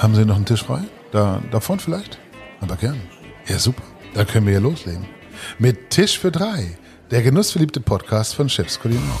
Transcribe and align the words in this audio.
Haben 0.00 0.14
Sie 0.14 0.24
noch 0.24 0.36
einen 0.36 0.46
Tisch 0.46 0.64
frei? 0.64 0.80
Da, 1.12 1.42
davon 1.50 1.78
vielleicht? 1.78 2.18
Aber 2.62 2.76
gern. 2.76 2.98
Ja, 3.46 3.58
super. 3.58 3.82
Dann 4.14 4.26
können 4.26 4.46
wir 4.46 4.52
hier 4.52 4.62
loslegen. 4.62 5.04
Mit 5.58 5.90
Tisch 5.90 6.18
für 6.18 6.32
drei. 6.32 6.78
Der 7.10 7.20
genussverliebte 7.20 7.80
Podcast 7.80 8.34
von 8.34 8.48
Chefs 8.48 8.80
Kulinar. 8.80 9.20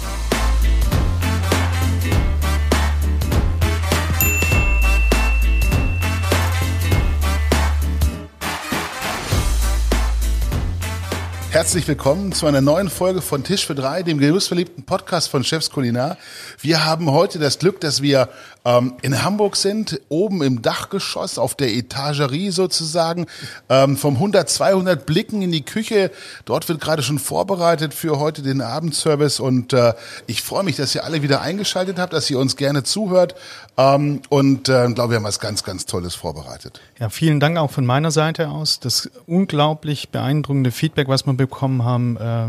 Herzlich 11.50 11.88
willkommen 11.88 12.30
zu 12.30 12.46
einer 12.46 12.60
neuen 12.60 12.88
Folge 12.88 13.20
von 13.20 13.42
Tisch 13.42 13.66
für 13.66 13.74
drei, 13.74 14.04
dem 14.04 14.18
genussverliebten 14.18 14.84
Podcast 14.84 15.28
von 15.28 15.42
Chefs 15.42 15.70
Kulinar. 15.70 16.16
Wir 16.60 16.84
haben 16.84 17.10
heute 17.10 17.40
das 17.40 17.58
Glück, 17.58 17.80
dass 17.80 18.02
wir 18.02 18.28
ähm, 18.64 18.94
in 19.02 19.24
Hamburg 19.24 19.56
sind, 19.56 20.00
oben 20.08 20.42
im 20.42 20.62
Dachgeschoss 20.62 21.38
auf 21.38 21.56
der 21.56 21.74
Etagerie 21.74 22.50
sozusagen, 22.50 23.26
ähm, 23.68 23.96
vom 23.96 24.14
100, 24.14 24.48
200 24.48 25.04
Blicken 25.04 25.42
in 25.42 25.50
die 25.50 25.64
Küche. 25.64 26.12
Dort 26.44 26.68
wird 26.68 26.80
gerade 26.80 27.02
schon 27.02 27.18
vorbereitet 27.18 27.94
für 27.94 28.20
heute 28.20 28.42
den 28.42 28.60
Abendservice 28.60 29.40
und 29.40 29.72
äh, 29.72 29.94
ich 30.28 30.42
freue 30.42 30.62
mich, 30.62 30.76
dass 30.76 30.94
ihr 30.94 31.02
alle 31.02 31.20
wieder 31.22 31.40
eingeschaltet 31.40 31.98
habt, 31.98 32.12
dass 32.12 32.30
ihr 32.30 32.38
uns 32.38 32.54
gerne 32.54 32.84
zuhört 32.84 33.34
ähm, 33.80 34.20
und 34.28 34.68
äh, 34.68 34.88
glaube, 34.92 35.10
wir 35.10 35.16
haben 35.16 35.24
was 35.24 35.40
ganz, 35.40 35.64
ganz 35.64 35.86
Tolles 35.86 36.14
vorbereitet. 36.14 36.80
Ja, 36.98 37.08
vielen 37.08 37.40
Dank 37.40 37.56
auch 37.56 37.70
von 37.70 37.86
meiner 37.86 38.10
Seite 38.10 38.50
aus. 38.50 38.78
Das 38.78 39.10
unglaublich 39.26 40.10
beeindruckende 40.10 40.70
Feedback, 40.70 41.08
was 41.08 41.24
wir 41.24 41.32
bekommen 41.32 41.82
haben, 41.82 42.16
äh, 42.16 42.46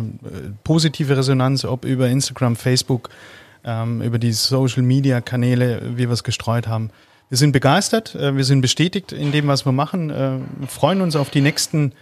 positive 0.64 1.16
Resonanz, 1.16 1.64
ob 1.64 1.86
über 1.86 2.10
Instagram, 2.10 2.58
Facebook, 2.58 3.10
ähm, 3.64 4.02
über 4.02 4.20
die 4.20 4.34
Social 4.34 4.84
Media 4.84 5.22
Kanäle, 5.22 5.82
wie 5.96 6.08
wir 6.08 6.12
es 6.12 6.24
gestreut 6.24 6.68
haben. 6.68 6.90
Wir 7.30 7.38
sind 7.38 7.54
begeistert, 7.54 8.14
äh, 8.16 8.36
wir 8.36 8.44
sind 8.44 8.60
bestätigt 8.60 9.14
in 9.14 9.32
dem, 9.32 9.48
was 9.48 9.66
wir 9.66 9.72
machen, 9.72 10.10
äh, 10.10 10.38
freuen 10.68 11.00
uns 11.00 11.16
auf 11.16 11.30
die 11.30 11.42
nächsten 11.42 11.94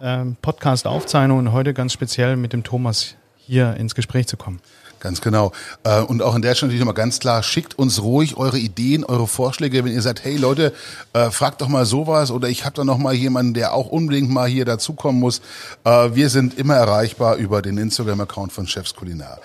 äh, 0.00 0.24
Podcast-Aufzeichnungen 0.40 1.48
und 1.48 1.52
heute 1.52 1.74
ganz 1.74 1.92
speziell 1.92 2.36
mit 2.36 2.54
dem 2.54 2.64
Thomas 2.64 3.16
hier 3.36 3.74
ins 3.76 3.94
Gespräch 3.94 4.26
zu 4.26 4.38
kommen. 4.38 4.60
Ganz 5.00 5.20
genau. 5.22 5.52
Äh, 5.82 6.00
Und 6.02 6.22
auch 6.22 6.34
an 6.34 6.42
der 6.42 6.54
Stelle 6.54 6.68
natürlich 6.68 6.80
nochmal 6.80 6.94
ganz 6.94 7.18
klar, 7.18 7.42
schickt 7.42 7.78
uns 7.78 8.02
ruhig 8.02 8.36
eure 8.36 8.58
Ideen, 8.58 9.04
eure 9.04 9.26
Vorschläge, 9.26 9.84
wenn 9.84 9.92
ihr 9.92 10.02
sagt, 10.02 10.24
hey 10.24 10.36
Leute, 10.36 10.72
äh, 11.14 11.30
fragt 11.30 11.62
doch 11.62 11.68
mal 11.68 11.86
sowas 11.86 12.30
oder 12.30 12.48
ich 12.48 12.64
habe 12.64 12.76
da 12.76 12.84
noch 12.84 12.98
mal 12.98 13.14
jemanden, 13.14 13.54
der 13.54 13.72
auch 13.74 13.88
unbedingt 13.88 14.30
mal 14.30 14.48
hier 14.48 14.64
dazukommen 14.64 15.20
muss. 15.20 15.40
Äh, 15.84 16.10
Wir 16.14 16.28
sind 16.28 16.58
immer 16.58 16.76
erreichbar 16.76 17.36
über 17.36 17.62
den 17.62 17.78
Instagram-Account 17.78 18.52
von 18.52 18.66
Chefs 18.66 18.94
Kulinar. 18.94 19.38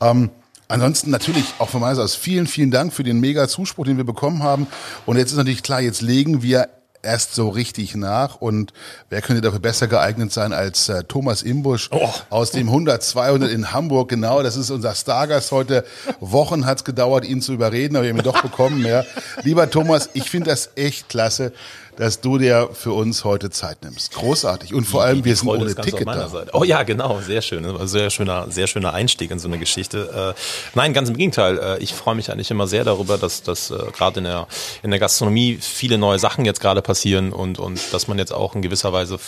Ähm, 0.00 0.30
Ansonsten 0.68 1.10
natürlich 1.10 1.44
auch 1.58 1.68
von 1.68 1.82
meiner 1.82 1.96
Seite 1.96 2.04
aus 2.06 2.14
vielen, 2.14 2.46
vielen 2.46 2.70
Dank 2.70 2.94
für 2.94 3.02
den 3.02 3.20
mega 3.20 3.46
Zuspruch, 3.46 3.84
den 3.84 3.98
wir 3.98 4.04
bekommen 4.04 4.42
haben. 4.42 4.66
Und 5.04 5.18
jetzt 5.18 5.30
ist 5.30 5.36
natürlich 5.36 5.62
klar, 5.62 5.82
jetzt 5.82 6.00
legen 6.00 6.42
wir 6.42 6.70
erst 7.02 7.34
so 7.34 7.48
richtig 7.48 7.94
nach. 7.96 8.36
Und 8.36 8.72
wer 9.10 9.20
könnte 9.22 9.42
dafür 9.42 9.58
besser 9.60 9.88
geeignet 9.88 10.32
sein 10.32 10.52
als 10.52 10.88
äh, 10.88 11.04
Thomas 11.04 11.42
Imbusch 11.42 11.88
Oh. 11.92 12.08
aus 12.30 12.50
dem 12.52 12.68
100 12.68 13.02
200 13.02 13.50
in 13.50 13.72
Hamburg? 13.72 14.08
Genau, 14.08 14.42
das 14.42 14.56
ist 14.56 14.70
unser 14.70 14.94
Stargast 14.94 15.52
heute. 15.52 15.84
Wochen 16.20 16.64
hat's 16.66 16.84
gedauert, 16.84 17.24
ihn 17.24 17.40
zu 17.42 17.52
überreden, 17.52 17.96
aber 17.96 18.04
wir 18.04 18.10
haben 18.10 18.18
ihn 18.18 18.24
doch 18.24 18.40
bekommen. 18.42 18.84
Ja. 18.86 19.04
Lieber 19.42 19.68
Thomas, 19.70 20.10
ich 20.14 20.30
finde 20.30 20.50
das 20.50 20.70
echt 20.76 21.08
klasse, 21.08 21.52
dass 21.96 22.20
du 22.20 22.38
dir 22.38 22.70
für 22.72 22.92
uns 22.92 23.24
heute 23.24 23.50
Zeit 23.50 23.82
nimmst. 23.82 24.14
Großartig. 24.14 24.74
Und 24.74 24.84
vor 24.84 25.02
allem, 25.02 25.18
Die 25.18 25.26
wir 25.26 25.36
sind 25.36 25.46
Freude 25.46 25.64
ohne 25.64 25.74
Ticket 25.74 26.06
da. 26.06 26.28
Seite. 26.28 26.50
Oh 26.54 26.64
ja, 26.64 26.82
genau, 26.82 27.20
sehr 27.20 27.42
schön. 27.42 27.86
Sehr 27.86 28.10
schöner, 28.10 28.50
sehr 28.50 28.66
schöner 28.66 28.92
Einstieg 28.94 29.30
in 29.30 29.38
so 29.38 29.48
eine 29.48 29.58
Geschichte. 29.58 30.34
Äh, 30.36 30.40
nein, 30.74 30.94
ganz 30.94 31.08
im 31.08 31.16
Gegenteil. 31.16 31.58
Äh, 31.58 31.78
ich 31.82 31.94
freue 31.94 32.14
mich 32.14 32.30
eigentlich 32.30 32.50
immer 32.50 32.66
sehr 32.66 32.84
darüber, 32.84 33.18
dass, 33.18 33.42
dass 33.42 33.70
äh, 33.70 33.76
gerade 33.92 34.18
in 34.18 34.24
der, 34.24 34.46
in 34.82 34.90
der 34.90 35.00
Gastronomie 35.00 35.58
viele 35.60 35.98
neue 35.98 36.18
Sachen 36.18 36.44
jetzt 36.44 36.60
gerade 36.60 36.82
passieren 36.82 37.32
und, 37.32 37.58
und 37.58 37.80
dass 37.92 38.08
man 38.08 38.18
jetzt 38.18 38.32
auch 38.32 38.54
in 38.54 38.62
gewisser 38.62 38.92
Weise 38.92 39.18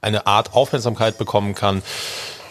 eine 0.00 0.26
Art 0.26 0.54
Aufmerksamkeit 0.54 1.18
bekommen 1.18 1.54
kann, 1.54 1.82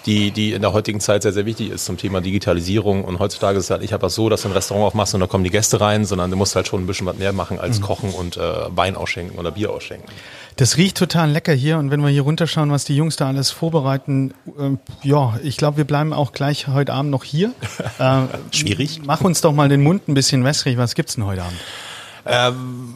die, 0.06 0.32
die 0.32 0.54
in 0.54 0.62
der 0.62 0.74
heutigen 0.74 1.00
Zeit 1.00 1.24
sehr, 1.24 1.34
sehr 1.34 1.46
wichtig 1.46 1.70
ist 1.72 1.86
zum 1.86 1.98
Thema 1.98 2.22
Digitalisierung. 2.22 3.04
Und 3.04 3.20
heutzutage 3.20 3.58
ist 3.58 3.66
es 3.66 3.70
halt 3.70 3.82
nicht 3.82 3.94
einfach 3.94 4.10
so, 4.10 4.30
dass 4.30 4.44
du 4.44 4.50
ein 4.50 4.54
Restaurant 4.54 4.88
aufmachst 4.88 5.14
und 5.14 5.20
da 5.20 5.28
kommen 5.28 5.44
die 5.44 5.50
Gäste 5.50 5.82
rein, 5.82 6.06
sondern 6.06 6.32
du 6.32 6.38
musst 6.38 6.56
halt 6.56 6.68
schon 6.68 6.84
ein 6.84 6.88
bisschen 6.88 7.06
was 7.08 7.18
mehr 7.18 7.34
machen 7.34 7.60
als 7.60 7.82
kochen 7.82 8.12
und 8.12 8.38
äh, 8.38 8.42
Wein 8.70 8.96
ausschenken 8.96 9.38
oder 9.38 9.52
Bier 9.52 9.72
ausschenken. 9.72 10.08
Das 10.56 10.78
riecht 10.78 10.98
total 10.98 11.32
lecker 11.32 11.54
hier 11.54 11.78
und 11.78 11.90
wenn 11.92 12.02
wir 12.02 12.10
hier 12.10 12.24
runterschauen, 12.24 12.72
was 12.72 12.84
die 12.84 12.96
Jungs 12.96 13.16
da 13.16 13.28
alles 13.28 13.50
vorbereiten, 13.50 14.34
ähm, 14.60 14.80
ja, 15.04 15.40
ich 15.44 15.58
glaube, 15.58 15.78
wir 15.78 15.86
bleiben 15.86 16.12
auch 16.12 16.34
gleich 16.34 16.68
heute 16.68 16.94
Abend 16.94 17.12
noch 17.12 17.24
hier. 17.24 17.54
äh, 18.00 18.22
Schwierig. 18.52 19.02
Mach 19.06 19.22
uns 19.22 19.42
doch 19.42 19.54
mal 19.54 19.70
den 19.70 19.82
Mund 19.82 20.08
ein 20.08 20.14
bisschen 20.14 20.44
wässrig. 20.44 20.78
Was 20.78 20.96
gibt's 20.96 21.16
denn 21.16 21.26
heute 21.26 21.44
Abend? 21.44 21.60
Ähm, 22.32 22.94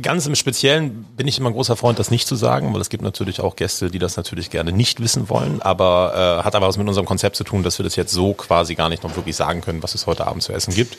ganz 0.00 0.26
im 0.26 0.36
Speziellen 0.36 1.04
bin 1.16 1.26
ich 1.26 1.38
immer 1.38 1.50
ein 1.50 1.54
großer 1.54 1.74
Freund, 1.74 1.98
das 1.98 2.12
nicht 2.12 2.28
zu 2.28 2.36
sagen, 2.36 2.72
weil 2.72 2.80
es 2.80 2.88
gibt 2.88 3.02
natürlich 3.02 3.40
auch 3.40 3.56
Gäste, 3.56 3.90
die 3.90 3.98
das 3.98 4.16
natürlich 4.16 4.48
gerne 4.48 4.70
nicht 4.70 5.00
wissen 5.00 5.28
wollen, 5.28 5.60
aber 5.60 6.38
äh, 6.40 6.44
hat 6.44 6.54
aber 6.54 6.68
was 6.68 6.76
mit 6.76 6.86
unserem 6.86 7.04
Konzept 7.04 7.34
zu 7.34 7.42
tun, 7.42 7.64
dass 7.64 7.80
wir 7.80 7.84
das 7.84 7.96
jetzt 7.96 8.12
so 8.12 8.32
quasi 8.34 8.76
gar 8.76 8.88
nicht 8.88 9.02
noch 9.02 9.16
wirklich 9.16 9.34
sagen 9.34 9.60
können, 9.60 9.82
was 9.82 9.96
es 9.96 10.06
heute 10.06 10.28
Abend 10.28 10.44
zu 10.44 10.52
essen 10.52 10.72
gibt, 10.72 10.96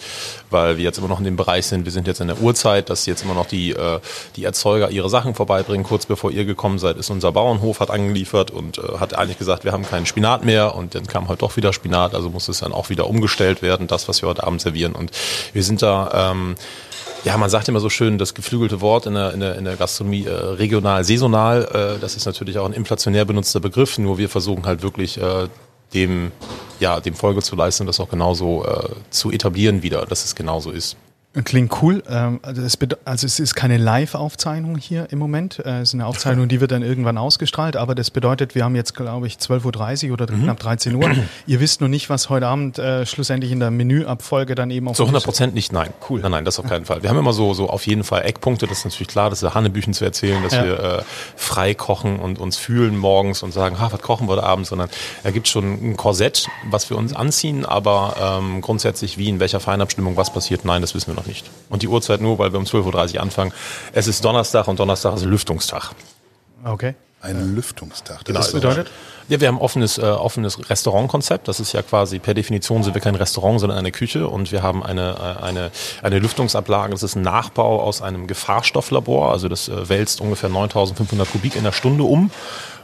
weil 0.50 0.76
wir 0.76 0.84
jetzt 0.84 0.98
immer 0.98 1.08
noch 1.08 1.20
in 1.20 1.24
dem 1.24 1.38
Bereich 1.38 1.66
sind, 1.66 1.86
wir 1.86 1.94
sind 1.94 2.08
jetzt 2.08 2.20
in 2.20 2.28
der 2.28 2.42
Uhrzeit, 2.42 2.90
dass 2.90 3.06
jetzt 3.06 3.24
immer 3.24 3.36
noch 3.36 3.46
die, 3.46 3.72
äh, 3.72 4.02
die 4.36 4.44
Erzeuger 4.44 4.90
ihre 4.90 5.10
Sachen 5.10 5.34
vorbeibringen. 5.34 5.86
Kurz 5.86 6.06
bevor 6.06 6.32
ihr 6.32 6.44
gekommen 6.44 6.80
seid, 6.80 6.98
ist 6.98 7.10
unser 7.10 7.32
Bauernhof, 7.32 7.80
hat 7.80 7.90
angeliefert 7.90 8.52
und 8.52 8.80
äh, 8.80 8.98
hat 9.00 9.18
eigentlich 9.18 9.40
gesagt, 9.40 9.64
wir 9.64 9.72
haben 9.72 9.84
keinen 9.84 10.06
Spinat 10.06 10.44
mehr 10.44 10.76
und 10.76 10.94
dann 10.94 11.08
kam 11.08 11.30
heute 11.30 11.40
doch 11.40 11.56
wieder 11.56 11.72
Spinat, 11.72 12.16
also 12.16 12.30
muss 12.30 12.50
es 12.50 12.60
dann 12.60 12.74
auch 12.74 12.90
wieder 12.90 13.08
umgestellt 13.08 13.62
werden, 13.62 13.88
das, 13.88 14.10
was 14.10 14.22
wir 14.22 14.28
heute 14.28 14.44
Abend 14.44 14.60
servieren 14.60 14.94
und 14.94 15.12
wir 15.54 15.64
sind 15.64 15.82
da... 15.82 16.32
Ähm, 16.32 16.56
ja, 17.28 17.38
man 17.38 17.50
sagt 17.50 17.68
immer 17.68 17.82
so 17.82 17.90
schön, 17.90 18.18
das 18.18 18.34
geflügelte 18.34 18.80
Wort 18.80 19.06
in 19.06 19.14
der, 19.14 19.34
in 19.34 19.42
der, 19.42 19.58
in 19.58 19.66
der 19.66 19.76
Gastronomie 19.76 20.26
äh, 20.26 20.32
regional, 20.32 21.04
saisonal, 21.04 21.98
äh, 21.98 22.00
das 22.00 22.16
ist 22.16 22.26
natürlich 22.26 22.58
auch 22.58 22.66
ein 22.66 22.72
inflationär 22.72 23.26
benutzter 23.26 23.60
Begriff, 23.60 23.98
nur 23.98 24.18
wir 24.18 24.30
versuchen 24.30 24.66
halt 24.66 24.82
wirklich 24.82 25.22
äh, 25.22 25.50
dem, 25.94 26.32
ja, 26.80 27.02
dem 27.02 27.16
Folge 27.16 27.42
zu 27.42 27.58
leisten 27.58 27.86
das 27.86 28.00
auch 28.00 28.08
genauso 28.08 28.66
äh, 28.66 28.90
zu 29.10 29.30
etablieren 29.30 29.84
wieder, 29.84 30.06
dass 30.06 30.24
es 30.24 30.36
genauso 30.36 30.72
ist. 30.72 30.96
Klingt 31.46 31.82
cool. 31.82 32.04
Ähm, 32.10 32.40
Also, 32.42 32.62
es 32.62 32.78
also 33.06 33.26
es 33.26 33.40
ist 33.40 33.56
keine 33.56 33.78
Live-Aufzeichnung 33.78 34.78
hier 34.78 35.08
im 35.12 35.20
Moment. 35.20 35.60
Äh, 35.60 35.82
Es 35.82 35.90
ist 35.90 35.94
eine 35.94 36.06
Aufzeichnung, 36.06 36.48
die 36.48 36.62
wird 36.62 36.72
dann 36.72 36.82
irgendwann 36.84 37.18
ausgestrahlt. 37.18 37.76
Aber 37.76 37.96
das 37.96 38.12
bedeutet, 38.12 38.56
wir 38.56 38.64
haben 38.64 38.76
jetzt, 38.76 38.96
glaube 38.96 39.28
ich, 39.28 39.36
12.30 39.36 40.08
Uhr 40.08 40.14
oder 40.14 40.26
knapp 40.28 40.60
13 40.60 40.96
Uhr. 40.96 41.10
Ihr 41.46 41.60
wisst 41.60 41.82
noch 41.82 41.88
nicht, 41.88 42.10
was 42.10 42.30
heute 42.30 42.48
Abend 42.48 42.80
äh, 42.80 43.06
schlussendlich 43.06 43.52
in 43.52 43.60
der 43.60 43.72
Menüabfolge 43.72 44.56
dann 44.56 44.72
eben 44.72 44.88
auf 44.88 44.96
Zu 44.98 45.04
dem 45.04 45.08
100 45.10 45.22
Tisch- 45.22 45.26
Prozent 45.26 45.54
nicht, 45.54 45.72
nein. 45.72 45.90
Cool. 46.10 46.22
Nein, 46.22 46.32
nein, 46.32 46.46
das 46.46 46.60
auf 46.60 46.68
keinen 46.68 46.86
Fall. 46.86 47.04
Wir 47.04 47.10
haben 47.10 47.18
immer 47.20 47.34
so, 47.34 47.54
so 47.54 47.70
auf 47.70 47.86
jeden 47.88 48.04
Fall 48.04 48.24
Eckpunkte, 48.26 48.66
das 48.68 48.80
ist 48.80 48.86
natürlich 48.86 49.08
klar, 49.10 49.30
das 49.30 49.40
ist 49.40 49.44
der 49.44 49.54
Hannebüchen 49.54 49.94
zu 49.94 50.06
erzählen, 50.06 50.42
dass 50.44 50.54
Ja. 50.54 50.64
wir 50.66 50.80
äh, 50.80 51.02
frei 51.36 51.74
kochen 51.74 52.18
und 52.20 52.40
uns 52.40 52.58
fühlen 52.58 52.98
morgens 52.98 53.44
und 53.44 53.52
sagen, 53.54 53.80
ha, 53.80 53.90
was 53.92 54.02
kochen 54.02 54.28
wir 54.28 54.34
heute 54.34 54.44
Abend, 54.44 54.66
sondern 54.68 54.90
er 55.24 55.32
gibt 55.32 55.48
schon 55.48 55.92
ein 55.92 55.98
Korsett, 55.98 56.48
was 56.70 56.90
wir 56.90 56.98
uns 56.98 57.14
anziehen, 57.16 57.66
aber 57.66 58.16
ähm, 58.42 58.62
grundsätzlich 58.62 59.18
wie 59.18 59.30
in 59.30 59.40
welcher 59.40 59.60
Feinabstimmung 59.60 60.18
was 60.18 60.34
passiert, 60.34 60.66
nein, 60.66 60.82
das 60.82 60.96
wissen 60.96 61.08
wir 61.12 61.16
noch 61.16 61.27
nicht. 61.28 61.50
Und 61.70 61.82
die 61.82 61.88
Uhrzeit 61.88 62.22
nur, 62.22 62.40
weil 62.40 62.52
wir 62.52 62.60
um 62.60 62.66
12.30 62.66 63.16
Uhr 63.16 63.22
anfangen. 63.22 63.54
Es 63.94 64.08
ist 64.08 64.24
Donnerstag 64.24 64.68
und 64.68 64.80
Donnerstag 64.80 65.16
ist 65.16 65.26
Lüftungstag. 65.26 65.92
Okay. 66.64 66.96
Ein 67.22 67.56
Lüftungstag. 67.56 68.26
Genau. 68.26 68.40
Das 68.40 68.52
Das 68.52 68.54
bedeutet? 68.54 68.92
Ja, 69.30 69.42
wir 69.42 69.50
haben 69.50 69.60
offenes, 69.60 69.98
äh, 69.98 70.04
offenes 70.04 70.70
Restaurantkonzept. 70.70 71.50
Das 71.50 71.60
ist 71.60 71.74
ja 71.74 71.82
quasi 71.82 72.18
per 72.20 72.34
Definition 72.34 72.84
sind 72.84 72.94
wir 72.94 73.02
kein 73.02 73.16
Restaurant, 73.16 73.60
sondern 73.60 73.78
eine 73.78 73.92
Küche 73.92 74.28
und 74.28 74.54
wir 74.54 74.64
haben 74.64 74.84
eine, 74.84 75.38
äh, 75.42 75.44
eine, 75.44 75.72
eine 76.02 76.20
Lüftungsablage. 76.20 76.92
Das 76.92 77.04
ist 77.04 77.16
ein 77.16 77.24
Nachbau 77.24 77.82
aus 77.82 78.02
einem 78.02 78.28
Gefahrstofflabor. 78.28 79.32
Also 79.34 79.50
das 79.50 79.68
äh, 79.68 79.90
wälzt 79.90 80.22
ungefähr 80.22 80.50
9500 80.50 81.30
Kubik 81.30 81.58
in 81.58 81.66
der 81.66 81.74
Stunde 81.74 82.04
um. 82.04 82.32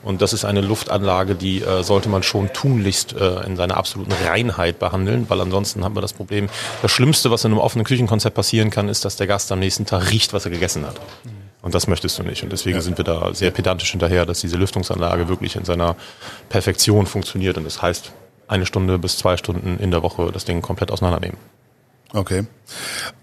Und 0.03 0.21
das 0.21 0.33
ist 0.33 0.43
eine 0.43 0.59
Luftanlage, 0.59 1.35
die 1.35 1.61
äh, 1.61 1.81
sollte 1.81 2.09
man 2.09 2.23
schon 2.23 2.51
tunlichst 2.51 3.13
äh, 3.13 3.45
in 3.45 3.55
seiner 3.55 3.77
absoluten 3.77 4.11
Reinheit 4.11 4.79
behandeln, 4.79 5.29
weil 5.29 5.39
ansonsten 5.39 5.85
haben 5.85 5.95
wir 5.95 6.01
das 6.01 6.11
Problem, 6.11 6.49
das 6.81 6.91
Schlimmste, 6.91 7.31
was 7.31 7.45
in 7.45 7.51
einem 7.51 7.61
offenen 7.61 7.85
Küchenkonzept 7.85 8.35
passieren 8.35 8.69
kann, 8.69 8.89
ist, 8.89 9.05
dass 9.05 9.15
der 9.15 9.27
Gast 9.27 9.49
am 9.53 9.59
nächsten 9.59 9.85
Tag 9.85 10.11
riecht, 10.11 10.33
was 10.33 10.43
er 10.43 10.51
gegessen 10.51 10.85
hat. 10.85 10.99
Und 11.63 11.73
das 11.73 11.87
möchtest 11.87 12.19
du 12.19 12.23
nicht. 12.23 12.43
Und 12.43 12.51
deswegen 12.51 12.79
sind 12.81 12.97
wir 12.97 13.05
da 13.05 13.33
sehr 13.33 13.49
pedantisch 13.49 13.89
hinterher, 13.91 14.25
dass 14.27 14.41
diese 14.41 14.57
Lüftungsanlage 14.57 15.29
wirklich 15.29 15.55
in 15.55 15.65
seiner 15.65 15.95
Perfektion 16.49 17.05
funktioniert. 17.07 17.57
Und 17.57 17.63
das 17.63 17.81
heißt, 17.81 18.11
eine 18.47 18.65
Stunde 18.67 18.99
bis 18.99 19.17
zwei 19.17 19.37
Stunden 19.37 19.79
in 19.79 19.89
der 19.89 20.03
Woche 20.03 20.29
das 20.31 20.45
Ding 20.45 20.61
komplett 20.61 20.91
auseinandernehmen. 20.91 21.37
Okay. 22.15 22.45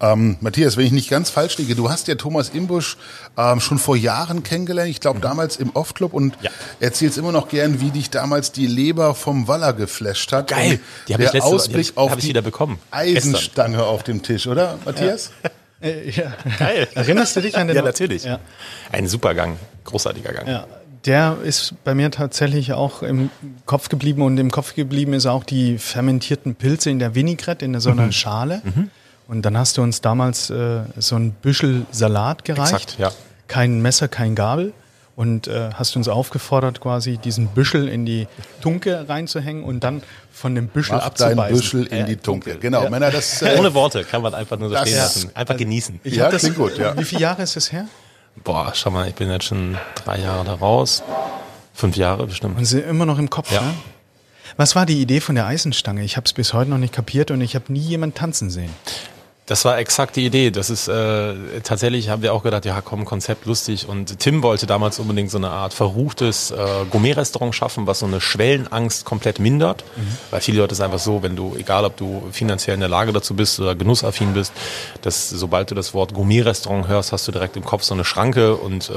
Ähm, 0.01 0.37
Matthias, 0.41 0.77
wenn 0.77 0.85
ich 0.85 0.91
nicht 0.91 1.09
ganz 1.11 1.31
falsch 1.31 1.59
liege, 1.59 1.77
du 1.77 1.91
hast 1.91 2.09
ja 2.09 2.17
Thomas 2.17 2.49
Imbusch 2.49 2.97
ähm, 3.37 3.61
schon 3.61 3.79
vor 3.79 3.95
Jahren 3.95 4.43
kennengelernt, 4.43 4.91
ich 4.91 4.99
glaube 5.01 5.21
damals 5.21 5.55
im 5.57 5.71
Off-Club 5.77 6.13
und 6.13 6.35
Ja. 6.41 6.51
erzählst 6.81 7.17
immer 7.17 7.31
noch 7.31 7.47
gern, 7.49 7.81
wie 7.81 7.91
dich 7.91 8.11
damals 8.11 8.51
die 8.51 8.67
Leber 8.67 9.15
vom 9.15 9.47
Waller 9.47 9.75
geflasht 9.75 10.33
hat. 10.33 10.49
Geil. 10.49 10.81
Die 11.07 11.15
hab 11.15 11.21
ich 11.21 11.27
der 11.31 11.35
letzte- 11.41 11.55
Ausblick 11.55 11.87
die 11.87 11.91
hab- 11.93 11.99
auf 11.99 12.11
hab 12.11 12.19
ich 12.19 12.25
die 12.25 12.31
wieder 12.31 12.43
bekommen. 12.43 12.81
Eisenstange 12.91 13.85
auf 13.85 14.03
dem 14.03 14.23
Tisch, 14.25 14.49
oder 14.49 14.77
Matthias? 14.85 15.31
Äh, 15.83 16.11
ja. 16.11 16.33
Geil. 16.59 16.89
Erinnerst 16.95 17.37
du 17.37 17.41
dich 17.41 17.57
an 17.57 17.67
den? 17.69 17.77
Ja, 17.81 17.83
natürlich. 17.83 18.25
Ja. 18.25 18.39
Ein 18.93 19.07
super 19.09 19.35
Gang. 19.35 19.57
Großartiger 19.85 20.33
Gang. 20.33 20.49
Ja, 20.49 20.67
der 21.07 21.39
ist 21.43 21.75
bei 21.85 21.95
mir 21.95 22.11
tatsächlich 22.11 22.73
auch 22.73 23.03
im 23.03 23.31
Kopf 23.65 23.89
geblieben 23.89 24.23
und 24.23 24.37
im 24.39 24.51
Kopf 24.51 24.75
geblieben 24.75 25.15
ist 25.15 25.27
auch 25.27 25.45
die 25.45 25.79
fermentierten 25.79 26.55
Pilze 26.55 26.91
in 26.91 26.99
der 26.99 27.15
Vinaigrette, 27.15 27.65
in 27.65 27.79
so 27.81 27.91
einer 27.91 28.13
Schale. 28.13 28.61
Und 29.27 29.43
dann 29.43 29.57
hast 29.57 29.79
du 29.79 29.83
uns 29.83 30.01
damals 30.01 30.51
äh, 30.51 30.81
so 30.99 31.17
ein 31.17 31.31
Büschel 31.31 31.87
Salat 31.93 32.45
gereicht. 32.45 32.73
Exakt, 32.73 32.99
ja. 32.99 33.11
Kein 33.49 33.81
Messer, 33.81 34.09
kein 34.09 34.35
Gabel. 34.35 34.73
Und 35.21 35.49
äh, 35.49 35.69
hast 35.75 35.97
uns 35.97 36.09
aufgefordert, 36.09 36.81
quasi 36.81 37.19
diesen 37.19 37.49
Büschel 37.49 37.89
in 37.89 38.07
die 38.07 38.27
Tunke 38.63 39.07
reinzuhängen 39.07 39.65
und 39.65 39.85
dann 39.85 40.03
von 40.33 40.55
dem 40.55 40.69
Büschel 40.69 40.97
Mach 40.97 41.05
abzubeißen. 41.05 41.55
Büschel 41.59 41.87
in 41.89 42.07
die 42.07 42.17
Tunke. 42.17 42.57
Genau, 42.57 42.85
Ja. 42.85 42.89
Männer, 42.89 43.11
das 43.11 43.43
äh, 43.43 43.55
Ohne 43.59 43.75
Worte 43.75 44.03
kann 44.05 44.23
man 44.23 44.33
einfach 44.33 44.59
nur 44.59 44.71
so 44.71 44.77
stehen 44.79 44.97
lassen. 44.97 45.31
Einfach 45.35 45.59
genießen. 45.59 46.01
Ich 46.05 46.15
Ja, 46.15 46.31
das, 46.31 46.41
klingt 46.41 46.57
gut, 46.57 46.79
ja. 46.79 46.97
Wie 46.99 47.05
viele 47.05 47.21
Jahre 47.21 47.43
ist 47.43 47.55
es 47.55 47.71
her? 47.71 47.87
Boah, 48.45 48.73
schau 48.75 48.91
mal, 48.91 49.09
ich 49.09 49.15
bin 49.15 49.31
jetzt 49.31 49.45
schon 49.45 49.77
drei 50.07 50.21
Jahre 50.21 50.43
da 50.45 50.55
raus. 50.55 51.03
Fünf 51.75 51.97
Jahre 51.99 52.27
bestimmt. 52.27 52.57
Und 52.57 52.65
sie 52.65 52.81
immer 52.81 53.05
noch 53.05 53.19
im 53.19 53.29
Kopf, 53.29 53.53
Ja. 53.53 53.61
ne? 53.61 53.75
Was 54.57 54.75
war 54.75 54.87
die 54.87 55.03
Idee 55.03 55.21
von 55.21 55.35
der 55.35 55.45
Eisenstange? 55.47 56.03
Ich 56.03 56.17
habe 56.17 56.25
es 56.25 56.33
bis 56.33 56.55
heute 56.55 56.71
noch 56.71 56.79
nicht 56.79 56.95
kapiert 56.95 57.31
und 57.31 57.43
ich 57.43 57.55
habe 57.55 57.71
nie 57.71 57.81
jemand 57.81 58.15
tanzen 58.17 58.49
sehen. 58.49 58.71
Das 59.51 59.65
war 59.65 59.79
exakt 59.79 60.15
die 60.15 60.25
Idee. 60.25 60.53
Das 60.53 60.71
ist 60.71 60.87
äh, 60.87 61.35
tatsächlich 61.65 62.09
haben 62.09 62.23
wir 62.23 62.35
auch 62.35 62.45
gedacht, 62.45 62.65
ja 62.67 62.81
komm, 62.83 63.05
Konzept 63.05 63.47
lustig. 63.47 63.89
Und 63.89 64.21
Tim 64.21 64.45
wollte 64.45 64.65
damals 64.69 65.01
unbedingt 65.01 65.29
so 65.29 65.39
eine 65.39 65.51
Art 65.51 65.75
verruchtes 65.75 66.53
äh, 66.53 66.85
Gourmet-Restaurant 66.89 67.53
schaffen, 67.53 67.89
was 67.89 67.99
so 67.99 68.07
eine 68.07 68.21
Schwellenangst 68.21 69.05
komplett 69.05 69.41
mindert. 69.41 69.83
Weil 70.31 70.41
viele 70.41 70.59
Leute 70.59 70.75
ist 70.75 70.81
einfach 70.81 71.01
so, 71.01 71.25
wenn 71.25 71.35
du, 71.35 71.57
egal 71.59 71.85
ob 71.85 71.97
du 71.97 72.29
finanziell 72.31 72.75
in 72.75 72.81
der 72.81 72.89
Lage 72.89 73.13
dazu 73.13 73.35
bist 73.35 73.59
oder 73.59 73.75
genussaffin 73.75 74.35
bist, 74.35 74.53
dass 75.03 75.29
sobald 75.29 75.69
du 75.73 75.75
das 75.75 75.95
Wort 75.95 76.15
Gourmet-Restaurant 76.15 76.87
hörst, 76.87 77.11
hast 77.11 77.27
du 77.27 77.33
direkt 77.33 77.57
im 77.57 77.65
Kopf 77.65 77.83
so 77.83 77.93
eine 77.93 78.05
Schranke. 78.05 78.55
Und 78.55 78.91
äh, 78.91 78.93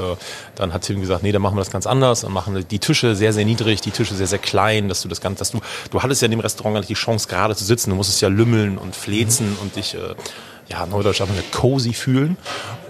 dann 0.54 0.72
hat 0.72 0.82
Tim 0.82 1.00
gesagt, 1.00 1.24
nee, 1.24 1.32
dann 1.32 1.42
machen 1.42 1.56
wir 1.56 1.62
das 1.62 1.72
ganz 1.72 1.88
anders 1.88 2.22
und 2.22 2.32
machen 2.32 2.64
die 2.70 2.78
Tische 2.78 3.16
sehr, 3.16 3.32
sehr 3.32 3.44
niedrig, 3.44 3.80
die 3.80 3.90
Tische 3.90 4.14
sehr, 4.14 4.28
sehr 4.28 4.38
klein, 4.38 4.88
dass 4.88 5.02
du 5.02 5.08
das 5.08 5.20
Ganze, 5.20 5.40
dass 5.40 5.50
du, 5.50 5.60
du 5.90 6.00
hattest 6.04 6.22
ja 6.22 6.26
in 6.26 6.30
dem 6.30 6.38
Restaurant 6.38 6.74
gar 6.74 6.80
nicht 6.80 6.90
die 6.90 6.94
Chance, 6.94 7.26
gerade 7.26 7.56
zu 7.56 7.64
sitzen. 7.64 7.90
Du 7.90 7.96
musstest 7.96 8.22
ja 8.22 8.28
lümmeln 8.28 8.78
und 8.78 8.94
flezen 8.94 9.56
und 9.60 9.74
dich 9.74 9.96
äh, 9.96 10.14
ja, 10.68 10.86
neudeutsch 10.86 11.20
einfach 11.20 11.34
eine 11.34 11.44
cozy 11.52 11.92
fühlen. 11.92 12.36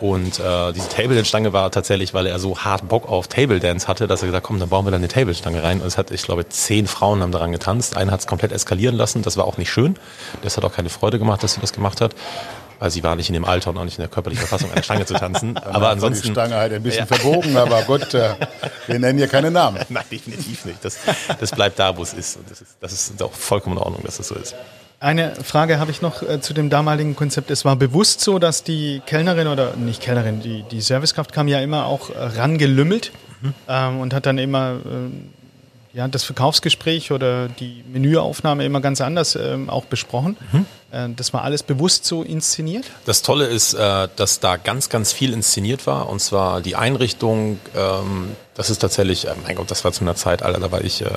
Und 0.01 0.39
äh, 0.39 0.73
diese 0.73 0.89
Table 0.89 1.15
Dance 1.15 1.27
Stange 1.27 1.53
war 1.53 1.71
tatsächlich, 1.71 2.15
weil 2.15 2.27
er 2.27 2.39
so 2.39 2.59
hart 2.59 2.89
Bock 2.89 3.09
auf 3.09 3.29
Table 3.29 3.61
Dance 3.61 3.89
hatte, 3.89 4.07
dass 4.07 4.23
er 4.23 4.27
gesagt, 4.27 4.47
komm, 4.47 4.61
dann 4.61 4.69
bauen 4.69 4.85
wir 4.87 4.91
da 4.91 4.97
eine 4.97 5.09
Table 5.09 5.35
Stange 5.35 5.63
rein. 5.63 5.81
Und 5.81 5.87
es 5.87 5.99
hat, 5.99 6.11
ich 6.11 6.23
glaube, 6.23 6.49
zehn 6.49 6.87
Frauen 6.87 7.23
haben 7.23 7.33
daran 7.33 7.53
getanzt. 7.53 7.97
Eine 7.97 8.11
hat 8.11 8.21
es 8.21 8.27
komplett 8.27 8.53
eskalieren 8.53 8.97
lassen. 8.97 9.23
Das 9.23 9.37
war 9.37 9.47
auch 9.47 9.57
nicht 9.57 9.71
schön. 9.71 9.97
Das 10.43 10.57
hat 10.57 10.65
auch 10.65 10.73
keine 10.73 10.89
Freude 10.89 11.19
gemacht, 11.19 11.43
dass 11.43 11.55
sie 11.55 11.61
das 11.61 11.73
gemacht 11.73 12.01
hat. 12.01 12.15
Weil 12.81 12.91
sie 12.91 13.03
war 13.03 13.17
nicht 13.17 13.29
in 13.29 13.35
dem 13.35 13.45
Alter 13.45 13.71
und 13.71 13.79
auch 13.79 13.85
nicht 13.85 13.99
in 13.99 14.03
der 14.03 14.11
körperlichen 14.11 14.47
Verfassung, 14.47 14.71
eine 14.73 14.83
Stange 14.83 15.07
zu 15.07 15.15
tanzen. 15.15 15.57
Aber 15.65 15.79
die 15.79 15.87
ansonsten. 15.87 16.33
Stange 16.33 16.57
halt 16.57 16.73
ein 16.73 16.83
bisschen 16.83 17.07
verbogen, 17.07 17.57
aber 17.57 17.83
gut, 17.83 18.13
äh, 18.15 18.35
wir 18.87 18.99
nennen 18.99 19.19
hier 19.19 19.29
keine 19.29 19.51
Namen. 19.51 19.81
Nein, 19.89 20.05
definitiv 20.11 20.65
nicht. 20.65 20.85
Das, 20.85 20.99
das 21.39 21.53
bleibt 21.53 21.79
da, 21.79 21.97
wo 21.97 22.03
es 22.03 22.13
ist. 22.13 22.37
Und 22.37 22.51
das 22.51 22.61
ist, 22.61 22.77
das 22.81 22.93
ist 22.93 23.23
auch 23.23 23.33
vollkommen 23.33 23.77
in 23.77 23.83
Ordnung, 23.83 24.03
dass 24.05 24.17
das 24.17 24.29
so 24.29 24.35
ist. 24.35 24.55
Eine 25.05 25.35
Frage 25.35 25.79
habe 25.79 25.91
ich 25.91 26.01
noch 26.01 26.23
äh, 26.23 26.41
zu 26.41 26.55
dem 26.55 26.71
damaligen 26.71 27.15
Konzept. 27.15 27.51
Es 27.51 27.67
war 27.67 27.77
bewusst 27.77 28.23
so, 28.23 28.39
dass 28.39 28.63
die 28.63 29.03
Kellnerin 29.05 29.49
oder 29.49 29.77
nicht 29.77 30.01
Kellnerin, 30.01 30.41
die, 30.41 30.63
die 30.63 30.81
Servicekraft 30.81 31.31
kam 31.31 31.47
ja 31.47 31.61
immer 31.61 31.85
auch 31.85 32.09
äh, 32.09 32.15
rangelümmelt 32.19 33.13
ähm, 33.69 34.01
und 34.01 34.15
hat 34.15 34.25
dann 34.25 34.39
immer 34.39 34.79
ähm, 34.91 35.29
ja, 35.93 36.09
das 36.09 36.25
Verkaufsgespräch 36.25 37.13
oder 37.13 37.49
die 37.49 37.85
Menüaufnahme 37.93 38.65
immer 38.65 38.81
ganz 38.81 39.03
anders 39.03 39.37
ähm, 39.37 39.69
auch 39.69 39.85
besprochen. 39.85 40.39
Äh, 40.91 41.11
das 41.15 41.35
war 41.35 41.43
alles 41.43 41.63
bewusst 41.63 42.07
so 42.07 42.23
inszeniert. 42.23 42.87
Das 43.05 43.21
Tolle 43.21 43.45
ist, 43.45 43.75
äh, 43.75 44.09
dass 44.17 44.41
da 44.41 44.57
ganz, 44.57 44.89
ganz 44.89 45.13
viel 45.13 45.35
inszeniert 45.35 45.87
war. 45.87 46.09
Und 46.09 46.21
zwar 46.21 46.63
die 46.63 46.77
Einrichtung, 46.77 47.61
ähm, 47.77 48.31
das 48.55 48.71
ist 48.71 48.79
tatsächlich, 48.79 49.27
äh, 49.29 49.35
mein 49.45 49.57
Gott, 49.57 49.71
das 49.71 49.85
war 49.85 49.93
zu 49.93 50.01
einer 50.01 50.17
Zeit, 50.17 50.43
Alter, 50.43 50.61
da 50.61 50.73
war 50.73 50.83
ich 50.83 51.03
äh, 51.03 51.11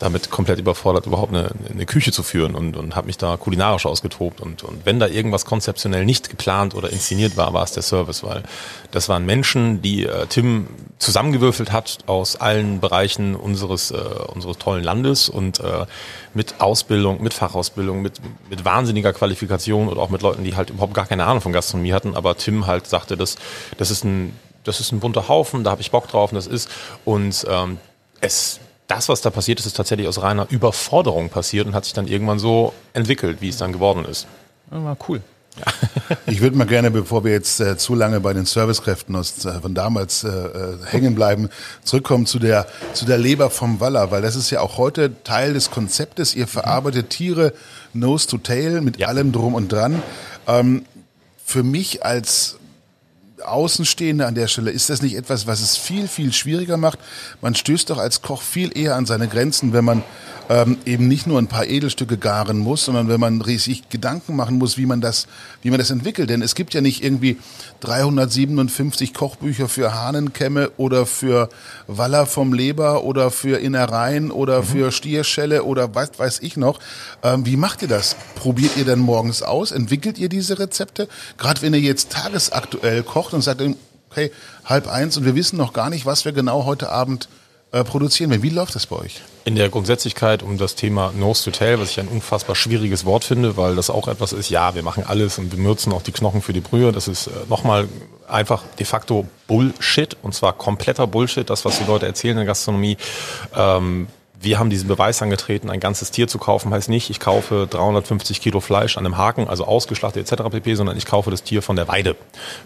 damit 0.00 0.30
komplett 0.30 0.58
überfordert, 0.58 1.06
überhaupt 1.06 1.32
eine, 1.32 1.50
eine 1.70 1.84
Küche 1.84 2.10
zu 2.10 2.22
führen 2.22 2.54
und, 2.54 2.76
und 2.76 2.96
habe 2.96 3.06
mich 3.06 3.18
da 3.18 3.36
kulinarisch 3.36 3.84
ausgetobt. 3.84 4.40
Und, 4.40 4.64
und 4.64 4.86
wenn 4.86 4.98
da 4.98 5.06
irgendwas 5.06 5.44
konzeptionell 5.44 6.06
nicht 6.06 6.30
geplant 6.30 6.74
oder 6.74 6.90
inszeniert 6.90 7.36
war, 7.36 7.52
war 7.52 7.62
es 7.62 7.72
der 7.72 7.82
Service, 7.82 8.24
weil 8.24 8.42
das 8.90 9.10
waren 9.10 9.26
Menschen, 9.26 9.82
die 9.82 10.06
äh, 10.06 10.26
Tim 10.26 10.68
zusammengewürfelt 10.98 11.70
hat 11.70 11.98
aus 12.06 12.36
allen 12.36 12.80
Bereichen 12.80 13.36
unseres, 13.36 13.90
äh, 13.90 13.96
unseres 13.98 14.56
tollen 14.56 14.82
Landes 14.82 15.28
und 15.28 15.60
äh, 15.60 15.84
mit 16.32 16.62
Ausbildung, 16.62 17.22
mit 17.22 17.34
Fachausbildung, 17.34 18.00
mit, 18.00 18.20
mit 18.48 18.64
wahnsinniger 18.64 19.12
Qualifikation 19.12 19.88
und 19.88 19.98
auch 19.98 20.08
mit 20.08 20.22
Leuten, 20.22 20.44
die 20.44 20.56
halt 20.56 20.70
überhaupt 20.70 20.94
gar 20.94 21.06
keine 21.06 21.26
Ahnung 21.26 21.42
von 21.42 21.52
Gastronomie 21.52 21.92
hatten. 21.92 22.16
Aber 22.16 22.38
Tim 22.38 22.66
halt 22.66 22.86
sagte, 22.86 23.18
das, 23.18 23.36
das 23.76 23.90
ist 23.90 24.04
ein, 24.04 24.34
das 24.64 24.80
ist 24.80 24.92
ein 24.92 25.00
bunter 25.00 25.28
Haufen, 25.28 25.62
da 25.62 25.70
habe 25.70 25.82
ich 25.82 25.90
Bock 25.90 26.08
drauf 26.08 26.32
und 26.32 26.36
das 26.36 26.46
ist. 26.46 26.70
Und 27.04 27.46
ähm, 27.50 27.76
es 28.22 28.60
das, 28.90 29.08
was 29.08 29.20
da 29.20 29.30
passiert 29.30 29.60
ist, 29.60 29.66
ist 29.66 29.76
tatsächlich 29.76 30.08
aus 30.08 30.20
reiner 30.20 30.46
Überforderung 30.50 31.28
passiert 31.30 31.66
und 31.66 31.74
hat 31.74 31.84
sich 31.84 31.94
dann 31.94 32.06
irgendwann 32.08 32.38
so 32.38 32.72
entwickelt, 32.92 33.38
wie 33.40 33.48
es 33.48 33.56
dann 33.56 33.72
geworden 33.72 34.04
ist. 34.04 34.26
Ja, 34.70 34.82
war 34.84 34.96
cool. 35.08 35.20
Ich 36.26 36.40
würde 36.40 36.56
mal 36.56 36.66
gerne, 36.66 36.90
bevor 36.90 37.24
wir 37.24 37.32
jetzt 37.32 37.60
äh, 37.60 37.76
zu 37.76 37.94
lange 37.94 38.20
bei 38.20 38.32
den 38.32 38.46
Servicekräften 38.46 39.14
aus, 39.16 39.44
äh, 39.44 39.60
von 39.60 39.74
damals 39.74 40.24
äh, 40.24 40.28
äh, 40.28 40.78
hängen 40.86 41.14
bleiben, 41.14 41.50
zurückkommen 41.84 42.24
zu 42.24 42.38
der, 42.38 42.66
zu 42.94 43.04
der 43.04 43.18
Leber 43.18 43.50
vom 43.50 43.80
Waller, 43.80 44.10
weil 44.10 44.22
das 44.22 44.36
ist 44.36 44.50
ja 44.50 44.60
auch 44.60 44.78
heute 44.78 45.22
Teil 45.24 45.52
des 45.52 45.70
Konzeptes. 45.70 46.34
Ihr 46.34 46.46
verarbeitet 46.46 47.10
Tiere 47.10 47.52
nose 47.92 48.26
to 48.28 48.38
tail 48.38 48.80
mit 48.80 48.98
Ja. 48.98 49.08
allem 49.08 49.32
drum 49.32 49.54
und 49.54 49.70
dran. 49.70 50.02
Ähm, 50.46 50.84
für 51.44 51.62
mich 51.64 52.04
als 52.06 52.56
Außenstehende 53.42 54.26
an 54.26 54.34
der 54.34 54.48
Stelle, 54.48 54.70
ist 54.70 54.90
das 54.90 55.02
nicht 55.02 55.16
etwas, 55.16 55.46
was 55.46 55.60
es 55.60 55.76
viel, 55.76 56.08
viel 56.08 56.32
schwieriger 56.32 56.76
macht? 56.76 56.98
Man 57.40 57.54
stößt 57.54 57.90
doch 57.90 57.98
als 57.98 58.22
Koch 58.22 58.42
viel 58.42 58.76
eher 58.76 58.96
an 58.96 59.06
seine 59.06 59.28
Grenzen, 59.28 59.72
wenn 59.72 59.84
man 59.84 60.02
ähm, 60.50 60.78
eben 60.84 61.06
nicht 61.06 61.28
nur 61.28 61.38
ein 61.38 61.46
paar 61.46 61.66
Edelstücke 61.66 62.18
garen 62.18 62.58
muss, 62.58 62.84
sondern 62.84 63.08
wenn 63.08 63.20
man 63.20 63.40
sich 63.40 63.88
Gedanken 63.88 64.34
machen 64.34 64.58
muss, 64.58 64.76
wie 64.76 64.84
man 64.84 65.00
das, 65.00 65.28
wie 65.62 65.70
man 65.70 65.78
das 65.78 65.90
entwickelt. 65.90 66.28
Denn 66.28 66.42
es 66.42 66.56
gibt 66.56 66.74
ja 66.74 66.80
nicht 66.80 67.04
irgendwie 67.04 67.38
357 67.78 69.14
Kochbücher 69.14 69.68
für 69.68 69.94
Hahnenkämme 69.94 70.72
oder 70.76 71.06
für 71.06 71.50
Waller 71.86 72.26
vom 72.26 72.52
Leber 72.52 73.04
oder 73.04 73.30
für 73.30 73.60
Innereien 73.60 74.32
oder 74.32 74.64
für 74.64 74.90
Stierschelle 74.90 75.62
oder 75.62 75.94
was 75.94 76.18
weiß 76.18 76.40
ich 76.42 76.56
noch. 76.56 76.80
Ähm, 77.22 77.46
wie 77.46 77.56
macht 77.56 77.82
ihr 77.82 77.88
das? 77.88 78.16
Probiert 78.34 78.76
ihr 78.76 78.84
dann 78.84 78.98
morgens 78.98 79.42
aus? 79.42 79.70
Entwickelt 79.70 80.18
ihr 80.18 80.28
diese 80.28 80.58
Rezepte? 80.58 81.06
Gerade 81.38 81.62
wenn 81.62 81.74
ihr 81.74 81.80
jetzt 81.80 82.10
tagesaktuell 82.10 83.04
kocht 83.04 83.34
und 83.34 83.42
sagt, 83.42 83.62
okay, 84.10 84.32
halb 84.64 84.88
eins 84.88 85.16
und 85.16 85.24
wir 85.24 85.36
wissen 85.36 85.56
noch 85.58 85.72
gar 85.72 85.90
nicht, 85.90 86.06
was 86.06 86.24
wir 86.24 86.32
genau 86.32 86.64
heute 86.64 86.90
Abend 86.90 87.28
äh, 87.72 87.84
produzieren 87.84 88.30
werden. 88.30 88.42
Wie 88.42 88.50
läuft 88.50 88.74
das 88.74 88.86
bei 88.86 88.96
euch? 88.96 89.20
In 89.44 89.54
der 89.54 89.68
Grundsätzlichkeit 89.68 90.42
um 90.42 90.58
das 90.58 90.74
Thema 90.74 91.12
Nose 91.12 91.44
to 91.44 91.50
Tail, 91.50 91.80
was 91.80 91.90
ich 91.90 92.00
ein 92.00 92.08
unfassbar 92.08 92.56
schwieriges 92.56 93.04
Wort 93.04 93.24
finde, 93.24 93.56
weil 93.56 93.76
das 93.76 93.90
auch 93.90 94.08
etwas 94.08 94.32
ist, 94.32 94.50
ja, 94.50 94.74
wir 94.74 94.82
machen 94.82 95.04
alles 95.06 95.38
und 95.38 95.50
benutzen 95.50 95.92
auch 95.92 96.02
die 96.02 96.12
Knochen 96.12 96.42
für 96.42 96.52
die 96.52 96.60
Brühe. 96.60 96.92
Das 96.92 97.08
ist 97.08 97.28
äh, 97.28 97.30
nochmal 97.48 97.88
einfach 98.28 98.62
de 98.78 98.86
facto 98.86 99.26
Bullshit 99.46 100.16
und 100.22 100.34
zwar 100.34 100.52
kompletter 100.52 101.06
Bullshit, 101.06 101.48
das, 101.48 101.64
was 101.64 101.78
die 101.78 101.84
Leute 101.84 102.06
erzählen 102.06 102.32
in 102.32 102.38
der 102.38 102.46
Gastronomie. 102.46 102.96
Ähm, 103.56 104.08
wir 104.42 104.58
haben 104.58 104.70
diesen 104.70 104.88
Beweis 104.88 105.20
angetreten, 105.20 105.68
ein 105.68 105.80
ganzes 105.80 106.10
Tier 106.10 106.26
zu 106.26 106.38
kaufen, 106.38 106.72
heißt 106.72 106.88
nicht, 106.88 107.10
ich 107.10 107.20
kaufe 107.20 107.66
350 107.68 108.40
Kilo 108.40 108.60
Fleisch 108.60 108.96
an 108.96 109.04
einem 109.04 109.18
Haken, 109.18 109.48
also 109.48 109.66
ausgeschlachtet 109.66 110.32
etc. 110.32 110.44
pp., 110.50 110.74
sondern 110.76 110.96
ich 110.96 111.04
kaufe 111.04 111.30
das 111.30 111.42
Tier 111.42 111.60
von 111.60 111.76
der 111.76 111.88
Weide. 111.88 112.16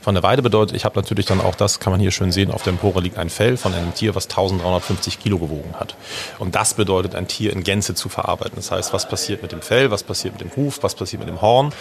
Von 0.00 0.14
der 0.14 0.22
Weide 0.22 0.40
bedeutet, 0.40 0.76
ich 0.76 0.84
habe 0.84 0.94
natürlich 0.94 1.26
dann 1.26 1.40
auch 1.40 1.56
das, 1.56 1.80
kann 1.80 1.90
man 1.90 1.98
hier 1.98 2.12
schön 2.12 2.30
sehen, 2.30 2.52
auf 2.52 2.62
der 2.62 2.74
Empore 2.74 3.00
liegt 3.00 3.18
ein 3.18 3.28
Fell 3.28 3.56
von 3.56 3.74
einem 3.74 3.92
Tier, 3.92 4.14
was 4.14 4.26
1350 4.26 5.18
Kilo 5.18 5.38
gewogen 5.38 5.74
hat. 5.76 5.96
Und 6.38 6.54
das 6.54 6.74
bedeutet, 6.74 7.16
ein 7.16 7.26
Tier 7.26 7.52
in 7.52 7.64
Gänze 7.64 7.96
zu 7.96 8.08
verarbeiten. 8.08 8.54
Das 8.54 8.70
heißt, 8.70 8.92
was 8.92 9.08
passiert 9.08 9.42
mit 9.42 9.50
dem 9.50 9.60
Fell, 9.60 9.90
was 9.90 10.04
passiert 10.04 10.34
mit 10.34 10.42
dem 10.42 10.56
Huf, 10.56 10.78
was 10.82 10.94
passiert 10.94 11.20
mit 11.20 11.28
dem 11.28 11.42
Horn. 11.42 11.72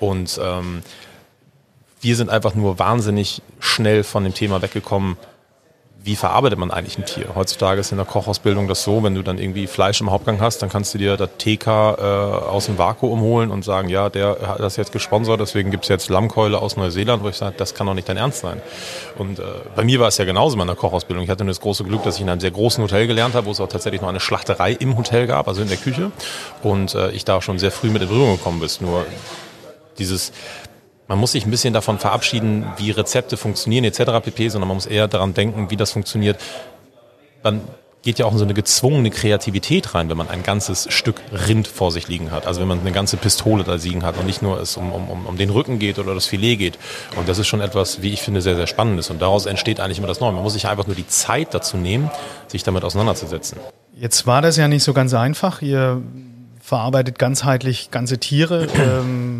Und 0.00 0.38
ähm, 0.42 0.82
wir 2.02 2.16
sind 2.16 2.28
einfach 2.28 2.54
nur 2.54 2.78
wahnsinnig 2.78 3.40
schnell 3.58 4.04
von 4.04 4.24
dem 4.24 4.34
Thema 4.34 4.60
weggekommen, 4.60 5.16
wie 6.02 6.16
verarbeitet 6.16 6.58
man 6.58 6.70
eigentlich 6.70 6.96
ein 6.98 7.04
Tier? 7.04 7.26
Heutzutage 7.34 7.80
ist 7.80 7.92
in 7.92 7.98
der 7.98 8.06
Kochausbildung 8.06 8.68
das 8.68 8.84
so, 8.84 9.02
wenn 9.02 9.14
du 9.14 9.22
dann 9.22 9.38
irgendwie 9.38 9.66
Fleisch 9.66 10.00
im 10.00 10.10
Hauptgang 10.10 10.40
hast, 10.40 10.62
dann 10.62 10.70
kannst 10.70 10.94
du 10.94 10.98
dir 10.98 11.16
das 11.16 11.28
TK 11.38 11.66
äh, 11.66 12.02
aus 12.02 12.66
dem 12.66 12.78
Vakuum 12.78 13.20
holen 13.20 13.50
und 13.50 13.64
sagen, 13.64 13.88
ja, 13.88 14.08
der 14.08 14.38
hat 14.46 14.60
das 14.60 14.76
jetzt 14.76 14.92
gesponsert, 14.92 15.40
deswegen 15.40 15.70
gibt's 15.70 15.88
jetzt 15.88 16.08
Lammkeule 16.08 16.58
aus 16.58 16.76
Neuseeland, 16.76 17.22
wo 17.22 17.28
ich 17.28 17.36
sage, 17.36 17.54
das 17.56 17.74
kann 17.74 17.86
doch 17.86 17.94
nicht 17.94 18.08
dein 18.08 18.16
Ernst 18.16 18.40
sein. 18.40 18.62
Und 19.18 19.40
äh, 19.40 19.42
bei 19.76 19.84
mir 19.84 20.00
war 20.00 20.08
es 20.08 20.16
ja 20.16 20.24
genauso 20.24 20.54
in 20.54 20.58
meiner 20.58 20.74
Kochausbildung. 20.74 21.24
Ich 21.24 21.30
hatte 21.30 21.44
nur 21.44 21.50
das 21.50 21.60
große 21.60 21.84
Glück, 21.84 22.02
dass 22.02 22.16
ich 22.16 22.22
in 22.22 22.30
einem 22.30 22.40
sehr 22.40 22.50
großen 22.50 22.82
Hotel 22.82 23.06
gelernt 23.06 23.34
habe, 23.34 23.46
wo 23.46 23.50
es 23.50 23.60
auch 23.60 23.68
tatsächlich 23.68 24.00
noch 24.00 24.08
eine 24.08 24.20
Schlachterei 24.20 24.72
im 24.72 24.96
Hotel 24.96 25.26
gab, 25.26 25.48
also 25.48 25.60
in 25.60 25.68
der 25.68 25.76
Küche. 25.76 26.12
Und 26.62 26.94
äh, 26.94 27.10
ich 27.10 27.24
da 27.24 27.42
schon 27.42 27.58
sehr 27.58 27.70
früh 27.70 27.90
mit 27.90 28.00
in 28.00 28.08
Berührung 28.08 28.36
gekommen 28.36 28.60
bin. 28.60 28.70
Nur 28.80 29.04
dieses 29.98 30.32
man 31.10 31.18
muss 31.18 31.32
sich 31.32 31.44
ein 31.44 31.50
bisschen 31.50 31.74
davon 31.74 31.98
verabschieden, 31.98 32.64
wie 32.76 32.92
Rezepte 32.92 33.36
funktionieren 33.36 33.82
etc. 33.82 34.22
pp, 34.22 34.48
sondern 34.48 34.68
man 34.68 34.76
muss 34.76 34.86
eher 34.86 35.08
daran 35.08 35.34
denken, 35.34 35.68
wie 35.68 35.76
das 35.76 35.90
funktioniert. 35.90 36.40
Man 37.42 37.62
geht 38.02 38.20
ja 38.20 38.26
auch 38.26 38.32
in 38.32 38.38
so 38.38 38.44
eine 38.44 38.54
gezwungene 38.54 39.10
Kreativität 39.10 39.96
rein, 39.96 40.08
wenn 40.08 40.16
man 40.16 40.30
ein 40.30 40.44
ganzes 40.44 40.86
Stück 40.92 41.20
Rind 41.48 41.66
vor 41.66 41.90
sich 41.90 42.06
liegen 42.06 42.30
hat. 42.30 42.46
Also 42.46 42.60
wenn 42.60 42.68
man 42.68 42.78
eine 42.78 42.92
ganze 42.92 43.16
Pistole 43.16 43.64
da 43.64 43.74
liegen 43.74 44.04
hat 44.04 44.18
und 44.18 44.26
nicht 44.26 44.40
nur 44.40 44.60
es 44.60 44.76
um, 44.76 44.92
um, 44.92 45.26
um 45.26 45.36
den 45.36 45.50
Rücken 45.50 45.80
geht 45.80 45.98
oder 45.98 46.14
das 46.14 46.26
Filet 46.26 46.56
geht. 46.56 46.78
Und 47.16 47.28
das 47.28 47.38
ist 47.38 47.48
schon 47.48 47.60
etwas, 47.60 48.02
wie 48.02 48.12
ich 48.12 48.22
finde, 48.22 48.40
sehr, 48.40 48.54
sehr 48.54 48.68
Spannendes. 48.68 49.10
Und 49.10 49.20
daraus 49.20 49.46
entsteht 49.46 49.80
eigentlich 49.80 49.98
immer 49.98 50.06
das 50.06 50.20
Neue. 50.20 50.30
Man 50.30 50.44
muss 50.44 50.52
sich 50.52 50.68
einfach 50.68 50.86
nur 50.86 50.94
die 50.94 51.08
Zeit 51.08 51.54
dazu 51.54 51.76
nehmen, 51.76 52.08
sich 52.46 52.62
damit 52.62 52.84
auseinanderzusetzen. 52.84 53.58
Jetzt 53.98 54.28
war 54.28 54.42
das 54.42 54.56
ja 54.56 54.68
nicht 54.68 54.84
so 54.84 54.92
ganz 54.92 55.12
einfach. 55.12 55.60
Ihr 55.60 56.02
verarbeitet 56.60 57.18
ganzheitlich 57.18 57.90
ganze 57.90 58.18
Tiere. 58.18 58.68
Ähm, 58.80 59.39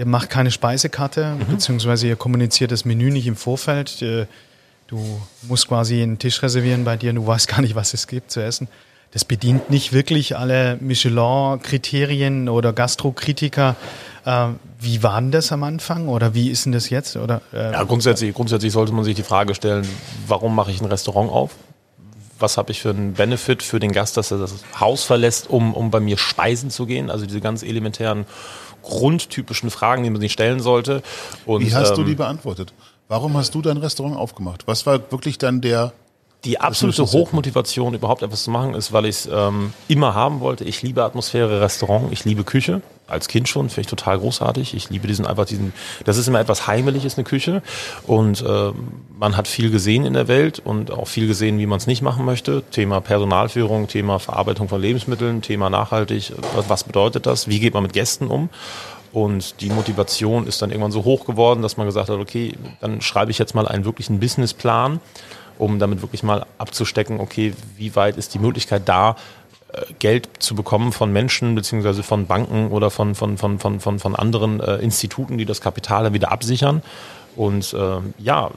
ihr 0.00 0.06
macht 0.06 0.30
keine 0.30 0.50
Speisekarte, 0.50 1.34
mhm. 1.34 1.52
beziehungsweise 1.52 2.08
ihr 2.08 2.16
kommuniziert 2.16 2.72
das 2.72 2.86
Menü 2.86 3.10
nicht 3.10 3.26
im 3.26 3.36
Vorfeld. 3.36 4.00
Du 4.00 5.20
musst 5.42 5.68
quasi 5.68 6.02
einen 6.02 6.18
Tisch 6.18 6.42
reservieren 6.42 6.84
bei 6.84 6.96
dir, 6.96 7.12
du 7.12 7.26
weißt 7.26 7.46
gar 7.46 7.60
nicht, 7.60 7.74
was 7.74 7.92
es 7.92 8.06
gibt 8.06 8.30
zu 8.30 8.42
essen. 8.42 8.66
Das 9.12 9.26
bedient 9.26 9.68
nicht 9.68 9.92
wirklich 9.92 10.38
alle 10.38 10.78
Michelin-Kriterien 10.80 12.48
oder 12.48 12.72
Gastrokritiker. 12.72 13.76
Äh, 14.24 14.46
wie 14.80 15.02
war 15.02 15.20
denn 15.20 15.32
das 15.32 15.52
am 15.52 15.64
Anfang 15.64 16.08
oder 16.08 16.32
wie 16.32 16.48
ist 16.48 16.64
denn 16.64 16.72
das 16.72 16.88
jetzt? 16.90 17.16
Oder, 17.16 17.42
äh, 17.52 17.72
ja, 17.72 17.82
grundsätzlich, 17.82 18.32
grundsätzlich 18.34 18.72
sollte 18.72 18.92
man 18.92 19.04
sich 19.04 19.16
die 19.16 19.22
Frage 19.22 19.54
stellen, 19.54 19.86
warum 20.28 20.54
mache 20.54 20.70
ich 20.70 20.80
ein 20.80 20.86
Restaurant 20.86 21.30
auf? 21.30 21.50
Was 22.38 22.56
habe 22.56 22.72
ich 22.72 22.80
für 22.80 22.90
einen 22.90 23.12
Benefit 23.14 23.62
für 23.62 23.80
den 23.80 23.92
Gast, 23.92 24.16
dass 24.16 24.30
er 24.30 24.38
das 24.38 24.54
Haus 24.78 25.04
verlässt, 25.04 25.50
um, 25.50 25.74
um 25.74 25.90
bei 25.90 26.00
mir 26.00 26.16
speisen 26.16 26.70
zu 26.70 26.86
gehen? 26.86 27.10
Also 27.10 27.26
diese 27.26 27.40
ganz 27.40 27.62
elementären, 27.62 28.24
grundtypischen 28.82 29.70
Fragen, 29.70 30.02
die 30.02 30.10
man 30.10 30.20
sich 30.20 30.32
stellen 30.32 30.60
sollte. 30.60 31.02
Und, 31.46 31.64
wie 31.64 31.74
hast 31.74 31.90
ähm, 31.90 31.96
du 31.96 32.04
die 32.04 32.14
beantwortet? 32.14 32.72
Warum 33.08 33.36
hast 33.36 33.54
du 33.54 33.62
dein 33.62 33.76
Restaurant 33.76 34.16
aufgemacht? 34.16 34.66
Was 34.66 34.86
war 34.86 35.10
wirklich 35.10 35.36
dann 35.38 35.60
der 35.60 35.92
die 36.44 36.58
absolute 36.58 37.02
Hochmotivation, 37.04 37.92
überhaupt 37.94 38.22
etwas 38.22 38.44
zu 38.44 38.50
machen, 38.50 38.74
ist, 38.74 38.92
weil 38.92 39.04
ich 39.04 39.16
es 39.16 39.28
ähm, 39.30 39.74
immer 39.88 40.14
haben 40.14 40.40
wollte. 40.40 40.64
Ich 40.64 40.82
liebe 40.82 41.04
Atmosphäre, 41.04 41.60
Restaurant, 41.60 42.10
ich 42.12 42.24
liebe 42.24 42.44
Küche. 42.44 42.80
Als 43.06 43.28
Kind 43.28 43.48
schon, 43.48 43.68
finde 43.68 43.82
ich 43.82 43.86
total 43.88 44.20
großartig. 44.20 44.72
Ich 44.72 44.88
liebe 44.88 45.06
diesen 45.06 45.26
einfach 45.26 45.44
diesen, 45.44 45.72
das 46.04 46.16
ist 46.16 46.28
immer 46.28 46.40
etwas 46.40 46.66
Heimeliges, 46.66 47.18
eine 47.18 47.24
Küche. 47.24 47.60
Und 48.06 48.42
äh, 48.42 48.72
man 49.18 49.36
hat 49.36 49.48
viel 49.48 49.70
gesehen 49.70 50.06
in 50.06 50.14
der 50.14 50.28
Welt 50.28 50.60
und 50.64 50.92
auch 50.92 51.08
viel 51.08 51.26
gesehen, 51.26 51.58
wie 51.58 51.66
man 51.66 51.78
es 51.78 51.86
nicht 51.86 52.02
machen 52.02 52.24
möchte. 52.24 52.62
Thema 52.70 53.00
Personalführung, 53.00 53.88
Thema 53.88 54.18
Verarbeitung 54.18 54.68
von 54.68 54.80
Lebensmitteln, 54.80 55.42
Thema 55.42 55.68
nachhaltig. 55.68 56.32
Was 56.68 56.84
bedeutet 56.84 57.26
das? 57.26 57.48
Wie 57.48 57.60
geht 57.60 57.74
man 57.74 57.82
mit 57.82 57.92
Gästen 57.92 58.28
um? 58.28 58.48
Und 59.12 59.60
die 59.60 59.70
Motivation 59.70 60.46
ist 60.46 60.62
dann 60.62 60.70
irgendwann 60.70 60.92
so 60.92 61.04
hoch 61.04 61.26
geworden, 61.26 61.62
dass 61.62 61.76
man 61.76 61.86
gesagt 61.86 62.08
hat, 62.08 62.18
okay, 62.18 62.54
dann 62.80 63.00
schreibe 63.00 63.32
ich 63.32 63.38
jetzt 63.38 63.56
mal 63.56 63.66
einen 63.66 63.84
wirklichen 63.84 64.20
Businessplan 64.20 65.00
um 65.60 65.78
damit 65.78 66.02
wirklich 66.02 66.22
mal 66.22 66.46
abzustecken, 66.58 67.20
okay, 67.20 67.52
wie 67.76 67.94
weit 67.94 68.16
ist 68.16 68.34
die 68.34 68.38
Möglichkeit 68.38 68.88
da, 68.88 69.16
äh, 69.72 69.82
Geld 69.98 70.28
zu 70.38 70.54
bekommen 70.54 70.92
von 70.92 71.12
Menschen 71.12 71.54
beziehungsweise 71.54 72.02
von 72.02 72.26
Banken 72.26 72.70
oder 72.70 72.90
von, 72.90 73.14
von, 73.14 73.36
von, 73.36 73.58
von, 73.58 73.80
von, 73.80 73.98
von 73.98 74.16
anderen 74.16 74.60
äh, 74.60 74.76
Instituten, 74.76 75.38
die 75.38 75.44
das 75.44 75.60
Kapital 75.60 76.04
dann 76.04 76.14
wieder 76.14 76.32
absichern. 76.32 76.82
Und 77.36 77.74
äh, 77.74 77.98
ja, 78.18 78.50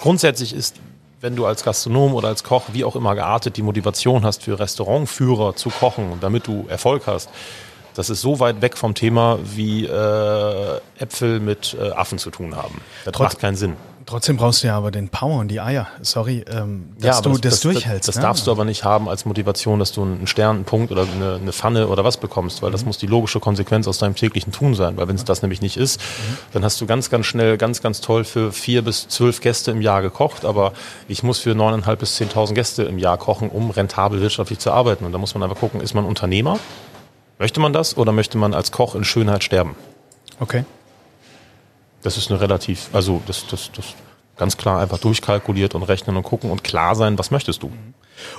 grundsätzlich 0.00 0.54
ist, 0.54 0.76
wenn 1.20 1.36
du 1.36 1.44
als 1.44 1.64
Gastronom 1.64 2.14
oder 2.14 2.28
als 2.28 2.44
Koch, 2.44 2.64
wie 2.72 2.84
auch 2.84 2.96
immer 2.96 3.14
geartet, 3.14 3.56
die 3.56 3.62
Motivation 3.62 4.24
hast, 4.24 4.42
für 4.42 4.58
Restaurantführer 4.58 5.56
zu 5.56 5.70
kochen 5.70 6.18
damit 6.20 6.46
du 6.46 6.66
Erfolg 6.68 7.06
hast, 7.06 7.30
das 7.94 8.10
ist 8.10 8.20
so 8.20 8.40
weit 8.40 8.60
weg 8.60 8.76
vom 8.76 8.94
Thema, 8.94 9.38
wie 9.42 9.86
äh, 9.86 10.80
Äpfel 10.98 11.40
mit 11.40 11.76
äh, 11.80 11.90
Affen 11.90 12.18
zu 12.18 12.30
tun 12.30 12.56
haben. 12.56 12.80
Das 13.04 13.12
Trotz, 13.12 13.34
macht 13.34 13.38
keinen 13.38 13.56
Sinn. 13.56 13.76
Trotzdem 14.06 14.36
brauchst 14.36 14.62
du 14.62 14.66
ja 14.66 14.76
aber 14.76 14.90
den 14.90 15.08
Power 15.08 15.38
und 15.38 15.48
die 15.48 15.60
Eier. 15.60 15.86
Sorry, 16.02 16.44
ähm, 16.50 16.90
dass 16.98 17.16
ja, 17.16 17.22
du 17.22 17.38
das, 17.38 17.40
das, 17.40 17.60
durchhältst. 17.60 18.08
Das, 18.08 18.14
das 18.14 18.16
ne? 18.16 18.22
darfst 18.22 18.46
du 18.46 18.50
aber 18.50 18.64
nicht 18.64 18.84
haben 18.84 19.08
als 19.08 19.24
Motivation, 19.24 19.78
dass 19.78 19.92
du 19.92 20.02
einen 20.02 20.26
Stern, 20.26 20.56
einen 20.56 20.64
Punkt 20.64 20.92
oder 20.92 21.02
eine, 21.02 21.36
eine 21.36 21.52
Pfanne 21.52 21.88
oder 21.88 22.04
was 22.04 22.18
bekommst, 22.18 22.60
weil 22.60 22.68
mhm. 22.68 22.72
das 22.72 22.84
muss 22.84 22.98
die 22.98 23.06
logische 23.06 23.40
Konsequenz 23.40 23.88
aus 23.88 23.98
deinem 23.98 24.14
täglichen 24.14 24.52
Tun 24.52 24.74
sein. 24.74 24.96
Weil 24.96 25.08
wenn 25.08 25.16
es 25.16 25.24
das 25.24 25.40
nämlich 25.40 25.62
nicht 25.62 25.76
ist, 25.76 26.00
mhm. 26.00 26.36
dann 26.52 26.64
hast 26.64 26.80
du 26.80 26.86
ganz, 26.86 27.08
ganz 27.08 27.26
schnell, 27.26 27.56
ganz, 27.56 27.80
ganz 27.80 28.00
toll 28.02 28.24
für 28.24 28.52
vier 28.52 28.82
bis 28.82 29.08
zwölf 29.08 29.40
Gäste 29.40 29.70
im 29.70 29.80
Jahr 29.80 30.02
gekocht, 30.02 30.44
aber 30.44 30.72
ich 31.08 31.22
muss 31.22 31.38
für 31.38 31.54
neuneinhalb 31.54 32.00
bis 32.00 32.16
zehntausend 32.16 32.56
Gäste 32.56 32.82
im 32.82 32.98
Jahr 32.98 33.16
kochen, 33.16 33.48
um 33.48 33.70
rentabel 33.70 34.20
wirtschaftlich 34.20 34.58
zu 34.58 34.70
arbeiten. 34.70 35.04
Und 35.04 35.12
da 35.12 35.18
muss 35.18 35.34
man 35.34 35.42
einfach 35.42 35.58
gucken, 35.58 35.80
ist 35.80 35.94
man 35.94 36.04
Unternehmer? 36.04 36.58
Möchte 37.38 37.58
man 37.58 37.72
das 37.72 37.96
oder 37.96 38.12
möchte 38.12 38.38
man 38.38 38.54
als 38.54 38.70
Koch 38.70 38.94
in 38.94 39.04
Schönheit 39.04 39.42
sterben? 39.42 39.76
Okay. 40.40 40.64
Das 42.04 42.18
ist 42.18 42.30
eine 42.30 42.40
relativ, 42.40 42.90
also 42.92 43.22
das, 43.26 43.46
das, 43.46 43.70
das 43.74 43.94
ganz 44.36 44.58
klar 44.58 44.80
einfach 44.80 44.98
durchkalkuliert 44.98 45.74
und 45.74 45.82
rechnen 45.84 46.16
und 46.16 46.22
gucken 46.22 46.50
und 46.50 46.62
klar 46.62 46.94
sein, 46.94 47.18
was 47.18 47.30
möchtest 47.30 47.62
du. 47.62 47.72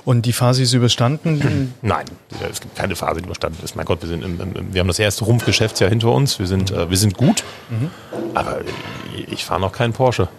Und 0.05 0.25
die 0.27 0.33
Phase 0.33 0.61
ist 0.61 0.73
überstanden? 0.73 1.73
Nein, 1.81 2.05
es 2.49 2.61
gibt 2.61 2.75
keine 2.75 2.95
Phase, 2.95 3.21
die 3.21 3.25
überstanden 3.25 3.63
ist. 3.63 3.75
Mein 3.75 3.85
Gott, 3.85 4.01
wir, 4.01 4.07
sind 4.07 4.23
im, 4.23 4.39
im, 4.39 4.73
wir 4.73 4.79
haben 4.79 4.87
das 4.87 4.99
erste 4.99 5.25
Rumpfgeschäftsjahr 5.25 5.89
hinter 5.89 6.11
uns. 6.11 6.37
Wir 6.37 6.45
sind, 6.45 6.69
äh, 6.69 6.89
wir 6.89 6.97
sind 6.97 7.17
gut, 7.17 7.43
mhm. 7.69 7.89
aber 8.35 8.61
ich, 9.17 9.31
ich 9.31 9.45
fahre 9.45 9.61
noch 9.61 9.71
keinen 9.71 9.93
Porsche. 9.93 10.29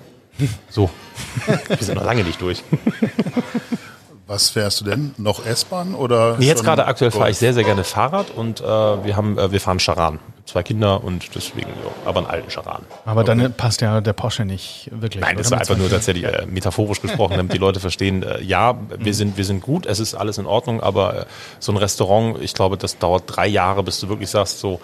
So, 0.70 0.88
wir 1.68 1.76
sind 1.78 1.96
noch 1.96 2.04
lange 2.04 2.22
nicht 2.22 2.40
durch. 2.40 2.62
Was 4.28 4.50
fährst 4.50 4.80
du 4.80 4.84
denn? 4.84 5.14
Noch 5.18 5.46
S-Bahn 5.46 5.94
oder? 5.94 6.36
Nee, 6.36 6.46
jetzt 6.46 6.64
gerade 6.64 6.86
aktuell 6.86 7.12
fahre 7.12 7.30
ich 7.30 7.38
sehr, 7.38 7.54
sehr 7.54 7.62
gerne 7.62 7.84
Fahrrad 7.84 8.32
und 8.32 8.60
äh, 8.60 8.64
wir 8.64 9.14
haben, 9.14 9.38
äh, 9.38 9.52
wir 9.52 9.60
fahren 9.60 9.78
Charan. 9.78 10.18
Zwei 10.46 10.64
Kinder 10.64 11.02
und 11.04 11.34
deswegen, 11.34 11.68
ja, 11.68 11.90
aber 12.04 12.18
einen 12.18 12.26
alten 12.26 12.50
Charan. 12.50 12.82
Aber 13.04 13.20
okay. 13.20 13.36
dann 13.38 13.52
passt 13.52 13.82
ja 13.82 14.00
der 14.00 14.12
Porsche 14.12 14.44
nicht 14.44 14.90
wirklich. 14.92 15.20
Nein, 15.20 15.36
das 15.36 15.50
war 15.52 15.58
einfach 15.58 15.76
nur 15.76 15.88
tatsächlich 15.88 16.24
äh, 16.24 16.44
metaphorisch 16.46 17.00
gesprochen, 17.00 17.36
damit 17.36 17.52
die 17.52 17.58
Leute 17.58 17.78
verstehen, 17.78 18.24
äh, 18.24 18.42
ja, 18.42 18.76
wir 18.88 18.98
mhm. 18.98 19.12
sind, 19.12 19.36
wir 19.36 19.44
sind 19.44 19.60
gut, 19.60 19.86
es 19.86 20.00
ist 20.00 20.14
alles 20.14 20.38
in 20.38 20.46
Ordnung, 20.46 20.80
aber 20.80 21.20
äh, 21.22 21.24
so 21.60 21.70
ein 21.70 21.78
Restaurant, 21.78 22.40
ich 22.40 22.54
glaube, 22.54 22.76
das 22.76 22.98
dauert 22.98 23.24
drei 23.26 23.46
Jahre, 23.46 23.84
bis 23.84 24.00
du 24.00 24.08
wirklich 24.08 24.30
sagst, 24.30 24.58
so, 24.58 24.80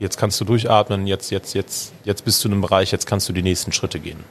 jetzt 0.00 0.16
kannst 0.18 0.40
du 0.40 0.44
durchatmen, 0.44 1.06
jetzt, 1.06 1.30
jetzt, 1.30 1.54
jetzt, 1.54 1.92
jetzt 2.02 2.24
bist 2.24 2.42
du 2.42 2.48
in 2.48 2.54
einem 2.54 2.62
Bereich, 2.62 2.90
jetzt 2.90 3.06
kannst 3.06 3.28
du 3.28 3.32
die 3.32 3.42
nächsten 3.42 3.70
Schritte 3.70 4.00
gehen. 4.00 4.24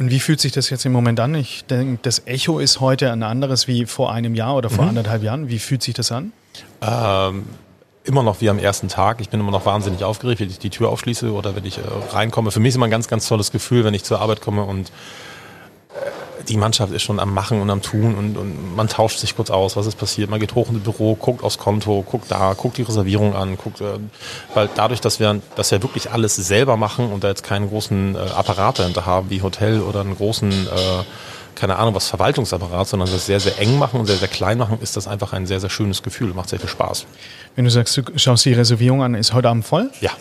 Und 0.00 0.10
wie 0.10 0.18
fühlt 0.18 0.40
sich 0.40 0.52
das 0.52 0.70
jetzt 0.70 0.86
im 0.86 0.92
Moment 0.92 1.20
an? 1.20 1.34
Ich 1.34 1.66
denke, 1.66 1.98
das 2.00 2.22
Echo 2.26 2.58
ist 2.58 2.80
heute 2.80 3.12
ein 3.12 3.22
anderes 3.22 3.68
wie 3.68 3.84
vor 3.84 4.10
einem 4.10 4.34
Jahr 4.34 4.56
oder 4.56 4.70
vor 4.70 4.84
mhm. 4.84 4.88
anderthalb 4.88 5.22
Jahren. 5.22 5.50
Wie 5.50 5.58
fühlt 5.58 5.82
sich 5.82 5.92
das 5.92 6.10
an? 6.10 6.32
Ähm, 6.80 7.44
immer 8.04 8.22
noch 8.22 8.40
wie 8.40 8.48
am 8.48 8.58
ersten 8.58 8.88
Tag. 8.88 9.20
Ich 9.20 9.28
bin 9.28 9.40
immer 9.40 9.50
noch 9.50 9.66
wahnsinnig 9.66 10.02
aufgeregt, 10.02 10.40
wenn 10.40 10.48
ich 10.48 10.58
die 10.58 10.70
Tür 10.70 10.88
aufschließe 10.88 11.30
oder 11.30 11.54
wenn 11.54 11.66
ich 11.66 11.76
äh, 11.76 11.82
reinkomme. 12.12 12.50
Für 12.50 12.60
mich 12.60 12.70
ist 12.70 12.76
immer 12.76 12.86
ein 12.86 12.90
ganz, 12.90 13.08
ganz 13.08 13.28
tolles 13.28 13.52
Gefühl, 13.52 13.84
wenn 13.84 13.92
ich 13.92 14.02
zur 14.02 14.22
Arbeit 14.22 14.40
komme 14.40 14.64
und 14.64 14.90
die 16.48 16.56
Mannschaft 16.56 16.92
ist 16.92 17.02
schon 17.02 17.20
am 17.20 17.34
Machen 17.34 17.60
und 17.60 17.70
am 17.70 17.82
Tun 17.82 18.14
und, 18.14 18.36
und 18.36 18.76
man 18.76 18.88
tauscht 18.88 19.18
sich 19.18 19.36
kurz 19.36 19.50
aus, 19.50 19.76
was 19.76 19.86
ist 19.86 19.96
passiert. 19.96 20.30
Man 20.30 20.40
geht 20.40 20.54
hoch 20.54 20.68
ins 20.70 20.82
Büro, 20.82 21.14
guckt 21.14 21.44
aufs 21.44 21.58
Konto, 21.58 22.02
guckt 22.02 22.30
da, 22.30 22.54
guckt 22.54 22.78
die 22.78 22.82
Reservierung 22.82 23.34
an, 23.34 23.56
guckt, 23.56 23.80
äh, 23.80 23.98
weil 24.54 24.68
dadurch, 24.74 25.00
dass 25.00 25.20
wir, 25.20 25.40
dass 25.56 25.70
wir 25.70 25.82
wirklich 25.82 26.10
alles 26.10 26.36
selber 26.36 26.76
machen 26.76 27.12
und 27.12 27.24
da 27.24 27.28
jetzt 27.28 27.42
keinen 27.42 27.68
großen 27.68 28.14
äh, 28.14 28.18
Apparat 28.18 28.78
dahinter 28.78 29.06
haben, 29.06 29.30
wie 29.30 29.42
Hotel 29.42 29.80
oder 29.80 30.00
einen 30.00 30.16
großen, 30.16 30.50
äh, 30.50 31.04
keine 31.54 31.76
Ahnung, 31.76 31.94
was 31.94 32.08
Verwaltungsapparat, 32.08 32.88
sondern 32.88 33.10
das 33.10 33.26
sehr, 33.26 33.40
sehr 33.40 33.58
eng 33.58 33.78
machen 33.78 34.00
und 34.00 34.06
sehr, 34.06 34.16
sehr 34.16 34.28
klein 34.28 34.58
machen, 34.58 34.78
ist 34.80 34.96
das 34.96 35.08
einfach 35.08 35.32
ein 35.32 35.46
sehr, 35.46 35.60
sehr 35.60 35.70
schönes 35.70 36.02
Gefühl, 36.02 36.32
macht 36.34 36.48
sehr 36.48 36.60
viel 36.60 36.70
Spaß. 36.70 37.06
Wenn 37.56 37.64
du 37.64 37.70
sagst, 37.70 37.96
du 37.96 38.02
schaust 38.16 38.44
die 38.44 38.52
Reservierung 38.52 39.02
an, 39.02 39.14
ist 39.14 39.32
heute 39.34 39.48
Abend 39.48 39.64
voll? 39.64 39.90
Ja. 40.00 40.12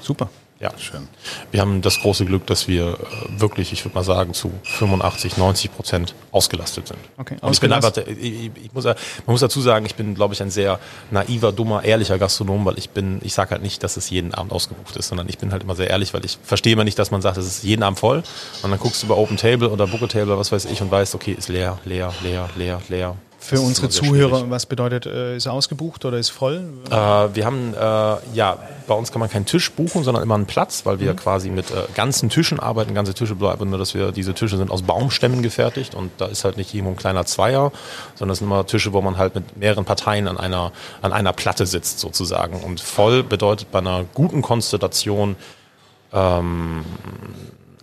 Super. 0.00 0.28
Ja, 0.62 0.70
schön. 0.78 1.08
Wir 1.50 1.60
haben 1.60 1.82
das 1.82 1.98
große 1.98 2.24
Glück, 2.24 2.46
dass 2.46 2.68
wir 2.68 2.90
äh, 2.90 2.96
wirklich, 3.40 3.72
ich 3.72 3.84
würde 3.84 3.96
mal 3.96 4.04
sagen, 4.04 4.32
zu 4.32 4.52
85, 4.62 5.36
90 5.36 5.74
Prozent 5.74 6.14
ausgelastet 6.30 6.86
sind. 6.86 7.00
Okay, 7.18 7.36
Und 7.40 7.52
ich 7.52 7.60
bin 7.60 7.72
einfach, 7.72 7.96
ich, 7.96 8.52
ich 8.54 8.72
muss, 8.72 8.84
man 8.84 8.94
muss 9.26 9.40
dazu 9.40 9.60
sagen, 9.60 9.84
ich 9.86 9.96
bin, 9.96 10.14
glaube 10.14 10.34
ich, 10.34 10.40
ein 10.40 10.50
sehr 10.50 10.78
naiver, 11.10 11.50
dummer, 11.50 11.82
ehrlicher 11.82 12.16
Gastronom, 12.16 12.64
weil 12.64 12.78
ich 12.78 12.90
bin, 12.90 13.18
ich 13.24 13.34
sage 13.34 13.50
halt 13.50 13.62
nicht, 13.62 13.82
dass 13.82 13.96
es 13.96 14.08
jeden 14.10 14.34
Abend 14.34 14.52
ausgebucht 14.52 14.94
ist, 14.94 15.08
sondern 15.08 15.28
ich 15.28 15.38
bin 15.38 15.50
halt 15.50 15.64
immer 15.64 15.74
sehr 15.74 15.90
ehrlich, 15.90 16.14
weil 16.14 16.24
ich 16.24 16.38
verstehe 16.44 16.74
immer 16.74 16.84
nicht, 16.84 16.96
dass 16.96 17.10
man 17.10 17.22
sagt, 17.22 17.38
es 17.38 17.46
ist 17.46 17.64
jeden 17.64 17.82
Abend 17.82 17.98
voll 17.98 18.22
und 18.62 18.70
dann 18.70 18.78
guckst 18.78 19.02
du 19.02 19.08
bei 19.08 19.16
Open 19.16 19.36
Table 19.36 19.68
oder 19.68 19.88
Booker 19.88 20.06
Table 20.06 20.26
oder 20.26 20.38
was 20.38 20.52
weiß 20.52 20.66
ich 20.66 20.80
und 20.80 20.92
weißt, 20.92 21.16
okay, 21.16 21.32
ist 21.32 21.48
leer, 21.48 21.80
leer, 21.84 22.14
leer, 22.22 22.48
leer, 22.54 22.80
leer. 22.88 23.16
Für 23.44 23.60
unsere 23.60 23.88
Zuhörer, 23.88 24.36
schwierig. 24.36 24.50
was 24.50 24.66
bedeutet, 24.66 25.04
äh, 25.04 25.36
ist 25.36 25.48
ausgebucht 25.48 26.04
oder 26.04 26.16
ist 26.16 26.30
voll? 26.30 26.62
Äh, 26.88 26.94
wir 26.94 27.44
haben, 27.44 27.74
äh, 27.74 27.78
ja, 28.34 28.56
bei 28.86 28.94
uns 28.94 29.10
kann 29.10 29.18
man 29.18 29.28
keinen 29.28 29.46
Tisch 29.46 29.72
buchen, 29.72 30.04
sondern 30.04 30.22
immer 30.22 30.36
einen 30.36 30.46
Platz, 30.46 30.86
weil 30.86 31.00
wir 31.00 31.12
mhm. 31.12 31.16
quasi 31.16 31.50
mit 31.50 31.72
äh, 31.72 31.86
ganzen 31.94 32.28
Tischen 32.28 32.60
arbeiten. 32.60 32.94
Ganze 32.94 33.14
Tische 33.14 33.34
bleiben 33.34 33.68
nur, 33.68 33.80
dass 33.80 33.94
wir, 33.94 34.12
diese 34.12 34.32
Tische 34.32 34.56
sind 34.58 34.70
aus 34.70 34.82
Baumstämmen 34.82 35.42
gefertigt 35.42 35.96
und 35.96 36.12
da 36.18 36.26
ist 36.26 36.44
halt 36.44 36.56
nicht 36.56 36.72
irgendwo 36.72 36.92
ein 36.92 36.96
kleiner 36.96 37.26
Zweier, 37.26 37.72
sondern 38.14 38.32
es 38.32 38.38
sind 38.38 38.46
immer 38.46 38.64
Tische, 38.64 38.92
wo 38.92 39.02
man 39.02 39.18
halt 39.18 39.34
mit 39.34 39.56
mehreren 39.56 39.84
Parteien 39.84 40.28
an 40.28 40.38
einer, 40.38 40.70
an 41.02 41.12
einer 41.12 41.32
Platte 41.32 41.66
sitzt 41.66 41.98
sozusagen. 41.98 42.60
Und 42.60 42.80
voll 42.80 43.24
bedeutet 43.24 43.72
bei 43.72 43.80
einer 43.80 44.04
guten 44.14 44.42
Konstellation, 44.42 45.34
ähm, 46.12 46.84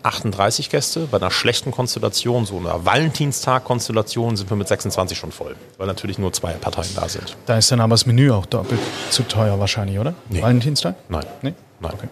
38 0.04 0.70
Gäste. 0.70 1.08
Bei 1.12 1.18
einer 1.18 1.32
schlechten 1.32 1.72
Konstellation, 1.72 2.46
so 2.46 2.58
einer 2.58 2.86
Valentinstag-Konstellation, 2.86 4.38
sind 4.38 4.50
wir 4.50 4.58
mit 4.58 4.68
26 4.68 5.18
schon 5.18 5.32
voll, 5.32 5.56
weil 5.78 5.88
natürlich 5.88 6.18
nur 6.18 6.32
zwei 6.34 6.54
Parteien 6.54 6.90
da 6.96 7.10
sind. 7.10 7.36
Da 7.46 7.58
ist 7.58 7.72
dann 7.72 7.82
aber 7.82 7.92
das 7.92 8.06
Menü 8.06 8.32
auch 8.32 8.46
doppelt 8.46 8.80
zu 9.10 9.24
teuer 9.24 9.60
wahrscheinlich, 9.60 10.00
oder? 10.00 10.14
Nee. 10.30 10.42
Valentinstag? 10.42 10.96
Nein. 11.10 11.26
Nee? 11.42 11.54
Nein. 11.80 11.94
Okay. 11.94 12.08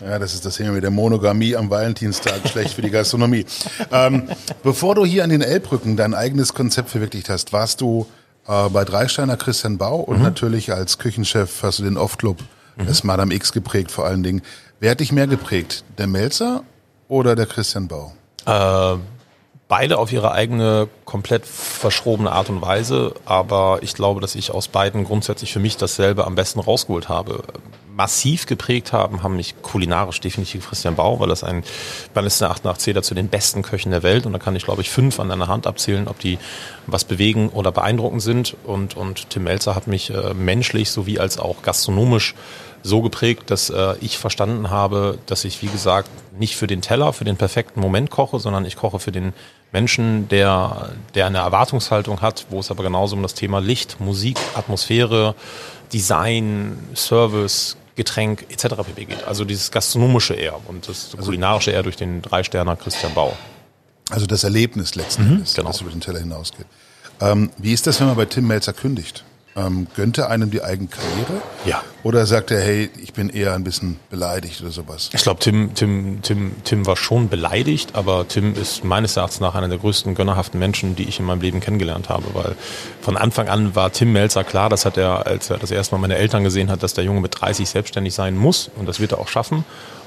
Ja, 0.00 0.18
das 0.18 0.34
ist 0.34 0.44
das 0.44 0.56
Thema 0.56 0.72
mit 0.72 0.82
der 0.82 0.90
Monogamie 0.90 1.56
am 1.56 1.70
Valentinstag, 1.70 2.40
schlecht 2.48 2.74
für 2.74 2.82
die 2.82 2.90
Gastronomie. 2.90 3.46
ähm, 3.92 4.28
bevor 4.62 4.94
du 4.94 5.04
hier 5.04 5.24
an 5.24 5.30
den 5.30 5.40
Elbbrücken 5.40 5.96
dein 5.96 6.14
eigenes 6.14 6.52
Konzept 6.52 6.90
verwirklicht 6.90 7.28
hast, 7.28 7.52
warst 7.52 7.80
du 7.80 8.06
äh, 8.46 8.68
bei 8.68 8.84
Dreisteiner 8.84 9.36
Christian 9.36 9.78
Bau 9.78 10.00
und 10.00 10.18
mhm. 10.18 10.24
natürlich 10.24 10.72
als 10.72 10.98
Küchenchef 10.98 11.62
hast 11.62 11.78
du 11.78 11.84
den 11.84 11.96
Off-Club, 11.96 12.38
mhm. 12.76 12.86
das 12.86 13.04
Madame 13.04 13.34
X 13.34 13.52
geprägt 13.52 13.90
vor 13.90 14.04
allen 14.04 14.22
Dingen. 14.22 14.42
Wer 14.80 14.90
hat 14.90 15.00
dich 15.00 15.12
mehr 15.12 15.26
geprägt, 15.26 15.84
der 15.96 16.06
Melzer 16.06 16.64
oder 17.08 17.36
der 17.36 17.46
Christian 17.46 17.88
Bau? 17.88 18.12
Äh, 18.46 18.98
beide 19.68 19.98
auf 19.98 20.12
ihre 20.12 20.32
eigene 20.32 20.88
komplett 21.04 21.46
verschrobene 21.46 22.30
Art 22.32 22.48
und 22.48 22.62
Weise, 22.62 23.14
aber 23.24 23.78
ich 23.82 23.94
glaube, 23.94 24.20
dass 24.20 24.34
ich 24.34 24.50
aus 24.50 24.68
beiden 24.68 25.04
grundsätzlich 25.04 25.52
für 25.52 25.60
mich 25.60 25.76
dasselbe 25.76 26.26
am 26.26 26.34
besten 26.34 26.60
rausgeholt 26.60 27.08
habe. 27.08 27.42
Massiv 27.96 28.46
geprägt 28.46 28.92
haben, 28.92 29.22
haben 29.22 29.36
mich 29.36 29.54
kulinarisch 29.62 30.20
definitiv 30.20 30.68
Christian 30.68 30.96
Bau, 30.96 31.20
weil 31.20 31.28
das 31.28 31.44
ein, 31.44 31.62
nach 32.14 32.78
zählt 32.78 32.96
er 32.96 33.02
zu 33.02 33.14
den 33.14 33.28
besten 33.28 33.62
Köchen 33.62 33.92
der 33.92 34.02
Welt 34.02 34.26
und 34.26 34.32
da 34.32 34.38
kann 34.38 34.56
ich 34.56 34.64
glaube 34.64 34.82
ich 34.82 34.90
fünf 34.90 35.20
an 35.20 35.30
einer 35.30 35.48
Hand 35.48 35.66
abzählen, 35.66 36.08
ob 36.08 36.18
die 36.18 36.38
was 36.86 37.04
bewegen 37.04 37.50
oder 37.50 37.72
beeindruckend 37.72 38.22
sind. 38.22 38.56
Und, 38.64 38.96
und 38.96 39.30
Tim 39.30 39.44
Melzer 39.44 39.74
hat 39.74 39.86
mich 39.86 40.10
äh, 40.10 40.34
menschlich 40.34 40.90
sowie 40.90 41.18
als 41.18 41.38
auch 41.38 41.62
gastronomisch 41.62 42.34
so 42.82 43.00
geprägt, 43.00 43.50
dass 43.50 43.70
äh, 43.70 43.94
ich 44.00 44.18
verstanden 44.18 44.70
habe, 44.70 45.18
dass 45.26 45.44
ich, 45.44 45.62
wie 45.62 45.68
gesagt, 45.68 46.10
nicht 46.38 46.56
für 46.56 46.66
den 46.66 46.82
Teller, 46.82 47.12
für 47.12 47.24
den 47.24 47.36
perfekten 47.36 47.80
Moment 47.80 48.10
koche, 48.10 48.38
sondern 48.38 48.66
ich 48.66 48.76
koche 48.76 48.98
für 48.98 49.12
den 49.12 49.32
Menschen, 49.72 50.28
der, 50.28 50.90
der 51.14 51.26
eine 51.26 51.38
Erwartungshaltung 51.38 52.20
hat, 52.20 52.46
wo 52.50 52.60
es 52.60 52.70
aber 52.70 52.82
genauso 52.82 53.16
um 53.16 53.22
das 53.22 53.34
Thema 53.34 53.60
Licht, 53.60 54.00
Musik, 54.00 54.38
Atmosphäre, 54.54 55.34
Design, 55.92 56.78
Service, 56.94 57.76
Getränk 57.96 58.46
etc. 58.50 58.74
pp. 58.76 59.04
geht. 59.04 59.24
Also 59.24 59.44
dieses 59.44 59.70
gastronomische 59.70 60.34
eher 60.34 60.58
und 60.68 60.88
das 60.88 61.10
also 61.12 61.26
kulinarische 61.26 61.70
eher 61.70 61.82
durch 61.82 61.96
den 61.96 62.22
Drei-Sterner 62.22 62.76
Christian 62.76 63.14
Bau. 63.14 63.36
Also 64.10 64.26
das 64.26 64.44
Erlebnis 64.44 64.94
letzten 64.94 65.24
mhm, 65.24 65.32
Endes, 65.34 65.54
genau. 65.54 65.68
das 65.68 65.80
über 65.80 65.90
den 65.90 66.00
Teller 66.00 66.18
hinausgeht. 66.18 66.66
Ähm, 67.20 67.50
wie 67.58 67.72
ist 67.72 67.86
das, 67.86 68.00
wenn 68.00 68.08
man 68.08 68.16
bei 68.16 68.26
Tim 68.26 68.46
Melzer 68.46 68.72
kündigt? 68.72 69.24
Ähm, 69.56 69.86
gönnt 69.94 70.18
er 70.18 70.30
einem 70.30 70.50
die 70.50 70.62
eigene 70.62 70.88
Karriere? 70.88 71.42
Ja. 71.64 71.82
Oder 72.02 72.26
sagt 72.26 72.50
er, 72.50 72.60
hey, 72.60 72.90
ich 73.00 73.12
bin 73.12 73.28
eher 73.28 73.54
ein 73.54 73.62
bisschen 73.62 73.98
beleidigt 74.10 74.60
oder 74.60 74.70
sowas? 74.70 75.10
Ich 75.12 75.22
glaube, 75.22 75.40
Tim, 75.40 75.74
Tim, 75.74 76.20
Tim, 76.22 76.52
Tim 76.64 76.86
war 76.86 76.96
schon 76.96 77.28
beleidigt, 77.28 77.94
aber 77.94 78.26
Tim 78.26 78.54
ist 78.54 78.84
meines 78.84 79.16
Erachtens 79.16 79.40
nach 79.40 79.54
einer 79.54 79.68
der 79.68 79.78
größten 79.78 80.14
gönnerhaften 80.14 80.58
Menschen, 80.58 80.96
die 80.96 81.04
ich 81.04 81.20
in 81.20 81.24
meinem 81.24 81.40
Leben 81.40 81.60
kennengelernt 81.60 82.08
habe, 82.08 82.24
weil 82.34 82.56
von 83.00 83.16
Anfang 83.16 83.48
an 83.48 83.74
war 83.76 83.92
Tim 83.92 84.12
Melzer 84.12 84.42
klar, 84.42 84.68
das 84.68 84.84
hat 84.84 84.96
er, 84.96 85.26
als 85.26 85.50
er 85.50 85.58
das 85.58 85.70
erste 85.70 85.94
Mal 85.94 86.00
meine 86.00 86.16
Eltern 86.16 86.42
gesehen 86.42 86.70
hat, 86.70 86.82
dass 86.82 86.94
der 86.94 87.04
Junge 87.04 87.20
mit 87.20 87.40
30 87.40 87.68
selbstständig 87.68 88.12
sein 88.12 88.36
muss 88.36 88.70
und 88.76 88.86
das 88.86 88.98
wird 88.98 89.12
er 89.12 89.18
auch 89.18 89.28
schaffen 89.28 89.64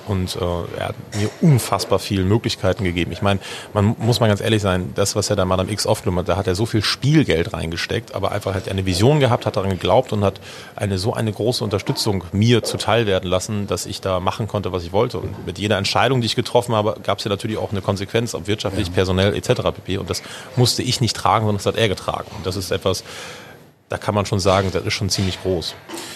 und 0.07 0.35
äh, 0.35 0.39
er 0.79 0.89
hat 0.89 0.95
mir 1.15 1.29
unfassbar 1.41 1.99
viele 1.99 2.23
Möglichkeiten 2.23 2.83
gegeben. 2.83 3.11
Ich 3.11 3.21
meine, 3.21 3.39
man 3.73 3.95
muss 3.99 4.19
mal 4.19 4.27
ganz 4.27 4.41
ehrlich 4.41 4.61
sein, 4.61 4.91
das, 4.95 5.15
was 5.15 5.29
er 5.29 5.35
da 5.35 5.45
Madame 5.45 5.71
X 5.71 5.85
aufgenommen 5.85 6.19
hat, 6.19 6.29
da 6.29 6.37
hat 6.37 6.47
er 6.47 6.55
so 6.55 6.65
viel 6.65 6.83
Spielgeld 6.83 7.53
reingesteckt, 7.53 8.15
aber 8.15 8.31
einfach 8.31 8.53
hat 8.53 8.67
er 8.67 8.71
eine 8.71 8.85
Vision 8.85 9.19
gehabt, 9.19 9.45
hat 9.45 9.57
daran 9.57 9.71
geglaubt 9.71 10.13
und 10.13 10.23
hat 10.23 10.39
eine 10.75 10.97
so 10.97 11.13
eine 11.13 11.31
große 11.31 11.63
Unterstützung 11.63 12.23
mir 12.31 12.63
zuteil 12.63 13.05
werden 13.05 13.29
lassen, 13.29 13.67
dass 13.67 13.85
ich 13.85 14.01
da 14.01 14.19
machen 14.19 14.47
konnte, 14.47 14.71
was 14.71 14.83
ich 14.83 14.91
wollte. 14.91 15.19
Und 15.19 15.45
mit 15.45 15.59
jeder 15.59 15.77
Entscheidung, 15.77 16.21
die 16.21 16.27
ich 16.27 16.35
getroffen 16.35 16.75
habe, 16.75 16.97
gab 17.03 17.19
es 17.19 17.23
ja 17.23 17.29
natürlich 17.29 17.57
auch 17.57 17.71
eine 17.71 17.81
Konsequenz, 17.81 18.33
ob 18.35 18.47
wirtschaftlich, 18.47 18.87
ja. 18.87 18.93
personell 18.93 19.35
etc. 19.35 19.61
pp. 19.73 19.97
Und 19.97 20.09
das 20.09 20.21
musste 20.55 20.83
ich 20.83 21.01
nicht 21.01 21.15
tragen, 21.15 21.45
sondern 21.45 21.57
das 21.57 21.65
hat 21.65 21.75
er 21.75 21.89
getragen. 21.89 22.29
Und 22.37 22.45
das 22.45 22.55
ist 22.55 22.71
etwas, 22.71 23.03
da 23.89 23.97
kann 23.97 24.13
man 24.13 24.25
schon 24.25 24.39
sagen, 24.39 24.69
das 24.73 24.83
ist 24.83 24.93
schon 24.93 25.09
ziemlich 25.09 25.41
groß. 25.41 25.73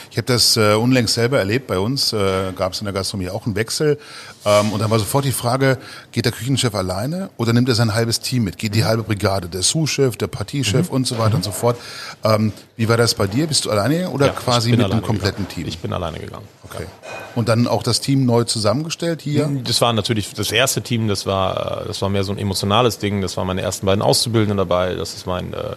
Ich 0.09 0.17
habe 0.17 0.25
das 0.25 0.57
äh, 0.57 0.73
unlängst 0.73 1.13
selber 1.13 1.39
erlebt. 1.39 1.67
Bei 1.67 1.79
uns 1.79 2.11
äh, 2.11 2.51
gab 2.53 2.73
es 2.73 2.81
in 2.81 2.85
der 2.85 2.93
Gastronomie 2.93 3.29
auch 3.29 3.45
einen 3.45 3.55
Wechsel. 3.55 3.97
Ähm, 4.43 4.73
und 4.73 4.81
dann 4.81 4.91
war 4.91 4.99
sofort 4.99 5.23
die 5.23 5.31
Frage, 5.31 5.77
geht 6.11 6.25
der 6.25 6.33
Küchenchef 6.33 6.75
alleine 6.75 7.29
oder 7.37 7.53
nimmt 7.53 7.69
er 7.69 7.75
sein 7.75 7.93
halbes 7.93 8.19
Team 8.19 8.43
mit? 8.43 8.57
Geht 8.57 8.75
die 8.75 8.83
halbe 8.83 9.03
Brigade, 9.03 9.47
der 9.47 9.61
Sous-Chef, 9.61 10.17
der 10.17 10.27
Partiechef 10.27 10.89
mhm. 10.89 10.95
und 10.95 11.07
so 11.07 11.17
weiter 11.17 11.35
und 11.35 11.45
so 11.45 11.51
fort. 11.51 11.77
Ähm, 12.25 12.51
wie 12.75 12.89
war 12.89 12.97
das 12.97 13.15
bei 13.15 13.25
dir? 13.25 13.47
Bist 13.47 13.63
du 13.63 13.71
alleine 13.71 14.09
oder 14.09 14.27
ja, 14.27 14.33
quasi 14.33 14.71
mit 14.71 14.83
einem 14.83 15.01
kompletten 15.01 15.45
gegangen. 15.45 15.63
Team? 15.63 15.67
Ich 15.69 15.79
bin 15.79 15.93
alleine 15.93 16.19
gegangen. 16.19 16.47
Okay. 16.65 16.87
Und 17.35 17.47
dann 17.47 17.67
auch 17.67 17.83
das 17.83 18.01
Team 18.01 18.25
neu 18.25 18.43
zusammengestellt 18.43 19.21
hier? 19.21 19.49
Das 19.63 19.79
war 19.79 19.93
natürlich 19.93 20.33
das 20.33 20.51
erste 20.51 20.81
Team, 20.81 21.07
das 21.07 21.25
war, 21.25 21.85
das 21.87 22.01
war 22.01 22.09
mehr 22.09 22.25
so 22.25 22.33
ein 22.33 22.37
emotionales 22.37 22.97
Ding. 22.97 23.21
Das 23.21 23.37
waren 23.37 23.47
meine 23.47 23.61
ersten 23.61 23.85
beiden 23.85 24.01
Auszubildenden 24.01 24.57
dabei. 24.57 24.95
Das 24.95 25.13
ist 25.13 25.25
mein... 25.25 25.53
Äh, 25.53 25.75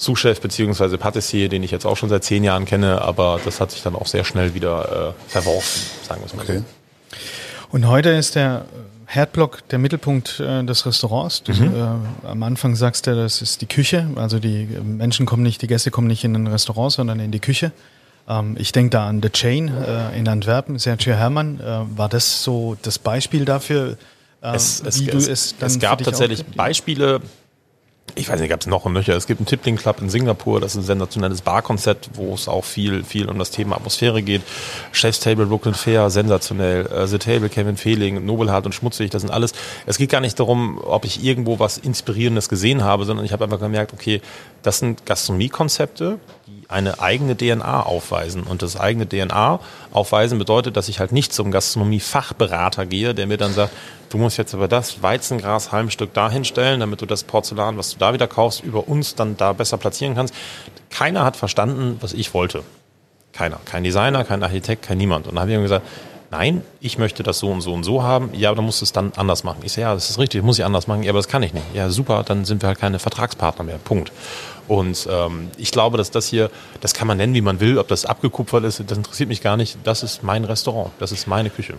Sous-Chef 0.00 0.40
bzw. 0.40 0.96
Patissier, 0.96 1.48
den 1.48 1.62
ich 1.62 1.70
jetzt 1.70 1.84
auch 1.84 1.96
schon 1.96 2.08
seit 2.08 2.24
zehn 2.24 2.42
Jahren 2.42 2.64
kenne, 2.64 3.02
aber 3.02 3.38
das 3.44 3.60
hat 3.60 3.70
sich 3.70 3.82
dann 3.82 3.94
auch 3.94 4.06
sehr 4.06 4.24
schnell 4.24 4.54
wieder 4.54 5.14
äh, 5.14 5.30
verworfen, 5.30 5.82
sagen 6.06 6.22
wir 6.22 6.26
es 6.26 6.34
mal 6.34 6.42
okay. 6.42 6.58
so. 6.58 7.16
Und 7.72 7.86
heute 7.86 8.08
ist 8.10 8.34
der 8.34 8.64
Herdblock 9.04 9.68
der 9.68 9.78
Mittelpunkt 9.78 10.40
äh, 10.40 10.64
des 10.64 10.86
Restaurants. 10.86 11.42
Du, 11.42 11.52
mhm. 11.52 11.74
äh, 11.74 12.28
am 12.28 12.42
Anfang 12.42 12.76
sagst 12.76 13.06
du, 13.06 13.14
das 13.14 13.42
ist 13.42 13.60
die 13.60 13.66
Küche. 13.66 14.08
Also 14.16 14.38
die 14.38 14.66
Menschen 14.82 15.26
kommen 15.26 15.42
nicht, 15.42 15.60
die 15.62 15.66
Gäste 15.66 15.90
kommen 15.90 16.06
nicht 16.06 16.24
in 16.24 16.34
ein 16.34 16.46
Restaurant, 16.46 16.92
sondern 16.92 17.20
in 17.20 17.30
die 17.30 17.40
Küche. 17.40 17.72
Ähm, 18.28 18.56
ich 18.58 18.72
denke 18.72 18.90
da 18.90 19.06
an 19.06 19.20
The 19.22 19.28
Chain 19.28 19.68
äh, 19.68 20.18
in 20.18 20.26
Antwerpen, 20.28 20.78
Sergio 20.78 21.14
Hermann. 21.14 21.60
Äh, 21.60 21.98
war 21.98 22.08
das 22.08 22.42
so 22.42 22.76
das 22.82 22.98
Beispiel 22.98 23.44
dafür, 23.44 23.98
äh, 24.42 24.54
es, 24.54 24.80
es, 24.80 25.00
wie 25.00 25.06
du 25.06 25.18
es 25.18 25.56
dann 25.58 25.66
Es 25.66 25.78
gab 25.78 26.02
tatsächlich 26.02 26.44
Beispiele, 26.46 27.20
ich 28.14 28.28
weiß 28.28 28.40
nicht, 28.40 28.50
gab 28.50 28.60
es 28.60 28.66
noch 28.66 28.84
und 28.84 28.92
nöcher. 28.92 29.16
Es 29.16 29.26
gibt 29.26 29.40
einen 29.40 29.46
Tippling 29.46 29.76
Club 29.76 30.00
in 30.00 30.10
Singapur, 30.10 30.60
das 30.60 30.72
ist 30.72 30.82
ein 30.82 30.84
sensationelles 30.84 31.42
Barkonzept, 31.42 32.10
wo 32.14 32.34
es 32.34 32.48
auch 32.48 32.64
viel, 32.64 33.04
viel 33.04 33.28
um 33.28 33.38
das 33.38 33.50
Thema 33.50 33.76
Atmosphäre 33.76 34.22
geht. 34.22 34.42
Chef's 34.92 35.20
Table, 35.20 35.46
Brooklyn 35.46 35.74
Fair, 35.74 36.10
sensationell. 36.10 36.86
Uh, 36.86 37.06
The 37.06 37.18
Table, 37.18 37.48
Kevin 37.48 37.76
Fehling, 37.76 38.24
Nobelhart 38.24 38.66
und 38.66 38.74
Schmutzig, 38.74 39.10
das 39.10 39.22
sind 39.22 39.30
alles. 39.30 39.52
Es 39.86 39.98
geht 39.98 40.10
gar 40.10 40.20
nicht 40.20 40.38
darum, 40.38 40.80
ob 40.82 41.04
ich 41.04 41.24
irgendwo 41.24 41.58
was 41.58 41.78
Inspirierendes 41.78 42.48
gesehen 42.48 42.84
habe, 42.84 43.04
sondern 43.04 43.24
ich 43.24 43.32
habe 43.32 43.44
einfach 43.44 43.60
gemerkt, 43.60 43.92
okay, 43.92 44.20
das 44.62 44.78
sind 44.78 45.06
Gastronomiekonzepte, 45.06 46.18
die 46.50 46.68
eine 46.68 47.00
eigene 47.00 47.36
DNA 47.36 47.82
aufweisen. 47.82 48.42
Und 48.42 48.62
das 48.62 48.78
eigene 48.78 49.08
DNA 49.08 49.60
aufweisen 49.92 50.38
bedeutet, 50.38 50.76
dass 50.76 50.88
ich 50.88 51.00
halt 51.00 51.12
nicht 51.12 51.32
zum 51.32 51.50
Gastronomie-Fachberater 51.50 52.86
gehe, 52.86 53.14
der 53.14 53.26
mir 53.26 53.36
dann 53.36 53.52
sagt, 53.52 53.72
du 54.08 54.18
musst 54.18 54.38
jetzt 54.38 54.54
aber 54.54 54.68
das 54.68 55.02
Weizengras 55.02 55.72
Halmstück 55.72 56.12
dahin 56.12 56.44
stellen, 56.44 56.80
damit 56.80 57.00
du 57.00 57.06
das 57.06 57.24
Porzellan, 57.24 57.78
was 57.78 57.90
du 57.90 57.98
da 57.98 58.12
wieder 58.12 58.26
kaufst, 58.26 58.62
über 58.62 58.88
uns 58.88 59.14
dann 59.14 59.36
da 59.36 59.52
besser 59.52 59.78
platzieren 59.78 60.14
kannst. 60.14 60.34
Keiner 60.90 61.24
hat 61.24 61.36
verstanden, 61.36 61.98
was 62.00 62.12
ich 62.12 62.34
wollte. 62.34 62.62
Keiner. 63.32 63.60
Kein 63.64 63.84
Designer, 63.84 64.24
kein 64.24 64.42
Architekt, 64.42 64.82
kein 64.82 64.98
niemand. 64.98 65.26
Und 65.26 65.34
dann 65.34 65.42
habe 65.42 65.52
ich 65.52 65.56
ihm 65.56 65.62
gesagt, 65.62 65.86
nein, 66.30 66.62
ich 66.80 66.98
möchte 66.98 67.22
das 67.22 67.38
so 67.38 67.50
und 67.50 67.60
so 67.60 67.72
und 67.72 67.84
so 67.84 68.02
haben. 68.02 68.30
Ja, 68.34 68.50
aber 68.50 68.56
dann 68.56 68.64
musst 68.64 68.80
du 68.80 68.84
es 68.84 68.92
dann 68.92 69.12
anders 69.16 69.44
machen. 69.44 69.60
Ich 69.64 69.72
sage, 69.72 69.82
ja, 69.82 69.94
das 69.94 70.10
ist 70.10 70.18
richtig, 70.18 70.42
muss 70.42 70.58
ich 70.58 70.64
anders 70.64 70.86
machen. 70.86 71.02
Ja, 71.02 71.10
aber 71.10 71.18
das 71.18 71.28
kann 71.28 71.42
ich 71.42 71.52
nicht. 71.52 71.66
Ja, 71.74 71.90
super, 71.90 72.22
dann 72.24 72.44
sind 72.44 72.62
wir 72.62 72.68
halt 72.68 72.78
keine 72.78 72.98
Vertragspartner 72.98 73.64
mehr. 73.64 73.78
Punkt. 73.78 74.12
Und 74.68 75.08
ähm, 75.10 75.50
ich 75.56 75.72
glaube, 75.72 75.98
dass 75.98 76.10
das 76.10 76.28
hier, 76.28 76.50
das 76.80 76.94
kann 76.94 77.08
man 77.08 77.16
nennen, 77.16 77.34
wie 77.34 77.40
man 77.40 77.58
will, 77.58 77.78
ob 77.78 77.88
das 77.88 78.06
abgekupfert 78.06 78.64
ist, 78.64 78.82
das 78.86 78.96
interessiert 78.96 79.28
mich 79.28 79.42
gar 79.42 79.56
nicht. 79.56 79.78
Das 79.82 80.02
ist 80.02 80.22
mein 80.22 80.44
Restaurant, 80.44 80.92
das 81.00 81.10
ist 81.10 81.26
meine 81.26 81.50
Küche. 81.50 81.74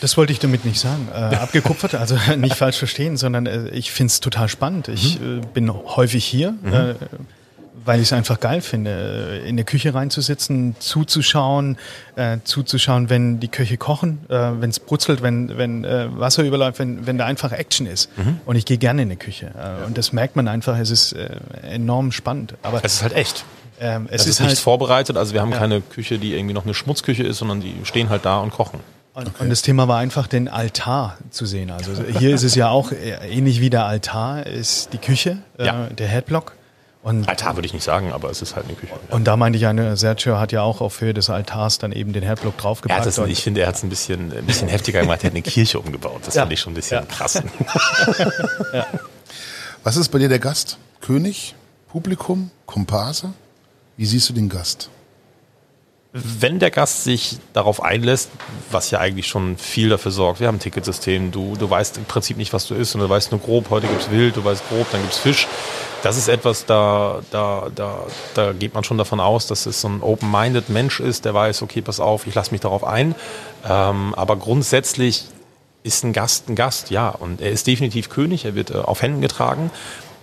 Das 0.00 0.16
wollte 0.16 0.32
ich 0.32 0.40
damit 0.40 0.64
nicht 0.64 0.80
sagen. 0.80 1.08
Äh, 1.14 1.36
abgekupfert, 1.36 1.94
also 1.94 2.16
nicht 2.36 2.56
falsch 2.56 2.78
verstehen, 2.78 3.16
sondern 3.16 3.46
äh, 3.46 3.68
ich 3.68 3.92
finde 3.92 4.10
es 4.10 4.20
total 4.20 4.48
spannend. 4.48 4.88
Ich 4.88 5.20
mhm. 5.20 5.38
äh, 5.38 5.46
bin 5.54 5.72
häufig 5.72 6.24
hier. 6.24 6.52
Mhm. 6.62 6.96
Weil 7.86 8.00
ich 8.00 8.08
es 8.08 8.12
einfach 8.12 8.40
geil 8.40 8.60
finde, 8.60 9.40
äh, 9.42 9.48
in 9.48 9.56
der 9.56 9.64
Küche 9.64 9.94
reinzusitzen, 9.94 10.76
zuzuschauen, 10.78 11.78
äh, 12.16 12.38
zuzuschauen, 12.44 13.08
wenn 13.08 13.40
die 13.40 13.48
Köche 13.48 13.78
kochen, 13.78 14.18
äh, 14.28 14.50
wenn 14.60 14.70
es 14.70 14.80
brutzelt, 14.80 15.22
wenn, 15.22 15.56
wenn 15.56 15.84
äh, 15.84 16.08
Wasser 16.10 16.42
überläuft, 16.42 16.78
wenn, 16.78 17.06
wenn 17.06 17.16
da 17.16 17.24
einfach 17.24 17.52
Action 17.52 17.86
ist. 17.86 18.10
Mhm. 18.18 18.40
Und 18.44 18.56
ich 18.56 18.66
gehe 18.66 18.78
gerne 18.78 19.02
in 19.02 19.08
die 19.08 19.16
Küche. 19.16 19.52
Äh, 19.56 19.86
und 19.86 19.96
das 19.96 20.12
merkt 20.12 20.36
man 20.36 20.48
einfach, 20.48 20.78
es 20.78 20.90
ist 20.90 21.12
äh, 21.12 21.28
enorm 21.62 22.12
spannend. 22.12 22.54
Aber 22.62 22.84
es 22.84 22.94
ist 22.94 23.02
halt 23.02 23.14
echt. 23.14 23.44
Ähm, 23.80 24.06
es, 24.10 24.22
es, 24.22 24.26
ist, 24.26 24.32
ist 24.32 24.40
nichts 24.40 24.56
halt, 24.56 24.64
vorbereitet, 24.64 25.16
also 25.16 25.34
wir 25.34 25.40
haben 25.40 25.52
ja. 25.52 25.58
keine 25.58 25.80
Küche, 25.80 26.18
die 26.18 26.34
irgendwie 26.34 26.54
noch 26.54 26.64
eine 26.64 26.74
Schmutzküche 26.74 27.22
ist, 27.22 27.38
sondern 27.38 27.60
die 27.60 27.74
stehen 27.84 28.08
halt 28.08 28.24
da 28.24 28.38
und 28.38 28.50
kochen. 28.50 28.80
Und, 29.12 29.28
okay. 29.28 29.44
und, 29.44 29.50
das 29.50 29.62
Thema 29.62 29.88
war 29.88 29.98
einfach, 29.98 30.26
den 30.26 30.48
Altar 30.48 31.16
zu 31.30 31.46
sehen. 31.46 31.70
Also 31.70 31.92
hier 32.18 32.34
ist 32.34 32.42
es 32.42 32.54
ja 32.54 32.68
auch 32.68 32.92
ähnlich 32.92 33.60
wie 33.60 33.70
der 33.70 33.86
Altar, 33.86 34.46
ist 34.46 34.92
die 34.92 34.98
Küche, 34.98 35.38
ja. 35.58 35.86
der 35.86 36.08
Headblock. 36.08 36.55
Und 37.06 37.28
Altar 37.28 37.54
würde 37.54 37.66
ich 37.66 37.72
nicht 37.72 37.84
sagen, 37.84 38.12
aber 38.12 38.30
es 38.30 38.42
ist 38.42 38.56
halt 38.56 38.66
eine 38.66 38.74
Küche. 38.74 38.92
Ja. 38.92 39.14
Und 39.14 39.28
da 39.28 39.36
meinte 39.36 39.56
ich, 39.56 39.66
eine, 39.68 39.96
Sergio 39.96 40.40
hat 40.40 40.50
ja 40.50 40.62
auch 40.62 40.80
auf 40.80 41.00
Höhe 41.00 41.14
des 41.14 41.30
Altars 41.30 41.78
dann 41.78 41.92
eben 41.92 42.12
den 42.12 42.24
Herdblock 42.24 42.58
draufgepackt. 42.58 43.06
Das, 43.06 43.16
ich 43.18 43.44
finde, 43.44 43.60
er 43.60 43.68
hat 43.68 43.76
es 43.76 43.84
ein 43.84 43.88
bisschen, 43.90 44.36
ein 44.36 44.44
bisschen 44.44 44.66
heftiger 44.66 45.02
gemacht. 45.02 45.22
Er 45.22 45.26
hat 45.26 45.34
eine 45.34 45.42
Kirche 45.42 45.78
umgebaut. 45.78 46.22
Das 46.26 46.34
ja. 46.34 46.42
fand 46.42 46.52
ich 46.52 46.58
schon 46.58 46.72
ein 46.72 46.74
bisschen 46.74 46.98
ja. 46.98 47.06
krass. 47.06 47.40
Was 49.84 49.96
ist 49.96 50.08
bei 50.08 50.18
dir 50.18 50.28
der 50.28 50.40
Gast? 50.40 50.78
König? 51.00 51.54
Publikum? 51.90 52.50
Komparse? 52.66 53.32
Wie 53.96 54.06
siehst 54.06 54.28
du 54.28 54.32
den 54.32 54.48
Gast? 54.48 54.90
wenn 56.18 56.58
der 56.58 56.70
Gast 56.70 57.04
sich 57.04 57.36
darauf 57.52 57.82
einlässt, 57.82 58.30
was 58.70 58.90
ja 58.90 59.00
eigentlich 59.00 59.26
schon 59.26 59.58
viel 59.58 59.90
dafür 59.90 60.10
sorgt, 60.10 60.40
wir 60.40 60.48
haben 60.48 60.56
ein 60.56 60.60
Ticketsystem, 60.60 61.30
du, 61.30 61.56
du 61.56 61.68
weißt 61.68 61.98
im 61.98 62.04
Prinzip 62.04 62.38
nicht, 62.38 62.52
was 62.52 62.66
du 62.66 62.74
isst, 62.74 62.94
und 62.94 63.02
du 63.02 63.08
weißt 63.08 63.32
nur 63.32 63.40
grob, 63.40 63.68
heute 63.68 63.86
gibt's 63.86 64.10
Wild, 64.10 64.36
du 64.36 64.44
weißt 64.44 64.66
grob, 64.68 64.86
dann 64.92 65.02
gibt's 65.02 65.18
Fisch. 65.18 65.46
Das 66.06 66.16
ist 66.16 66.28
etwas, 66.28 66.66
da, 66.66 67.20
da, 67.32 67.66
da, 67.74 68.06
da 68.34 68.52
geht 68.52 68.74
man 68.74 68.84
schon 68.84 68.96
davon 68.96 69.18
aus, 69.18 69.48
dass 69.48 69.66
es 69.66 69.80
so 69.80 69.88
ein 69.88 70.02
open-minded 70.02 70.68
Mensch 70.68 71.00
ist, 71.00 71.24
der 71.24 71.34
weiß, 71.34 71.62
okay, 71.62 71.82
pass 71.82 71.98
auf, 71.98 72.28
ich 72.28 72.34
lasse 72.36 72.52
mich 72.52 72.60
darauf 72.60 72.84
ein. 72.84 73.16
Ähm, 73.68 74.14
aber 74.14 74.36
grundsätzlich 74.36 75.24
ist 75.82 76.04
ein 76.04 76.12
Gast 76.12 76.48
ein 76.48 76.54
Gast, 76.54 76.90
ja. 76.90 77.08
Und 77.08 77.40
er 77.40 77.50
ist 77.50 77.66
definitiv 77.66 78.08
König, 78.08 78.44
er 78.44 78.54
wird 78.54 78.70
äh, 78.70 78.74
auf 78.74 79.02
Händen 79.02 79.20
getragen. 79.20 79.72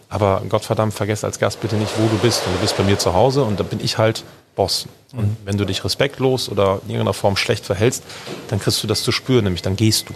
Aber 0.08 0.42
Gottverdammt, 0.48 0.94
vergesst 0.94 1.26
als 1.26 1.38
Gast 1.38 1.60
bitte 1.60 1.76
nicht, 1.76 1.92
wo 1.98 2.08
du 2.08 2.18
bist. 2.20 2.48
Und 2.48 2.54
du 2.54 2.60
bist 2.60 2.78
bei 2.78 2.84
mir 2.84 2.98
zu 2.98 3.14
Hause 3.14 3.44
und 3.44 3.60
da 3.60 3.64
bin 3.64 3.82
ich 3.84 3.98
halt 3.98 4.24
Boss. 4.56 4.88
Und 5.12 5.26
mhm. 5.26 5.38
wenn 5.44 5.58
du 5.58 5.66
dich 5.66 5.84
respektlos 5.84 6.48
oder 6.48 6.80
in 6.86 6.92
irgendeiner 6.92 7.14
Form 7.14 7.36
schlecht 7.36 7.66
verhältst, 7.66 8.06
dann 8.48 8.62
kriegst 8.62 8.82
du 8.84 8.88
das 8.88 9.04
zu 9.04 9.12
spüren, 9.12 9.44
nämlich 9.44 9.64
dann 9.64 9.76
gehst 9.76 10.08
du. 10.08 10.14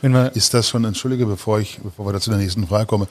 Wenn 0.00 0.12
wir 0.12 0.34
Ist 0.36 0.54
das 0.54 0.68
schon, 0.68 0.84
entschuldige, 0.84 1.26
bevor 1.26 1.58
ich, 1.60 1.78
bevor 1.82 2.06
wir 2.06 2.12
da 2.12 2.20
zu 2.20 2.30
der 2.30 2.38
nächsten 2.38 2.66
Frage 2.66 2.86
kommen, 2.86 3.08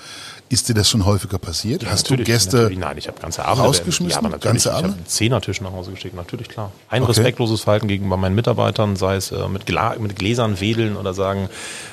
ist 0.50 0.70
dir 0.70 0.74
das 0.74 0.90
schon 0.90 1.06
häufiger 1.06 1.38
passiert? 1.38 1.86
Hast 1.90 2.10
du 2.10 2.16
Gäste 2.18 2.72
nein, 2.78 2.98
ich 2.98 3.08
habe 3.08 3.20
ganze 3.20 3.44
Abende. 3.46 3.68
rausgeschmissen? 3.68 4.24
Ja. 4.24 4.38
Ganze 4.38 4.70
ich 4.70 4.74
habe 4.76 4.94
Zehnertisch 5.06 5.62
nach 5.62 5.72
Hause 5.72 5.92
geschickt, 5.92 6.16
natürlich, 6.16 6.48
klar. 6.50 6.72
Ein 6.90 7.04
Okay. 7.04 7.12
respektloses 7.12 7.62
Verhalten 7.62 7.88
gegenüber 7.88 8.18
meinen 8.18 8.36
Mitarbeitern, 8.36 8.96
sei 8.96 9.16
es 9.18 9.32
äh, 9.32 9.48
mit, 9.50 9.66
Gla 9.66 9.96
mit 10.00 10.16
Gläsern 10.16 10.60
wedeln 10.60 10.96
oder 10.96 11.14
sagen, 11.14 11.50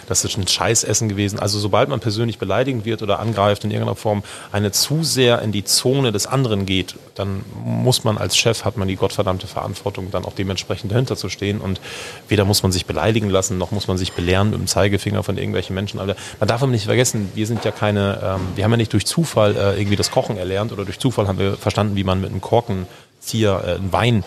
das 0.09 0.25
ist 0.25 0.37
ein 0.37 0.47
Scheißessen 0.47 1.09
gewesen. 1.09 1.39
Also 1.39 1.59
sobald 1.59 1.89
man 1.89 2.01
persönlich 2.01 2.39
beleidigend 2.39 2.85
wird 2.85 3.03
oder 3.03 3.19
angreift 3.19 3.65
in 3.65 3.71
irgendeiner 3.71 3.97
Form, 3.97 4.23
eine 4.53 4.73
zu 4.73 5.03
sehr 5.05 5.43
in 5.43 5.53
die 5.53 5.65
Zone 5.65 6.13
des 6.13 6.27
anderen 6.27 6.67
geht, 6.67 6.95
dann 7.15 7.45
muss 7.65 8.05
man 8.05 8.19
als 8.19 8.37
Chef, 8.37 8.65
hat 8.65 8.77
man 8.77 8.89
die 8.89 8.97
gottverdammte 8.97 9.47
Verantwortung, 9.47 10.11
dann 10.11 10.25
auch 10.25 10.33
dementsprechend 10.33 10.93
dahinter 10.93 11.17
zu 11.17 11.29
stehen. 11.29 11.61
Und 11.61 11.81
weder 12.29 12.45
muss 12.45 12.63
man 12.63 12.73
sich 12.73 12.87
beleidigen 12.87 13.31
lassen, 13.31 13.59
noch 13.59 13.71
muss 13.71 13.89
man 13.89 13.99
sich 13.99 14.13
belehren 14.13 14.51
mit 14.51 14.59
dem 14.59 14.67
Zeigefinger 14.67 15.23
von 15.23 15.37
irgendwelchen 15.37 15.75
Menschen. 15.75 16.01
Aber 16.01 16.17
man 16.41 16.49
darf 16.49 16.63
aber 16.63 16.73
nicht 16.73 16.87
vergessen, 16.87 17.31
wir 17.35 17.47
sind 17.47 17.65
ja 17.65 17.71
keine, 17.71 18.21
ähm, 18.23 18.41
wir 18.55 18.65
haben 18.65 18.73
ja 18.73 18.77
nicht 18.77 18.93
durch 18.93 19.07
Zufall 19.07 19.57
äh, 19.57 19.79
irgendwie 19.79 19.97
das 19.97 20.11
Kochen 20.11 20.37
erlernt 20.37 20.73
oder 20.73 20.85
durch 20.85 20.99
Zufall 20.99 21.29
haben 21.29 21.39
wir 21.39 21.57
verstanden, 21.57 21.97
wie 21.97 22.05
man 22.05 22.21
mit 22.21 22.31
einem 22.31 22.41
Korkenzieher 22.41 23.63
äh, 23.65 23.71
einen 23.75 23.93
Wein 23.93 24.25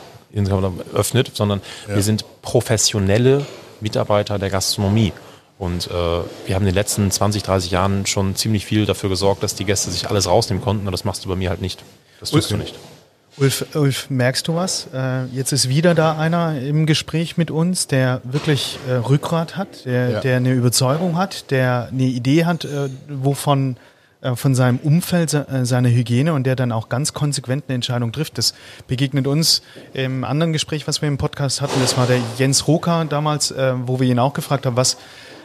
öffnet, 0.94 1.32
sondern 1.34 1.62
wir 1.88 2.04
sind 2.04 2.26
professionelle 2.42 3.46
Mitarbeiter 3.80 4.38
der 4.38 4.50
Gastronomie. 4.50 5.14
Und 5.60 5.88
äh, 5.88 5.92
wir 5.92 6.54
haben 6.56 6.62
in 6.62 6.68
den 6.68 6.76
letzten 6.76 7.10
20, 7.10 7.42
30 7.44 7.72
Jahren 7.72 8.06
schon 8.06 8.36
ziemlich 8.36 8.66
viel 8.66 8.86
dafür 8.86 9.10
gesorgt, 9.10 9.42
dass 9.44 9.56
die 9.56 9.66
Gäste 9.66 9.90
sich 9.90 10.08
alles 10.10 10.28
rausnehmen 10.28 10.64
konnten. 10.64 10.86
Und 10.86 10.92
das 10.92 11.04
machst 11.04 11.26
du 11.26 11.30
bei 11.30 11.36
mir 11.36 11.50
halt 11.50 11.62
nicht. 11.62 11.84
Das 12.20 12.30
tust 12.32 12.52
du 12.52 12.58
nicht. 12.58 12.76
Ulf, 13.40 13.66
Ulf, 13.76 14.10
merkst 14.10 14.48
du 14.48 14.56
was? 14.56 14.88
Äh, 14.94 15.26
jetzt 15.26 15.52
ist 15.52 15.70
wieder 15.70 15.94
da 15.94 16.18
einer 16.18 16.60
im 16.60 16.86
Gespräch 16.88 17.38
mit 17.38 17.52
uns, 17.52 17.86
der 17.88 18.22
wirklich 18.24 18.80
äh, 18.90 18.94
Rückgrat 18.94 19.56
hat, 19.58 19.86
der, 19.86 20.10
Ja. 20.10 20.20
der 20.22 20.38
eine 20.38 20.54
Überzeugung 20.54 21.18
hat, 21.18 21.52
der 21.52 21.90
eine 21.92 22.04
Idee 22.04 22.46
hat, 22.46 22.66
äh, 22.66 22.90
wovon 23.10 23.78
äh, 24.22 24.36
von 24.36 24.56
seinem 24.56 24.78
Umfeld 24.80 25.34
äh, 25.36 25.46
seine 25.66 25.90
Hygiene 25.90 26.34
und 26.34 26.46
der 26.46 26.56
dann 26.56 26.72
auch 26.72 26.90
ganz 26.90 27.14
konsequent 27.14 27.66
eine 27.68 27.76
Entscheidung 27.76 28.12
trifft. 28.12 28.40
Das 28.40 28.56
begegnet 28.88 29.28
uns 29.28 29.62
im 29.94 30.24
anderen 30.24 30.52
Gespräch, 30.52 30.88
was 30.88 31.04
wir 31.04 31.08
im 31.08 31.20
Podcast 31.20 31.62
hatten. 31.62 31.80
Das 31.80 31.96
war 31.96 32.08
der 32.08 32.18
Jens 32.40 32.68
Roka 32.68 33.04
damals, 33.06 33.52
äh, 33.52 33.74
wo 33.86 34.00
wir 34.00 34.08
ihn 34.08 34.18
auch 34.18 34.34
gefragt 34.34 34.66
haben, 34.66 34.76
was 34.76 34.98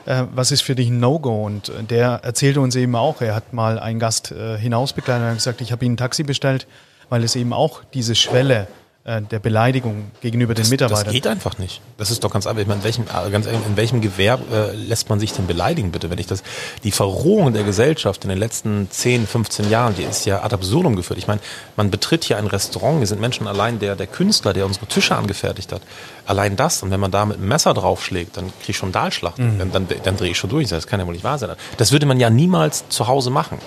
äh, 0.06 0.24
was 0.34 0.50
ist 0.50 0.62
für 0.62 0.74
dich 0.74 0.88
ein 0.88 1.00
No-Go? 1.00 1.44
Und 1.44 1.68
äh, 1.68 1.82
der 1.82 2.20
erzählte 2.22 2.60
uns 2.60 2.76
eben 2.76 2.94
auch, 2.96 3.20
er 3.20 3.34
hat 3.34 3.52
mal 3.52 3.78
einen 3.78 3.98
Gast 3.98 4.32
äh, 4.32 4.58
hinausbegleitet 4.58 5.28
und 5.28 5.34
gesagt, 5.34 5.60
ich 5.60 5.72
habe 5.72 5.84
ihm 5.84 5.92
ein 5.92 5.96
Taxi 5.96 6.22
bestellt, 6.22 6.66
weil 7.08 7.24
es 7.24 7.36
eben 7.36 7.52
auch 7.52 7.82
diese 7.92 8.14
Schwelle 8.14 8.66
der 9.04 9.40
Beleidigung 9.40 10.12
gegenüber 10.20 10.54
den 10.54 10.62
Das 10.62 10.70
Mitarbeitern. 10.70 11.12
geht 11.12 11.26
einfach 11.26 11.58
nicht. 11.58 11.80
Das 11.98 12.12
ist 12.12 12.22
doch 12.22 12.30
ganz 12.30 12.46
einfach. 12.46 12.62
Ich 12.62 12.68
meine, 12.68 12.78
in 12.80 12.84
welchem, 12.84 13.02
äh, 13.04 13.30
ganz 13.30 13.46
ehrlich, 13.46 13.60
in 13.66 13.76
welchem 13.76 14.00
Gewerbe 14.00 14.44
äh, 14.72 14.76
lässt 14.76 15.08
man 15.08 15.18
sich 15.18 15.32
denn 15.32 15.48
beleidigen, 15.48 15.90
bitte? 15.90 16.08
Wenn 16.08 16.18
ich 16.18 16.28
das, 16.28 16.44
die 16.84 16.92
Verrohung 16.92 17.52
der 17.52 17.64
Gesellschaft 17.64 18.22
in 18.22 18.28
den 18.30 18.38
letzten 18.38 18.88
10, 18.88 19.26
15 19.26 19.70
Jahren, 19.70 19.96
die 19.96 20.04
ist 20.04 20.24
ja 20.24 20.44
ad 20.44 20.54
absurdum 20.54 20.94
geführt. 20.94 21.18
Ich 21.18 21.26
meine, 21.26 21.40
man 21.74 21.90
betritt 21.90 22.22
hier 22.22 22.36
ein 22.36 22.46
Restaurant, 22.46 22.98
hier 22.98 23.08
sind 23.08 23.20
Menschen 23.20 23.48
allein, 23.48 23.80
der, 23.80 23.96
der 23.96 24.06
Künstler, 24.06 24.52
der 24.52 24.66
unsere 24.66 24.86
Tische 24.86 25.16
angefertigt 25.16 25.72
hat, 25.72 25.82
allein 26.24 26.54
das, 26.54 26.84
und 26.84 26.92
wenn 26.92 27.00
man 27.00 27.10
da 27.10 27.26
mit 27.26 27.38
einem 27.38 27.48
Messer 27.48 27.74
draufschlägt, 27.74 28.36
dann 28.36 28.46
krieg 28.60 28.68
ich 28.68 28.76
schon 28.76 28.92
Dahlschlacht. 28.92 29.36
Dann, 29.38 29.72
dann, 29.72 29.88
dann 30.04 30.16
drehe 30.16 30.30
ich 30.30 30.38
schon 30.38 30.50
durch. 30.50 30.68
Das 30.68 30.86
kann 30.86 31.00
ja 31.00 31.06
wohl 31.06 31.14
nicht 31.14 31.24
wahr 31.24 31.38
sein. 31.38 31.50
Das 31.76 31.90
würde 31.90 32.06
man 32.06 32.20
ja 32.20 32.30
niemals 32.30 32.88
zu 32.88 33.08
Hause 33.08 33.30
machen. 33.30 33.58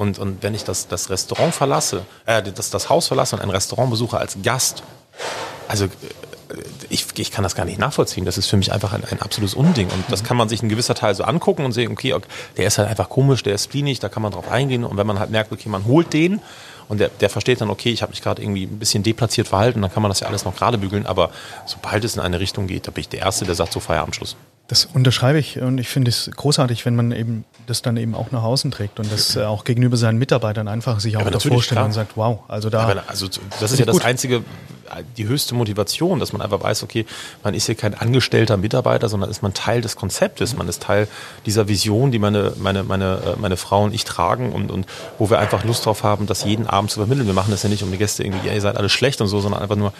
Und, 0.00 0.18
und 0.18 0.42
wenn 0.42 0.54
ich 0.54 0.64
das, 0.64 0.88
das 0.88 1.10
Restaurant 1.10 1.54
verlasse, 1.54 2.06
äh, 2.24 2.42
das, 2.42 2.70
das 2.70 2.88
Haus 2.88 3.08
verlasse 3.08 3.36
und 3.36 3.42
ein 3.42 3.50
Restaurant 3.50 3.90
besuche 3.90 4.16
als 4.16 4.38
Gast, 4.42 4.82
also 5.68 5.84
äh, 5.84 5.88
ich, 6.88 7.06
ich 7.18 7.30
kann 7.30 7.42
das 7.42 7.54
gar 7.54 7.66
nicht 7.66 7.78
nachvollziehen. 7.78 8.24
Das 8.24 8.38
ist 8.38 8.46
für 8.46 8.56
mich 8.56 8.72
einfach 8.72 8.94
ein, 8.94 9.04
ein 9.04 9.20
absolutes 9.20 9.52
Unding. 9.52 9.90
Und 9.90 10.04
das 10.08 10.24
kann 10.24 10.38
man 10.38 10.48
sich 10.48 10.62
in 10.62 10.70
gewisser 10.70 10.94
Teil 10.94 11.14
so 11.14 11.24
angucken 11.24 11.66
und 11.66 11.72
sehen, 11.72 11.92
okay, 11.92 12.14
okay, 12.14 12.26
der 12.56 12.66
ist 12.66 12.78
halt 12.78 12.88
einfach 12.88 13.10
komisch, 13.10 13.42
der 13.42 13.54
ist 13.54 13.64
spleenig, 13.64 14.00
da 14.00 14.08
kann 14.08 14.22
man 14.22 14.32
drauf 14.32 14.50
eingehen. 14.50 14.84
Und 14.84 14.96
wenn 14.96 15.06
man 15.06 15.18
halt 15.18 15.28
merkt, 15.28 15.52
okay, 15.52 15.68
man 15.68 15.84
holt 15.84 16.14
den 16.14 16.40
und 16.88 16.98
der, 16.98 17.10
der 17.10 17.28
versteht 17.28 17.60
dann, 17.60 17.68
okay, 17.68 17.90
ich 17.90 18.00
habe 18.00 18.08
mich 18.08 18.22
gerade 18.22 18.40
irgendwie 18.40 18.64
ein 18.64 18.78
bisschen 18.78 19.02
deplatziert 19.02 19.48
verhalten, 19.48 19.82
dann 19.82 19.92
kann 19.92 20.02
man 20.02 20.08
das 20.08 20.20
ja 20.20 20.28
alles 20.28 20.46
noch 20.46 20.56
gerade 20.56 20.78
bügeln. 20.78 21.04
Aber 21.04 21.28
sobald 21.66 22.04
es 22.04 22.14
in 22.14 22.22
eine 22.22 22.40
Richtung 22.40 22.68
geht, 22.68 22.86
da 22.86 22.90
bin 22.90 23.02
ich 23.02 23.10
der 23.10 23.20
Erste, 23.20 23.44
der 23.44 23.54
sagt, 23.54 23.74
so 23.74 23.80
Feierabendschluss. 23.80 24.34
Das 24.70 24.84
unterschreibe 24.84 25.40
ich 25.40 25.60
und 25.60 25.78
ich 25.78 25.88
finde 25.88 26.10
es 26.10 26.30
großartig, 26.30 26.86
wenn 26.86 26.94
man 26.94 27.10
eben 27.10 27.44
das 27.66 27.82
dann 27.82 27.96
eben 27.96 28.14
auch 28.14 28.30
nach 28.30 28.44
außen 28.44 28.70
trägt 28.70 29.00
und 29.00 29.10
das 29.10 29.34
äh, 29.34 29.42
auch 29.42 29.64
gegenüber 29.64 29.96
seinen 29.96 30.20
Mitarbeitern 30.20 30.68
einfach 30.68 31.00
sich 31.00 31.16
auch 31.16 31.22
aber 31.22 31.32
davor 31.32 31.60
stellt 31.60 31.80
und 31.80 31.90
sagt, 31.90 32.12
wow, 32.16 32.38
also 32.46 32.70
da. 32.70 32.82
Aber 32.82 33.02
also 33.08 33.26
das 33.58 33.72
ist 33.72 33.80
ja 33.80 33.84
das 33.84 33.96
gut. 33.96 34.04
einzige, 34.04 34.44
die 35.16 35.26
höchste 35.26 35.56
Motivation, 35.56 36.20
dass 36.20 36.32
man 36.32 36.40
einfach 36.40 36.62
weiß, 36.62 36.84
okay, 36.84 37.04
man 37.42 37.54
ist 37.54 37.66
hier 37.66 37.74
kein 37.74 37.94
angestellter 37.94 38.56
Mitarbeiter, 38.56 39.08
sondern 39.08 39.28
ist 39.28 39.42
man 39.42 39.54
Teil 39.54 39.80
des 39.80 39.96
Konzeptes, 39.96 40.56
man 40.56 40.68
ist 40.68 40.84
Teil 40.84 41.08
dieser 41.46 41.66
Vision, 41.66 42.12
die 42.12 42.20
meine, 42.20 42.52
meine, 42.56 42.84
meine, 42.84 43.18
äh, 43.26 43.40
meine 43.40 43.56
Frau 43.56 43.82
und 43.82 43.92
ich 43.92 44.04
tragen 44.04 44.52
und, 44.52 44.70
und 44.70 44.86
wo 45.18 45.30
wir 45.30 45.40
einfach 45.40 45.64
Lust 45.64 45.84
drauf 45.84 46.04
haben, 46.04 46.28
das 46.28 46.44
jeden 46.44 46.68
Abend 46.68 46.92
zu 46.92 47.00
vermitteln. 47.00 47.26
Wir 47.26 47.34
machen 47.34 47.50
das 47.50 47.64
ja 47.64 47.68
nicht, 47.68 47.82
um 47.82 47.90
die 47.90 47.98
Gäste 47.98 48.22
irgendwie, 48.22 48.46
ja, 48.46 48.54
ihr 48.54 48.60
seid 48.60 48.76
alle 48.76 48.88
schlecht 48.88 49.20
und 49.20 49.26
so, 49.26 49.40
sondern 49.40 49.62
einfach 49.62 49.74
nur, 49.74 49.92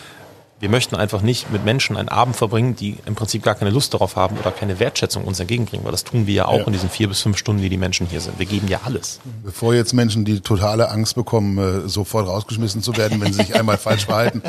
wir 0.61 0.69
möchten 0.69 0.95
einfach 0.95 1.23
nicht 1.23 1.51
mit 1.51 1.65
Menschen 1.65 1.97
einen 1.97 2.09
Abend 2.11 2.37
verbringen, 2.37 2.77
die 2.77 2.99
im 3.07 3.15
Prinzip 3.15 3.43
gar 3.43 3.55
keine 3.55 3.71
Lust 3.71 3.95
darauf 3.95 4.15
haben 4.17 4.37
oder 4.37 4.51
keine 4.51 4.79
Wertschätzung 4.79 5.25
uns 5.25 5.41
entgegenbringen, 5.41 5.85
weil 5.85 5.93
das 5.93 6.05
tun 6.05 6.27
wir 6.27 6.35
ja 6.35 6.45
auch 6.47 6.59
Ja. 6.59 6.65
in 6.67 6.73
diesen 6.75 6.91
vier 6.91 7.09
bis 7.09 7.23
fünf 7.23 7.39
Stunden, 7.39 7.63
die 7.63 7.71
die 7.71 7.79
Menschen 7.79 8.07
hier 8.07 8.21
sind. 8.21 8.39
Wir 8.39 8.45
geben 8.47 8.69
ja 8.69 8.81
alles. 8.85 9.21
Bevor 9.43 9.75
jetzt 9.75 9.95
Menschen 9.95 10.25
die 10.27 10.41
totale 10.41 10.91
Angst 10.91 11.15
bekommen, 11.15 11.57
äh, 11.59 11.89
sofort 11.89 12.29
rausgeschmissen 12.29 12.83
zu 12.83 12.95
werden, 12.97 13.21
wenn 13.23 13.33
sie 13.33 13.43
sich 13.43 13.55
einmal 13.59 13.79
falsch 13.79 14.05
verhalten. 14.05 14.43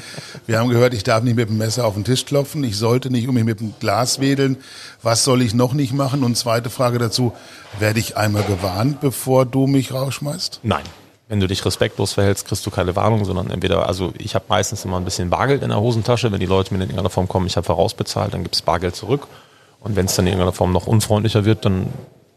Wir 0.47 0.60
haben 0.60 0.69
gehört, 0.69 0.93
ich 0.93 1.04
darf 1.04 1.24
nicht 1.24 1.36
mit 1.38 1.47
dem 1.50 1.58
Messer 1.58 1.86
auf 1.86 1.93
den 1.93 2.04
Tisch 2.04 2.26
klopfen, 2.26 2.63
ich 2.65 2.78
sollte 2.78 3.10
nicht 3.10 3.28
um 3.30 3.36
mich 3.36 3.45
mit 3.45 3.62
dem 3.62 3.74
Glas 3.80 4.19
wedeln. 4.19 4.58
Was 5.02 5.24
soll 5.24 5.41
ich 5.41 5.54
noch 5.54 5.74
nicht 5.74 5.93
machen? 5.93 6.24
Und 6.24 6.36
zweite 6.36 6.69
Frage 6.69 6.97
dazu, 7.00 7.32
werde 7.80 8.00
ich 8.00 8.17
einmal 8.17 8.43
gewarnt, 8.43 9.00
bevor 9.00 9.45
du 9.45 9.65
mich 9.65 9.93
rausschmeißt? 9.93 10.60
Nein. 10.63 10.84
Wenn 11.32 11.39
du 11.39 11.48
dich 11.48 11.63
respektlos 11.63 12.12
verhältst, 12.12 12.46
kriegst 12.46 12.65
du 12.65 12.72
keine 12.72 12.94
Warnung, 12.98 13.24
sondern 13.24 13.52
entweder, 13.52 13.88
also 13.88 14.12
ich 14.17 14.36
habe 14.36 14.44
meistens 14.50 14.84
immer 14.84 14.98
ein 14.98 15.06
bisschen 15.06 15.30
Bargeld 15.30 15.63
in 15.63 15.70
der 15.70 15.80
Hosentasche, 15.80 16.30
wenn 16.30 16.41
die 16.41 16.46
Leute 16.46 16.74
mir 16.74 16.84
in 16.84 16.89
irgendeiner 16.89 17.10
Form 17.10 17.30
kommen, 17.30 17.48
ich 17.48 17.56
habe 17.56 17.65
vorausbezahlt, 17.65 18.34
dann 18.34 18.44
gibt's 18.44 18.62
Bargeld 18.62 18.98
zurück. 18.98 19.28
Und 19.80 19.96
wenn 19.96 20.08
es 20.08 20.15
dann 20.17 20.28
in 20.28 20.34
irgendeiner 20.34 20.52
Form 20.52 20.74
noch 20.74 20.88
unfreundlicher 20.88 21.46
wird, 21.46 21.63
dann, 21.63 21.88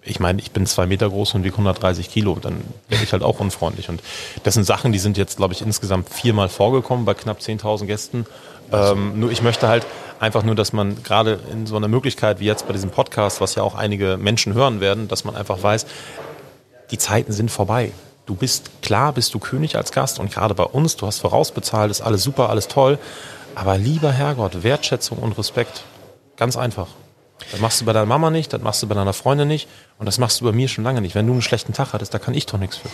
ich 0.00 0.20
meine, 0.20 0.40
ich 0.40 0.52
bin 0.52 0.64
zwei 0.64 0.86
Meter 0.86 1.10
groß 1.10 1.34
und 1.34 1.42
wiege 1.42 1.54
130 1.54 2.08
Kilo, 2.08 2.38
dann 2.40 2.60
werde 2.88 3.02
ich 3.02 3.12
halt 3.12 3.24
auch 3.24 3.40
unfreundlich. 3.40 3.88
Und 3.88 4.00
das 4.44 4.54
sind 4.54 4.62
Sachen, 4.62 4.92
die 4.92 5.00
sind 5.00 5.16
jetzt, 5.16 5.38
glaube 5.38 5.54
ich, 5.54 5.60
insgesamt 5.60 6.08
viermal 6.08 6.48
vorgekommen 6.48 7.04
bei 7.04 7.14
knapp 7.14 7.40
10.000 7.40 7.86
Gästen. 7.86 8.26
Ähm, 8.70 9.18
nur 9.18 9.32
ich 9.32 9.42
möchte 9.42 9.66
halt 9.66 9.84
einfach 10.20 10.44
nur, 10.44 10.54
dass 10.54 10.72
man 10.72 11.02
gerade 11.02 11.40
in 11.50 11.66
so 11.66 11.74
einer 11.74 11.88
Möglichkeit 11.88 12.38
wie 12.38 12.46
jetzt 12.46 12.68
bei 12.68 12.72
diesem 12.72 12.90
Podcast, 12.90 13.40
was 13.40 13.56
ja 13.56 13.64
auch 13.64 13.74
einige 13.74 14.18
Menschen 14.18 14.54
hören 14.54 14.80
werden, 14.80 15.08
dass 15.08 15.24
man 15.24 15.34
einfach 15.34 15.60
weiß, 15.60 15.84
die 16.92 16.98
Zeiten 16.98 17.32
sind 17.32 17.50
vorbei. 17.50 17.90
Du 18.26 18.34
bist, 18.34 18.82
klar 18.82 19.12
bist 19.12 19.34
du 19.34 19.38
König 19.38 19.76
als 19.76 19.92
Gast 19.92 20.18
und 20.18 20.32
gerade 20.32 20.54
bei 20.54 20.64
uns, 20.64 20.96
du 20.96 21.06
hast 21.06 21.18
vorausbezahlt, 21.18 21.90
ist 21.90 22.00
alles 22.00 22.22
super, 22.22 22.48
alles 22.48 22.68
toll. 22.68 22.98
Aber 23.54 23.76
lieber 23.76 24.10
Herrgott, 24.10 24.62
Wertschätzung 24.62 25.18
und 25.18 25.36
Respekt. 25.38 25.84
Ganz 26.36 26.56
einfach. 26.56 26.88
Das 27.50 27.60
machst 27.60 27.80
du 27.80 27.84
bei 27.84 27.92
deiner 27.92 28.06
Mama 28.06 28.30
nicht, 28.30 28.52
das 28.52 28.62
machst 28.62 28.82
du 28.82 28.88
bei 28.88 28.94
deiner 28.94 29.12
Freundin 29.12 29.48
nicht 29.48 29.68
und 29.98 30.06
das 30.06 30.18
machst 30.18 30.40
du 30.40 30.44
bei 30.44 30.52
mir 30.52 30.68
schon 30.68 30.84
lange 30.84 31.00
nicht. 31.00 31.14
Wenn 31.14 31.26
du 31.26 31.32
einen 31.32 31.42
schlechten 31.42 31.72
Tag 31.72 31.92
hattest, 31.92 32.14
da 32.14 32.18
kann 32.18 32.34
ich 32.34 32.46
doch 32.46 32.58
nichts 32.58 32.78
für. 32.78 32.88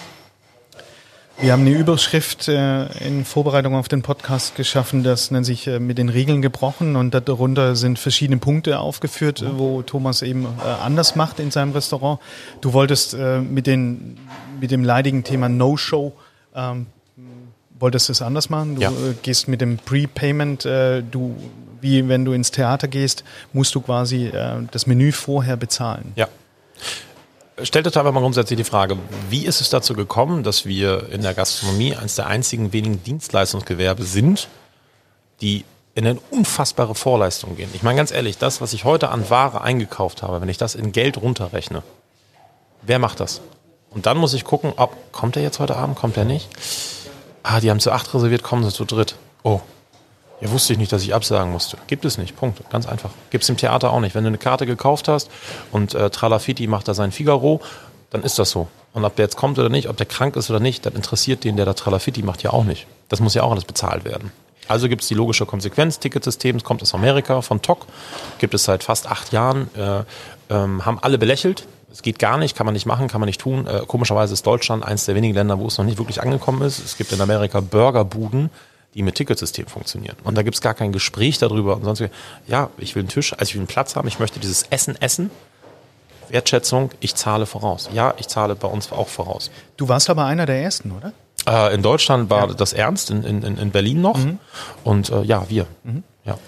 Wir 1.42 1.53
haben 1.55 1.62
eine 1.62 1.70
Überschrift 1.70 2.48
äh, 2.48 2.85
in 3.07 3.24
Vorbereitung 3.24 3.74
auf 3.74 3.88
den 3.88 4.03
Podcast 4.03 4.57
geschaffen, 4.57 5.03
das 5.03 5.31
nennt 5.31 5.46
sich 5.46 5.66
äh, 5.66 5.81
mit 5.81 5.96
den 5.96 6.11
Regeln 6.11 6.42
gebrochen 6.42 6.96
und 6.96 7.12
darunter 7.14 7.76
sind 7.76 7.98
verschiedene 7.98 8.37
Punkte 8.38 8.79
aufgeführt, 8.79 9.40
äh, 9.40 9.46
wo 9.59 9.81
Thomas 9.81 10.20
eben 10.20 10.44
äh, 10.44 10.68
anders 10.85 11.16
macht 11.16 11.40
in 11.40 11.50
seinem 11.50 11.72
Restaurant. 11.72 12.20
Du 12.61 12.74
wolltest 12.74 13.14
äh, 13.14 13.40
mit, 13.40 13.66
den, 13.66 14.18
mit 14.61 14.70
dem 14.70 14.85
leidigen 14.85 15.24
Thema 15.24 15.48
No-Show, 15.48 16.12
ähm, 16.55 16.87
wolltest 17.79 18.11
es 18.11 18.20
anders 18.20 18.50
machen. 18.50 18.74
Du 18.74 18.83
Ja. 18.83 18.90
äh, 18.90 19.14
gehst 19.22 19.48
mit 19.48 19.62
dem 19.62 19.79
Prepayment, 19.79 20.66
äh, 20.66 21.03
du, 21.03 21.35
wie 21.81 22.07
wenn 22.07 22.26
du 22.26 22.33
ins 22.33 22.50
Theater 22.50 22.87
gehst, 22.87 23.24
musst 23.55 23.74
du 23.74 23.81
quasi 23.81 24.26
äh, 24.26 24.57
das 24.70 24.87
Menü 24.87 25.11
vorher 25.11 25.57
bezahlen. 25.57 26.12
Ja. 26.16 26.29
Stellt 27.62 27.87
euch 27.87 27.96
einfach 27.96 28.12
mal 28.12 28.20
grundsätzlich 28.20 28.57
die 28.57 28.64
Frage, 28.64 28.96
wie 29.29 29.44
ist 29.44 29.61
es 29.61 29.70
dazu 29.70 29.94
gekommen, 29.94 30.42
dass 30.42 30.64
wir 30.64 31.11
in 31.11 31.23
der 31.23 31.35
Gastronomie 31.35 31.94
eines 31.94 32.14
der 32.14 32.27
einzigen 32.27 32.73
wenigen 32.73 33.03
Dienstleistungsgewerbe 33.03 34.03
sind, 34.03 34.49
die 35.40 35.64
in 35.94 36.07
eine 36.07 36.20
unfassbare 36.31 36.94
Vorleistung 36.94 37.57
gehen. 37.57 37.68
Ich 37.75 37.83
meine 37.83 37.96
ganz 37.96 38.12
ehrlich, 38.12 38.38
das, 38.38 38.61
was 38.61 38.73
ich 38.73 38.85
heute 38.85 39.11
an 39.11 39.29
Ware 39.29 39.62
eingekauft 39.62 40.23
habe, 40.23 40.40
wenn 40.40 40.49
ich 40.49 40.59
das 40.59 40.75
in 40.75 40.92
Geld 40.92 41.20
runterrechne, 41.20 41.83
wer 42.83 42.99
macht 42.99 43.20
das? 43.20 43.40
Und 43.90 44.07
dann 44.07 44.16
muss 44.16 44.35
ich 44.35 44.44
gucken, 44.44 44.73
ob, 44.77 45.12
kommt 45.12 45.37
er 45.37 45.42
jetzt 45.42 45.59
heute 45.59 45.77
Abend, 45.77 45.96
kommt 45.96 46.16
er 46.16 46.25
nicht? 46.25 46.49
Ah, 47.42 47.61
die 47.61 47.70
haben 47.70 47.81
zu 47.81 47.90
acht 47.90 48.14
reserviert, 48.14 48.42
kommen 48.42 48.62
sie 48.62 48.73
zu 48.73 48.85
dritt. 48.85 49.16
Oh, 49.42 49.61
ja, 50.40 50.50
wusste 50.50 50.72
ich 50.72 50.79
nicht, 50.79 50.92
dass 50.92 51.03
ich 51.03 51.14
absagen 51.14 51.53
musste. 51.53 51.76
Gibt 51.87 52.05
es 52.05 52.18
nicht. 52.18 52.37
Punkt. 52.37 52.68
Ganz 52.70 52.87
einfach. 52.87 53.11
Gibt 53.31 53.44
es 53.44 53.50
im 53.50 53.57
Theater 53.57 53.92
auch 53.92 54.00
nicht. 54.00 54.14
Wenn 54.14 54.24
du 54.24 54.29
eine 54.29 54.38
Karte 54.38 54.66
gekauft 54.66 55.09
hast 55.09 55.31
und 55.70 55.94
äh, 55.94 56.11
Tralafiti 56.11 56.66
macht 56.66 56.88
da 56.88 56.94
sein 56.94 57.12
Figaro, 57.12 57.61
dann 58.11 58.22
ist 58.22 58.38
das 58.38 58.50
so. 58.50 58.68
Und 58.92 59.05
ob 59.05 59.16
der 59.16 59.26
jetzt 59.26 59.37
kommt 59.37 59.59
oder 59.59 59.68
nicht, 59.68 59.88
ob 59.88 59.96
der 59.96 60.07
krank 60.07 60.37
ist 60.37 60.50
oder 60.50 60.61
nicht, 60.61 60.85
das 60.85 60.94
interessiert 60.94 61.44
den, 61.44 61.57
der 61.57 61.66
da 61.66 61.74
Tralafiti 61.74 62.22
macht, 62.22 62.42
ja 62.42 62.53
auch 62.53 62.64
nicht. 62.64 62.87
Das 63.09 63.20
muss 63.20 63.35
ja 63.35 63.42
auch 63.42 63.53
alles 63.53 63.64
bezahlt 63.64 64.05
werden. 64.05 64.33
Also 64.66 64.88
gibt 64.88 65.03
es 65.03 65.09
die 65.09 65.14
logische 65.14 65.46
Konsequenz, 65.46 65.98
Ticketsystem 65.98 66.62
kommt 66.62 66.83
aus 66.83 66.94
Amerika, 66.94 67.40
von 67.42 67.61
TOC, 67.61 67.87
gibt 68.38 68.55
es 68.55 68.64
seit 68.64 68.85
fast 68.85 69.09
acht 69.09 69.33
Jahren, 69.33 69.68
äh, 69.74 70.03
ähm, 70.48 70.85
haben 70.87 70.98
alle 71.00 71.18
belächelt. 71.18 71.66
Es 71.92 72.03
geht 72.03 72.20
gar 72.20 72.38
nicht, 72.38 72.57
kann 72.57 72.66
man 72.66 72.74
nicht 72.74 72.87
machen, 72.87 73.09
kann 73.09 73.20
man 73.20 73.26
nicht 73.26 73.40
tun. 73.40 73.66
Äh, 73.66 73.83
komischerweise 73.87 74.33
ist 74.33 74.46
Deutschland 74.46 74.85
eines 74.85 75.07
der 75.07 75.16
wenigen 75.16 75.35
Länder, 75.35 75.59
wo 75.59 75.66
es 75.66 75.76
noch 75.76 75.85
nicht 75.85 75.98
wirklich 75.98 76.22
angekommen 76.22 76.62
ist. 76.62 76.79
Es 76.79 76.96
gibt 76.96 77.11
in 77.11 77.20
Amerika 77.20 77.61
Burgerbuden, 77.61 78.50
die 78.94 79.03
mit 79.03 79.14
Ticketsystem 79.14 79.66
funktionieren. 79.66 80.16
Und 80.24 80.37
da 80.37 80.42
gibt 80.42 80.57
es 80.57 80.61
gar 80.61 80.74
kein 80.74 80.92
Gespräch 80.92 81.38
darüber 81.38 81.76
und 81.76 81.85
sonst. 81.85 82.03
Ja, 82.46 82.70
ich 82.79 82.94
will 82.94 83.03
einen 83.03 83.09
Tisch, 83.09 83.33
also 83.33 83.44
ich 83.44 83.55
will 83.55 83.61
einen 83.61 83.68
Platz 83.68 83.96
haben, 83.96 84.09
ich 84.09 84.18
möchte 84.18 84.40
dieses 84.40 84.64
Essen 84.70 85.00
essen. 85.00 85.31
Wertschätzung, 86.29 86.90
ich 87.00 87.16
zahle 87.16 87.44
voraus. 87.46 87.90
Ja, 87.92 88.14
ich 88.18 88.29
zahle 88.29 88.55
bei 88.55 88.68
uns 88.68 88.92
auch 88.92 89.09
voraus. 89.09 89.50
Du 89.76 89.88
warst 89.88 90.09
aber 90.11 90.26
einer 90.26 90.46
der 90.46 90.62
Ersten, 90.62 90.92
oder? 90.92 91.12
Äh, 91.46 91.74
in 91.74 91.83
Deutschland 91.83 92.31
war 92.31 92.48
ja. 92.48 92.55
das 92.55 92.72
Ernst, 92.72 93.11
in, 93.11 93.24
in, 93.24 93.42
in 93.42 93.70
Berlin 93.70 94.00
noch. 94.00 94.18
Mhm. 94.18 94.38
Und 94.85 95.11
äh, 95.11 95.22
ja, 95.22 95.48
wir. 95.48 95.66
Mhm. 95.83 96.05
Ja. 96.24 96.38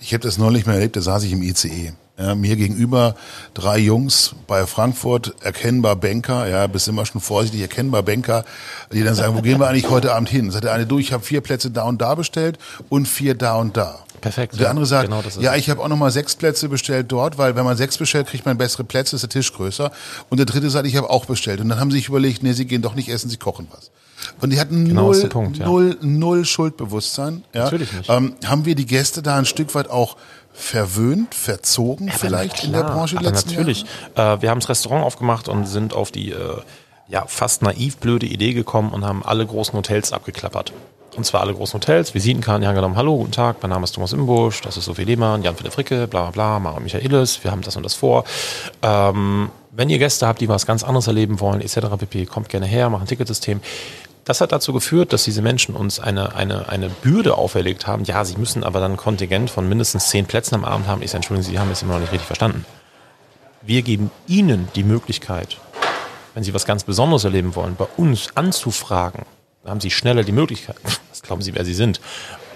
Ich 0.00 0.12
habe 0.12 0.22
das 0.22 0.38
neulich 0.38 0.66
mal 0.66 0.74
erlebt, 0.74 0.96
da 0.96 1.00
saß 1.00 1.24
ich 1.24 1.32
im 1.32 1.42
ICE. 1.42 1.94
Ja, 2.16 2.36
mir 2.36 2.54
gegenüber 2.54 3.16
drei 3.54 3.78
Jungs 3.78 4.36
bei 4.46 4.66
Frankfurt, 4.66 5.34
erkennbar 5.40 5.96
Banker, 5.96 6.46
ja, 6.48 6.68
bist 6.68 6.86
immer 6.86 7.04
schon 7.06 7.20
vorsichtig, 7.20 7.60
erkennbar 7.60 8.04
Banker, 8.04 8.44
die 8.92 9.02
dann 9.02 9.16
sagen, 9.16 9.36
wo 9.36 9.42
gehen 9.42 9.58
wir 9.58 9.66
eigentlich 9.66 9.90
heute 9.90 10.14
Abend 10.14 10.28
hin? 10.28 10.52
Sagt 10.52 10.62
der 10.62 10.72
eine, 10.72 10.86
du, 10.86 11.00
ich 11.00 11.12
habe 11.12 11.24
vier 11.24 11.40
Plätze 11.40 11.72
da 11.72 11.82
und 11.82 12.00
da 12.00 12.14
bestellt 12.14 12.58
und 12.88 13.08
vier 13.08 13.34
da 13.34 13.56
und 13.56 13.76
da. 13.76 14.04
Perfekt. 14.20 14.58
Der 14.60 14.70
andere 14.70 14.86
sagt, 14.86 15.10
genau 15.10 15.22
ja, 15.40 15.56
ich 15.56 15.68
habe 15.68 15.82
auch 15.82 15.88
nochmal 15.88 16.12
sechs 16.12 16.36
Plätze 16.36 16.68
bestellt 16.68 17.10
dort, 17.10 17.36
weil 17.36 17.56
wenn 17.56 17.64
man 17.64 17.76
sechs 17.76 17.98
bestellt, 17.98 18.28
kriegt 18.28 18.46
man 18.46 18.56
bessere 18.56 18.84
Plätze, 18.84 19.16
ist 19.16 19.22
der 19.22 19.28
Tisch 19.28 19.52
größer. 19.52 19.90
Und 20.30 20.38
der 20.38 20.46
dritte 20.46 20.70
sagt, 20.70 20.86
ich 20.86 20.96
habe 20.96 21.10
auch 21.10 21.26
bestellt. 21.26 21.60
Und 21.60 21.68
dann 21.68 21.80
haben 21.80 21.90
sie 21.90 21.98
sich 21.98 22.08
überlegt, 22.08 22.44
nee, 22.44 22.52
sie 22.52 22.64
gehen 22.64 22.80
doch 22.80 22.94
nicht 22.94 23.08
essen, 23.08 23.28
sie 23.28 23.36
kochen 23.38 23.66
was. 23.72 23.90
Und 24.40 24.50
die 24.50 24.60
hatten 24.60 24.86
genau 24.86 25.12
null, 25.12 25.28
Punkt, 25.28 25.58
ja. 25.58 25.66
null, 25.66 25.96
null 26.00 26.44
Schuldbewusstsein. 26.44 27.44
Ja. 27.52 27.64
Natürlich 27.64 27.92
nicht. 27.92 28.10
Ähm, 28.10 28.34
haben 28.44 28.64
wir 28.64 28.74
die 28.74 28.86
Gäste 28.86 29.22
da 29.22 29.36
ein 29.36 29.46
Stück 29.46 29.74
weit 29.74 29.90
auch 29.90 30.16
verwöhnt, 30.52 31.34
verzogen 31.34 32.06
ja, 32.06 32.12
vielleicht 32.12 32.64
in 32.64 32.72
der 32.72 32.84
Branche 32.84 33.16
aber 33.16 33.26
letzten 33.26 33.50
natürlich. 33.50 33.84
Äh, 34.14 34.40
wir 34.40 34.50
haben 34.50 34.60
das 34.60 34.68
Restaurant 34.68 35.04
aufgemacht 35.04 35.48
und 35.48 35.66
sind 35.66 35.94
auf 35.94 36.12
die 36.12 36.30
äh, 36.30 36.58
ja, 37.08 37.24
fast 37.26 37.62
naiv 37.62 37.96
blöde 37.98 38.26
Idee 38.26 38.54
gekommen 38.54 38.92
und 38.92 39.04
haben 39.04 39.24
alle 39.24 39.44
großen 39.44 39.74
Hotels 39.74 40.12
abgeklappert. 40.12 40.72
Und 41.16 41.24
zwar 41.24 41.42
alle 41.42 41.54
großen 41.54 41.74
Hotels, 41.74 42.14
Visitenkarten, 42.14 42.62
die 42.62 42.66
haben 42.66 42.74
genommen, 42.74 42.96
hallo, 42.96 43.18
guten 43.18 43.30
Tag, 43.30 43.58
mein 43.62 43.70
Name 43.70 43.84
ist 43.84 43.92
Thomas 43.92 44.12
Imbusch, 44.12 44.62
das 44.62 44.76
ist 44.76 44.86
Sophie 44.86 45.04
Lehmann, 45.04 45.42
Jan-Philipp 45.42 45.72
Fricke, 45.72 46.08
bla 46.08 46.22
bla 46.22 46.30
bla, 46.30 46.58
Mara 46.58 46.80
Michaelis, 46.80 47.44
wir 47.44 47.52
haben 47.52 47.62
das 47.62 47.76
und 47.76 47.84
das 47.84 47.94
vor. 47.94 48.24
Ähm, 48.82 49.48
wenn 49.70 49.90
ihr 49.90 49.98
Gäste 49.98 50.26
habt, 50.26 50.40
die 50.40 50.48
was 50.48 50.66
ganz 50.66 50.82
anderes 50.82 51.06
erleben 51.06 51.40
wollen, 51.40 51.60
etc. 51.60 51.78
pp., 51.98 52.26
kommt 52.26 52.48
gerne 52.48 52.66
her, 52.66 52.90
machen 52.90 53.02
ein 53.02 53.08
Ticketsystem. 53.08 53.60
Das 54.24 54.40
hat 54.40 54.52
dazu 54.52 54.72
geführt, 54.72 55.12
dass 55.12 55.24
diese 55.24 55.42
Menschen 55.42 55.76
uns 55.76 56.00
eine, 56.00 56.34
eine, 56.34 56.68
eine 56.70 56.88
Bürde 56.88 57.36
auferlegt 57.36 57.86
haben. 57.86 58.04
Ja, 58.04 58.24
sie 58.24 58.36
müssen 58.38 58.64
aber 58.64 58.80
dann 58.80 58.92
ein 58.92 58.96
Kontingent 58.96 59.50
von 59.50 59.68
mindestens 59.68 60.08
zehn 60.08 60.24
Plätzen 60.24 60.54
am 60.54 60.64
Abend 60.64 60.86
haben. 60.86 61.02
Ich 61.02 61.10
sage, 61.10 61.18
entschuldigen 61.18 61.50
Sie, 61.50 61.58
haben 61.58 61.70
es 61.70 61.82
immer 61.82 61.94
noch 61.94 62.00
nicht 62.00 62.12
richtig 62.12 62.26
verstanden. 62.26 62.64
Wir 63.60 63.82
geben 63.82 64.10
Ihnen 64.26 64.68
die 64.74 64.82
Möglichkeit, 64.82 65.58
wenn 66.32 66.42
Sie 66.42 66.54
was 66.54 66.64
ganz 66.64 66.84
Besonderes 66.84 67.24
erleben 67.24 67.54
wollen, 67.54 67.76
bei 67.76 67.86
uns 67.98 68.34
anzufragen. 68.34 69.26
Da 69.62 69.70
haben 69.70 69.80
Sie 69.80 69.90
schneller 69.90 70.24
die 70.24 70.32
Möglichkeit. 70.32 70.76
Was 71.10 71.22
glauben 71.22 71.42
Sie, 71.42 71.54
wer 71.54 71.64
Sie 71.64 71.74
sind? 71.74 72.00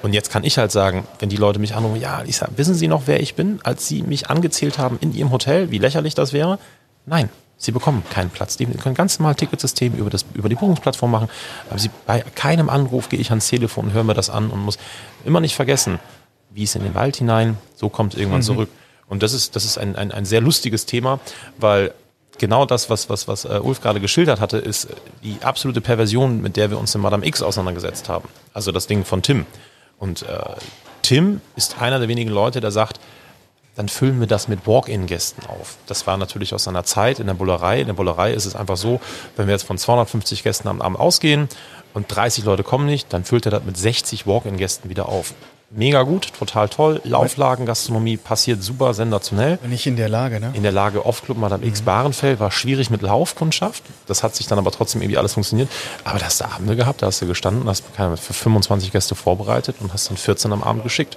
Und 0.03 0.13
jetzt 0.13 0.31
kann 0.31 0.45
ich 0.45 0.59
halt 0.59 0.73
sagen, 0.73 1.07
wenn 1.19 1.29
die 1.29 1.37
Leute 1.37 1.59
mich 1.59 1.75
anrufen, 1.75 2.01
ja, 2.01 2.23
sag, 2.31 2.57
wissen 2.57 2.75
Sie 2.75 2.89
noch, 2.89 3.03
wer 3.07 3.21
ich 3.21 3.35
bin, 3.35 3.61
als 3.63 3.89
Sie 3.89 4.03
mich 4.03 4.31
angezählt 4.31 4.79
haben 4.79 4.99
in 5.01 5.15
Ihrem 5.15 5.33
Hotel, 5.33 5.71
wie 5.71 5.79
lächerlich 5.79 6.15
das 6.15 6.33
wäre? 6.33 6.59
Nein, 7.05 7.31
Sie 7.61 7.73
bekommen 7.73 8.05
keinen 8.09 8.31
Platz. 8.31 8.57
Sie 8.57 8.67
können 8.67 8.95
ganz 8.95 9.19
normal 9.19 9.35
Ticketsystem 9.35 9.95
über, 9.95 10.11
das, 10.11 10.25
über 10.35 10.49
die 10.49 10.55
Buchungsplattform 10.55 11.11
machen. 11.11 11.29
Aber 11.69 11.79
Sie, 11.79 11.91
bei 12.07 12.21
keinem 12.35 12.71
Anruf 12.71 13.09
gehe 13.09 13.19
ich 13.19 13.31
ans 13.31 13.49
Telefon 13.49 13.87
und 13.87 13.93
höre 13.93 14.05
mir 14.05 14.15
das 14.15 14.31
an 14.31 14.51
und 14.51 14.61
muss 14.61 14.79
immer 15.25 15.41
nicht 15.41 15.57
vergessen, 15.57 15.99
wie 16.51 16.63
es 16.63 16.75
in 16.77 16.85
den 16.85 16.95
Wald 16.95 17.17
hinein, 17.17 17.59
so 17.75 17.89
kommt 17.89 18.15
es 18.15 18.21
irgendwann 18.21 18.41
mhm. 18.41 18.45
zurück. 18.45 18.69
Und 19.09 19.23
das 19.23 19.33
ist, 19.33 19.57
das 19.57 19.65
ist 19.65 19.77
ein, 19.77 19.97
ein, 19.97 20.13
ein 20.13 20.25
sehr 20.25 20.41
lustiges 20.41 20.87
Thema, 20.87 21.19
weil 21.59 21.93
genau 22.39 22.65
das, 22.65 22.91
was, 22.91 23.11
was, 23.11 23.27
was 23.27 23.45
uh, 23.45 23.61
Ulf 23.63 23.81
gerade 23.81 24.01
geschildert 24.01 24.41
hatte, 24.41 24.59
ist 24.59 24.89
die 25.25 25.39
absolute 25.43 25.81
Perversion, 25.81 26.41
mit 26.41 26.57
der 26.57 26.71
wir 26.71 26.79
uns 26.79 26.95
in 26.95 27.01
Madame 27.01 27.27
X 27.27 27.43
auseinandergesetzt 27.43 28.09
haben. 28.09 28.29
Also 28.55 28.71
das 28.71 28.87
Ding 28.87 29.05
von 29.05 29.23
Tim. 29.23 29.47
Und 29.99 30.23
äh, 30.23 30.27
Tim 31.03 31.41
ist 31.57 31.81
einer 31.81 31.99
der 31.99 32.09
wenigen 32.09 32.31
Leute, 32.31 32.61
der 32.61 32.71
sagt, 32.71 33.01
dann 33.79 33.89
füllen 33.89 34.19
wir 34.19 34.27
das 34.27 34.49
mit 34.49 34.67
Walk-in-Gästen 34.67 35.47
auf. 35.47 35.77
Das 35.87 36.05
war 36.09 36.17
natürlich 36.17 36.53
aus 36.53 36.65
seiner 36.65 36.83
Zeit 36.83 37.21
in 37.21 37.29
der 37.29 37.35
Bullerei. 37.35 37.81
In 37.81 37.87
der 37.87 37.95
Bullerei 37.95 38.33
ist 38.33 38.45
es 38.45 38.57
einfach 38.57 38.77
so, 38.77 39.01
wenn 39.37 39.47
wir 39.47 39.53
jetzt 39.53 39.63
von 39.63 39.79
250 39.79 40.43
Gästen 40.43 40.67
am 40.67 40.83
Abend 40.83 40.99
ausgehen 40.99 41.49
und 41.95 42.07
30 42.09 42.45
Leute 42.45 42.65
kommen 42.65 42.87
nicht, 42.87 43.13
dann 43.13 43.23
füllt 43.23 43.47
er 43.47 43.53
das 43.53 43.63
mit 43.65 43.77
60 43.77 44.27
Walk-in-Gästen 44.27 44.91
wieder 44.91 45.09
auf. 45.09 45.33
Mega 45.71 46.03
gut, 46.03 46.33
total 46.37 46.69
toll. 46.69 47.01
Lauflagengastronomie 47.05 48.17
passiert 48.17 48.65
super, 48.65 48.95
sensationell. 48.95 49.61
Nicht 49.69 49.87
in 49.87 49.95
der 49.95 50.09
Lage, 50.09 50.41
ne? 50.41 50.51
In 50.55 50.65
der 50.65 50.73
Lage 50.73 51.07
Off-Club 51.07 51.39
Madame 51.39 51.65
X 51.65 51.83
mhm. 51.83 51.85
Bahrenfeld 51.85 52.41
war 52.41 52.51
schwierig 52.51 52.91
mit 52.91 53.03
Laufkundschaft. 53.03 53.85
Das 54.07 54.25
hat 54.25 54.35
sich 54.35 54.49
dann 54.49 54.59
aber 54.59 54.73
trotzdem 54.73 55.03
irgendwie 55.03 55.19
alles 55.19 55.35
funktioniert. 55.35 55.69
Aber 56.03 56.19
da 56.19 56.25
hast 56.25 56.41
du 56.41 56.47
Abende 56.47 56.75
gehabt, 56.75 57.03
da 57.03 57.07
hast 57.07 57.23
du 57.23 57.27
gestanden, 57.27 57.69
hast 57.69 57.85
für 57.95 58.33
25 58.33 58.91
Gäste 58.91 59.15
vorbereitet 59.15 59.77
und 59.79 59.93
hast 59.93 60.11
dann 60.11 60.17
14 60.17 60.53
am 60.53 60.65
Abend 60.65 60.83
geschickt. 60.83 61.17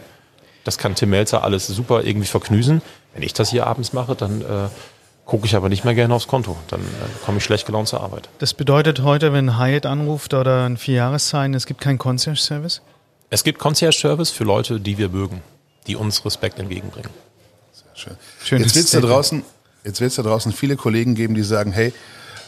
Das 0.63 0.78
kann 0.78 0.95
Tim 0.95 1.10
Melzer 1.10 1.43
alles 1.43 1.67
super 1.67 2.04
irgendwie 2.04 2.28
verknüsen. 2.28 2.82
Wenn 3.13 3.24
ich 3.24 3.34
das 3.34 3.50
hier 3.50 3.67
abends 3.67 3.93
mache, 3.93 4.15
dann 4.15 4.41
äh, 4.41 4.45
gucke 5.26 5.45
ich 5.45 5.56
aber 5.56 5.69
nicht 5.69 5.86
mehr 5.86 5.93
gerne 5.95 6.13
aufs 6.13 6.28
Konto. 6.28 6.56
Dann 6.69 6.82
äh, 6.82 6.86
komme 7.26 7.39
ich 7.39 7.43
schlecht 7.43 7.65
gelaunt 7.65 7.88
zur 7.88 8.02
Arbeit. 8.02 8.30
Das 8.39 8.54
bedeutet 8.54 9.02
heute, 9.02 9.34
wenn 9.34 9.58
Hyatt 9.58 9.86
anruft 9.86 10.34
oder 10.34 10.65
ein 10.65 10.78
Vierjahreszeichen, 10.78 11.54
es 11.54 11.65
gibt 11.65 11.82
keinen 11.82 11.97
Concierge-Service? 11.97 12.82
Es 13.30 13.43
gibt 13.43 13.60
Concierge-Service 13.60 14.30
für 14.30 14.43
Leute, 14.43 14.80
die 14.80 14.97
wir 14.97 15.10
mögen, 15.10 15.41
die 15.88 15.95
uns 15.95 16.26
Respekt 16.26 16.60
entgegenbringen. 16.60 17.10
Sehr 17.71 17.95
schön. 17.95 18.17
Schönes 18.43 18.67
jetzt 18.67 18.76
wird 18.76 18.86
es 18.86 18.91
da 18.91 19.00
draußen, 19.00 19.43
jetzt 19.84 20.02
wird's 20.02 20.15
da 20.15 20.24
draußen 20.24 20.52
viele 20.52 20.76
Kollegen 20.76 21.15
geben, 21.15 21.34
die 21.34 21.43
sagen, 21.43 21.71
hey, 21.71 21.93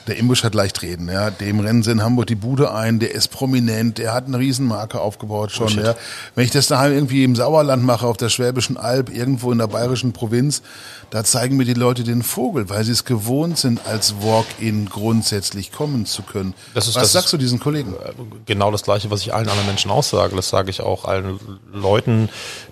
der 0.07 0.17
Imbusch 0.17 0.43
hat 0.43 0.55
leicht 0.55 0.81
reden, 0.81 1.09
ja. 1.09 1.29
Dem 1.29 1.59
rennen 1.59 1.83
sie 1.83 1.91
in 1.91 2.03
Hamburg 2.03 2.27
die 2.27 2.35
Bude 2.35 2.73
ein, 2.73 2.99
der 2.99 3.13
ist 3.13 3.29
prominent, 3.29 3.97
der 3.97 4.13
hat 4.13 4.27
eine 4.27 4.39
Riesenmarke 4.39 4.99
aufgebaut 4.99 5.51
schon, 5.51 5.79
oh 5.79 5.81
ja. 5.81 5.95
Wenn 6.35 6.45
ich 6.45 6.51
das 6.51 6.67
daheim 6.67 6.93
irgendwie 6.93 7.23
im 7.23 7.35
Sauerland 7.35 7.83
mache, 7.83 8.05
auf 8.07 8.17
der 8.17 8.29
Schwäbischen 8.29 8.77
Alb, 8.77 9.09
irgendwo 9.15 9.51
in 9.51 9.57
der 9.57 9.67
bayerischen 9.67 10.13
Provinz, 10.13 10.61
da 11.09 11.23
zeigen 11.23 11.57
mir 11.57 11.65
die 11.65 11.75
Leute 11.75 12.03
den 12.03 12.23
Vogel, 12.23 12.69
weil 12.69 12.83
sie 12.83 12.91
es 12.91 13.05
gewohnt 13.05 13.57
sind, 13.57 13.85
als 13.85 14.15
Walk-in 14.21 14.89
grundsätzlich 14.89 15.71
kommen 15.71 16.07
zu 16.07 16.23
können. 16.23 16.55
Das 16.73 16.87
ist, 16.87 16.95
was 16.95 17.11
sagst 17.11 17.31
du 17.31 17.37
diesen 17.37 17.59
Kollegen? 17.59 17.93
Äh, 17.93 18.13
genau 18.47 18.71
das 18.71 18.81
Gleiche, 18.81 19.11
was 19.11 19.21
ich 19.21 19.33
allen 19.33 19.47
anderen 19.47 19.67
Menschen 19.67 19.91
aussage. 19.91 20.35
Das 20.35 20.49
sage 20.49 20.71
ich 20.71 20.81
auch 20.81 21.05
allen 21.05 21.39
Leuten, 21.71 22.29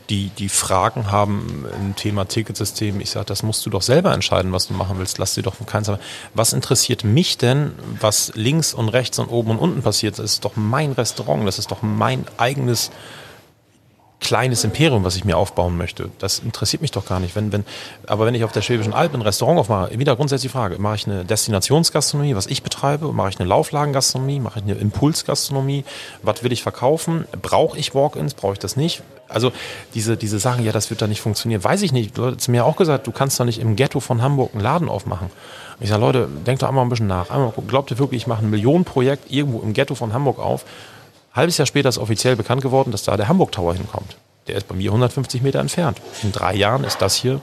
die, 0.09 0.29
die 0.29 0.49
Fragen 0.49 1.11
haben 1.11 1.65
im 1.79 1.95
Thema 1.95 2.25
Ticketsystem, 2.25 2.99
ich 2.99 3.11
sage, 3.11 3.27
das 3.27 3.43
musst 3.43 3.65
du 3.65 3.69
doch 3.69 3.83
selber 3.83 4.11
entscheiden, 4.11 4.51
was 4.51 4.67
du 4.67 4.73
machen 4.73 4.97
willst. 4.97 5.19
Lass 5.19 5.35
dir 5.35 5.43
doch 5.43 5.53
von 5.53 5.67
keinem 5.67 5.83
sagen. 5.83 6.01
Was 6.33 6.51
interessiert 6.51 7.03
mich 7.03 7.20
denn, 7.37 7.73
was 7.99 8.31
links 8.35 8.73
und 8.73 8.89
rechts 8.89 9.19
und 9.19 9.27
oben 9.27 9.51
und 9.51 9.59
unten 9.59 9.81
passiert? 9.81 10.19
Das 10.19 10.25
ist 10.25 10.45
doch 10.45 10.55
mein 10.55 10.91
Restaurant, 10.91 11.47
das 11.47 11.59
ist 11.59 11.71
doch 11.71 11.81
mein 11.81 12.25
eigenes 12.37 12.91
kleines 14.21 14.63
Imperium, 14.63 15.03
was 15.03 15.15
ich 15.15 15.25
mir 15.25 15.35
aufbauen 15.35 15.77
möchte. 15.77 16.09
Das 16.19 16.39
interessiert 16.39 16.81
mich 16.81 16.91
doch 16.91 17.05
gar 17.05 17.19
nicht. 17.19 17.35
Wenn, 17.35 17.51
wenn, 17.51 17.65
aber 18.05 18.25
wenn 18.25 18.35
ich 18.35 18.43
auf 18.43 18.51
der 18.51 18.61
Schwäbischen 18.61 18.93
Alb 18.93 19.13
ein 19.13 19.21
Restaurant 19.21 19.59
aufmache, 19.59 19.97
wieder 19.97 20.15
grundsätzlich 20.15 20.51
die 20.51 20.57
Frage, 20.57 20.77
mache 20.79 20.95
ich 20.95 21.07
eine 21.07 21.25
Destinationsgastronomie, 21.25 22.35
was 22.35 22.45
ich 22.45 22.61
betreibe, 22.61 23.11
mache 23.11 23.29
ich 23.29 23.39
eine 23.39 23.49
Lauflagengastronomie, 23.49 24.39
mache 24.39 24.59
ich 24.59 24.65
eine 24.65 24.75
Impulsgastronomie, 24.75 25.83
was 26.21 26.43
will 26.43 26.51
ich 26.53 26.61
verkaufen, 26.61 27.25
brauche 27.41 27.77
ich 27.77 27.95
Walk-ins, 27.95 28.35
brauche 28.35 28.53
ich 28.53 28.59
das 28.59 28.75
nicht? 28.75 29.01
Also 29.33 29.51
diese, 29.93 30.17
diese 30.17 30.39
Sachen, 30.39 30.63
ja, 30.63 30.71
das 30.71 30.89
wird 30.89 31.01
da 31.01 31.07
nicht 31.07 31.21
funktionieren, 31.21 31.63
weiß 31.63 31.81
ich 31.81 31.91
nicht. 31.91 32.17
Du 32.17 32.25
hast 32.25 32.47
mir 32.47 32.65
auch 32.65 32.75
gesagt, 32.75 33.07
du 33.07 33.11
kannst 33.11 33.39
doch 33.39 33.45
nicht 33.45 33.59
im 33.59 33.75
Ghetto 33.75 33.99
von 33.99 34.21
Hamburg 34.21 34.51
einen 34.53 34.61
Laden 34.61 34.89
aufmachen. 34.89 35.29
Ich 35.79 35.89
sage, 35.89 36.01
Leute, 36.01 36.27
denkt 36.45 36.61
doch 36.61 36.67
einmal 36.67 36.85
ein 36.85 36.89
bisschen 36.89 37.07
nach. 37.07 37.29
Einmal, 37.29 37.53
glaubt 37.67 37.89
ihr 37.91 37.99
wirklich, 37.99 38.21
ich 38.23 38.27
mache 38.27 38.43
ein 38.43 38.49
Millionenprojekt 38.49 39.31
irgendwo 39.31 39.61
im 39.61 39.73
Ghetto 39.73 39.95
von 39.95 40.13
Hamburg 40.13 40.39
auf 40.39 40.65
Halbes 41.33 41.57
Jahr 41.57 41.65
später 41.65 41.89
ist 41.89 41.97
offiziell 41.97 42.35
bekannt 42.35 42.61
geworden, 42.61 42.91
dass 42.91 43.03
da 43.03 43.15
der 43.15 43.27
Hamburg 43.27 43.51
Tower 43.51 43.73
hinkommt. 43.73 44.17
Der 44.47 44.57
ist 44.57 44.67
bei 44.67 44.75
mir 44.75 44.89
150 44.89 45.41
Meter 45.41 45.59
entfernt. 45.59 46.01
In 46.23 46.31
drei 46.31 46.55
Jahren 46.55 46.83
ist 46.83 47.01
das 47.01 47.15
hier, 47.15 47.41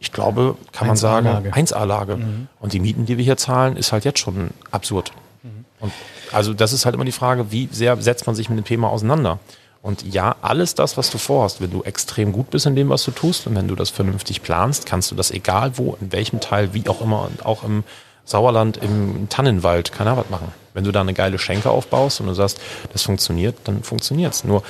ich 0.00 0.12
glaube, 0.12 0.56
kann 0.72 0.86
man 0.86 0.96
sagen, 0.96 1.28
1A-Lage. 1.28 2.16
Mhm. 2.16 2.48
Und 2.60 2.72
die 2.72 2.80
Mieten, 2.80 3.04
die 3.04 3.18
wir 3.18 3.24
hier 3.24 3.36
zahlen, 3.36 3.76
ist 3.76 3.92
halt 3.92 4.04
jetzt 4.04 4.20
schon 4.20 4.50
absurd. 4.70 5.12
Mhm. 5.42 5.64
Und 5.80 5.92
also 6.32 6.54
das 6.54 6.72
ist 6.72 6.86
halt 6.86 6.94
immer 6.94 7.04
die 7.04 7.12
Frage, 7.12 7.50
wie 7.50 7.68
sehr 7.70 8.00
setzt 8.00 8.26
man 8.26 8.34
sich 8.34 8.48
mit 8.48 8.58
dem 8.58 8.64
Thema 8.64 8.88
auseinander? 8.88 9.38
Und 9.84 10.14
ja, 10.14 10.36
alles 10.40 10.74
das, 10.74 10.96
was 10.96 11.10
du 11.10 11.18
vorhast, 11.18 11.60
wenn 11.60 11.70
du 11.70 11.82
extrem 11.82 12.32
gut 12.32 12.48
bist 12.48 12.64
in 12.64 12.74
dem, 12.74 12.88
was 12.88 13.04
du 13.04 13.10
tust 13.10 13.46
und 13.46 13.54
wenn 13.54 13.68
du 13.68 13.74
das 13.74 13.90
vernünftig 13.90 14.40
planst, 14.40 14.86
kannst 14.86 15.10
du 15.10 15.14
das 15.14 15.30
egal 15.30 15.76
wo, 15.76 15.98
in 16.00 16.10
welchem 16.10 16.40
Teil, 16.40 16.72
wie 16.72 16.88
auch 16.88 17.02
immer, 17.02 17.28
auch 17.42 17.64
im 17.64 17.84
Sauerland 18.24 18.78
im 18.78 19.28
Tannenwald, 19.28 19.92
keine 19.92 20.12
Ahnung 20.12 20.24
was 20.24 20.30
machen. 20.30 20.52
Wenn 20.72 20.84
du 20.84 20.90
da 20.90 21.02
eine 21.02 21.12
geile 21.12 21.38
Schenke 21.38 21.68
aufbaust 21.68 22.22
und 22.22 22.28
du 22.28 22.32
sagst, 22.32 22.62
das 22.94 23.02
funktioniert, 23.02 23.56
dann 23.64 23.82
funktioniert's. 23.82 24.44
Nur, 24.44 24.62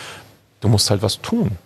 du 0.59 0.67
musst 0.67 0.91
halt 0.91 1.01
was 1.01 1.21
tun. 1.21 1.59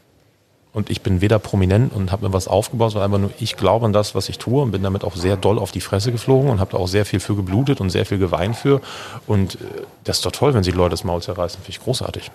Und 0.75 0.91
ich 0.91 1.01
bin 1.01 1.23
weder 1.23 1.39
prominent 1.39 1.95
und 1.95 2.13
habe 2.13 2.29
mir 2.29 2.35
was 2.35 2.49
aufgebaut, 2.49 2.93
sondern 2.93 3.11
einfach 3.11 3.31
nur, 3.31 3.31
ich 3.41 3.57
glaube 3.57 3.87
an 3.87 3.95
das, 3.95 4.15
was 4.15 4.29
ich 4.29 4.37
tue 4.37 4.61
und 4.61 4.73
bin 4.73 4.83
damit 4.83 5.05
auch 5.05 5.17
sehr 5.17 5.39
doll 5.39 5.59
auf 5.59 5.73
die 5.73 5.81
Fresse 5.81 6.13
geflogen 6.13 6.51
und 6.51 6.61
habe 6.61 6.73
da 6.73 6.77
auch 6.77 6.87
sehr 6.87 7.07
viel 7.07 7.19
für 7.19 7.35
geblutet 7.35 7.81
und 7.81 7.89
sehr 7.89 8.05
viel 8.05 8.19
geweint 8.19 8.57
für. 8.57 8.83
Und 9.27 9.55
äh, 9.55 9.59
das 10.05 10.19
ist 10.19 10.27
doch 10.27 10.33
toll, 10.33 10.53
wenn 10.53 10.65
sich 10.65 10.75
Leute 10.75 10.91
das 10.91 11.03
Maul 11.03 11.23
zerreißen, 11.23 11.63
finde 11.63 11.71
ich 11.71 11.83
großartig. 11.83 12.31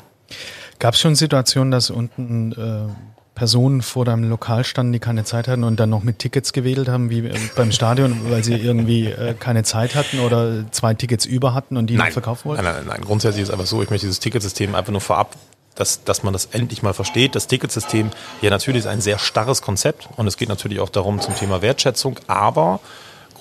Gab 0.79 0.93
es 0.93 0.99
schon 0.99 1.15
Situationen, 1.15 1.71
dass 1.71 1.89
unten 1.89 2.51
äh, 2.51 2.91
Personen 3.35 3.81
vor 3.81 4.05
deinem 4.05 4.29
Lokal 4.29 4.63
standen, 4.63 4.93
die 4.93 4.99
keine 4.99 5.23
Zeit 5.23 5.47
hatten 5.47 5.63
und 5.63 5.79
dann 5.79 5.89
noch 5.89 6.03
mit 6.03 6.19
Tickets 6.19 6.53
gewedelt 6.53 6.87
haben, 6.87 7.09
wie 7.09 7.19
äh, 7.27 7.37
beim 7.55 7.71
Stadion, 7.71 8.21
weil 8.29 8.43
sie 8.43 8.55
irgendwie 8.55 9.07
äh, 9.07 9.33
keine 9.33 9.63
Zeit 9.63 9.95
hatten 9.95 10.19
oder 10.19 10.65
zwei 10.71 10.93
Tickets 10.93 11.25
über 11.25 11.53
hatten 11.53 11.77
und 11.77 11.87
die 11.87 11.95
nein. 11.95 12.07
noch 12.07 12.13
verkaufen 12.13 12.49
wollten? 12.49 12.63
Nein, 12.63 12.75
nein, 12.75 12.85
nein. 12.87 13.01
Grundsätzlich 13.01 13.43
ist 13.43 13.49
es 13.49 13.53
einfach 13.53 13.65
so, 13.65 13.81
ich 13.81 13.89
möchte 13.89 14.05
dieses 14.05 14.19
Ticketsystem 14.19 14.75
einfach 14.75 14.91
nur 14.91 15.01
vorab 15.01 15.35
dass, 15.75 16.03
dass 16.03 16.21
man 16.21 16.33
das 16.33 16.49
endlich 16.51 16.83
mal 16.83 16.93
versteht. 16.93 17.35
Das 17.35 17.47
Ticketsystem, 17.47 18.11
ja 18.41 18.49
natürlich 18.49 18.81
ist 18.81 18.87
ein 18.87 19.01
sehr 19.01 19.17
starres 19.17 19.61
Konzept 19.61 20.07
und 20.17 20.27
es 20.27 20.37
geht 20.37 20.49
natürlich 20.49 20.79
auch 20.79 20.89
darum 20.89 21.19
zum 21.19 21.35
Thema 21.35 21.63
Wertschätzung, 21.63 22.19
aber 22.27 22.79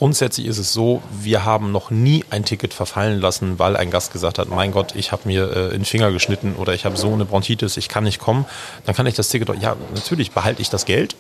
Grundsätzlich 0.03 0.49
ist 0.49 0.59
es 0.59 0.73
so, 0.73 1.01
wir 1.13 1.45
haben 1.45 1.71
noch 1.71 1.93
nie 1.93 2.25
ein 2.29 2.45
Ticket 2.45 2.75
verfallen 2.75 3.21
lassen, 3.21 3.61
weil 3.61 3.77
ein 3.77 3.93
Gast 3.93 4.13
gesagt 4.13 4.41
hat, 4.41 4.49
mein 4.49 4.73
Gott, 4.73 4.97
ich 4.97 5.13
habe 5.13 5.23
mir 5.27 5.49
äh, 5.53 5.65
in 5.67 5.71
den 5.71 5.85
Finger 5.85 6.11
geschnitten 6.11 6.57
oder 6.57 6.75
ich 6.75 6.85
habe 6.85 6.97
so 6.97 7.13
eine 7.13 7.25
Bronchitis, 7.25 7.77
ich 7.77 7.89
kann 7.89 8.03
nicht 8.03 8.19
kommen. 8.19 8.45
Dann 8.85 8.97
kann 8.97 9.07
ich 9.07 9.15
das 9.15 9.29
Ticket, 9.29 9.63
ja, 9.63 9.77
natürlich 9.95 10.33
behalte 10.33 10.61
ich 10.61 10.71
das 10.71 10.87
Geld. 10.87 11.15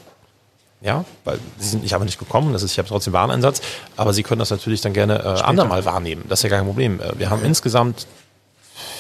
Ja, 0.81 1.05
weil 1.23 1.38
sie 1.59 1.68
sind 1.68 1.85
nicht 1.85 1.95
einfach 1.95 2.07
nicht 2.07 2.18
gekommen, 2.18 2.53
das 2.53 2.64
ist, 2.64 2.73
ich 2.73 2.79
habe 2.79 2.88
trotzdem 2.88 3.12
Wareneinsatz, 3.12 3.62
aber 3.97 4.12
sie 4.12 4.25
können 4.25 4.40
das 4.40 4.51
natürlich 4.51 4.81
dann 4.81 4.95
gerne 4.95 5.21
äh, 5.21 5.42
andermal 5.42 5.85
wahrnehmen. 5.85 6.25
Das 6.29 6.40
ist 6.40 6.42
ja 6.42 6.49
gar 6.49 6.59
kein 6.59 6.66
Problem. 6.66 6.99
Äh, 6.99 7.16
wir 7.21 7.31
haben 7.31 7.45
insgesamt 7.45 8.09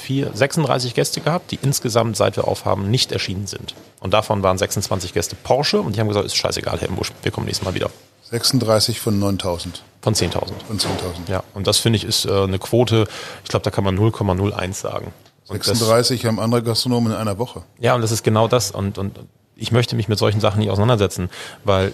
vier, 0.00 0.30
36 0.32 0.94
Gäste 0.94 1.20
gehabt, 1.20 1.50
die 1.50 1.58
insgesamt, 1.60 2.16
seit 2.16 2.36
wir 2.36 2.46
aufhaben, 2.46 2.88
nicht 2.88 3.10
erschienen 3.10 3.48
sind. 3.48 3.74
Und 3.98 4.14
davon 4.14 4.44
waren 4.44 4.58
26 4.58 5.12
Gäste 5.12 5.34
Porsche 5.34 5.80
und 5.80 5.96
die 5.96 6.00
haben 6.00 6.06
gesagt, 6.06 6.26
ist 6.26 6.36
scheißegal, 6.36 6.78
Herr 6.78 6.86
Busch, 6.86 7.10
wir 7.24 7.32
kommen 7.32 7.46
nächstes 7.46 7.64
Mal 7.64 7.74
wieder. 7.74 7.90
36 8.32 8.98
von 8.98 9.18
9000. 9.18 9.82
Von 10.00 10.14
10.000. 10.14 10.52
Von 10.66 10.78
10.000. 10.78 10.88
Ja, 11.28 11.44
und 11.52 11.66
das 11.66 11.78
finde 11.78 11.98
ich 11.98 12.04
ist 12.04 12.24
äh, 12.24 12.30
eine 12.30 12.58
Quote, 12.58 13.06
ich 13.44 13.50
glaube, 13.50 13.62
da 13.62 13.70
kann 13.70 13.84
man 13.84 13.98
0,01 13.98 14.72
sagen. 14.72 15.12
Und 15.48 15.62
36 15.62 16.22
das, 16.22 16.28
haben 16.28 16.40
andere 16.40 16.62
Gastronomen 16.62 17.12
in 17.12 17.18
einer 17.18 17.36
Woche. 17.38 17.62
Ja, 17.78 17.94
und 17.94 18.00
das 18.00 18.10
ist 18.10 18.22
genau 18.22 18.48
das. 18.48 18.70
Und, 18.70 18.96
und 18.96 19.18
ich 19.54 19.70
möchte 19.70 19.96
mich 19.96 20.08
mit 20.08 20.18
solchen 20.18 20.40
Sachen 20.40 20.60
nicht 20.60 20.70
auseinandersetzen, 20.70 21.28
weil 21.64 21.92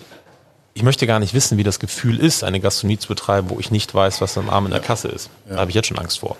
ich 0.74 0.84
möchte 0.84 1.08
gar 1.08 1.18
nicht 1.18 1.34
wissen, 1.34 1.58
wie 1.58 1.64
das 1.64 1.80
Gefühl 1.80 2.20
ist, 2.20 2.44
eine 2.44 2.60
Gastronomie 2.60 2.98
zu 2.98 3.08
betreiben, 3.08 3.50
wo 3.50 3.58
ich 3.58 3.72
nicht 3.72 3.92
weiß, 3.92 4.20
was 4.20 4.38
am 4.38 4.48
Arm 4.48 4.66
in 4.66 4.70
der 4.70 4.80
Kasse 4.80 5.08
ist. 5.08 5.30
Ja. 5.48 5.54
Da 5.54 5.60
habe 5.62 5.72
ich 5.72 5.74
jetzt 5.74 5.88
schon 5.88 5.98
Angst 5.98 6.20
vor. 6.20 6.36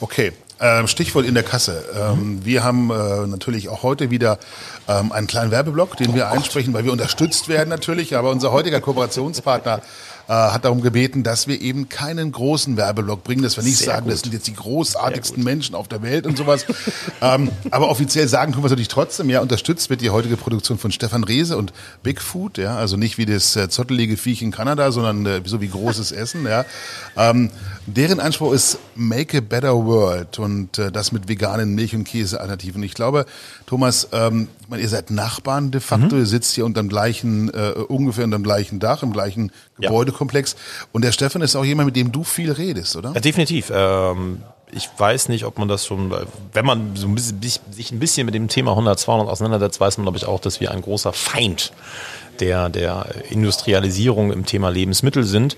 Okay, 0.00 0.32
Stichwort 0.86 1.26
in 1.26 1.34
der 1.34 1.42
Kasse. 1.42 1.84
Ähm, 1.94 2.44
wir 2.44 2.64
haben 2.64 2.90
äh, 2.90 3.26
natürlich 3.26 3.68
auch 3.68 3.82
heute 3.82 4.10
wieder 4.10 4.38
ähm, 4.88 5.12
einen 5.12 5.26
kleinen 5.26 5.50
Werbeblock, 5.50 5.96
den 5.96 6.14
wir 6.14 6.30
einsprechen, 6.30 6.72
weil 6.72 6.84
wir 6.84 6.92
unterstützt 6.92 7.48
werden 7.48 7.68
natürlich. 7.68 8.16
Aber 8.16 8.30
unser 8.30 8.52
heutiger 8.52 8.80
Kooperationspartner 8.80 9.82
äh, 10.28 10.32
hat 10.32 10.64
darum 10.64 10.82
gebeten, 10.82 11.22
dass 11.22 11.46
wir 11.46 11.60
eben 11.60 11.88
keinen 11.88 12.32
großen 12.32 12.76
Werbeblock 12.76 13.22
bringen, 13.22 13.42
dass 13.42 13.56
wir 13.56 13.64
nicht 13.64 13.78
Sehr 13.78 13.86
sagen, 13.86 14.04
gut. 14.04 14.12
das 14.12 14.20
sind 14.20 14.32
jetzt 14.32 14.46
die 14.46 14.54
großartigsten 14.54 15.42
Menschen 15.42 15.74
auf 15.74 15.88
der 15.88 16.02
Welt 16.02 16.26
und 16.26 16.36
sowas. 16.36 16.66
ähm, 17.20 17.50
aber 17.70 17.88
offiziell 17.88 18.26
sagen 18.26 18.52
tun 18.52 18.62
wir 18.62 18.66
es 18.66 18.72
natürlich 18.72 18.88
trotzdem. 18.88 19.30
Ja, 19.30 19.40
unterstützt 19.40 19.88
wird 19.90 20.00
die 20.00 20.10
heutige 20.10 20.36
Produktion 20.36 20.78
von 20.78 20.90
Stefan 20.90 21.24
Rehse 21.24 21.56
und 21.56 21.72
Bigfood. 22.02 22.58
Ja, 22.58 22.76
also 22.76 22.96
nicht 22.96 23.18
wie 23.18 23.26
das 23.26 23.54
äh, 23.56 23.68
zottelige 23.68 24.16
Viech 24.16 24.42
in 24.42 24.50
Kanada, 24.50 24.90
sondern 24.92 25.26
äh, 25.26 25.42
so 25.44 25.60
wie 25.60 25.68
großes 25.68 26.12
Essen. 26.16 26.44
Ja, 26.44 26.64
ähm, 27.16 27.50
deren 27.86 28.20
Anspruch 28.20 28.52
ist 28.52 28.78
Make 28.94 29.38
a 29.38 29.40
Better 29.40 29.74
World 29.74 30.38
und 30.38 30.78
äh, 30.78 30.90
das 30.90 31.12
mit 31.12 31.28
veganen 31.28 31.74
Milch- 31.74 31.94
und 31.94 32.04
Käsealternativen. 32.04 32.82
Ich 32.82 32.94
glaube, 32.94 33.26
Thomas, 33.66 34.08
ähm, 34.12 34.48
ich 34.66 34.70
meine, 34.70 34.82
ihr 34.82 34.88
seid 34.88 35.12
Nachbarn 35.12 35.70
de 35.70 35.80
facto, 35.80 36.16
mhm. 36.16 36.22
ihr 36.22 36.26
sitzt 36.26 36.56
hier 36.56 36.64
unter 36.64 36.82
dem 36.82 36.88
gleichen, 36.88 37.54
äh, 37.54 37.70
ungefähr 37.86 38.24
unter 38.24 38.36
dem 38.36 38.42
gleichen 38.42 38.80
Dach, 38.80 39.04
im 39.04 39.12
gleichen 39.12 39.52
Gebäudekomplex. 39.78 40.56
Und 40.90 41.04
der 41.04 41.12
Stefan 41.12 41.40
ist 41.40 41.54
auch 41.54 41.64
jemand, 41.64 41.86
mit 41.86 41.94
dem 41.94 42.10
du 42.10 42.24
viel 42.24 42.50
redest, 42.50 42.96
oder? 42.96 43.12
Ja, 43.12 43.20
definitiv. 43.20 43.70
Ähm, 43.72 44.42
ich 44.72 44.88
weiß 44.98 45.28
nicht, 45.28 45.44
ob 45.44 45.58
man 45.58 45.68
das 45.68 45.86
schon, 45.86 46.12
wenn 46.52 46.66
man 46.66 46.96
so 46.96 47.06
ein 47.06 47.14
bisschen, 47.14 47.40
sich 47.70 47.92
ein 47.92 48.00
bisschen 48.00 48.26
mit 48.26 48.34
dem 48.34 48.48
Thema 48.48 48.72
100, 48.72 48.98
200 48.98 49.28
auseinandersetzt, 49.28 49.78
weiß 49.78 49.98
man, 49.98 50.04
glaube 50.04 50.18
ich, 50.18 50.26
auch, 50.26 50.40
dass 50.40 50.58
wir 50.58 50.72
ein 50.72 50.82
großer 50.82 51.12
Feind 51.12 51.72
der, 52.40 52.68
der 52.68 53.06
Industrialisierung 53.30 54.32
im 54.32 54.46
Thema 54.46 54.70
Lebensmittel 54.70 55.22
sind. 55.22 55.56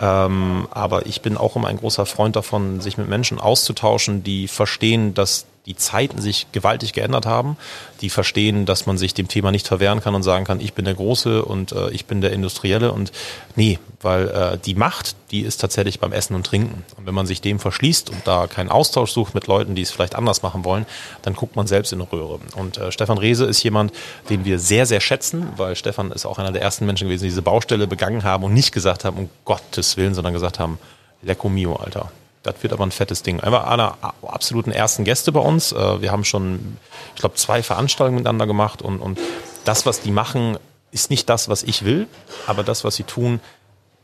Ähm, 0.00 0.68
aber 0.70 1.06
ich 1.06 1.22
bin 1.22 1.38
auch 1.38 1.56
immer 1.56 1.68
ein 1.68 1.78
großer 1.78 2.04
Freund 2.04 2.36
davon, 2.36 2.82
sich 2.82 2.98
mit 2.98 3.08
Menschen 3.08 3.40
auszutauschen, 3.40 4.22
die 4.22 4.48
verstehen, 4.48 5.14
dass 5.14 5.46
die 5.66 5.76
Zeiten 5.76 6.20
sich 6.20 6.46
gewaltig 6.52 6.94
geändert 6.94 7.26
haben, 7.26 7.56
die 8.00 8.08
verstehen, 8.08 8.64
dass 8.64 8.86
man 8.86 8.96
sich 8.96 9.12
dem 9.12 9.28
Thema 9.28 9.50
nicht 9.52 9.68
verwehren 9.68 10.00
kann 10.00 10.14
und 10.14 10.22
sagen 10.22 10.46
kann, 10.46 10.58
ich 10.58 10.72
bin 10.72 10.86
der 10.86 10.94
Große 10.94 11.44
und 11.44 11.72
äh, 11.72 11.90
ich 11.90 12.06
bin 12.06 12.22
der 12.22 12.32
Industrielle 12.32 12.92
und 12.92 13.12
nee, 13.56 13.78
weil 14.00 14.28
äh, 14.28 14.58
die 14.58 14.74
Macht, 14.74 15.16
die 15.30 15.42
ist 15.42 15.58
tatsächlich 15.58 16.00
beim 16.00 16.12
Essen 16.12 16.34
und 16.34 16.46
Trinken. 16.46 16.84
Und 16.96 17.06
wenn 17.06 17.14
man 17.14 17.26
sich 17.26 17.42
dem 17.42 17.58
verschließt 17.58 18.08
und 18.08 18.26
da 18.26 18.46
keinen 18.46 18.70
Austausch 18.70 19.12
sucht 19.12 19.34
mit 19.34 19.46
Leuten, 19.46 19.74
die 19.74 19.82
es 19.82 19.90
vielleicht 19.90 20.14
anders 20.14 20.42
machen 20.42 20.64
wollen, 20.64 20.86
dann 21.22 21.34
guckt 21.34 21.56
man 21.56 21.66
selbst 21.66 21.92
in 21.92 22.00
eine 22.00 22.10
Röhre. 22.10 22.40
Und 22.56 22.78
äh, 22.78 22.90
Stefan 22.90 23.18
Rehse 23.18 23.44
ist 23.44 23.62
jemand, 23.62 23.92
den 24.30 24.46
wir 24.46 24.58
sehr, 24.58 24.86
sehr 24.86 25.00
schätzen, 25.00 25.48
weil 25.56 25.76
Stefan 25.76 26.10
ist 26.10 26.24
auch 26.24 26.38
einer 26.38 26.52
der 26.52 26.62
ersten 26.62 26.86
Menschen 26.86 27.06
gewesen, 27.06 27.24
die 27.24 27.28
diese 27.28 27.42
Baustelle 27.42 27.86
begangen 27.86 28.24
haben 28.24 28.44
und 28.44 28.54
nicht 28.54 28.72
gesagt 28.72 29.04
haben, 29.04 29.18
um 29.18 29.30
Gottes 29.44 29.98
Willen, 29.98 30.14
sondern 30.14 30.32
gesagt 30.32 30.58
haben, 30.58 30.78
Lecco 31.22 31.50
mio, 31.50 31.76
Alter 31.76 32.10
das 32.42 32.62
wird 32.62 32.72
aber 32.72 32.84
ein 32.84 32.90
fettes 32.90 33.22
Ding. 33.22 33.40
Einfach 33.40 33.66
einer 33.66 33.98
absoluten 34.22 34.72
ersten 34.72 35.04
Gäste 35.04 35.32
bei 35.32 35.40
uns. 35.40 35.72
Äh, 35.72 36.00
wir 36.00 36.10
haben 36.10 36.24
schon, 36.24 36.78
ich 37.14 37.20
glaube, 37.20 37.34
zwei 37.36 37.62
Veranstaltungen 37.62 38.18
miteinander 38.18 38.46
gemacht 38.46 38.82
und, 38.82 39.00
und 39.00 39.18
das, 39.64 39.86
was 39.86 40.00
die 40.00 40.10
machen, 40.10 40.58
ist 40.90 41.10
nicht 41.10 41.28
das, 41.28 41.48
was 41.48 41.62
ich 41.62 41.84
will, 41.84 42.06
aber 42.46 42.62
das, 42.62 42.84
was 42.84 42.96
sie 42.96 43.04
tun, 43.04 43.40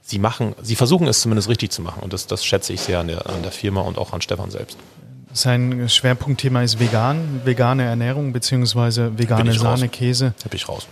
sie 0.03 0.19
machen, 0.19 0.55
sie 0.63 0.77
versuchen 0.77 1.09
es 1.09 1.21
zumindest 1.21 1.49
richtig 1.49 1.73
zu 1.73 1.83
machen 1.83 2.03
und 2.03 2.13
das, 2.13 2.27
das 2.27 2.45
schätze 2.45 2.73
ich 2.73 2.81
sehr 2.81 3.01
an 3.01 3.09
der, 3.09 3.29
an 3.29 3.43
der 3.43 3.51
Firma 3.51 3.81
und 3.81 3.99
auch 3.99 4.13
an 4.13 4.21
Stefan 4.21 4.51
selbst. 4.51 4.79
Sein 5.33 5.89
Schwerpunktthema 5.89 6.63
ist 6.63 6.79
vegan, 6.79 7.43
vegane 7.45 7.85
Ernährung 7.85 8.33
beziehungsweise 8.33 9.19
vegane 9.19 9.53
Sahne, 9.53 9.89
Käse. 9.89 10.35
Da 10.43 10.49
bin 10.49 10.57
ich 10.57 10.69
raus. 10.69 10.87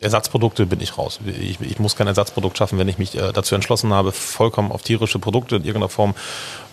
Ersatzprodukte 0.00 0.64
bin 0.64 0.80
ich 0.80 0.96
raus. 0.96 1.20
Ich, 1.26 1.60
ich, 1.60 1.78
muss 1.78 1.96
kein 1.96 2.06
Ersatzprodukt 2.06 2.56
schaffen, 2.56 2.78
wenn 2.78 2.88
ich 2.88 2.96
mich 2.96 3.14
äh, 3.18 3.32
dazu 3.32 3.54
entschlossen 3.54 3.92
habe, 3.92 4.12
vollkommen 4.12 4.72
auf 4.72 4.82
tierische 4.82 5.18
Produkte 5.18 5.56
in 5.56 5.64
irgendeiner 5.64 5.90
Form 5.90 6.14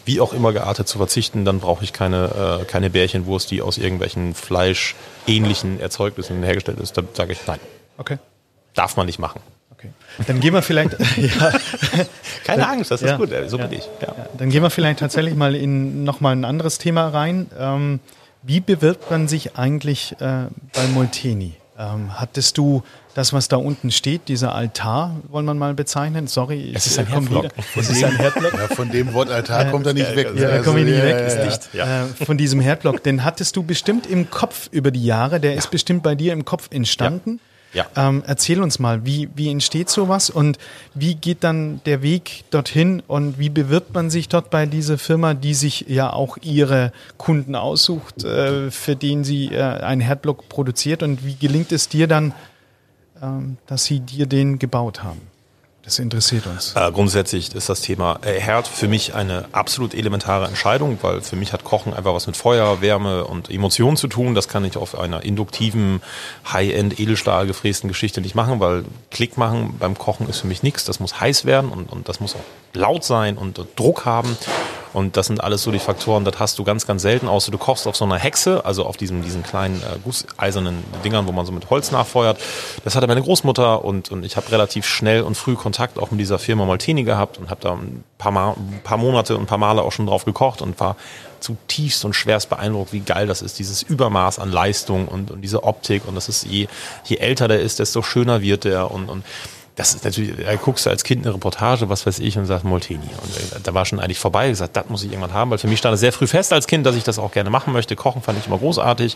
wie 0.08 0.22
auch 0.22 0.34
immer 0.34 0.54
geartet 0.54 0.88
zu 0.88 0.98
verzichten, 0.98 1.46
dann 1.46 1.60
brauche 1.60 1.84
ich 1.84 1.94
keine, 1.94 2.62
äh, 2.62 2.66
keine 2.66 2.90
Bärchenwurst, 2.90 3.52
die 3.52 3.62
aus 3.62 3.78
irgendwelchen 3.78 4.34
fleischähnlichen 4.34 5.80
Erzeugnissen 5.80 6.42
hergestellt 6.42 6.80
ist. 6.80 6.98
Da 6.98 7.04
sage 7.14 7.34
ich 7.34 7.40
nein. 7.46 7.60
Okay. 7.98 8.18
Darf 8.74 8.96
man 8.96 9.06
nicht 9.06 9.20
machen. 9.20 9.42
Okay. 9.72 9.90
Dann 10.26 10.40
gehen 10.40 10.54
wir 10.54 10.62
vielleicht. 10.62 10.94
ja. 11.18 11.52
Keine 12.44 12.62
dann, 12.62 12.72
Angst, 12.72 12.90
das 12.90 13.02
ist 13.02 13.10
ja, 13.10 13.18
gut, 13.18 13.30
so 13.48 13.58
ja, 13.58 13.68
bin 13.68 13.78
ich. 13.78 13.88
Ja. 14.02 14.16
Dann 14.38 14.50
gehen 14.50 14.64
wir 14.64 14.70
vielleicht 14.70 15.00
tatsächlich 15.00 15.36
mal 15.36 15.56
in 15.56 16.04
nochmal 16.04 16.36
ein 16.36 16.46
anderes 16.46 16.78
Thema 16.78 17.10
rein. 17.10 17.48
Ähm, 17.60 18.00
wie 18.42 18.62
bewirbt 18.62 19.12
man 19.12 19.28
sich 19.28 19.56
eigentlich 19.58 20.14
äh, 20.14 20.46
bei 20.74 20.88
Molteni? 20.94 21.54
Ähm, 21.80 22.20
hattest 22.20 22.58
du 22.58 22.82
das, 23.14 23.34
was 23.34 23.50
da 23.50 23.58
unten 23.58 23.92
steht, 23.92 24.30
dieser 24.30 24.56
Altar, 24.56 25.16
wollen 25.30 25.46
wir 25.46 25.54
mal 25.54 25.76
bezeichnen? 25.76 26.26
Sorry, 26.26 26.72
es 26.74 26.88
ist 26.88 26.98
ein 26.98 27.06
Herdblock. 27.06 27.50
Es 27.76 27.90
ist 27.90 28.04
ein 28.04 28.16
Herdblock. 28.16 28.54
Ja, 28.54 28.68
von 28.76 28.90
dem 28.90 29.14
Wort 29.14 29.30
Altar 29.30 29.66
kommt 29.66 29.86
er 29.86 29.94
nicht 29.94 30.16
weg. 30.16 30.32
Ja, 30.36 30.50
da 30.50 30.60
komme 30.60 30.80
ich 30.80 30.86
nicht 30.88 31.04
weg. 31.04 31.28
Ist 31.28 31.44
nicht. 31.44 31.74
Ja. 31.74 32.06
Äh, 32.06 32.26
von 32.26 32.36
diesem 32.38 32.60
Herdblock, 32.62 33.04
den 33.04 33.24
hattest 33.24 33.56
du 33.56 33.62
bestimmt 33.64 34.08
im 34.08 34.32
Kopf 34.32 34.70
über 34.72 34.90
die 34.90 35.06
Jahre. 35.06 35.40
Der 35.40 35.54
ist 35.54 35.70
bestimmt 35.70 36.02
bei 36.02 36.16
dir 36.16 36.34
im 36.34 36.46
Kopf 36.46 36.70
entstanden. 36.72 37.40
Ja. 37.74 37.86
Ähm, 37.96 38.24
erzähl 38.26 38.62
uns 38.62 38.80
mal, 38.80 39.06
wie, 39.06 39.30
wie 39.36 39.52
entsteht 39.52 39.90
sowas 39.90 40.30
und 40.30 40.58
wie 40.94 41.16
geht 41.16 41.44
dann 41.44 41.82
der 41.86 42.02
Weg 42.02 42.46
dorthin 42.50 43.04
und 43.08 43.40
wie 43.40 43.50
bewirbt 43.50 43.94
man 43.94 44.10
sich 44.10 44.30
dort 44.30 44.50
bei 44.50 44.66
dieser 44.66 44.98
Firma, 44.98 45.34
die 45.34 45.54
sich 45.54 45.86
ja 45.88 46.12
auch 46.12 46.38
ihre 46.42 46.92
Kunden 47.18 47.56
aussucht, 47.56 48.24
äh, 48.24 48.72
für 48.72 48.96
den 48.96 49.24
sie 49.24 49.48
äh, 49.48 49.62
einen 49.62 50.02
Herdblock 50.02 50.50
produziert 50.50 51.04
und 51.04 51.26
wie 51.26 51.36
gelingt 51.36 51.72
es 51.72 51.90
dir 51.90 52.08
dann, 52.08 52.32
äh, 53.22 53.26
dass 53.68 53.86
sie 53.86 54.00
dir 54.00 54.26
den 54.26 54.60
gebaut 54.60 55.04
haben? 55.04 55.22
Das 55.88 56.00
interessiert 56.00 56.46
uns. 56.48 56.74
Äh, 56.76 56.92
grundsätzlich 56.92 57.56
ist 57.56 57.70
das 57.70 57.80
Thema 57.80 58.20
äh, 58.22 58.42
Herd 58.42 58.68
für 58.68 58.90
mich 58.90 59.16
eine 59.16 59.46
absolut 59.54 59.94
elementare 59.94 60.46
Entscheidung, 60.46 60.98
weil 61.02 61.22
für 61.22 61.38
mich 61.38 61.54
hat 61.54 61.64
Kochen 61.64 61.94
einfach 61.94 62.14
was 62.14 62.28
mit 62.28 62.36
Feuer, 62.36 62.82
Wärme 62.82 63.24
und 63.24 63.50
Emotionen 63.50 63.96
zu 63.96 64.10
tun. 64.10 64.36
Das 64.36 64.50
kann 64.50 64.66
ich 64.66 64.76
auf 64.76 65.00
einer 65.00 65.24
induktiven, 65.24 66.02
High-End, 66.52 67.00
Edelstahl 67.00 67.48
gefrästen 67.48 67.88
Geschichte 67.88 68.20
nicht 68.20 68.36
machen, 68.36 68.60
weil 68.60 68.84
Klick 69.12 69.38
machen 69.38 69.78
beim 69.80 69.98
Kochen 69.98 70.28
ist 70.28 70.42
für 70.42 70.48
mich 70.48 70.62
nichts. 70.62 70.84
Das 70.84 71.00
muss 71.00 71.22
heiß 71.22 71.46
werden 71.46 71.72
und, 71.72 71.90
und 71.90 72.10
das 72.10 72.20
muss 72.20 72.36
auch 72.36 72.44
laut 72.74 73.06
sein 73.06 73.38
und 73.38 73.58
Druck 73.78 74.04
haben. 74.04 74.38
Und 74.98 75.16
das 75.16 75.28
sind 75.28 75.44
alles 75.44 75.62
so 75.62 75.72
die 75.72 75.78
Faktoren, 75.78 76.26
das 76.26 76.40
hast 76.40 76.58
du 76.58 76.64
ganz, 76.64 76.88
ganz 76.88 77.04
selten, 77.04 77.28
außer 77.28 77.52
du 77.52 77.60
kochst 77.60 77.86
auf 77.86 77.96
so 77.96 78.04
einer 78.04 78.18
Hexe, 78.18 78.66
also 78.66 78.84
auf 78.84 78.98
diesem, 78.98 79.22
diesen 79.22 79.44
kleinen 79.44 79.80
äh, 79.84 80.00
gusseisernen 80.04 80.84
Dingern, 81.04 81.28
wo 81.28 81.32
man 81.32 81.46
so 81.46 81.52
mit 81.52 81.70
Holz 81.70 81.92
nachfeuert. 81.92 82.40
Das 82.84 82.96
hatte 82.96 83.06
meine 83.06 83.22
Großmutter 83.22 83.86
und, 83.86 84.10
und 84.10 84.26
ich 84.26 84.38
habe 84.38 84.52
relativ 84.52 84.88
schnell 84.88 85.22
und 85.22 85.38
früh 85.38 85.54
Kontakt 85.54 86.00
auch 86.00 86.10
mit 86.10 86.20
dieser 86.20 86.40
Firma 86.40 86.66
Maltini 86.66 87.04
gehabt 87.04 87.38
und 87.38 87.52
habe 87.52 87.62
da 87.62 87.74
ein 87.74 88.04
paar, 88.18 88.32
Mal, 88.32 88.56
paar 88.84 88.98
Monate 88.98 89.36
und 89.36 89.44
ein 89.44 89.46
paar 89.46 89.60
Male 89.60 89.84
auch 89.84 89.92
schon 89.92 90.08
drauf 90.08 90.26
gekocht 90.26 90.64
und 90.64 90.80
war 90.80 90.96
zutiefst 91.42 92.04
und 92.04 92.16
schwerst 92.16 92.50
beeindruckt, 92.50 92.92
wie 92.92 93.02
geil 93.02 93.28
das 93.28 93.44
ist, 93.44 93.60
dieses 93.60 93.84
Übermaß 93.84 94.40
an 94.40 94.52
Leistung 94.52 95.08
und, 95.08 95.30
und 95.30 95.42
diese 95.42 95.62
Optik 95.62 96.08
und 96.08 96.16
das 96.16 96.28
ist 96.28 96.44
je, 96.44 96.68
je 97.06 97.18
älter 97.18 97.48
der 97.48 97.60
ist, 97.60 97.78
desto 97.78 98.02
schöner 98.02 98.42
wird 98.42 98.64
der 98.64 98.90
und, 98.90 99.10
und 99.10 99.24
das 99.78 99.94
ist 99.94 100.04
natürlich, 100.04 100.44
da 100.44 100.56
guckst 100.56 100.88
du 100.88 100.90
als 100.90 101.04
Kind 101.04 101.24
eine 101.24 101.36
Reportage, 101.36 101.88
was 101.88 102.08
weiß 102.08 102.18
ich, 102.18 102.36
und 102.36 102.48
sagst 102.48 102.66
Molteni. 102.66 103.00
Und 103.22 103.38
äh, 103.38 103.60
da 103.62 103.76
war 103.76 103.86
schon 103.86 104.00
eigentlich 104.00 104.18
vorbei, 104.18 104.50
gesagt, 104.50 104.76
das 104.76 104.90
muss 104.90 105.04
ich 105.04 105.12
irgendwann 105.12 105.34
haben, 105.34 105.52
weil 105.52 105.60
für 105.60 105.68
mich 105.68 105.78
stand 105.78 105.94
es 105.94 106.00
sehr 106.00 106.12
früh 106.12 106.26
fest 106.26 106.52
als 106.52 106.66
Kind, 106.66 106.84
dass 106.88 106.96
ich 106.96 107.04
das 107.04 107.20
auch 107.20 107.32
gerne 107.32 107.52
machen 107.52 107.74
möchte. 107.74 107.96
Kochen 107.96 108.24
fand 108.24 108.40
ich 108.40 108.48
immer 108.48 108.58
großartig. 108.58 109.16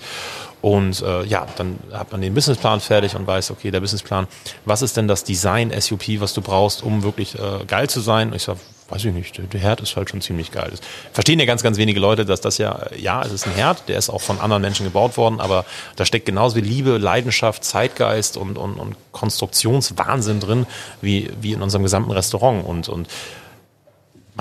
Und 0.62 1.02
äh, 1.02 1.24
ja, 1.24 1.48
dann 1.58 1.80
hat 1.92 2.12
man 2.12 2.22
den 2.22 2.36
Businessplan 2.36 2.80
fertig 2.80 3.16
und 3.16 3.26
weiß, 3.26 3.50
okay, 3.50 3.72
der 3.72 3.80
Businessplan, 3.80 4.28
was 4.66 4.84
ist 4.84 4.98
denn 4.98 5.08
das 5.08 5.24
Design-SUP, 5.24 6.22
was 6.22 6.34
du 6.36 6.42
brauchst, 6.42 6.84
um 6.84 7.02
wirklich 7.02 7.40
äh, 7.40 7.66
geil 7.66 7.90
zu 7.90 8.00
sein? 8.00 8.30
Und 8.30 8.36
ich 8.36 8.44
sag, 8.44 8.58
weiß 8.92 9.06
ich 9.06 9.14
nicht, 9.14 9.42
der 9.54 9.60
Herd 9.60 9.82
ist 9.82 9.96
halt 9.96 10.10
schon 10.10 10.22
ziemlich 10.22 10.52
geil. 10.52 10.68
Das 10.70 10.82
verstehen 11.14 11.40
ja 11.40 11.46
ganz, 11.46 11.64
ganz 11.64 11.78
wenige 11.78 12.00
Leute, 12.00 12.26
dass 12.26 12.42
das 12.42 12.58
ja, 12.58 12.88
ja, 12.98 13.24
es 13.24 13.32
ist 13.32 13.48
ein 13.48 13.54
Herd, 13.54 13.88
der 13.88 13.98
ist 13.98 14.10
auch 14.10 14.22
von 14.22 14.40
anderen 14.40 14.62
Menschen 14.62 14.86
gebaut 14.86 15.18
worden, 15.18 15.40
aber 15.40 15.66
da 15.96 16.06
steckt 16.06 16.26
genauso 16.26 16.58
wie 16.58 16.62
Liebe, 16.62 16.98
Leidenschaft, 16.98 17.64
Zeitgeist 17.64 18.38
und, 18.38 18.58
und, 18.58 18.76
und 18.76 18.96
Konstruktionswahnsinn 19.12 20.40
drin, 20.40 20.68
wie, 21.02 21.32
wie 21.40 21.54
in 21.54 21.62
unserem 21.62 21.84
gesamten 21.84 22.12
Restaurant. 22.12 22.66
Und, 22.66 22.90
und 22.90 23.08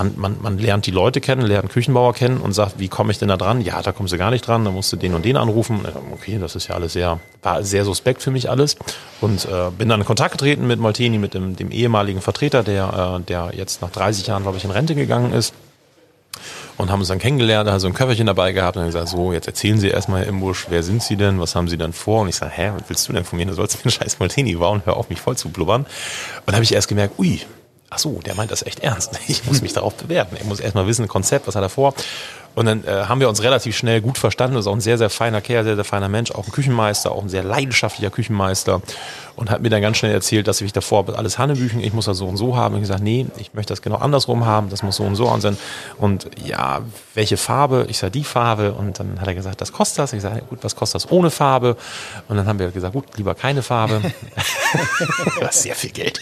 man, 0.00 0.14
man, 0.16 0.36
man 0.40 0.58
lernt 0.58 0.86
die 0.86 0.90
Leute 0.90 1.20
kennen, 1.20 1.42
lernt 1.42 1.70
Küchenbauer 1.70 2.14
kennen 2.14 2.38
und 2.38 2.52
sagt, 2.52 2.78
wie 2.78 2.88
komme 2.88 3.12
ich 3.12 3.18
denn 3.18 3.28
da 3.28 3.36
dran? 3.36 3.60
Ja, 3.60 3.82
da 3.82 3.92
kommst 3.92 4.12
du 4.12 4.18
gar 4.18 4.30
nicht 4.30 4.46
dran, 4.46 4.64
da 4.64 4.70
musst 4.70 4.90
du 4.92 4.96
den 4.96 5.14
und 5.14 5.24
den 5.26 5.36
anrufen. 5.36 5.80
Okay, 6.12 6.38
das 6.40 6.56
ist 6.56 6.68
ja 6.68 6.74
alles 6.74 6.94
sehr, 6.94 7.20
war 7.42 7.62
sehr 7.62 7.84
suspekt 7.84 8.22
für 8.22 8.30
mich 8.30 8.48
alles. 8.48 8.76
Und 9.20 9.44
äh, 9.44 9.70
bin 9.76 9.90
dann 9.90 10.00
in 10.00 10.06
Kontakt 10.06 10.32
getreten 10.32 10.66
mit 10.66 10.80
Molteni, 10.80 11.18
mit 11.18 11.34
dem, 11.34 11.54
dem 11.54 11.70
ehemaligen 11.70 12.22
Vertreter, 12.22 12.62
der, 12.62 13.18
äh, 13.20 13.24
der 13.24 13.50
jetzt 13.54 13.82
nach 13.82 13.90
30 13.90 14.26
Jahren, 14.26 14.42
glaube 14.42 14.56
ich, 14.56 14.64
in 14.64 14.70
Rente 14.70 14.94
gegangen 14.94 15.32
ist. 15.32 15.52
Und 16.78 16.90
haben 16.90 17.00
uns 17.00 17.08
dann 17.08 17.18
kennengelernt, 17.18 17.68
da 17.68 17.74
hat 17.74 17.80
so 17.82 17.88
ein 17.88 17.92
Köfferchen 17.92 18.26
dabei 18.26 18.52
gehabt 18.52 18.76
und 18.76 18.80
dann 18.82 18.88
gesagt, 18.88 19.08
so, 19.08 19.34
jetzt 19.34 19.46
erzählen 19.46 19.78
Sie 19.78 19.88
erstmal, 19.88 20.22
Herr 20.22 20.28
Imbusch, 20.28 20.66
wer 20.70 20.82
sind 20.82 21.02
Sie 21.02 21.16
denn, 21.16 21.38
was 21.38 21.54
haben 21.54 21.68
Sie 21.68 21.76
denn 21.76 21.92
vor? 21.92 22.22
Und 22.22 22.28
ich 22.28 22.36
sage, 22.36 22.52
hä, 22.54 22.70
was 22.74 22.88
willst 22.88 23.06
du 23.06 23.12
denn 23.12 23.24
von 23.24 23.38
mir? 23.38 23.44
Du 23.44 23.52
sollst 23.52 23.76
mir 23.76 23.82
einen 23.82 23.90
scheiß 23.90 24.18
Molteni 24.18 24.54
bauen, 24.54 24.80
hör 24.86 24.96
auf, 24.96 25.10
mich 25.10 25.20
voll 25.20 25.36
zu 25.36 25.50
blubbern. 25.50 25.82
Und 25.82 25.88
dann 26.46 26.54
habe 26.54 26.64
ich 26.64 26.72
erst 26.72 26.88
gemerkt, 26.88 27.18
ui, 27.18 27.40
ach 27.90 27.98
so, 27.98 28.20
der 28.24 28.34
meint 28.34 28.50
das 28.50 28.62
echt 28.62 28.80
ernst. 28.80 29.18
Ich 29.28 29.44
muss 29.44 29.62
mich 29.62 29.72
darauf 29.72 29.94
bewerben. 29.94 30.36
Ich 30.40 30.44
muss 30.44 30.60
erstmal 30.60 30.86
wissen, 30.86 31.06
Konzept, 31.08 31.46
was 31.46 31.56
hat 31.56 31.62
er 31.62 31.68
vor. 31.68 31.94
Und 32.54 32.66
dann 32.66 32.84
äh, 32.84 33.04
haben 33.06 33.20
wir 33.20 33.28
uns 33.28 33.42
relativ 33.42 33.76
schnell 33.76 34.00
gut 34.00 34.18
verstanden. 34.18 34.56
Das 34.56 34.64
ist 34.64 34.68
auch 34.68 34.74
ein 34.74 34.80
sehr, 34.80 34.98
sehr 34.98 35.10
feiner 35.10 35.40
Kerl, 35.40 35.64
sehr, 35.64 35.76
sehr 35.76 35.84
feiner 35.84 36.08
Mensch, 36.08 36.32
auch 36.32 36.46
ein 36.46 36.52
Küchenmeister, 36.52 37.12
auch 37.12 37.22
ein 37.22 37.28
sehr 37.28 37.44
leidenschaftlicher 37.44 38.10
Küchenmeister. 38.10 38.82
Und 39.36 39.50
hat 39.50 39.62
mir 39.62 39.70
dann 39.70 39.82
ganz 39.82 39.96
schnell 39.96 40.12
erzählt, 40.12 40.48
dass 40.48 40.60
ich 40.60 40.72
davor 40.72 41.08
alles 41.16 41.38
Hannebüchen, 41.38 41.80
ich 41.80 41.92
muss 41.92 42.04
das 42.04 42.18
so 42.18 42.26
und 42.26 42.36
so 42.36 42.56
haben. 42.56 42.74
Und 42.74 42.82
ich 42.82 42.88
gesagt, 42.88 43.02
nee, 43.02 43.26
ich 43.38 43.54
möchte 43.54 43.72
das 43.72 43.82
genau 43.82 43.96
andersrum 43.96 44.44
haben, 44.46 44.68
das 44.70 44.82
muss 44.82 44.96
so 44.96 45.04
und 45.04 45.16
so 45.16 45.28
ansehen. 45.28 45.56
Und 45.98 46.30
ja, 46.44 46.80
welche 47.14 47.36
Farbe? 47.36 47.86
Ich 47.88 47.98
sage, 47.98 48.12
die 48.12 48.24
Farbe. 48.24 48.72
Und 48.72 48.98
dann 49.00 49.20
hat 49.20 49.28
er 49.28 49.34
gesagt, 49.34 49.60
das 49.60 49.72
kostet 49.72 50.00
das. 50.00 50.12
Ich 50.12 50.22
sage, 50.22 50.42
gut, 50.48 50.58
was 50.62 50.76
kostet 50.76 51.02
das 51.02 51.10
ohne 51.10 51.30
Farbe? 51.30 51.76
Und 52.28 52.36
dann 52.36 52.46
haben 52.46 52.58
wir 52.58 52.70
gesagt, 52.70 52.94
gut, 52.94 53.04
lieber 53.16 53.34
keine 53.34 53.62
Farbe. 53.62 54.00
das 55.40 55.56
ist 55.56 55.62
sehr 55.62 55.74
viel 55.74 55.90
Geld. 55.90 56.20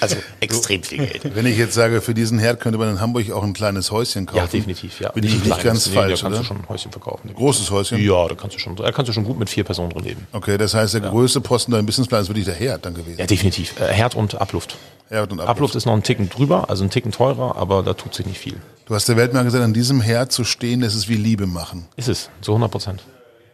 Also 0.00 0.16
extrem 0.40 0.82
viel 0.82 1.06
Geld. 1.06 1.34
Wenn 1.34 1.46
ich 1.46 1.56
jetzt 1.56 1.74
sage, 1.74 2.00
für 2.00 2.14
diesen 2.14 2.38
Herd 2.38 2.60
könnte 2.60 2.78
man 2.78 2.90
in 2.90 3.00
Hamburg 3.00 3.30
auch 3.32 3.42
ein 3.42 3.52
kleines 3.52 3.90
Häuschen 3.90 4.26
kaufen. 4.26 4.38
Ja, 4.38 4.46
definitiv, 4.46 5.00
ja. 5.00 5.10
Bin 5.12 5.24
ich 5.24 5.44
nicht 5.44 5.62
ganz 5.62 5.86
nee, 5.86 5.94
falsch, 5.94 6.20
da 6.20 6.28
kannst 6.28 6.38
oder? 6.38 6.38
du 6.38 6.44
schon 6.44 6.56
ein 6.58 6.68
Häuschen 6.68 6.92
verkaufen. 6.92 7.34
Großes 7.34 7.70
Häuschen? 7.70 8.02
Ja, 8.02 8.28
da 8.28 8.34
kannst 8.34 8.56
du 8.56 8.60
schon, 8.60 8.76
da 8.76 8.92
kannst 8.92 9.08
du 9.08 9.12
schon 9.12 9.24
gut 9.24 9.38
mit 9.38 9.50
vier 9.50 9.64
Personen 9.64 9.90
drin 9.90 10.04
leben. 10.04 10.26
Okay, 10.32 10.58
das 10.58 10.74
heißt, 10.74 10.94
der 10.94 11.00
größte 11.00 11.40
Posten 11.40 11.72
deinem 11.72 11.86
Businessplan 11.86 12.13
ist 12.20 12.28
wirklich 12.28 12.44
der 12.44 12.54
Herd 12.54 12.84
dann 12.84 12.94
gewesen. 12.94 13.18
Ja, 13.18 13.26
definitiv. 13.26 13.78
Äh, 13.80 13.92
Herd 13.92 14.14
und 14.14 14.40
Abluft. 14.40 14.76
Herd 15.08 15.32
und 15.32 15.40
Abluft 15.40 15.74
ist 15.74 15.86
noch 15.86 15.92
ein 15.92 16.02
Ticken 16.02 16.28
drüber, 16.28 16.70
also 16.70 16.82
ein 16.84 16.90
Ticken 16.90 17.12
teurer, 17.12 17.56
aber 17.56 17.82
da 17.82 17.94
tut 17.94 18.14
sich 18.14 18.26
nicht 18.26 18.38
viel. 18.38 18.56
Du 18.86 18.94
hast 18.94 19.08
der 19.08 19.16
Welt 19.16 19.32
mal 19.32 19.44
gesagt, 19.44 19.64
an 19.64 19.74
diesem 19.74 20.00
Herd 20.00 20.32
zu 20.32 20.44
stehen, 20.44 20.80
das 20.80 20.94
ist 20.94 21.08
wie 21.08 21.16
Liebe 21.16 21.46
machen. 21.46 21.86
Ist 21.96 22.08
es, 22.08 22.30
zu 22.40 22.52
100 22.52 22.70
Prozent. 22.70 23.02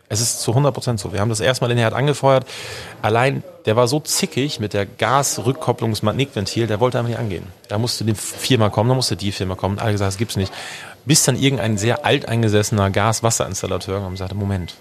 Es 0.08 0.20
ist 0.20 0.40
zu 0.40 0.50
100 0.50 0.74
Prozent 0.74 0.98
so. 0.98 1.12
Wir 1.12 1.20
haben 1.20 1.28
das 1.28 1.38
erstmal 1.38 1.68
den 1.68 1.78
Herd 1.78 1.94
angefeuert. 1.94 2.44
Allein, 3.00 3.44
der 3.64 3.76
war 3.76 3.86
so 3.86 4.00
zickig 4.00 4.58
mit 4.58 4.74
der 4.74 4.84
Gasrückkopplungsmagnetventil, 4.84 6.66
der 6.66 6.80
wollte 6.80 6.98
einfach 6.98 7.10
nicht 7.10 7.18
angehen. 7.20 7.44
Da 7.68 7.78
musste 7.78 8.04
die 8.04 8.14
Firma 8.14 8.70
kommen, 8.70 8.88
da 8.88 8.96
musste 8.96 9.14
die 9.14 9.30
Firma 9.30 9.54
kommen. 9.54 9.78
Alle 9.78 9.92
gesagt, 9.92 10.08
das 10.08 10.18
gibt's 10.18 10.34
nicht. 10.36 10.52
Bis 11.04 11.22
dann 11.22 11.36
irgendein 11.36 11.78
sehr 11.78 12.04
alteingesessener 12.04 12.90
Gas-Wasserinstallateur 12.90 14.00
kam 14.00 14.08
und 14.08 14.16
sagte, 14.16 14.34
Moment. 14.34 14.74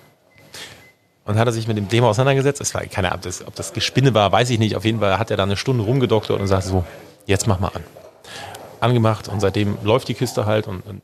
Und 1.30 1.38
hat 1.38 1.48
er 1.48 1.52
sich 1.52 1.68
mit 1.68 1.78
dem 1.78 1.88
Thema 1.88 2.08
auseinandergesetzt. 2.08 2.60
Es 2.60 2.74
war 2.74 2.82
keine 2.88 3.12
Ahnung, 3.12 3.32
ob 3.46 3.54
das, 3.54 3.72
Gespinne 3.72 4.16
war, 4.16 4.32
weiß 4.32 4.50
ich 4.50 4.58
nicht. 4.58 4.76
Auf 4.76 4.84
jeden 4.84 5.00
Fall 5.00 5.20
hat 5.20 5.30
er 5.30 5.38
da 5.38 5.44
eine 5.44 5.58
Stunde 5.58 5.84
rumgedoktert 5.84 6.40
und 6.40 6.48
sagt 6.48 6.64
so, 6.64 6.84
jetzt 7.28 7.46
mach 7.46 7.60
mal 7.60 7.68
an. 7.68 7.84
Angemacht 8.80 9.28
und 9.28 9.40
seitdem 9.40 9.78
läuft 9.84 10.08
die 10.08 10.16
Kiste 10.16 10.48
halt 10.48 10.68
und, 10.68 10.82
und 10.88 11.04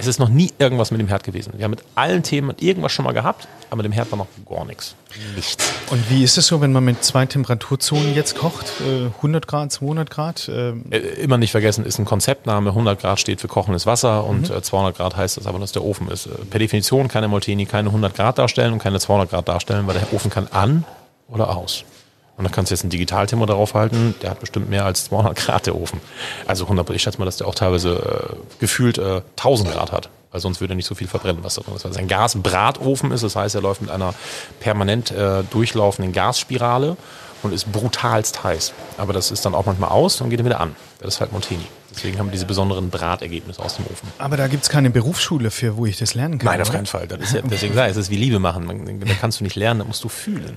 es 0.00 0.06
ist 0.06 0.18
noch 0.18 0.28
nie 0.28 0.50
irgendwas 0.58 0.90
mit 0.90 1.00
dem 1.00 1.08
Herd 1.08 1.22
gewesen. 1.24 1.52
Wir 1.56 1.64
haben 1.64 1.70
mit 1.70 1.82
allen 1.94 2.22
Themen 2.22 2.54
irgendwas 2.58 2.92
schon 2.92 3.04
mal 3.04 3.12
gehabt, 3.12 3.46
aber 3.68 3.76
mit 3.78 3.84
dem 3.86 3.92
Herd 3.92 4.10
war 4.10 4.18
noch 4.18 4.26
gar 4.48 4.64
nichts. 4.64 4.94
Nichts. 5.36 5.64
Und 5.90 6.08
wie 6.10 6.24
ist 6.24 6.38
es 6.38 6.46
so, 6.46 6.60
wenn 6.60 6.72
man 6.72 6.84
mit 6.84 7.04
zwei 7.04 7.26
Temperaturzonen 7.26 8.14
jetzt 8.14 8.36
kocht? 8.36 8.72
Äh, 8.80 9.06
100 9.18 9.46
Grad, 9.46 9.72
200 9.72 10.10
Grad? 10.10 10.50
Ähm, 10.52 10.84
Äh, 10.90 10.98
Immer 10.98 11.38
nicht 11.38 11.50
vergessen, 11.50 11.84
ist 11.84 11.98
ein 11.98 12.04
Konzeptname. 12.04 12.70
100 12.70 13.00
Grad 13.00 13.20
steht 13.20 13.40
für 13.40 13.48
kochendes 13.48 13.86
Wasser 13.86 14.24
und 14.24 14.50
äh, 14.50 14.62
200 14.62 14.96
Grad 14.96 15.16
heißt 15.16 15.36
das 15.36 15.46
aber, 15.46 15.58
dass 15.58 15.72
der 15.72 15.84
Ofen 15.84 16.08
ist. 16.08 16.26
Äh, 16.26 16.30
Per 16.50 16.58
Definition 16.58 17.08
kann 17.08 17.22
der 17.22 17.28
Molteni 17.28 17.66
keine 17.66 17.88
100 17.90 18.14
Grad 18.14 18.38
darstellen 18.38 18.72
und 18.72 18.78
keine 18.80 18.98
200 19.00 19.30
Grad 19.30 19.48
darstellen, 19.48 19.86
weil 19.86 19.94
der 19.94 20.12
Ofen 20.12 20.30
kann 20.30 20.46
an 20.50 20.84
oder 21.28 21.56
aus. 21.56 21.84
Und 22.40 22.44
da 22.48 22.50
kannst 22.54 22.70
du 22.70 22.74
jetzt 22.74 22.84
einen 22.84 22.90
Digitaltimo 22.90 23.44
darauf 23.44 23.74
halten, 23.74 24.14
der 24.22 24.30
hat 24.30 24.40
bestimmt 24.40 24.70
mehr 24.70 24.86
als 24.86 25.04
200 25.04 25.36
Grad, 25.36 25.66
der 25.66 25.76
Ofen. 25.76 26.00
Also 26.46 26.64
100, 26.64 26.88
ich 26.88 27.02
schätze 27.02 27.18
mal, 27.18 27.26
dass 27.26 27.36
der 27.36 27.46
auch 27.46 27.54
teilweise 27.54 28.32
äh, 28.32 28.36
gefühlt 28.58 28.96
äh, 28.96 29.20
1000 29.36 29.70
Grad 29.70 29.92
hat. 29.92 30.08
Weil 30.30 30.40
sonst 30.40 30.62
würde 30.62 30.72
er 30.72 30.76
nicht 30.76 30.86
so 30.86 30.94
viel 30.94 31.06
verbrennen, 31.06 31.44
was 31.44 31.56
da 31.56 31.60
drin 31.60 31.74
ist. 31.74 31.84
Weil 31.84 31.90
es 31.90 31.98
ein 31.98 32.08
Gasbratofen 32.08 33.12
ist, 33.12 33.24
das 33.24 33.36
heißt, 33.36 33.56
er 33.56 33.60
läuft 33.60 33.82
mit 33.82 33.90
einer 33.90 34.14
permanent 34.58 35.10
äh, 35.10 35.42
durchlaufenden 35.50 36.14
Gasspirale 36.14 36.96
und 37.42 37.52
ist 37.52 37.70
brutalst 37.70 38.42
heiß. 38.42 38.72
Aber 38.96 39.12
das 39.12 39.30
ist 39.30 39.44
dann 39.44 39.54
auch 39.54 39.66
manchmal 39.66 39.90
aus 39.90 40.18
und 40.22 40.30
geht 40.30 40.38
dann 40.38 40.46
wieder 40.46 40.60
an. 40.60 40.74
Das 41.00 41.16
ist 41.16 41.20
halt 41.20 41.32
Monteni. 41.32 41.66
Deswegen 41.94 42.18
haben 42.18 42.26
wir 42.26 42.32
diese 42.32 42.46
besonderen 42.46 42.90
Bratergebnisse 42.90 43.60
aus 43.62 43.76
dem 43.76 43.86
Ofen. 43.86 44.08
aber 44.18 44.36
da 44.36 44.46
gibt's 44.46 44.68
keine 44.68 44.90
Berufsschule 44.90 45.50
für, 45.50 45.76
wo 45.76 45.86
ich 45.86 45.98
das 45.98 46.14
lernen 46.14 46.38
kann. 46.38 46.52
Nein, 46.52 46.62
auf 46.62 46.70
keinen 46.70 46.86
Fall. 46.86 47.08
Ja, 47.10 47.16
deswegen 47.50 47.74
sage 47.74 47.90
ich, 47.90 47.96
es 47.96 48.04
ist 48.04 48.10
wie 48.10 48.16
Liebe 48.16 48.38
machen. 48.38 48.64
Man, 48.64 49.00
da 49.00 49.14
kannst 49.20 49.40
du 49.40 49.44
nicht 49.44 49.56
lernen, 49.56 49.80
da 49.80 49.86
musst 49.86 50.04
du 50.04 50.08
fühlen. 50.08 50.56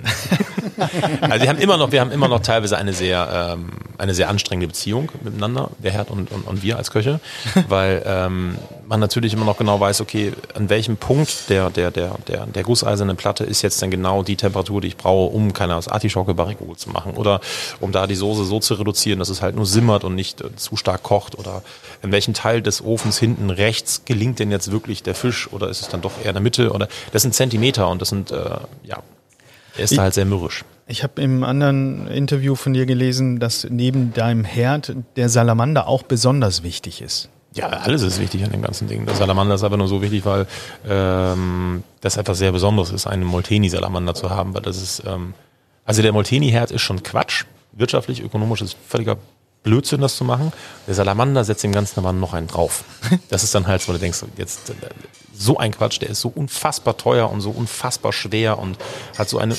also 1.20 1.42
wir 1.42 1.48
haben 1.48 1.58
immer 1.58 1.76
noch, 1.76 1.92
wir 1.92 2.00
haben 2.00 2.12
immer 2.12 2.28
noch 2.28 2.40
teilweise 2.40 2.76
eine 2.76 2.92
sehr, 2.92 3.56
ähm, 3.56 3.70
eine 3.98 4.14
sehr 4.14 4.28
anstrengende 4.28 4.66
Beziehung 4.66 5.10
miteinander, 5.22 5.70
der 5.78 5.92
Herd 5.92 6.10
und, 6.10 6.30
und, 6.30 6.46
und 6.46 6.62
wir 6.62 6.76
als 6.76 6.90
Köche, 6.90 7.20
weil 7.68 8.02
ähm, 8.06 8.56
man 8.86 9.00
natürlich 9.00 9.32
immer 9.32 9.44
noch 9.44 9.56
genau 9.56 9.78
weiß, 9.80 10.00
okay, 10.00 10.32
an 10.54 10.68
welchem 10.68 10.96
Punkt 10.96 11.48
der, 11.48 11.70
der, 11.70 11.90
der, 11.90 12.16
der, 12.26 12.46
der 12.46 12.62
gusseisernen 12.62 13.16
Platte 13.16 13.44
ist 13.44 13.62
jetzt 13.62 13.80
dann 13.82 13.90
genau 13.90 14.22
die 14.22 14.36
Temperatur, 14.36 14.80
die 14.80 14.88
ich 14.88 14.96
brauche, 14.96 15.34
um 15.34 15.52
keine 15.52 15.76
aus 15.76 15.88
Artischocke 15.88 16.34
Barrique 16.34 16.64
zu 16.76 16.90
machen 16.90 17.14
oder 17.14 17.40
um 17.80 17.92
da 17.92 18.06
die 18.06 18.14
Soße 18.14 18.44
so 18.44 18.60
zu 18.60 18.74
reduzieren, 18.74 19.18
dass 19.18 19.28
es 19.28 19.42
halt 19.42 19.56
nur 19.56 19.66
simmert 19.66 20.04
und 20.04 20.14
nicht 20.14 20.40
äh, 20.40 20.54
zu 20.56 20.76
stark 20.76 21.02
kocht 21.02 21.38
oder 21.38 21.62
in 22.02 22.12
welchem 22.12 22.34
Teil 22.34 22.62
des 22.62 22.84
Ofens 22.84 23.18
hinten 23.18 23.50
rechts 23.50 24.02
gelingt 24.04 24.38
denn 24.38 24.50
jetzt 24.50 24.70
wirklich 24.70 25.02
der 25.02 25.14
Fisch 25.14 25.52
oder 25.52 25.68
ist 25.68 25.82
es 25.82 25.88
dann 25.88 26.00
doch 26.00 26.12
eher 26.20 26.30
in 26.30 26.34
der 26.34 26.42
Mitte 26.42 26.72
oder 26.72 26.88
das 27.12 27.22
sind 27.22 27.34
Zentimeter 27.34 27.88
und 27.88 28.00
das 28.00 28.08
sind 28.08 28.30
äh, 28.30 28.58
ja 28.82 29.02
er 29.76 29.84
ist 29.84 29.96
da 29.96 30.02
halt 30.02 30.14
sehr 30.14 30.24
mürrisch. 30.24 30.64
Ich 30.86 31.02
habe 31.02 31.22
im 31.22 31.44
anderen 31.44 32.08
Interview 32.08 32.54
von 32.54 32.74
dir 32.74 32.84
gelesen, 32.84 33.40
dass 33.40 33.66
neben 33.70 34.12
deinem 34.12 34.44
Herd 34.44 34.94
der 35.16 35.30
Salamander 35.30 35.88
auch 35.88 36.02
besonders 36.02 36.62
wichtig 36.62 37.00
ist. 37.00 37.30
Ja, 37.54 37.68
alles 37.68 38.02
ist 38.02 38.20
wichtig 38.20 38.44
an 38.44 38.50
dem 38.50 38.62
ganzen 38.62 38.88
Ding. 38.88 39.06
Der 39.06 39.14
Salamander 39.14 39.54
ist 39.54 39.62
aber 39.62 39.76
nur 39.76 39.88
so 39.88 40.02
wichtig, 40.02 40.24
weil 40.26 40.46
ähm, 40.86 41.84
das 42.00 42.16
etwas 42.16 42.38
sehr 42.38 42.52
Besonderes 42.52 42.90
ist, 42.90 43.06
einen 43.06 43.22
Molteni-Salamander 43.24 44.14
zu 44.14 44.28
haben, 44.28 44.54
weil 44.54 44.62
das 44.62 44.82
ist, 44.82 45.04
ähm, 45.06 45.34
also 45.84 46.02
der 46.02 46.12
Molteni-Herd 46.12 46.72
ist 46.72 46.82
schon 46.82 47.02
Quatsch, 47.02 47.44
wirtschaftlich, 47.72 48.22
ökonomisch 48.22 48.60
ist 48.60 48.76
völliger 48.86 49.16
Blödsinn, 49.62 50.00
das 50.00 50.16
zu 50.16 50.24
machen. 50.24 50.52
Der 50.86 50.94
Salamander 50.94 51.44
setzt 51.44 51.62
dem 51.62 51.72
Ganzen 51.72 52.00
aber 52.00 52.12
noch 52.12 52.34
einen 52.34 52.48
drauf. 52.48 52.84
Das 53.30 53.42
ist 53.42 53.54
dann 53.54 53.66
halt, 53.66 53.88
wo 53.88 53.92
du 53.92 53.98
denkst, 53.98 54.22
jetzt 54.36 54.70
äh, 54.70 54.74
so 55.32 55.56
ein 55.56 55.70
Quatsch, 55.70 56.00
der 56.02 56.10
ist 56.10 56.20
so 56.20 56.28
unfassbar 56.28 56.96
teuer 56.96 57.30
und 57.30 57.40
so 57.40 57.50
unfassbar 57.50 58.12
schwer 58.12 58.58
und 58.58 58.76
hat 59.16 59.28
so 59.28 59.38
eine 59.38 59.56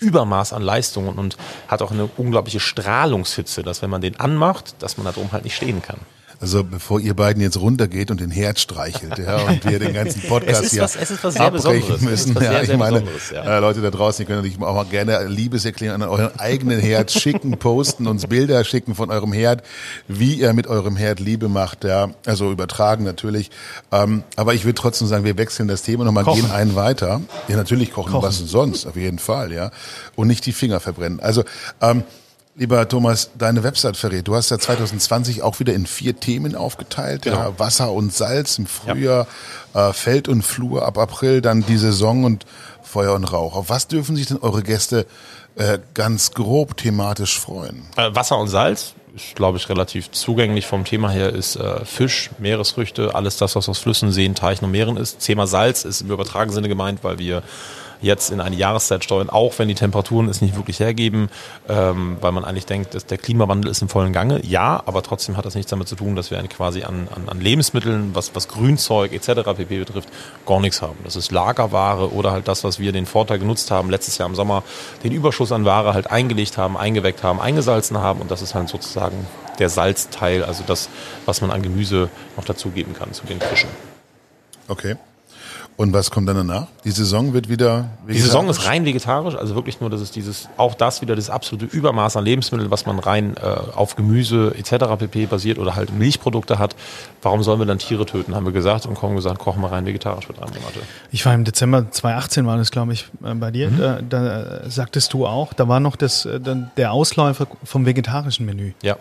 Übermaß 0.00 0.52
an 0.52 0.62
Leistungen 0.62 1.18
und 1.18 1.36
hat 1.68 1.82
auch 1.82 1.90
eine 1.90 2.08
unglaubliche 2.16 2.60
Strahlungshitze, 2.60 3.62
dass 3.62 3.82
wenn 3.82 3.90
man 3.90 4.00
den 4.00 4.18
anmacht, 4.18 4.74
dass 4.80 4.96
man 4.96 5.06
da 5.06 5.12
drum 5.12 5.32
halt 5.32 5.44
nicht 5.44 5.56
stehen 5.56 5.82
kann. 5.82 6.00
Also 6.40 6.64
bevor 6.64 7.00
ihr 7.00 7.14
beiden 7.14 7.40
jetzt 7.42 7.58
runtergeht 7.58 8.10
und 8.10 8.20
den 8.20 8.30
Herd 8.30 8.58
streichelt, 8.60 9.18
ja, 9.18 9.36
und 9.46 9.64
wir 9.64 9.78
den 9.78 9.94
ganzen 9.94 10.20
Podcast 10.22 10.70
hier 10.70 10.82
was- 10.82 10.96
es 10.96 11.10
ist 11.10 11.24
was 11.24 11.34
sehr 11.34 11.44
abbrechen 11.44 12.04
müssen. 12.04 12.34
ja, 12.42 12.60
ich 12.62 12.76
meine, 12.76 13.02
ja. 13.32 13.56
äh, 13.56 13.60
Leute 13.60 13.80
da 13.80 13.90
draußen, 13.90 14.22
ihr 14.22 14.26
könnt 14.26 14.38
natürlich 14.44 14.60
auch 14.62 14.74
mal 14.74 14.84
gerne 14.84 15.24
Liebeserklärungen 15.26 16.02
an 16.02 16.08
euren 16.08 16.38
eigenen 16.38 16.80
Herd 16.80 17.10
schicken, 17.12 17.58
posten, 17.58 18.06
uns 18.06 18.26
Bilder 18.26 18.62
schicken 18.64 18.94
von 18.94 19.10
eurem 19.10 19.32
Herd, 19.32 19.62
wie 20.08 20.34
ihr 20.34 20.52
mit 20.52 20.66
eurem 20.66 20.96
Herd 20.96 21.20
Liebe 21.20 21.48
macht, 21.48 21.84
ja, 21.84 22.10
also 22.26 22.50
übertragen 22.50 23.04
natürlich. 23.04 23.50
Ähm, 23.92 24.22
aber 24.36 24.54
ich 24.54 24.64
würde 24.64 24.74
trotzdem 24.80 25.06
sagen, 25.08 25.24
wir 25.24 25.38
wechseln 25.38 25.68
das 25.68 25.82
Thema 25.82 26.04
nochmal, 26.04 26.24
Kochen. 26.24 26.42
gehen 26.42 26.50
einen 26.50 26.74
weiter. 26.74 27.20
Ja, 27.48 27.56
natürlich 27.56 27.92
kochen, 27.92 28.12
Kochen. 28.12 28.26
was 28.26 28.38
sonst, 28.38 28.86
auf 28.86 28.96
jeden 28.96 29.18
Fall, 29.18 29.52
ja. 29.52 29.70
Und 30.16 30.26
nicht 30.28 30.44
die 30.46 30.52
Finger 30.52 30.80
verbrennen. 30.80 31.20
Also, 31.20 31.44
ähm, 31.80 32.02
Lieber 32.56 32.88
Thomas, 32.88 33.30
deine 33.36 33.64
Website 33.64 33.96
verrät, 33.96 34.28
du 34.28 34.36
hast 34.36 34.50
ja 34.50 34.58
2020 34.60 35.42
auch 35.42 35.58
wieder 35.58 35.72
in 35.74 35.86
vier 35.86 36.20
Themen 36.20 36.54
aufgeteilt. 36.54 37.26
Ja, 37.26 37.32
Genau. 37.46 37.58
Wasser 37.58 37.90
und 37.92 38.12
Salz 38.14 38.58
im 38.58 38.66
Frühjahr, 38.66 39.26
äh, 39.74 39.92
Feld 39.92 40.28
und 40.28 40.42
Flur 40.42 40.86
ab 40.86 40.96
April, 40.96 41.40
dann 41.40 41.66
die 41.66 41.76
Saison 41.76 42.22
und 42.22 42.46
Feuer 42.82 43.14
und 43.14 43.24
Rauch. 43.24 43.56
Auf 43.56 43.70
was 43.70 43.88
dürfen 43.88 44.14
sich 44.14 44.26
denn 44.26 44.38
eure 44.38 44.62
Gäste 44.62 45.04
äh, 45.56 45.80
ganz 45.94 46.30
grob 46.30 46.76
thematisch 46.76 47.40
freuen? 47.40 47.82
Äh, 47.96 48.14
Wasser 48.14 48.38
und 48.38 48.46
Salz 48.46 48.94
ist, 49.16 49.34
glaube 49.34 49.58
ich, 49.58 49.68
relativ 49.68 50.12
zugänglich 50.12 50.66
vom 50.66 50.84
Thema 50.84 51.10
her, 51.10 51.32
ist 51.32 51.56
äh, 51.56 51.84
Fisch, 51.84 52.30
Meeresfrüchte, 52.38 53.16
alles 53.16 53.36
das, 53.36 53.56
was 53.56 53.68
aus 53.68 53.78
Flüssen, 53.78 54.12
Seen, 54.12 54.36
Teichen 54.36 54.64
und 54.64 54.70
Meeren 54.70 54.96
ist. 54.96 55.18
Thema 55.18 55.48
Salz 55.48 55.84
ist 55.84 56.02
im 56.02 56.10
übertragenen 56.12 56.54
Sinne 56.54 56.68
gemeint, 56.68 57.02
weil 57.02 57.18
wir 57.18 57.42
jetzt 58.04 58.30
in 58.30 58.40
eine 58.40 58.54
Jahreszeit 58.56 59.02
steuern, 59.02 59.30
auch 59.30 59.58
wenn 59.58 59.68
die 59.68 59.74
Temperaturen 59.74 60.28
es 60.28 60.40
nicht 60.40 60.56
wirklich 60.56 60.80
hergeben, 60.80 61.28
ähm, 61.68 62.18
weil 62.20 62.32
man 62.32 62.44
eigentlich 62.44 62.66
denkt, 62.66 62.94
dass 62.94 63.06
der 63.06 63.18
Klimawandel 63.18 63.70
ist 63.70 63.82
im 63.82 63.88
vollen 63.88 64.12
Gange. 64.12 64.44
Ja, 64.44 64.82
aber 64.86 65.02
trotzdem 65.02 65.36
hat 65.36 65.44
das 65.44 65.54
nichts 65.54 65.70
damit 65.70 65.88
zu 65.88 65.96
tun, 65.96 66.14
dass 66.14 66.30
wir 66.30 66.40
quasi 66.44 66.82
an, 66.82 67.08
an, 67.14 67.28
an 67.28 67.40
Lebensmitteln, 67.40 68.14
was, 68.14 68.34
was 68.34 68.48
Grünzeug 68.48 69.12
etc. 69.12 69.42
pp. 69.56 69.78
betrifft, 69.78 70.08
gar 70.46 70.60
nichts 70.60 70.82
haben. 70.82 70.98
Das 71.04 71.16
ist 71.16 71.32
Lagerware 71.32 72.12
oder 72.12 72.32
halt 72.32 72.46
das, 72.46 72.62
was 72.64 72.78
wir 72.78 72.92
den 72.92 73.06
Vorteil 73.06 73.38
genutzt 73.38 73.70
haben, 73.70 73.90
letztes 73.90 74.18
Jahr 74.18 74.28
im 74.28 74.34
Sommer 74.34 74.62
den 75.02 75.12
Überschuss 75.12 75.52
an 75.52 75.64
Ware 75.64 75.94
halt 75.94 76.10
eingelegt 76.10 76.58
haben, 76.58 76.76
eingeweckt 76.76 77.22
haben, 77.22 77.40
eingesalzen 77.40 77.98
haben 77.98 78.20
und 78.20 78.30
das 78.30 78.42
ist 78.42 78.54
halt 78.54 78.68
sozusagen 78.68 79.26
der 79.58 79.68
Salzteil, 79.68 80.44
also 80.44 80.64
das, 80.66 80.88
was 81.26 81.40
man 81.40 81.50
an 81.50 81.62
Gemüse 81.62 82.10
noch 82.36 82.44
dazugeben 82.44 82.94
kann 82.94 83.12
zu 83.12 83.24
den 83.26 83.40
Fischen. 83.40 83.68
Okay. 84.68 84.96
Und 85.76 85.92
was 85.92 86.12
kommt 86.12 86.28
dann 86.28 86.36
danach? 86.36 86.68
Die 86.84 86.92
Saison 86.92 87.32
wird 87.32 87.48
wieder 87.48 87.90
Die 88.08 88.18
Saison 88.18 88.48
ist 88.48 88.66
rein 88.66 88.84
vegetarisch, 88.84 89.34
also 89.34 89.56
wirklich 89.56 89.80
nur, 89.80 89.90
dass 89.90 90.00
es 90.00 90.12
dieses, 90.12 90.48
auch 90.56 90.74
das 90.74 91.02
wieder 91.02 91.16
das 91.16 91.30
absolute 91.30 91.64
Übermaß 91.64 92.16
an 92.16 92.24
Lebensmitteln, 92.24 92.70
was 92.70 92.86
man 92.86 93.00
rein 93.00 93.34
äh, 93.36 93.40
auf 93.74 93.96
Gemüse 93.96 94.54
etc. 94.56 94.84
pp. 94.98 95.26
basiert 95.26 95.58
oder 95.58 95.74
halt 95.74 95.92
Milchprodukte 95.92 96.60
hat. 96.60 96.76
Warum 97.22 97.42
sollen 97.42 97.58
wir 97.58 97.66
dann 97.66 97.78
Tiere 97.78 98.06
töten, 98.06 98.36
haben 98.36 98.46
wir 98.46 98.52
gesagt 98.52 98.86
und 98.86 98.94
kommen 98.94 99.16
gesagt, 99.16 99.40
kochen 99.40 99.62
wir 99.62 99.72
rein 99.72 99.84
vegetarisch 99.84 100.26
für 100.26 100.32
drei 100.32 100.46
Monate. 100.46 100.80
Ich 101.10 101.26
war 101.26 101.34
im 101.34 101.44
Dezember 101.44 101.90
2018 101.90 102.46
war 102.46 102.56
das, 102.56 102.70
glaube 102.70 102.92
ich, 102.92 103.06
äh, 103.24 103.34
bei 103.34 103.50
dir. 103.50 103.70
Mhm. 103.70 103.78
Da, 103.78 104.00
da 104.00 104.42
äh, 104.42 104.70
sagtest 104.70 105.12
du 105.12 105.26
auch, 105.26 105.52
da 105.54 105.66
war 105.66 105.80
noch 105.80 105.96
das, 105.96 106.24
äh, 106.24 106.38
der 106.76 106.92
Ausläufer 106.92 107.48
vom 107.64 107.84
vegetarischen 107.84 108.46
Menü. 108.46 108.72
Ja. 108.82 108.96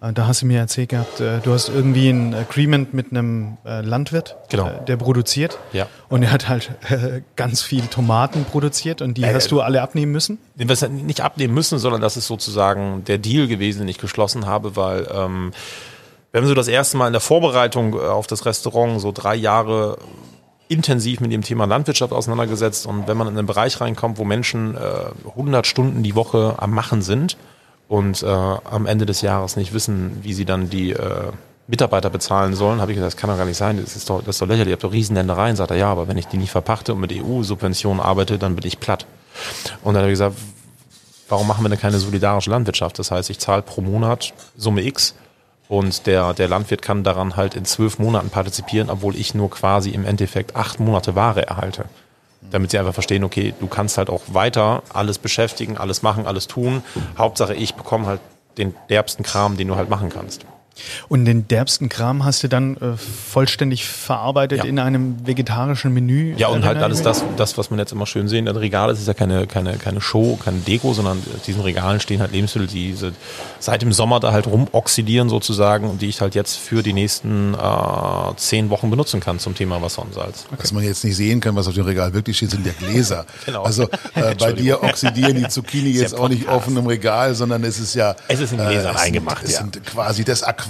Äh, 0.00 0.12
Da 0.12 0.26
hast 0.26 0.42
du 0.42 0.46
mir 0.46 0.58
erzählt 0.60 0.90
gehabt, 0.90 1.20
äh, 1.20 1.40
du 1.40 1.52
hast 1.52 1.68
irgendwie 1.68 2.08
ein 2.10 2.34
Agreement 2.34 2.94
mit 2.94 3.10
einem 3.10 3.56
äh, 3.64 3.80
Landwirt, 3.80 4.36
Genau. 4.48 4.70
der 4.86 4.96
produziert. 4.96 5.58
Ja. 5.72 5.86
Und 6.08 6.22
er 6.22 6.30
hat 6.32 6.48
halt 6.48 6.70
ganz 7.36 7.62
viel 7.62 7.86
Tomaten 7.86 8.44
produziert 8.44 9.02
und 9.02 9.16
die 9.18 9.22
Äh, 9.22 9.34
hast 9.34 9.50
du 9.50 9.60
alle 9.60 9.82
abnehmen 9.82 10.12
müssen. 10.12 10.38
den 10.54 10.68
wir 10.68 10.88
nicht 10.88 11.20
abnehmen 11.20 11.54
müssen, 11.54 11.78
sondern 11.78 12.00
das 12.00 12.16
ist 12.16 12.26
sozusagen 12.26 13.04
der 13.04 13.18
Deal 13.18 13.46
gewesen, 13.48 13.80
den 13.80 13.88
ich 13.88 13.98
geschlossen 13.98 14.46
habe, 14.46 14.76
weil 14.76 15.06
ähm, 15.12 15.52
wir 16.30 16.40
haben 16.40 16.48
so 16.48 16.54
das 16.54 16.68
erste 16.68 16.96
Mal 16.96 17.06
in 17.06 17.12
der 17.12 17.20
Vorbereitung 17.22 17.98
auf 17.98 18.26
das 18.26 18.44
Restaurant 18.44 19.00
so 19.00 19.12
drei 19.12 19.34
Jahre 19.34 19.96
intensiv 20.68 21.20
mit 21.20 21.32
dem 21.32 21.40
Thema 21.40 21.64
Landwirtschaft 21.64 22.12
auseinandergesetzt 22.12 22.86
und 22.86 23.08
wenn 23.08 23.16
man 23.16 23.26
in 23.28 23.38
einen 23.38 23.46
Bereich 23.46 23.80
reinkommt, 23.80 24.18
wo 24.18 24.24
Menschen 24.24 24.76
äh, 24.76 24.80
100 25.30 25.66
Stunden 25.66 26.02
die 26.02 26.14
Woche 26.14 26.56
am 26.58 26.72
Machen 26.72 27.00
sind 27.00 27.38
und 27.88 28.22
äh, 28.22 28.26
am 28.26 28.86
Ende 28.86 29.06
des 29.06 29.22
Jahres 29.22 29.56
nicht 29.56 29.72
wissen, 29.72 30.18
wie 30.22 30.34
sie 30.34 30.44
dann 30.44 30.68
die 30.70 30.92
äh, 30.92 31.32
Mitarbeiter 31.66 32.10
bezahlen 32.10 32.54
sollen, 32.54 32.80
habe 32.80 32.92
ich 32.92 32.96
gesagt, 32.96 33.14
das 33.14 33.20
kann 33.20 33.30
doch 33.30 33.36
gar 33.36 33.44
nicht 33.44 33.56
sein, 33.56 33.80
das 33.82 33.96
ist 33.96 34.08
doch, 34.08 34.20
das 34.20 34.36
ist 34.36 34.42
doch 34.42 34.46
lächerlich, 34.46 34.68
ihr 34.68 34.72
habt 34.74 34.84
doch 34.84 34.92
Riesenländereien, 34.92 35.56
sagt 35.56 35.70
er, 35.70 35.76
ja, 35.76 35.90
aber 35.90 36.08
wenn 36.08 36.16
ich 36.16 36.26
die 36.26 36.38
nicht 36.38 36.50
verpachte 36.50 36.94
und 36.94 37.00
mit 37.00 37.12
EU-Subventionen 37.12 38.00
arbeite, 38.00 38.38
dann 38.38 38.56
bin 38.56 38.66
ich 38.66 38.80
platt. 38.80 39.06
Und 39.82 39.94
dann 39.94 40.02
habe 40.02 40.08
ich 40.08 40.14
gesagt, 40.14 40.36
warum 41.28 41.46
machen 41.46 41.64
wir 41.64 41.68
denn 41.68 41.78
keine 41.78 41.98
solidarische 41.98 42.50
Landwirtschaft? 42.50 42.98
Das 42.98 43.10
heißt, 43.10 43.30
ich 43.30 43.38
zahle 43.38 43.62
pro 43.62 43.80
Monat 43.80 44.32
Summe 44.56 44.82
X 44.82 45.14
und 45.68 46.06
der, 46.06 46.32
der 46.32 46.48
Landwirt 46.48 46.80
kann 46.80 47.04
daran 47.04 47.36
halt 47.36 47.54
in 47.54 47.66
zwölf 47.66 47.98
Monaten 47.98 48.30
partizipieren, 48.30 48.88
obwohl 48.88 49.14
ich 49.14 49.34
nur 49.34 49.50
quasi 49.50 49.90
im 49.90 50.06
Endeffekt 50.06 50.56
acht 50.56 50.80
Monate 50.80 51.14
Ware 51.14 51.46
erhalte. 51.46 51.84
Damit 52.50 52.70
sie 52.70 52.78
einfach 52.78 52.94
verstehen, 52.94 53.24
okay, 53.24 53.54
du 53.60 53.66
kannst 53.66 53.98
halt 53.98 54.10
auch 54.10 54.22
weiter 54.28 54.82
alles 54.92 55.18
beschäftigen, 55.18 55.76
alles 55.76 56.02
machen, 56.02 56.26
alles 56.26 56.46
tun. 56.46 56.82
Hauptsache, 57.16 57.54
ich 57.54 57.74
bekomme 57.74 58.06
halt 58.06 58.20
den 58.56 58.74
derbsten 58.88 59.24
Kram, 59.24 59.56
den 59.56 59.68
du 59.68 59.76
halt 59.76 59.90
machen 59.90 60.08
kannst. 60.08 60.44
Und 61.08 61.24
den 61.24 61.48
derbsten 61.48 61.88
Kram 61.88 62.24
hast 62.24 62.42
du 62.42 62.48
dann 62.48 62.76
äh, 62.76 62.96
vollständig 62.96 63.86
verarbeitet 63.86 64.58
Ja. 64.58 64.64
in 64.64 64.78
einem 64.78 65.16
vegetarischen 65.26 65.92
Menü. 65.92 66.34
Ja, 66.36 66.48
und 66.48 66.62
äh, 66.62 66.66
halt 66.66 66.78
alles 66.78 66.98
Menü? 66.98 67.08
das, 67.10 67.24
das, 67.36 67.58
was 67.58 67.70
man 67.70 67.78
jetzt 67.78 67.92
immer 67.92 68.06
schön 68.06 68.28
sehen. 68.28 68.46
Das 68.46 68.56
Regal 68.56 68.88
das 68.88 69.00
ist 69.00 69.06
ja 69.08 69.14
keine, 69.14 69.46
keine, 69.46 69.76
keine 69.76 70.00
Show, 70.00 70.38
keine 70.42 70.58
Deko, 70.58 70.92
sondern 70.94 71.18
auf 71.36 71.42
diesen 71.42 71.62
Regalen 71.62 72.00
stehen 72.00 72.20
halt 72.20 72.32
Lebensmittel, 72.32 72.68
die 72.68 72.92
se- 72.94 73.12
seit 73.58 73.82
dem 73.82 73.92
Sommer 73.92 74.20
da 74.20 74.32
halt 74.32 74.46
rumoxidieren 74.46 75.28
sozusagen 75.28 75.88
und 75.88 76.02
die 76.02 76.08
ich 76.08 76.20
halt 76.20 76.34
jetzt 76.34 76.56
für 76.56 76.82
die 76.82 76.92
nächsten 76.92 77.54
äh, 77.54 77.58
zehn 78.36 78.70
Wochen 78.70 78.90
benutzen 78.90 79.20
kann 79.20 79.38
zum 79.38 79.54
Thema 79.54 79.80
Wasser 79.82 80.02
und 80.02 80.14
Salz. 80.14 80.46
Was 80.56 80.72
man 80.72 80.84
jetzt 80.84 81.04
nicht 81.04 81.16
sehen 81.16 81.40
kann, 81.40 81.56
was 81.56 81.66
auf 81.68 81.74
dem 81.74 81.84
Regal 81.84 82.12
wirklich 82.14 82.36
steht, 82.36 82.50
sind 82.50 82.66
ja 82.66 82.72
Gläser. 82.78 83.24
Genau. 83.46 83.62
Also 83.62 83.84
äh, 84.14 84.34
bei 84.38 84.52
dir 84.52 84.82
oxidieren 84.82 85.34
die 85.36 85.48
Zucchini 85.48 85.90
jetzt 85.92 86.14
auch 86.18 86.28
nicht 86.28 86.48
offen 86.48 86.76
im 86.76 86.86
Regal, 86.86 87.34
sondern 87.34 87.64
es 87.64 87.78
ist 87.78 87.94
ja 87.94 88.14
Es 88.28 88.40
ist 88.40 88.52
in 88.52 88.58
Gläsern 88.58 88.94
es 88.94 89.00
eingemacht, 89.02 89.38
Sind, 89.38 89.48
es 89.48 89.54
ja. 89.54 89.60
sind 89.62 89.86
quasi 89.86 90.24
das 90.24 90.42
Aquarium 90.42 90.67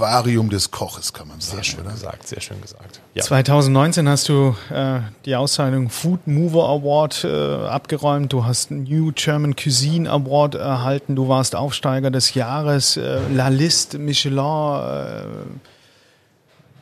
des 0.50 0.70
Koches, 0.70 1.12
kann 1.12 1.28
man 1.28 1.40
sagen. 1.40 1.56
Sehr 1.56 1.64
schön 1.64 1.80
oder? 1.80 1.90
gesagt, 1.92 2.26
sehr 2.28 2.40
schön 2.40 2.60
gesagt. 2.60 3.00
Ja. 3.14 3.22
2019 3.22 4.08
hast 4.08 4.28
du 4.28 4.54
äh, 4.70 5.00
die 5.24 5.36
Auszeichnung 5.36 5.90
Food 5.90 6.26
Mover 6.26 6.68
Award 6.68 7.24
äh, 7.24 7.66
abgeräumt. 7.66 8.32
Du 8.32 8.44
hast 8.44 8.70
einen 8.70 8.84
New 8.84 9.12
German 9.14 9.56
Cuisine 9.56 10.10
Award 10.10 10.54
erhalten. 10.54 11.16
Du 11.16 11.28
warst 11.28 11.54
Aufsteiger 11.56 12.10
des 12.10 12.34
Jahres. 12.34 12.96
Äh, 12.96 13.20
La 13.32 13.48
Liste, 13.48 13.98
Michelin. 13.98 14.38
Äh, 14.38 15.24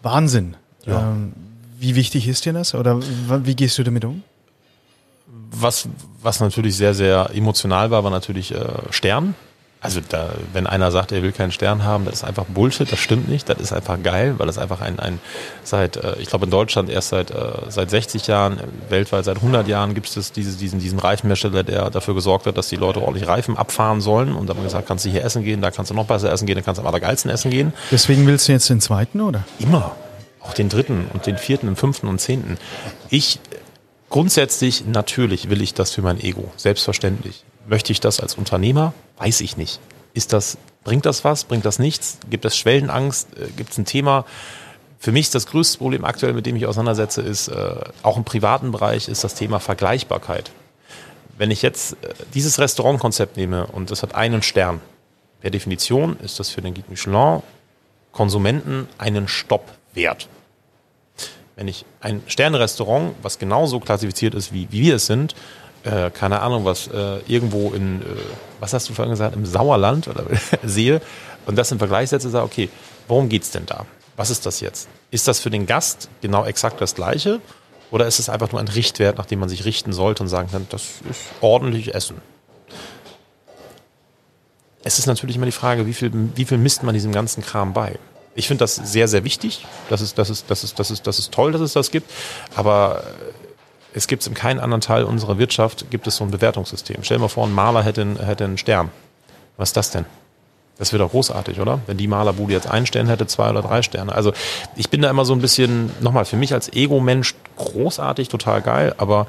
Wahnsinn. 0.02 0.56
Ja. 0.84 1.10
Ähm, 1.10 1.32
wie 1.78 1.94
wichtig 1.94 2.28
ist 2.28 2.44
dir 2.44 2.52
das? 2.52 2.74
Oder 2.74 3.00
wie 3.00 3.54
gehst 3.54 3.78
du 3.78 3.82
damit 3.82 4.04
um? 4.04 4.22
Was, 5.50 5.88
was 6.22 6.40
natürlich 6.40 6.76
sehr, 6.76 6.94
sehr 6.94 7.30
emotional 7.34 7.90
war, 7.90 8.04
war 8.04 8.10
natürlich 8.10 8.52
äh, 8.52 8.64
Stern. 8.90 9.34
Also 9.86 10.00
da, 10.08 10.30
wenn 10.52 10.66
einer 10.66 10.90
sagt, 10.90 11.12
er 11.12 11.22
will 11.22 11.30
keinen 11.30 11.52
Stern 11.52 11.84
haben, 11.84 12.06
das 12.06 12.14
ist 12.14 12.24
einfach 12.24 12.44
Bullshit, 12.46 12.90
das 12.90 12.98
stimmt 12.98 13.28
nicht, 13.28 13.48
das 13.48 13.60
ist 13.60 13.72
einfach 13.72 14.02
geil, 14.02 14.34
weil 14.36 14.48
das 14.48 14.58
einfach 14.58 14.80
ein, 14.80 14.98
ein 14.98 15.20
seit, 15.62 15.96
äh, 15.96 16.16
ich 16.18 16.26
glaube 16.26 16.46
in 16.46 16.50
Deutschland 16.50 16.90
erst 16.90 17.10
seit, 17.10 17.30
äh, 17.30 17.52
seit 17.68 17.90
60 17.90 18.26
Jahren, 18.26 18.58
weltweit 18.88 19.24
seit 19.24 19.36
100 19.36 19.68
Jahren 19.68 19.94
gibt 19.94 20.08
es 20.08 20.32
diese, 20.32 20.56
diesen, 20.58 20.80
diesen 20.80 20.98
Reifenhersteller, 20.98 21.62
der 21.62 21.90
dafür 21.90 22.14
gesorgt 22.14 22.46
hat, 22.46 22.58
dass 22.58 22.68
die 22.68 22.74
Leute 22.74 23.00
ordentlich 23.00 23.28
Reifen 23.28 23.56
abfahren 23.56 24.00
sollen 24.00 24.34
und 24.34 24.48
dann 24.48 24.56
haben 24.56 24.64
gesagt, 24.64 24.88
kannst 24.88 25.04
du 25.04 25.08
hier 25.08 25.24
essen 25.24 25.44
gehen, 25.44 25.62
da 25.62 25.70
kannst 25.70 25.92
du 25.92 25.94
noch 25.94 26.06
besser 26.06 26.32
essen 26.32 26.46
gehen, 26.46 26.56
da 26.56 26.62
kannst 26.62 26.80
du 26.80 26.82
am 26.82 26.88
allergeilsten 26.88 27.30
essen 27.30 27.52
gehen. 27.52 27.72
Deswegen 27.92 28.26
willst 28.26 28.48
du 28.48 28.52
jetzt 28.52 28.68
den 28.68 28.80
zweiten, 28.80 29.20
oder? 29.20 29.44
Immer. 29.60 29.94
Auch 30.40 30.52
den 30.52 30.68
dritten 30.68 31.06
und 31.12 31.26
den 31.26 31.38
vierten, 31.38 31.66
den 31.66 31.76
fünften 31.76 32.08
und 32.08 32.20
zehnten. 32.20 32.58
Ich, 33.08 33.38
grundsätzlich, 34.10 34.84
natürlich 34.84 35.48
will 35.48 35.62
ich 35.62 35.74
das 35.74 35.92
für 35.92 36.02
mein 36.02 36.20
Ego. 36.20 36.50
Selbstverständlich. 36.56 37.44
Möchte 37.66 37.92
ich 37.92 38.00
das 38.00 38.20
als 38.20 38.34
Unternehmer? 38.34 38.94
Weiß 39.18 39.40
ich 39.40 39.56
nicht. 39.56 39.80
Ist 40.14 40.32
das, 40.32 40.56
bringt 40.84 41.04
das 41.04 41.24
was? 41.24 41.44
Bringt 41.44 41.64
das 41.64 41.78
nichts? 41.78 42.18
Gibt 42.30 42.44
es 42.44 42.56
Schwellenangst? 42.56 43.28
Äh, 43.36 43.48
Gibt 43.56 43.72
es 43.72 43.78
ein 43.78 43.84
Thema? 43.84 44.24
Für 44.98 45.12
mich 45.12 45.26
ist 45.26 45.34
das 45.34 45.46
größte 45.46 45.78
Problem 45.78 46.04
aktuell, 46.04 46.32
mit 46.32 46.46
dem 46.46 46.56
ich 46.56 46.66
auseinandersetze, 46.66 47.20
ist, 47.20 47.48
äh, 47.48 47.74
auch 48.02 48.16
im 48.16 48.24
privaten 48.24 48.72
Bereich, 48.72 49.08
ist 49.08 49.24
das 49.24 49.34
Thema 49.34 49.60
Vergleichbarkeit. 49.60 50.50
Wenn 51.36 51.50
ich 51.50 51.62
jetzt 51.62 51.92
äh, 52.02 52.14
dieses 52.34 52.58
Restaurantkonzept 52.58 53.36
nehme 53.36 53.66
und 53.66 53.90
das 53.90 54.02
hat 54.02 54.14
einen 54.14 54.42
Stern, 54.42 54.80
per 55.40 55.50
Definition 55.50 56.16
ist 56.20 56.40
das 56.40 56.50
für 56.50 56.62
den 56.62 56.74
Guide 56.74 56.88
Michelin 56.88 57.42
Konsumenten 58.12 58.88
einen 58.96 59.28
Stopp 59.28 59.70
wert. 59.92 60.28
Wenn 61.54 61.68
ich 61.68 61.84
ein 62.00 62.22
Sternrestaurant, 62.26 63.14
was 63.22 63.38
genauso 63.38 63.80
klassifiziert 63.80 64.34
ist, 64.34 64.52
wie, 64.52 64.68
wie 64.70 64.82
wir 64.82 64.96
es 64.96 65.06
sind, 65.06 65.34
äh, 65.86 66.10
keine 66.10 66.40
Ahnung, 66.40 66.64
was 66.64 66.88
äh, 66.88 67.20
irgendwo 67.26 67.70
in, 67.70 68.02
äh, 68.02 68.04
was 68.60 68.72
hast 68.72 68.88
du 68.88 68.94
vorhin 68.94 69.12
gesagt, 69.12 69.36
im 69.36 69.46
Sauerland 69.46 70.08
oder 70.08 70.24
sehe 70.64 71.00
und 71.46 71.56
das 71.56 71.70
im 71.72 71.78
Vergleich 71.78 72.10
setze, 72.10 72.28
sage, 72.28 72.44
okay, 72.44 72.68
worum 73.08 73.28
geht's 73.28 73.50
denn 73.52 73.66
da? 73.66 73.86
Was 74.16 74.30
ist 74.30 74.46
das 74.46 74.60
jetzt? 74.60 74.88
Ist 75.10 75.28
das 75.28 75.40
für 75.40 75.50
den 75.50 75.66
Gast 75.66 76.08
genau 76.22 76.44
exakt 76.44 76.80
das 76.80 76.94
Gleiche? 76.94 77.40
Oder 77.90 78.06
ist 78.06 78.18
es 78.18 78.28
einfach 78.28 78.50
nur 78.50 78.60
ein 78.60 78.68
Richtwert, 78.68 79.18
nach 79.18 79.26
dem 79.26 79.38
man 79.38 79.48
sich 79.48 79.64
richten 79.64 79.92
sollte 79.92 80.22
und 80.22 80.28
sagen 80.28 80.50
kann, 80.50 80.66
das 80.70 80.82
ist 81.08 81.20
ordentlich 81.40 81.94
Essen? 81.94 82.16
Es 84.82 84.98
ist 84.98 85.06
natürlich 85.06 85.36
immer 85.36 85.46
die 85.46 85.52
Frage, 85.52 85.86
wie 85.86 85.94
viel, 85.94 86.10
wie 86.34 86.44
viel 86.44 86.58
misst 86.58 86.82
man 86.82 86.94
diesem 86.94 87.12
ganzen 87.12 87.44
Kram 87.44 87.72
bei? 87.72 87.98
Ich 88.34 88.48
finde 88.48 88.64
das 88.64 88.74
sehr, 88.74 89.08
sehr 89.08 89.24
wichtig. 89.24 89.66
Das 89.88 90.00
ist, 90.00 90.18
das, 90.18 90.30
ist, 90.30 90.50
das, 90.50 90.64
ist, 90.64 90.78
das, 90.78 90.90
ist, 90.90 91.06
das 91.06 91.18
ist 91.18 91.32
toll, 91.32 91.52
dass 91.52 91.60
es 91.60 91.72
das 91.72 91.90
gibt. 91.90 92.10
Aber 92.54 93.02
es 93.96 94.06
gibt 94.06 94.26
in 94.26 94.34
keinem 94.34 94.60
anderen 94.62 94.80
Teil 94.82 95.04
unserer 95.04 95.38
Wirtschaft, 95.38 95.90
gibt 95.90 96.06
es 96.06 96.16
so 96.16 96.24
ein 96.24 96.30
Bewertungssystem. 96.30 96.98
Stell 97.02 97.16
dir 97.16 97.22
mal 97.22 97.28
vor, 97.28 97.46
ein 97.46 97.52
Maler 97.52 97.82
hätte, 97.82 98.02
einen- 98.02 98.18
hätte 98.24 98.44
einen 98.44 98.58
Stern. 98.58 98.90
Was 99.56 99.70
ist 99.70 99.76
das 99.76 99.90
denn? 99.90 100.04
Das 100.78 100.92
wäre 100.92 101.02
doch 101.02 101.10
großartig, 101.12 101.58
oder? 101.60 101.80
Wenn 101.86 101.96
die 101.96 102.06
Malerbude 102.06 102.52
jetzt 102.52 102.66
einen 102.68 102.84
Stern 102.84 103.08
hätte, 103.08 103.26
zwei 103.26 103.48
oder 103.48 103.62
drei 103.62 103.80
Sterne. 103.80 104.12
Also 104.14 104.34
ich 104.76 104.90
bin 104.90 105.00
da 105.00 105.08
immer 105.08 105.24
so 105.24 105.32
ein 105.32 105.40
bisschen, 105.40 105.90
nochmal, 106.00 106.26
für 106.26 106.36
mich 106.36 106.52
als 106.52 106.70
Ego-Mensch 106.70 107.34
großartig, 107.56 108.28
total 108.28 108.60
geil, 108.60 108.94
aber 108.98 109.26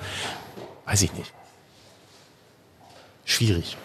weiß 0.86 1.02
ich 1.04 1.14
nicht. 1.14 1.32
Schwierig. 3.24 3.78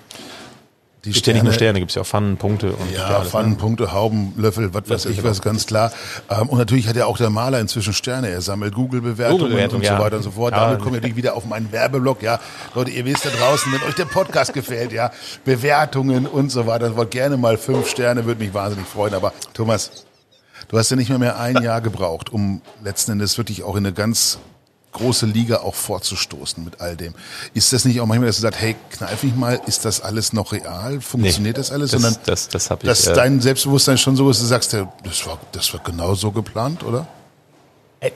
Die 1.04 1.10
Gibt 1.10 1.26
ja 1.26 1.32
nicht 1.32 1.42
nur 1.42 1.52
Sterne, 1.52 1.80
gibt 1.80 1.90
es 1.90 1.96
ja 1.96 2.02
auch 2.02 2.06
Pfannen, 2.06 2.36
Punkte 2.36 2.74
und 2.74 2.92
Ja, 2.92 3.06
alles, 3.06 3.24
ne? 3.24 3.30
Pfannen, 3.30 3.56
Punkte, 3.56 3.92
Hauben, 3.92 4.34
Löffel, 4.36 4.72
was 4.72 4.88
weiß 4.88 5.06
ich, 5.06 5.24
was 5.24 5.42
ganz 5.42 5.66
klar. 5.66 5.90
Ähm, 6.30 6.48
und 6.48 6.58
natürlich 6.58 6.86
hat 6.86 6.94
ja 6.94 7.06
auch 7.06 7.16
der 7.16 7.28
Maler 7.28 7.58
inzwischen 7.58 7.92
Sterne. 7.92 8.28
Er 8.28 8.40
sammelt 8.40 8.72
Google-Bewertungen 8.72 9.40
Google-Bewertungen, 9.40 9.82
und 9.82 9.86
so 9.88 9.92
ja. 9.94 9.98
weiter 9.98 10.16
und 10.18 10.22
so 10.22 10.30
fort. 10.30 10.52
Ja. 10.52 10.66
Damit 10.66 10.78
kommen 10.78 10.92
wir 10.92 11.00
natürlich 11.00 11.16
wieder 11.16 11.34
auf 11.34 11.44
meinen 11.44 11.72
Werbeblock. 11.72 12.22
Ja, 12.22 12.38
Leute, 12.76 12.92
ihr 12.92 13.04
wisst 13.04 13.24
da 13.24 13.30
draußen, 13.30 13.72
wenn 13.72 13.82
euch 13.82 13.96
der 13.96 14.04
Podcast 14.04 14.52
gefällt, 14.52 14.92
ja, 14.92 15.10
Bewertungen 15.44 16.28
und 16.28 16.50
so 16.50 16.68
weiter. 16.68 16.94
Wollt 16.96 17.10
gerne 17.10 17.36
mal 17.36 17.58
fünf 17.58 17.88
Sterne, 17.88 18.24
würde 18.24 18.44
mich 18.44 18.54
wahnsinnig 18.54 18.86
freuen. 18.86 19.14
Aber 19.14 19.32
Thomas, 19.54 20.04
du 20.68 20.78
hast 20.78 20.88
ja 20.90 20.96
nicht 20.96 21.08
mehr 21.08 21.18
mehr 21.18 21.40
ein 21.40 21.60
Jahr 21.64 21.80
gebraucht, 21.80 22.32
um 22.32 22.62
letzten 22.84 23.10
Endes 23.10 23.36
wirklich 23.38 23.64
auch 23.64 23.74
in 23.74 23.84
eine 23.84 23.92
ganz 23.92 24.38
große 24.92 25.26
Liga 25.26 25.58
auch 25.58 25.74
vorzustoßen 25.74 26.62
mit 26.64 26.80
all 26.80 26.96
dem. 26.96 27.14
Ist 27.54 27.72
das 27.72 27.84
nicht 27.84 28.00
auch 28.00 28.06
manchmal, 28.06 28.28
dass 28.28 28.36
du 28.36 28.42
sagst, 28.42 28.60
hey, 28.60 28.76
kneif 28.90 29.22
mich 29.22 29.34
mal, 29.34 29.60
ist 29.66 29.84
das 29.84 30.00
alles 30.00 30.32
noch 30.32 30.52
real? 30.52 31.00
Funktioniert 31.00 31.58
das 31.58 31.72
alles? 31.72 31.90
das, 31.90 32.02
Sondern 32.02 32.20
das, 32.26 32.48
das 32.48 32.70
habe 32.70 32.82
ich. 32.82 32.88
dass 32.88 33.06
äh, 33.06 33.14
dein 33.14 33.40
Selbstbewusstsein 33.40 33.98
schon 33.98 34.16
so 34.16 34.30
ist, 34.30 34.40
du 34.40 34.46
sagst, 34.46 34.72
das 34.72 35.26
war, 35.26 35.38
das 35.52 35.72
war 35.72 35.80
genau 35.82 36.14
so 36.14 36.30
geplant, 36.30 36.84
oder? 36.84 37.06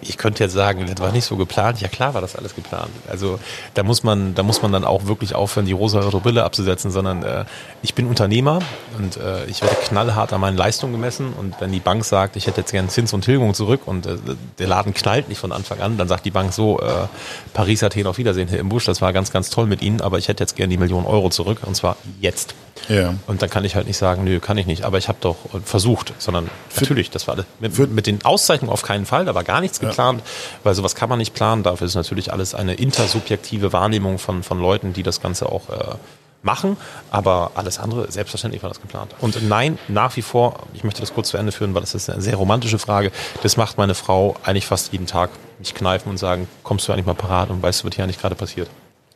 Ich 0.01 0.18
könnte 0.18 0.43
jetzt 0.43 0.53
sagen, 0.53 0.84
das 0.87 0.99
war 1.01 1.12
nicht 1.12 1.24
so 1.24 1.37
geplant. 1.37 1.80
Ja 1.80 1.89
klar 1.89 2.12
war 2.12 2.20
das 2.20 2.34
alles 2.34 2.57
geplant. 2.57 2.91
Also 3.09 3.39
da 3.74 3.84
muss 3.84 4.03
man, 4.03 4.34
da 4.34 4.43
muss 4.43 4.61
man 4.61 4.72
dann 4.72 4.84
auch 4.84 5.07
wirklich 5.07 5.34
aufhören, 5.34 5.64
die 5.66 5.72
rosa 5.72 6.01
Brille 6.01 6.45
abzusetzen, 6.45 6.91
sondern 6.91 7.22
äh, 7.22 7.45
ich 7.82 7.95
bin 7.95 8.07
Unternehmer 8.07 8.59
und 8.99 9.16
äh, 9.16 9.45
ich 9.47 9.62
werde 9.62 9.76
knallhart 9.76 10.32
an 10.32 10.41
meinen 10.41 10.57
Leistungen 10.57 10.93
gemessen. 10.93 11.32
Und 11.32 11.55
wenn 11.61 11.70
die 11.70 11.78
Bank 11.78 12.05
sagt, 12.05 12.34
ich 12.34 12.49
hätte 12.49 12.62
jetzt 12.62 12.72
gerne 12.72 12.89
Zins 12.89 13.12
und 13.12 13.22
Tilgung 13.22 13.55
zurück 13.55 13.82
und 13.87 14.07
äh, 14.07 14.16
der 14.59 14.66
Laden 14.66 14.93
knallt 14.93 15.28
nicht 15.28 15.39
von 15.39 15.53
Anfang 15.53 15.80
an, 15.80 15.97
dann 15.97 16.09
sagt 16.09 16.24
die 16.24 16.32
Bank 16.32 16.53
so, 16.53 16.80
äh, 16.80 17.07
Paris, 17.55 17.82
Athen, 17.84 18.07
auf 18.07 18.18
Wiedersehen, 18.18 18.49
Herr 18.49 18.59
Imbusch, 18.59 18.87
das 18.87 19.01
war 19.01 19.12
ganz, 19.12 19.30
ganz 19.30 19.51
toll 19.51 19.66
mit 19.66 19.82
Ihnen, 19.82 20.01
aber 20.01 20.18
ich 20.18 20.26
hätte 20.26 20.43
jetzt 20.43 20.57
gerne 20.57 20.70
die 20.70 20.78
Million 20.78 21.07
Euro 21.07 21.30
zurück 21.30 21.61
und 21.64 21.76
zwar 21.76 21.97
jetzt. 22.20 22.55
Ja. 22.89 23.14
Und 23.27 23.43
dann 23.43 23.51
kann 23.51 23.64
ich 23.64 23.74
halt 23.74 23.87
nicht 23.87 23.97
sagen, 23.97 24.24
nö, 24.24 24.41
kann 24.41 24.59
ich 24.59 24.66
nicht. 24.66 24.85
Aber 24.85 24.99
ich 24.99 25.09
habe 25.09 25.18
doch 25.20 25.37
äh, 25.55 25.61
versucht, 25.64 26.14
sondern 26.18 26.51
natürlich, 26.79 27.11
das 27.11 27.27
war 27.27 27.35
alles. 27.35 27.47
Mit, 27.61 27.93
mit 27.93 28.07
den 28.07 28.24
Auszeichnungen 28.24 28.72
auf 28.72 28.83
keinen 28.83 29.07
Fall, 29.07 29.24
da 29.24 29.35
war 29.35 29.45
gar 29.45 29.61
nichts 29.61 29.81
geplant, 29.81 30.22
weil 30.62 30.74
sowas 30.74 30.95
kann 30.95 31.09
man 31.09 31.18
nicht 31.18 31.35
planen. 31.35 31.62
Dafür 31.62 31.87
ist 31.87 31.95
natürlich 31.95 32.33
alles 32.33 32.55
eine 32.55 32.74
intersubjektive 32.74 33.72
Wahrnehmung 33.72 34.18
von, 34.18 34.43
von 34.43 34.61
Leuten, 34.61 34.93
die 34.93 35.03
das 35.03 35.20
Ganze 35.20 35.47
auch 35.47 35.68
äh, 35.68 35.95
machen. 36.43 36.79
Aber 37.11 37.51
alles 37.55 37.79
andere, 37.79 38.11
selbstverständlich 38.11 38.62
war 38.62 38.70
das 38.70 38.81
geplant. 38.81 39.14
Und 39.20 39.47
nein, 39.47 39.79
nach 39.89 40.16
wie 40.16 40.22
vor, 40.22 40.61
ich 40.72 40.85
möchte 40.85 41.03
das 41.03 41.12
kurz 41.12 41.29
zu 41.29 41.37
Ende 41.37 41.53
führen, 41.53 41.74
weil 41.74 41.83
das 41.83 41.95
ist 41.95 42.09
eine 42.09 42.22
sehr 42.22 42.37
romantische 42.37 42.79
Frage. 42.79 43.12
Das 43.43 43.59
macht 43.59 43.77
meine 43.77 43.95
Frau 43.95 44.37
eigentlich 44.45 44.66
fast 44.66 44.93
jeden 44.93 45.07
Tag. 45.07 45.31
Mich 45.59 45.74
kneifen 45.74 46.09
und 46.11 46.16
sagen, 46.16 46.49
kommst 46.62 46.89
du 46.89 46.93
eigentlich 46.93 47.07
mal 47.07 47.14
parat 47.14 47.51
und 47.51 47.62
weißt 47.62 47.83
du, 47.83 47.89
was 47.89 47.95
hier 47.95 48.05
eigentlich 48.05 48.20
gerade 48.20 48.35
passiert? 48.35 48.70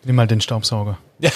Nimm 0.05 0.17
mal 0.17 0.27
den 0.27 0.41
Staubsauger. 0.41 0.99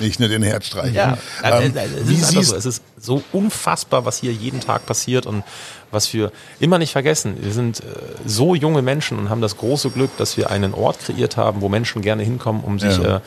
Nicht 0.00 0.20
nur 0.20 0.28
den 0.28 0.42
Herz 0.42 0.66
streichen. 0.66 0.94
Ja, 0.94 1.18
Ähm, 1.42 1.74
äh, 1.76 1.84
äh, 1.84 1.88
es, 2.02 2.08
ist 2.10 2.24
einfach 2.28 2.42
so. 2.44 2.56
es 2.56 2.66
ist 2.66 2.82
so 2.98 3.22
unfassbar, 3.32 4.04
was 4.04 4.18
hier 4.18 4.32
jeden 4.32 4.60
Tag 4.60 4.86
passiert 4.86 5.26
und 5.26 5.42
was 5.90 6.12
wir 6.12 6.32
immer 6.60 6.78
nicht 6.78 6.92
vergessen. 6.92 7.36
Wir 7.40 7.52
sind 7.52 7.80
äh, 7.80 7.84
so 8.26 8.54
junge 8.54 8.82
Menschen 8.82 9.18
und 9.18 9.30
haben 9.30 9.40
das 9.40 9.56
große 9.56 9.90
Glück, 9.90 10.10
dass 10.18 10.36
wir 10.36 10.50
einen 10.50 10.74
Ort 10.74 10.98
kreiert 11.00 11.36
haben, 11.36 11.60
wo 11.60 11.68
Menschen 11.68 12.02
gerne 12.02 12.22
hinkommen, 12.22 12.62
um 12.64 12.78
sich 12.78 12.96
Ja. 12.98 13.16
äh, 13.16 13.20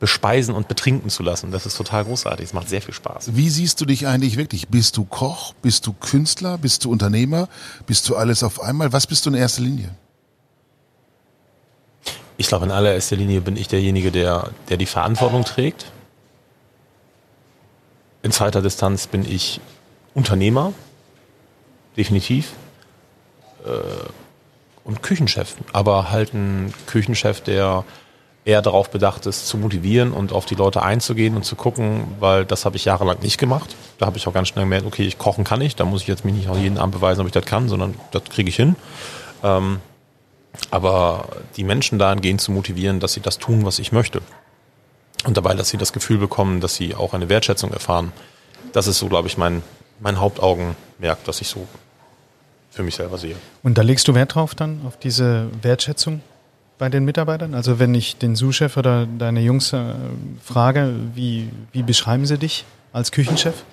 bespeisen 0.00 0.54
und 0.54 0.68
betrinken 0.68 1.08
zu 1.08 1.22
lassen. 1.22 1.50
Das 1.50 1.64
ist 1.66 1.76
total 1.76 2.04
großartig. 2.04 2.46
Es 2.46 2.52
macht 2.52 2.68
sehr 2.68 2.82
viel 2.82 2.92
Spaß. 2.92 3.34
Wie 3.36 3.48
siehst 3.48 3.80
du 3.80 3.86
dich 3.86 4.06
eigentlich 4.06 4.36
wirklich? 4.36 4.68
Bist 4.68 4.96
du 4.98 5.04
Koch? 5.04 5.54
Bist 5.62 5.86
du 5.86 5.92
Künstler? 5.94 6.58
Bist 6.58 6.84
du 6.84 6.90
Unternehmer? 6.90 7.48
Bist 7.86 8.08
du 8.08 8.16
alles 8.16 8.42
auf 8.42 8.60
einmal? 8.60 8.92
Was 8.92 9.06
bist 9.06 9.24
du 9.24 9.30
in 9.30 9.36
erster 9.36 9.62
Linie? 9.62 9.90
Ich 12.36 12.48
glaube, 12.48 12.64
in 12.66 12.72
allererster 12.72 13.16
Linie 13.16 13.40
bin 13.40 13.56
ich 13.56 13.68
derjenige, 13.68 14.10
der, 14.10 14.50
der 14.68 14.76
die 14.76 14.86
Verantwortung 14.86 15.44
trägt. 15.44 15.86
In 18.24 18.32
zweiter 18.32 18.62
Distanz 18.62 19.06
bin 19.06 19.30
ich 19.30 19.60
Unternehmer, 20.14 20.72
definitiv. 21.94 22.54
Äh, 23.66 23.68
und 24.82 25.02
Küchenchef. 25.02 25.56
Aber 25.74 26.10
halt 26.10 26.32
ein 26.32 26.72
Küchenchef, 26.86 27.42
der 27.42 27.84
eher 28.46 28.62
darauf 28.62 28.90
bedacht 28.90 29.26
ist, 29.26 29.46
zu 29.46 29.58
motivieren 29.58 30.12
und 30.12 30.32
auf 30.32 30.46
die 30.46 30.54
Leute 30.54 30.82
einzugehen 30.82 31.36
und 31.36 31.44
zu 31.44 31.54
gucken, 31.54 32.04
weil 32.18 32.46
das 32.46 32.64
habe 32.64 32.76
ich 32.76 32.86
jahrelang 32.86 33.18
nicht 33.20 33.36
gemacht. 33.36 33.76
Da 33.98 34.06
habe 34.06 34.16
ich 34.16 34.26
auch 34.26 34.32
ganz 34.32 34.48
schnell 34.48 34.64
gemerkt, 34.64 34.86
okay, 34.86 35.06
ich 35.06 35.18
kochen 35.18 35.44
kann 35.44 35.60
ich, 35.60 35.76
da 35.76 35.84
muss 35.84 36.00
ich 36.00 36.08
jetzt 36.08 36.24
mich 36.24 36.34
nicht 36.34 36.48
auch 36.48 36.56
jeden 36.56 36.78
Abend 36.78 36.94
beweisen, 36.94 37.20
ob 37.20 37.26
ich 37.26 37.32
das 37.32 37.44
kann, 37.44 37.68
sondern 37.68 37.94
das 38.10 38.24
kriege 38.24 38.48
ich 38.48 38.56
hin. 38.56 38.74
Ähm, 39.42 39.80
aber 40.70 41.28
die 41.56 41.64
Menschen 41.64 41.98
dahingehend 41.98 42.40
zu 42.40 42.52
motivieren, 42.52 43.00
dass 43.00 43.12
sie 43.12 43.20
das 43.20 43.36
tun, 43.36 43.66
was 43.66 43.78
ich 43.78 43.92
möchte. 43.92 44.22
Und 45.24 45.36
dabei, 45.36 45.54
dass 45.54 45.68
sie 45.68 45.78
das 45.78 45.92
Gefühl 45.92 46.18
bekommen, 46.18 46.60
dass 46.60 46.74
sie 46.74 46.94
auch 46.94 47.14
eine 47.14 47.28
Wertschätzung 47.28 47.72
erfahren. 47.72 48.12
Das 48.72 48.86
ist 48.86 48.98
so, 48.98 49.08
glaube 49.08 49.28
ich, 49.28 49.38
mein, 49.38 49.62
mein 50.00 50.20
Hauptaugenmerk, 50.20 51.24
das 51.24 51.40
ich 51.40 51.48
so 51.48 51.66
für 52.70 52.82
mich 52.82 52.96
selber 52.96 53.18
sehe. 53.18 53.36
Und 53.62 53.78
da 53.78 53.82
legst 53.82 54.08
du 54.08 54.14
Wert 54.14 54.34
drauf 54.34 54.54
dann, 54.54 54.80
auf 54.86 54.98
diese 54.98 55.48
Wertschätzung 55.62 56.20
bei 56.78 56.88
den 56.88 57.04
Mitarbeitern? 57.04 57.54
Also 57.54 57.78
wenn 57.78 57.94
ich 57.94 58.16
den 58.16 58.36
Sous-Chef 58.36 58.76
oder 58.76 59.06
deine 59.06 59.40
Jungs 59.40 59.72
äh, 59.72 59.94
frage, 60.42 60.94
wie, 61.14 61.50
wie 61.72 61.82
beschreiben 61.82 62.26
sie 62.26 62.38
dich 62.38 62.64
als 62.92 63.12
Küchenchef? 63.12 63.64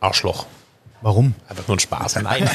Arschloch. 0.00 0.46
Warum? 1.02 1.34
Einfach 1.48 1.68
nur 1.68 1.76
ein 1.76 1.80
Spaß. 1.80 2.16
Nein. 2.22 2.48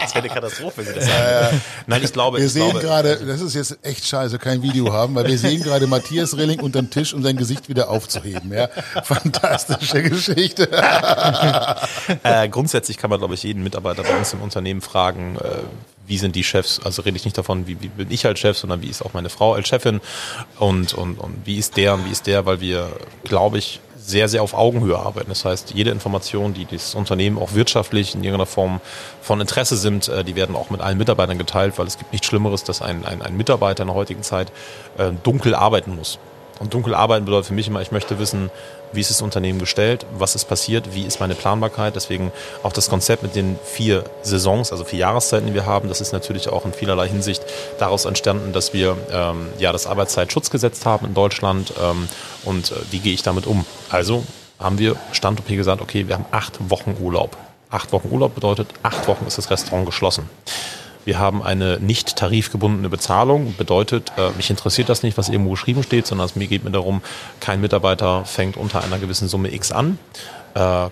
das 0.00 0.14
wäre 0.14 0.24
eine 0.24 0.28
Katastrophe, 0.28 0.78
wenn 0.78 0.86
Sie 0.86 0.92
das 0.94 1.06
sagen. 1.06 1.62
Nein, 1.86 2.02
ich 2.02 2.12
glaube, 2.12 2.38
Wir 2.38 2.46
ich 2.46 2.52
sehen 2.52 2.78
gerade, 2.78 3.16
das 3.24 3.40
ist 3.40 3.54
jetzt 3.54 3.78
echt 3.82 4.06
scheiße, 4.06 4.38
kein 4.38 4.62
Video 4.62 4.92
haben, 4.92 5.14
weil 5.14 5.26
wir 5.26 5.38
sehen 5.38 5.62
gerade 5.62 5.86
Matthias 5.86 6.36
Rilling 6.36 6.60
unterm 6.60 6.90
Tisch, 6.90 7.14
um 7.14 7.22
sein 7.22 7.36
Gesicht 7.36 7.68
wieder 7.68 7.90
aufzuheben. 7.90 8.52
Ja, 8.52 8.68
fantastische 9.02 10.02
Geschichte. 10.02 10.68
Äh, 12.22 12.48
grundsätzlich 12.48 12.98
kann 12.98 13.10
man, 13.10 13.18
glaube 13.18 13.34
ich, 13.34 13.42
jeden 13.42 13.62
Mitarbeiter 13.62 14.02
bei 14.02 14.16
uns 14.16 14.32
im 14.32 14.40
Unternehmen 14.40 14.80
fragen, 14.80 15.36
äh, 15.36 15.48
wie 16.06 16.18
sind 16.18 16.36
die 16.36 16.44
Chefs, 16.44 16.80
also 16.82 17.02
rede 17.02 17.16
ich 17.16 17.24
nicht 17.24 17.36
davon, 17.36 17.66
wie, 17.66 17.80
wie 17.80 17.88
bin 17.88 18.10
ich 18.10 18.26
als 18.26 18.38
Chef, 18.38 18.56
sondern 18.56 18.82
wie 18.82 18.88
ist 18.88 19.02
auch 19.02 19.12
meine 19.12 19.28
Frau 19.28 19.54
als 19.54 19.68
Chefin 19.68 20.00
und, 20.58 20.94
und, 20.94 21.18
und 21.18 21.34
wie 21.44 21.56
ist 21.56 21.76
der 21.76 21.94
und 21.94 22.06
wie 22.06 22.12
ist 22.12 22.26
der, 22.26 22.46
weil 22.46 22.60
wir, 22.60 22.90
glaube 23.24 23.58
ich, 23.58 23.80
sehr, 24.06 24.28
sehr 24.28 24.42
auf 24.42 24.54
Augenhöhe 24.54 24.96
arbeiten. 24.96 25.28
Das 25.28 25.44
heißt, 25.44 25.72
jede 25.74 25.90
Information, 25.90 26.54
die 26.54 26.64
das 26.64 26.94
Unternehmen 26.94 27.38
auch 27.38 27.54
wirtschaftlich 27.54 28.14
in 28.14 28.22
irgendeiner 28.22 28.46
Form 28.46 28.80
von 29.20 29.40
Interesse 29.40 29.76
sind, 29.76 30.08
äh, 30.08 30.24
die 30.24 30.36
werden 30.36 30.54
auch 30.54 30.70
mit 30.70 30.80
allen 30.80 30.98
Mitarbeitern 30.98 31.38
geteilt, 31.38 31.78
weil 31.78 31.86
es 31.86 31.98
gibt 31.98 32.12
nichts 32.12 32.26
Schlimmeres, 32.26 32.64
dass 32.64 32.82
ein, 32.82 33.04
ein, 33.04 33.20
ein 33.22 33.36
Mitarbeiter 33.36 33.82
in 33.82 33.88
der 33.88 33.96
heutigen 33.96 34.22
Zeit 34.22 34.52
äh, 34.96 35.10
dunkel 35.22 35.54
arbeiten 35.54 35.96
muss. 35.96 36.18
Und 36.58 36.72
dunkel 36.72 36.94
arbeiten 36.94 37.24
bedeutet 37.26 37.48
für 37.48 37.54
mich 37.54 37.68
immer, 37.68 37.82
ich 37.82 37.92
möchte 37.92 38.18
wissen, 38.18 38.50
wie 38.92 39.00
ist 39.00 39.10
das 39.10 39.20
Unternehmen 39.20 39.58
gestellt, 39.58 40.06
was 40.16 40.34
ist 40.34 40.46
passiert, 40.46 40.94
wie 40.94 41.04
ist 41.04 41.20
meine 41.20 41.34
Planbarkeit. 41.34 41.96
Deswegen 41.96 42.32
auch 42.62 42.72
das 42.72 42.88
Konzept 42.88 43.22
mit 43.22 43.34
den 43.34 43.58
vier 43.62 44.04
Saisons, 44.22 44.72
also 44.72 44.84
vier 44.84 45.00
Jahreszeiten, 45.00 45.46
die 45.46 45.54
wir 45.54 45.66
haben, 45.66 45.88
das 45.88 46.00
ist 46.00 46.12
natürlich 46.12 46.48
auch 46.48 46.64
in 46.64 46.72
vielerlei 46.72 47.08
Hinsicht 47.08 47.42
daraus 47.78 48.04
entstanden, 48.06 48.52
dass 48.52 48.72
wir 48.72 48.96
ähm, 49.10 49.48
ja 49.58 49.72
das 49.72 49.86
Arbeitszeitschutzgesetz 49.86 50.84
haben 50.86 51.06
in 51.06 51.14
Deutschland 51.14 51.74
ähm, 51.82 52.08
und 52.44 52.72
äh, 52.72 52.76
wie 52.90 53.00
gehe 53.00 53.12
ich 53.12 53.22
damit 53.22 53.46
um. 53.46 53.66
Also 53.90 54.24
haben 54.58 54.78
wir 54.78 54.96
Stand 55.12 55.42
hier 55.46 55.56
gesagt, 55.58 55.82
okay, 55.82 56.08
wir 56.08 56.14
haben 56.14 56.26
acht 56.30 56.70
Wochen 56.70 56.96
Urlaub. 57.00 57.36
Acht 57.70 57.92
Wochen 57.92 58.08
Urlaub 58.10 58.34
bedeutet, 58.34 58.68
acht 58.82 59.06
Wochen 59.08 59.26
ist 59.26 59.36
das 59.36 59.50
Restaurant 59.50 59.84
geschlossen. 59.86 60.30
Wir 61.06 61.20
haben 61.20 61.40
eine 61.40 61.78
nicht 61.78 62.16
tarifgebundene 62.16 62.88
Bezahlung. 62.88 63.54
Bedeutet, 63.56 64.12
äh, 64.18 64.30
mich 64.36 64.50
interessiert 64.50 64.88
das 64.88 65.04
nicht, 65.04 65.16
was 65.16 65.28
irgendwo 65.28 65.52
geschrieben 65.52 65.84
steht, 65.84 66.04
sondern 66.04 66.26
es 66.26 66.34
mir 66.34 66.48
geht 66.48 66.64
mir 66.64 66.72
darum, 66.72 67.00
kein 67.38 67.60
Mitarbeiter 67.60 68.24
fängt 68.24 68.56
unter 68.56 68.82
einer 68.82 68.98
gewissen 68.98 69.28
Summe 69.28 69.54
X 69.54 69.70
an. 69.70 70.00
Äh, 70.54 70.88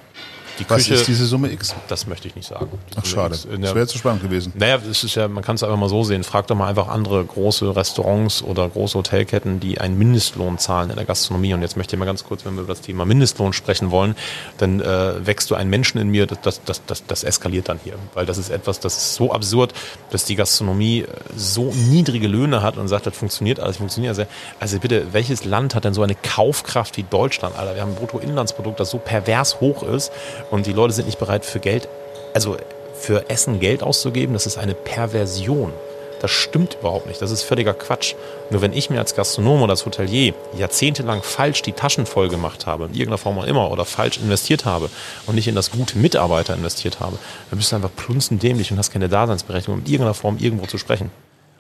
die 0.59 0.69
Was 0.69 0.85
Küche, 0.85 0.95
ist 0.95 1.09
diese 1.09 1.27
Summe 1.27 1.51
X? 1.51 1.75
das 1.89 2.07
möchte 2.07 2.29
ich 2.29 2.37
nicht 2.37 2.49
sagen. 2.49 2.69
Ach, 2.97 3.05
schade. 3.05 3.35
X 3.35 3.47
Das 3.61 3.75
wäre 3.75 3.87
zu 3.87 3.99
spannend 3.99 4.23
gewesen. 4.23 4.53
naja, 4.57 4.79
es 4.91 5.05
ist 5.05 5.15
ja, 5.15 5.29
man 5.29 5.43
kann 5.43 5.57
es 5.57 5.63
einfach 5.63 5.77
mal 5.77 5.89
so 5.89 6.05
sehen. 6.05 6.25
Frag 6.25 6.47
doch 6.47 6.57
mal 6.57 6.69
einfach 6.69 6.89
andere 6.89 7.25
große 7.25 7.75
Restaurants 7.75 8.43
oder 8.43 8.69
große 8.69 8.99
Hotelketten, 8.99 9.61
die 9.61 9.81
einen 9.81 9.99
Mindestlohn 9.99 10.59
zahlen 10.59 10.91
in 10.91 10.97
der 10.97 11.05
Gastronomie. 11.05 11.55
Und 11.55 11.63
jetzt 11.63 11.77
möchte 11.77 11.97
ich 11.97 11.99
mal 11.99 12.07
ganz 12.07 12.25
kurz, 12.25 12.45
wenn 12.45 12.55
wir 12.55 12.63
über 12.63 12.75
das 12.75 12.83
Thema 12.83 13.05
Mindestlohn 13.05 13.53
sprechen 13.53 13.91
wollen, 13.91 14.15
dann 14.59 14.81
äh, 14.81 15.27
wächst 15.27 15.51
du 15.51 15.55
einen 15.55 15.71
Menschen 15.71 15.99
in 15.99 16.09
mir, 16.09 16.27
das, 16.27 16.63
das, 16.65 16.85
das, 16.85 17.05
das, 17.07 17.25
eskaliert 17.25 17.69
dann 17.69 17.81
hier. 17.83 17.95
Weil 18.15 18.27
das 18.27 18.39
ist 18.39 18.51
etwas, 18.51 18.81
das 18.81 18.97
ist 18.97 19.15
so 19.15 19.33
absurd, 19.33 19.73
dass 20.11 20.25
die 20.25 20.37
Gastronomie 20.37 21.01
äh, 21.01 21.07
so 21.37 21.73
niedrige 21.73 22.29
Löhne 22.29 22.63
hat 22.63 22.77
und 22.77 22.89
sagt, 22.89 23.07
das 23.07 23.17
funktioniert 23.17 23.61
alles, 23.61 23.79
funktioniert 23.79 24.17
alles. 24.17 24.29
Also 24.61 24.79
bitte, 24.79 25.13
welches 25.13 25.45
Land 25.45 25.75
hat 25.75 25.85
denn 25.85 25.95
so 25.95 26.03
eine 26.03 26.15
Kaufkraft 26.15 26.97
wie 26.97 27.03
Deutschland? 27.03 27.57
Alter, 27.57 27.75
wir 27.75 27.83
haben 27.83 27.91
ein 27.91 27.97
Bruttoinlandsprodukt, 27.97 28.79
das 28.81 28.91
so 28.91 28.99
pervers 28.99 29.61
hoch 29.61 29.83
ist 29.83 30.13
und 30.55 30.67
die 30.67 30.73
Leute 30.73 30.95
sind 30.95 31.07
nicht 31.07 31.19
bereit 31.19 31.45
für 31.45 31.59
Geld, 31.59 31.89
also 32.33 32.57
für 32.95 33.29
Essen 33.29 33.59
Geld 33.59 33.83
auszugeben, 33.83 34.35
das 34.35 34.47
ist 34.47 34.57
eine 34.57 34.75
Perversion. 34.75 35.73
Das 36.21 36.31
stimmt 36.31 36.79
überhaupt 36.81 37.07
nicht. 37.07 37.21
Das 37.21 37.33
ist 37.33 37.43
völliger 37.43 37.75
Quatsch. 37.75 38.15
Nur 38.51 38.63
wenn 38.63 38.73
ich 38.73 38.89
mir 38.89 39.01
als 39.01 39.17
Gastronom 39.17 39.63
oder 39.63 39.73
als 39.73 39.85
Hotelier 39.85 40.33
jahrzehntelang 40.57 41.23
falsch 41.23 41.63
die 41.63 41.73
Taschen 41.73 42.07
voll 42.07 42.29
gemacht 42.29 42.67
habe, 42.67 42.85
in 42.85 42.93
irgendeiner 42.93 43.19
Form 43.19 43.39
auch 43.39 43.45
immer, 43.45 43.71
oder 43.73 43.85
falsch 43.85 44.19
investiert 44.19 44.65
habe 44.65 44.89
und 45.27 45.35
nicht 45.35 45.49
in 45.49 45.57
das 45.57 45.73
gute 45.73 45.99
Mitarbeiter 45.99 46.55
investiert 46.55 47.01
habe, 47.01 47.19
dann 47.51 47.59
bist 47.59 47.73
du 47.73 47.77
einfach 47.77 47.91
plunzendämlich 47.95 48.71
und 48.71 48.79
hast 48.79 48.93
keine 48.93 49.09
Daseinsberechtigung, 49.09 49.81
in 49.81 49.87
irgendeiner 49.87 50.15
Form 50.15 50.39
irgendwo 50.39 50.67
zu 50.67 50.79
sprechen. 50.79 51.11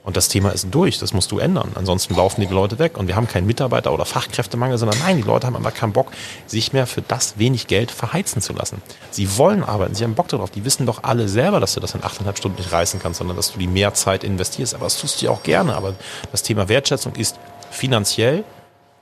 Und 0.04 0.18
das 0.18 0.28
Thema 0.28 0.50
ist 0.50 0.66
durch, 0.70 0.98
das 0.98 1.14
musst 1.14 1.32
du 1.32 1.38
ändern. 1.38 1.72
Ansonsten 1.76 2.14
laufen 2.14 2.42
die 2.42 2.46
Leute 2.46 2.78
weg. 2.78 2.98
Und 2.98 3.08
wir 3.08 3.16
haben 3.16 3.26
keinen 3.26 3.46
Mitarbeiter- 3.46 3.92
oder 3.92 4.04
Fachkräftemangel, 4.04 4.76
sondern 4.76 4.98
nein, 4.98 5.16
die 5.16 5.22
Leute 5.22 5.46
haben 5.46 5.56
einfach 5.56 5.72
keinen 5.72 5.94
Bock, 5.94 6.12
sich 6.46 6.74
mehr 6.74 6.86
für 6.86 7.00
das 7.00 7.38
wenig 7.38 7.68
Geld 7.68 7.90
verheizen 7.90 8.42
zu 8.42 8.52
lassen. 8.52 8.82
Sie 9.10 9.38
wollen 9.38 9.64
arbeiten, 9.64 9.94
sie 9.94 10.04
haben 10.04 10.14
Bock 10.14 10.28
darauf. 10.28 10.50
Die 10.50 10.66
wissen 10.66 10.84
doch 10.84 11.04
alle 11.04 11.26
selber, 11.26 11.58
dass 11.58 11.72
du 11.72 11.80
das 11.80 11.94
in 11.94 12.04
achteinhalb 12.04 12.36
Stunden 12.36 12.58
nicht 12.58 12.70
reißen 12.70 13.00
kannst, 13.00 13.18
sondern 13.18 13.36
dass 13.36 13.52
du 13.52 13.58
die 13.58 13.66
mehr 13.66 13.94
Zeit 13.94 14.24
investierst. 14.24 14.74
Aber 14.74 14.84
das 14.84 15.00
tust 15.00 15.22
du 15.22 15.26
ja 15.26 15.32
auch 15.32 15.42
gerne. 15.42 15.74
Aber 15.74 15.94
das 16.30 16.42
Thema 16.42 16.68
Wertschätzung 16.68 17.14
ist 17.14 17.38
finanziell, 17.70 18.44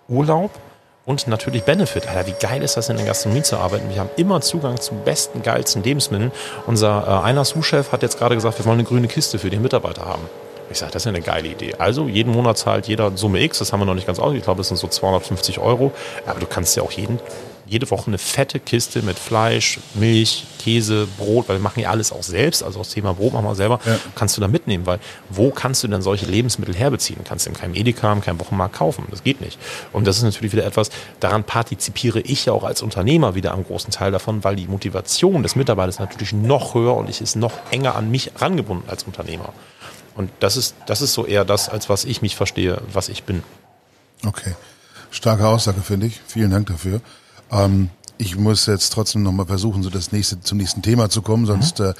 Urlaub 0.08 0.52
und 1.04 1.26
natürlich 1.26 1.64
Benefit. 1.64 2.06
Alter, 2.06 2.28
wie 2.28 2.34
geil 2.38 2.62
ist 2.62 2.76
das 2.76 2.88
in 2.88 2.96
der 2.96 3.06
Gastronomie 3.06 3.42
zu 3.42 3.56
arbeiten? 3.56 3.90
Wir 3.90 3.98
haben 3.98 4.10
immer 4.16 4.40
Zugang 4.40 4.80
zu 4.80 4.94
besten, 4.94 5.42
geilsten 5.42 5.82
Lebensmitteln. 5.82 6.30
Unser 6.68 7.04
äh, 7.06 7.26
einer 7.26 7.44
Sous-Chef 7.44 7.90
hat 7.90 8.02
jetzt 8.02 8.18
gerade 8.18 8.36
gesagt, 8.36 8.58
wir 8.58 8.64
wollen 8.66 8.78
eine 8.78 8.86
grüne 8.86 9.08
Kiste 9.08 9.40
für 9.40 9.50
den 9.50 9.62
Mitarbeiter 9.62 10.04
haben. 10.04 10.22
Ich 10.70 10.78
sage, 10.78 10.92
das 10.92 11.02
ist 11.02 11.06
ja 11.06 11.10
eine 11.10 11.22
geile 11.22 11.48
Idee. 11.48 11.74
Also 11.78 12.08
jeden 12.08 12.32
Monat 12.32 12.58
zahlt 12.58 12.88
jeder 12.88 13.16
Summe 13.16 13.42
X, 13.42 13.58
das 13.58 13.72
haben 13.72 13.80
wir 13.80 13.86
noch 13.86 13.94
nicht 13.94 14.06
ganz 14.06 14.18
aus. 14.18 14.34
Ich 14.34 14.42
glaube, 14.42 14.58
das 14.58 14.68
sind 14.68 14.76
so 14.76 14.88
250 14.88 15.58
Euro. 15.58 15.92
Aber 16.26 16.40
du 16.40 16.46
kannst 16.46 16.76
ja 16.76 16.82
auch 16.82 16.92
jeden, 16.92 17.18
jede 17.66 17.90
Woche 17.90 18.08
eine 18.08 18.18
fette 18.18 18.60
Kiste 18.60 19.02
mit 19.02 19.18
Fleisch, 19.18 19.78
Milch, 19.94 20.44
Käse, 20.58 21.08
Brot, 21.18 21.48
weil 21.48 21.56
wir 21.56 21.62
machen 21.62 21.80
ja 21.80 21.90
alles 21.90 22.12
auch 22.12 22.22
selbst. 22.22 22.62
Also 22.62 22.80
das 22.80 22.90
Thema 22.90 23.14
Brot 23.14 23.32
machen 23.32 23.46
wir 23.46 23.54
selber. 23.54 23.80
Ja. 23.86 23.98
Kannst 24.14 24.36
du 24.36 24.40
da 24.40 24.48
mitnehmen, 24.48 24.86
weil 24.86 24.98
wo 25.30 25.50
kannst 25.50 25.82
du 25.82 25.88
denn 25.88 26.02
solche 26.02 26.26
Lebensmittel 26.26 26.74
herbeziehen? 26.74 27.20
Kannst 27.24 27.46
du 27.46 27.50
in 27.50 27.56
keinem 27.56 27.74
Edeka, 27.74 28.12
in 28.12 28.20
keinem 28.20 28.40
Wochenmarkt 28.40 28.76
kaufen. 28.76 29.06
Das 29.10 29.24
geht 29.24 29.40
nicht. 29.40 29.58
Und 29.92 30.06
das 30.06 30.18
ist 30.18 30.22
natürlich 30.22 30.52
wieder 30.52 30.66
etwas, 30.66 30.90
daran 31.20 31.44
partizipiere 31.44 32.20
ich 32.20 32.44
ja 32.44 32.52
auch 32.52 32.64
als 32.64 32.82
Unternehmer 32.82 33.34
wieder 33.34 33.52
am 33.52 33.64
großen 33.64 33.90
Teil 33.90 34.12
davon, 34.12 34.44
weil 34.44 34.56
die 34.56 34.66
Motivation 34.66 35.42
des 35.42 35.56
Mitarbeiters 35.56 35.98
natürlich 35.98 36.32
noch 36.32 36.74
höher 36.74 36.96
und 36.96 37.08
ich 37.08 37.20
ist 37.20 37.36
noch 37.36 37.52
enger 37.70 37.96
an 37.96 38.10
mich 38.10 38.32
rangebunden 38.36 38.88
als 38.88 39.04
Unternehmer. 39.04 39.52
Und 40.14 40.30
das 40.40 40.56
ist, 40.56 40.74
das 40.86 41.02
ist 41.02 41.14
so 41.14 41.26
eher 41.26 41.44
das, 41.44 41.68
als 41.68 41.88
was 41.88 42.04
ich 42.04 42.22
mich 42.22 42.36
verstehe, 42.36 42.80
was 42.92 43.08
ich 43.08 43.24
bin. 43.24 43.42
Okay. 44.26 44.54
Starke 45.10 45.46
Aussage, 45.46 45.80
finde 45.80 46.06
ich. 46.06 46.20
Vielen 46.26 46.50
Dank 46.50 46.66
dafür. 46.68 47.00
Ähm, 47.50 47.90
ich 48.22 48.36
muss 48.36 48.66
jetzt 48.66 48.92
trotzdem 48.92 49.24
nochmal 49.24 49.46
versuchen, 49.46 49.82
so 49.82 49.90
das 49.90 50.12
nächste, 50.12 50.40
zum 50.40 50.58
nächsten 50.58 50.80
Thema 50.80 51.10
zu 51.10 51.22
kommen, 51.22 51.44
sonst 51.44 51.80
äh, 51.80 51.92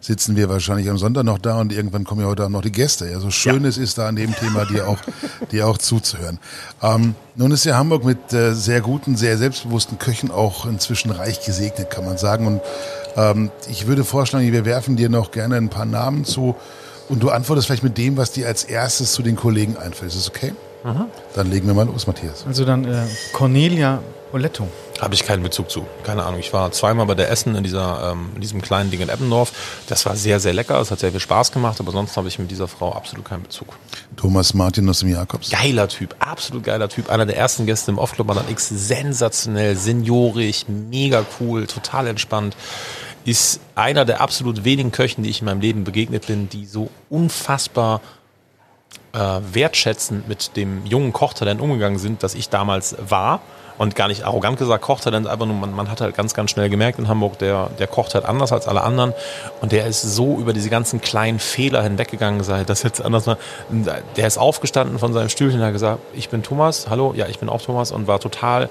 sitzen 0.00 0.36
wir 0.36 0.48
wahrscheinlich 0.50 0.90
am 0.90 0.98
Sonntag 0.98 1.24
noch 1.24 1.38
da 1.38 1.58
und 1.58 1.72
irgendwann 1.72 2.04
kommen 2.04 2.20
ja 2.20 2.26
heute 2.26 2.42
Abend 2.42 2.52
noch 2.52 2.62
die 2.62 2.70
Gäste. 2.70 3.08
Ja, 3.10 3.18
so 3.18 3.30
schön 3.30 3.64
es 3.64 3.78
ist 3.78 3.96
da 3.96 4.06
an 4.06 4.16
dem 4.16 4.34
Thema, 4.34 4.66
dir 4.66 4.88
auch, 4.88 4.98
dir 5.52 5.66
auch 5.66 5.78
zuzuhören. 5.78 6.38
Ähm, 6.82 7.14
nun 7.34 7.50
ist 7.50 7.64
ja 7.64 7.76
Hamburg 7.78 8.04
mit 8.04 8.32
äh, 8.32 8.54
sehr 8.54 8.82
guten, 8.82 9.16
sehr 9.16 9.38
selbstbewussten 9.38 9.98
Köchen 9.98 10.30
auch 10.30 10.66
inzwischen 10.66 11.10
reich 11.10 11.44
gesegnet, 11.44 11.88
kann 11.90 12.04
man 12.04 12.18
sagen. 12.18 12.46
Und 12.46 12.60
ähm, 13.16 13.50
ich 13.70 13.86
würde 13.86 14.04
vorschlagen, 14.04 14.52
wir 14.52 14.66
werfen 14.66 14.96
dir 14.96 15.08
noch 15.08 15.30
gerne 15.30 15.56
ein 15.56 15.70
paar 15.70 15.86
Namen 15.86 16.26
zu 16.26 16.56
und 17.10 17.20
du 17.22 17.30
antwortest 17.30 17.66
vielleicht 17.66 17.82
mit 17.82 17.98
dem, 17.98 18.16
was 18.16 18.32
dir 18.32 18.46
als 18.46 18.64
erstes 18.64 19.12
zu 19.12 19.22
den 19.22 19.36
Kollegen 19.36 19.76
einfällt. 19.76 20.12
Ist 20.12 20.18
das 20.18 20.28
okay? 20.28 20.54
Dann 21.34 21.50
legen 21.50 21.66
wir 21.66 21.74
mal 21.74 21.86
los, 21.86 22.06
Matthias. 22.06 22.46
Also 22.46 22.64
dann 22.64 22.84
äh, 22.84 23.06
Cornelia 23.32 24.00
Oletto. 24.32 24.66
Habe 25.00 25.14
ich 25.14 25.24
keinen 25.24 25.42
Bezug 25.42 25.70
zu. 25.70 25.86
Keine 26.04 26.24
Ahnung. 26.24 26.40
Ich 26.40 26.52
war 26.52 26.70
zweimal 26.72 27.06
bei 27.06 27.14
der 27.14 27.30
Essen 27.30 27.54
in, 27.54 27.64
dieser, 27.64 28.12
ähm, 28.12 28.30
in 28.34 28.40
diesem 28.40 28.62
kleinen 28.62 28.90
Ding 28.90 29.00
in 29.00 29.08
Eppendorf. 29.08 29.52
Das 29.88 30.06
war 30.06 30.14
sehr, 30.14 30.40
sehr 30.40 30.52
lecker. 30.52 30.80
Es 30.80 30.90
hat 30.90 31.00
sehr 31.00 31.10
viel 31.10 31.20
Spaß 31.20 31.52
gemacht, 31.52 31.80
aber 31.80 31.90
sonst 31.90 32.16
habe 32.16 32.28
ich 32.28 32.38
mit 32.38 32.50
dieser 32.50 32.68
Frau 32.68 32.92
absolut 32.92 33.24
keinen 33.24 33.42
Bezug. 33.42 33.68
Thomas 34.16 34.54
Martin 34.54 34.88
aus 34.88 35.00
dem 35.00 35.10
Jakobs. 35.10 35.50
Geiler 35.50 35.88
Typ, 35.88 36.14
absolut 36.18 36.64
geiler 36.64 36.88
Typ. 36.88 37.10
Einer 37.10 37.26
der 37.26 37.36
ersten 37.36 37.66
Gäste 37.66 37.90
im 37.90 37.98
Off-Club, 37.98 38.30
X, 38.50 38.68
sensationell, 38.68 39.74
seniorig, 39.76 40.66
mega 40.68 41.24
cool, 41.40 41.66
total 41.66 42.06
entspannt. 42.06 42.54
Ist 43.24 43.60
einer 43.74 44.04
der 44.04 44.20
absolut 44.20 44.64
wenigen 44.64 44.92
Köchen, 44.92 45.22
die 45.22 45.30
ich 45.30 45.40
in 45.40 45.46
meinem 45.46 45.60
Leben 45.60 45.84
begegnet 45.84 46.26
bin, 46.26 46.48
die 46.48 46.64
so 46.64 46.90
unfassbar 47.10 48.00
äh, 49.12 49.18
wertschätzend 49.52 50.28
mit 50.28 50.56
dem 50.56 50.86
jungen 50.86 51.12
Kochtalent 51.12 51.60
umgegangen 51.60 51.98
sind, 51.98 52.22
dass 52.22 52.34
ich 52.34 52.48
damals 52.48 52.96
war. 53.08 53.40
Und 53.78 53.94
gar 53.94 54.08
nicht 54.08 54.24
arrogant 54.24 54.58
gesagt, 54.58 54.84
Kochtalent, 54.84 55.26
einfach 55.26 55.46
nur, 55.46 55.56
man, 55.56 55.74
man 55.74 55.90
hat 55.90 56.02
halt 56.02 56.14
ganz, 56.14 56.34
ganz 56.34 56.50
schnell 56.50 56.68
gemerkt 56.68 56.98
in 56.98 57.08
Hamburg, 57.08 57.38
der, 57.38 57.70
der 57.78 57.86
kocht 57.86 58.14
halt 58.14 58.26
anders 58.26 58.52
als 58.52 58.68
alle 58.68 58.82
anderen. 58.82 59.14
Und 59.62 59.72
der 59.72 59.86
ist 59.86 60.02
so 60.02 60.36
über 60.36 60.52
diese 60.52 60.68
ganzen 60.68 61.00
kleinen 61.00 61.38
Fehler 61.38 61.82
hinweggegangen, 61.82 62.42
sei 62.42 62.64
das 62.64 62.82
jetzt 62.82 63.00
anders 63.00 63.26
war. 63.26 63.38
Der 64.16 64.26
ist 64.26 64.36
aufgestanden 64.36 64.98
von 64.98 65.14
seinem 65.14 65.30
Stühlchen 65.30 65.60
und 65.60 65.66
hat 65.66 65.72
gesagt, 65.72 66.00
ich 66.12 66.28
bin 66.28 66.42
Thomas, 66.42 66.90
hallo, 66.90 67.14
ja, 67.16 67.26
ich 67.26 67.38
bin 67.38 67.48
auch 67.48 67.62
Thomas 67.62 67.90
und 67.90 68.06
war 68.06 68.20
total, 68.20 68.68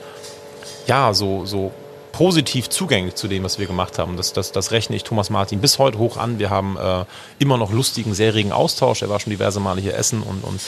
ja, 0.85 1.11
so, 1.15 1.43
so 1.43 1.71
positiv 2.19 2.67
zugänglich 2.67 3.15
zu 3.15 3.29
dem, 3.29 3.45
was 3.45 3.59
wir 3.59 3.65
gemacht 3.65 3.97
haben. 3.97 4.17
Das, 4.17 4.33
das, 4.33 4.51
das 4.51 4.71
rechne 4.71 4.93
ich 4.97 5.05
Thomas 5.05 5.29
Martin 5.29 5.61
bis 5.61 5.79
heute 5.79 5.99
hoch 5.99 6.17
an. 6.17 6.37
Wir 6.37 6.49
haben 6.49 6.75
äh, 6.75 7.05
immer 7.39 7.55
noch 7.55 7.71
lustigen, 7.71 8.13
sehr 8.13 8.33
regen 8.33 8.51
Austausch. 8.51 9.01
Er 9.01 9.07
war 9.07 9.21
schon 9.21 9.31
diverse 9.31 9.61
Male 9.61 9.79
hier 9.79 9.95
essen 9.95 10.21
und, 10.21 10.43
und 10.43 10.59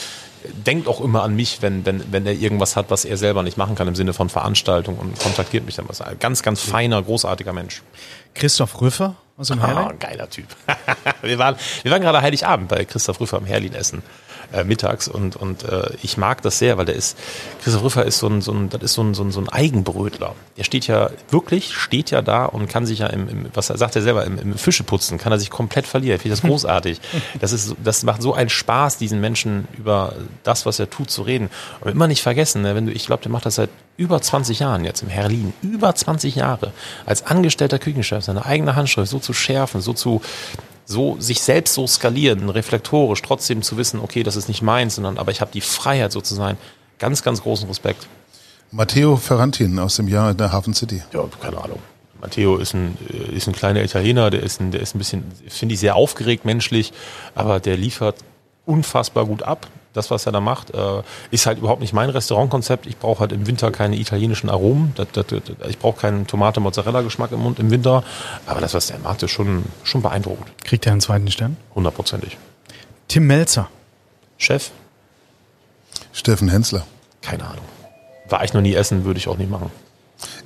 denkt 0.65 0.87
auch 0.87 1.01
immer 1.01 1.23
an 1.23 1.35
mich, 1.35 1.61
wenn, 1.61 1.85
wenn, 1.85 2.09
wenn 2.09 2.25
er 2.25 2.31
irgendwas 2.31 2.77
hat, 2.77 2.85
was 2.87 3.03
er 3.03 3.17
selber 3.17 3.43
nicht 3.43 3.57
machen 3.57 3.75
kann 3.75 3.89
im 3.89 3.95
Sinne 3.95 4.13
von 4.13 4.29
Veranstaltung 4.29 4.97
und 4.97 5.19
kontaktiert 5.19 5.65
mich 5.65 5.75
dann 5.75 5.89
was. 5.89 5.99
Ein 5.99 6.17
ganz, 6.19 6.41
ganz 6.41 6.61
feiner, 6.61 7.01
großartiger 7.03 7.51
Mensch. 7.51 7.81
Christoph 8.33 8.79
Rüffer 8.79 9.15
aus 9.35 9.49
dem 9.49 9.59
Ah, 9.59 9.67
Herling. 9.67 9.89
ein 9.89 9.99
geiler 9.99 10.29
Typ. 10.29 10.45
wir, 11.21 11.37
waren, 11.37 11.57
wir 11.83 11.91
waren 11.91 12.01
gerade 12.01 12.21
Heiligabend 12.21 12.69
bei 12.69 12.85
Christoph 12.85 13.19
Rüffer 13.19 13.35
am 13.35 13.45
Herlin 13.45 13.73
essen. 13.73 14.03
Äh, 14.53 14.65
mittags 14.65 15.07
und, 15.07 15.37
und 15.37 15.63
äh, 15.63 15.91
ich 16.01 16.17
mag 16.17 16.41
das 16.41 16.59
sehr, 16.59 16.77
weil 16.77 16.83
der 16.83 16.95
ist, 16.95 17.17
Christoph 17.63 17.83
Rüffer 17.83 18.05
ist 18.05 18.17
so 18.17 18.27
ein, 18.27 18.41
so 18.41 18.51
ein, 18.51 18.69
das 18.69 18.81
ist 18.81 18.93
so 18.95 19.01
ein, 19.01 19.13
so 19.13 19.23
ein, 19.23 19.31
so 19.31 19.39
ein 19.39 19.47
Eigenbrötler. 19.47 20.35
Der 20.57 20.65
steht 20.65 20.87
ja 20.87 21.09
wirklich, 21.29 21.73
steht 21.73 22.11
ja 22.11 22.21
da 22.21 22.45
und 22.45 22.67
kann 22.67 22.85
sich 22.85 22.99
ja 22.99 23.07
im, 23.07 23.29
im 23.29 23.45
was 23.53 23.67
sagt 23.67 23.95
er 23.95 24.01
selber, 24.01 24.25
im, 24.25 24.37
im 24.37 24.57
Fischeputzen 24.57 25.17
kann 25.17 25.31
er 25.31 25.39
sich 25.39 25.49
komplett 25.49 25.87
verlieren. 25.87 26.17
Ich 26.17 26.23
finde 26.23 26.35
das 26.35 26.41
großartig. 26.49 26.99
Das 27.39 27.53
ist, 27.53 27.75
das 27.81 28.03
macht 28.03 28.21
so 28.21 28.33
einen 28.33 28.49
Spaß, 28.49 28.97
diesen 28.97 29.21
Menschen 29.21 29.69
über 29.77 30.15
das, 30.43 30.65
was 30.65 30.79
er 30.79 30.89
tut, 30.89 31.09
zu 31.09 31.21
reden. 31.21 31.49
Und 31.79 31.91
immer 31.91 32.07
nicht 32.07 32.21
vergessen, 32.21 32.61
ne, 32.61 32.75
wenn 32.75 32.87
du, 32.87 32.91
ich 32.91 33.05
glaube, 33.05 33.23
der 33.23 33.31
macht 33.31 33.45
das 33.45 33.55
seit 33.55 33.69
über 33.95 34.21
20 34.21 34.59
Jahren 34.59 34.83
jetzt 34.83 35.01
im 35.01 35.09
Herlin, 35.09 35.53
über 35.61 35.95
20 35.95 36.35
Jahre, 36.35 36.73
als 37.05 37.25
angestellter 37.25 37.79
Küchenchef 37.79 38.25
seine 38.25 38.45
eigene 38.45 38.75
Handschrift 38.75 39.09
so 39.09 39.19
zu 39.19 39.31
schärfen, 39.31 39.79
so 39.79 39.93
zu, 39.93 40.21
so 40.91 41.15
sich 41.19 41.41
selbst 41.41 41.73
so 41.73 41.87
skalieren, 41.87 42.49
reflektorisch, 42.49 43.21
trotzdem 43.21 43.61
zu 43.61 43.77
wissen, 43.77 43.99
okay, 43.99 44.23
das 44.23 44.35
ist 44.35 44.47
nicht 44.47 44.61
meins, 44.61 44.95
sondern 44.95 45.17
aber 45.17 45.31
ich 45.31 45.41
habe 45.41 45.51
die 45.51 45.61
Freiheit 45.61 46.11
so 46.11 46.21
zu 46.21 46.35
sein. 46.35 46.57
Ganz, 46.99 47.23
ganz 47.23 47.41
großen 47.41 47.67
Respekt. 47.67 48.07
Matteo 48.69 49.17
Ferrantin 49.17 49.79
aus 49.79 49.95
dem 49.95 50.07
Jahr 50.07 50.31
in 50.31 50.37
der 50.37 50.51
Hafen 50.51 50.73
City. 50.73 51.01
Ja, 51.13 51.25
keine 51.41 51.57
Ahnung. 51.57 51.79
Matteo 52.21 52.57
ist 52.57 52.75
ein, 52.75 52.97
ist 53.33 53.47
ein 53.47 53.53
kleiner 53.53 53.83
Italiener, 53.83 54.29
der 54.29 54.43
ist 54.43 54.61
ein, 54.61 54.71
der 54.71 54.81
ist 54.81 54.95
ein 54.95 54.99
bisschen, 54.99 55.23
finde 55.47 55.73
ich, 55.73 55.79
sehr 55.79 55.95
aufgeregt 55.95 56.45
menschlich, 56.45 56.93
aber 57.33 57.59
der 57.59 57.77
liefert 57.77 58.17
unfassbar 58.65 59.25
gut 59.25 59.43
ab. 59.43 59.67
Das, 59.93 60.09
was 60.09 60.25
er 60.25 60.31
da 60.31 60.39
macht, 60.39 60.73
äh, 60.73 61.03
ist 61.31 61.45
halt 61.45 61.57
überhaupt 61.57 61.81
nicht 61.81 61.93
mein 61.93 62.09
Restaurantkonzept. 62.09 62.85
Ich 62.85 62.97
brauche 62.97 63.19
halt 63.19 63.33
im 63.33 63.45
Winter 63.45 63.71
keine 63.71 63.97
italienischen 63.97 64.49
Aromen. 64.49 64.93
Das, 64.95 65.07
das, 65.11 65.25
das, 65.27 65.41
ich 65.69 65.79
brauche 65.79 65.99
keinen 65.99 66.27
Tomate-Mozzarella-Geschmack 66.27 67.31
im 67.33 67.39
Mund 67.39 67.59
im 67.59 67.71
Winter. 67.71 68.03
Aber 68.45 68.61
das, 68.61 68.73
was 68.73 68.87
der 68.87 68.99
macht, 68.99 69.21
ist 69.23 69.31
schon, 69.31 69.65
schon 69.83 70.01
beeindruckend. 70.01 70.47
Kriegt 70.63 70.85
er 70.85 70.93
einen 70.93 71.01
zweiten 71.01 71.29
Stern? 71.29 71.57
Hundertprozentig. 71.75 72.37
Tim 73.09 73.27
Melzer. 73.27 73.69
Chef? 74.37 74.71
Steffen 76.13 76.49
Hensler. 76.49 76.85
Keine 77.21 77.43
Ahnung. 77.43 77.65
War 78.29 78.43
ich 78.45 78.53
noch 78.53 78.61
nie 78.61 78.73
essen, 78.73 79.03
würde 79.03 79.17
ich 79.17 79.27
auch 79.27 79.37
nicht 79.37 79.51
machen. 79.51 79.71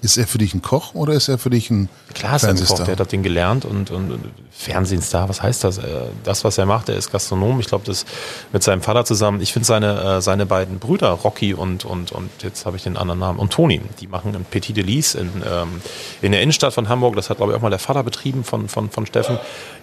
Ist 0.01 0.17
er 0.17 0.27
für 0.27 0.37
dich 0.37 0.53
ein 0.53 0.61
Koch 0.61 0.93
oder 0.93 1.13
ist 1.13 1.27
er 1.27 1.37
für 1.37 1.49
dich 1.49 1.69
ein 1.69 1.89
Klar 2.13 2.35
ist 2.35 2.43
er 2.43 2.49
ein 2.49 2.65
Koch, 2.65 2.79
der 2.79 2.93
hat 2.93 2.99
das 2.99 3.07
Ding 3.07 3.23
gelernt 3.23 3.65
und, 3.65 3.91
und, 3.91 4.11
und 4.11 4.23
Fernsehstar, 4.51 5.27
was 5.27 5.41
heißt 5.41 5.63
das? 5.63 5.77
Äh, 5.79 5.83
Das, 6.23 6.43
was 6.43 6.57
er 6.57 6.65
macht, 6.65 6.89
er 6.89 6.95
ist 6.95 7.11
Gastronom. 7.11 7.59
Ich 7.59 7.67
glaube, 7.67 7.83
das 7.85 8.05
mit 8.53 8.63
seinem 8.63 8.81
Vater 8.81 9.03
zusammen. 9.03 9.41
Ich 9.41 9.51
finde 9.51 9.65
seine, 9.65 10.01
äh, 10.17 10.21
seine 10.21 10.45
beiden 10.45 10.79
Brüder, 10.79 11.09
Rocky 11.09 11.53
und, 11.53 11.83
und, 11.85 12.11
und 12.11 12.29
jetzt 12.41 12.65
habe 12.65 12.77
ich 12.77 12.83
den 12.83 12.95
anderen 12.95 13.19
Namen, 13.19 13.39
und 13.39 13.51
Toni, 13.51 13.81
die 13.99 14.07
machen 14.07 14.33
ein 14.35 14.45
Petit 14.45 14.77
Delice 14.77 15.15
in, 15.15 15.29
ähm, 15.45 15.81
in 16.21 16.31
der 16.31 16.41
Innenstadt 16.41 16.73
von 16.73 16.87
Hamburg. 16.87 17.15
Das 17.15 17.29
hat, 17.29 17.37
glaube 17.37 17.51
ich, 17.51 17.57
auch 17.57 17.61
mal 17.61 17.69
der 17.69 17.79
Vater 17.79 18.03
betrieben 18.03 18.43
von, 18.43 18.69
von, 18.69 18.89
von 18.89 19.05
Steffen. 19.05 19.37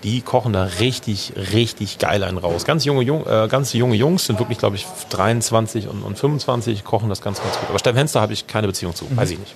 Die 0.05 0.23
kochen 0.23 0.53
da 0.53 0.65
richtig, 0.65 1.33
richtig 1.53 1.99
geil 1.99 2.25
einen 2.25 2.39
raus. 2.39 2.65
Ganz 2.65 2.85
junge, 2.85 3.03
Jung, 3.03 3.27
äh, 3.27 3.49
ganz 3.49 3.73
junge 3.75 3.95
Jungs 3.97 4.25
sind 4.27 4.39
wirklich, 4.39 4.59
glaube 4.59 4.77
ich, 4.77 4.87
23 5.11 5.89
und, 5.89 6.03
und 6.03 6.19
25, 6.19 6.83
kochen 6.85 7.09
das 7.09 7.21
ganz, 7.21 7.43
ganz 7.43 7.59
gut. 7.59 7.69
Aber 7.69 7.79
Steffen 7.79 7.99
Hensler 7.99 8.23
habe 8.23 8.33
ich 8.33 8.47
keine 8.47 8.67
Beziehung 8.67 8.95
zu, 8.95 9.05
weiß 9.17 9.31
ich 9.33 9.39
nicht. 9.39 9.55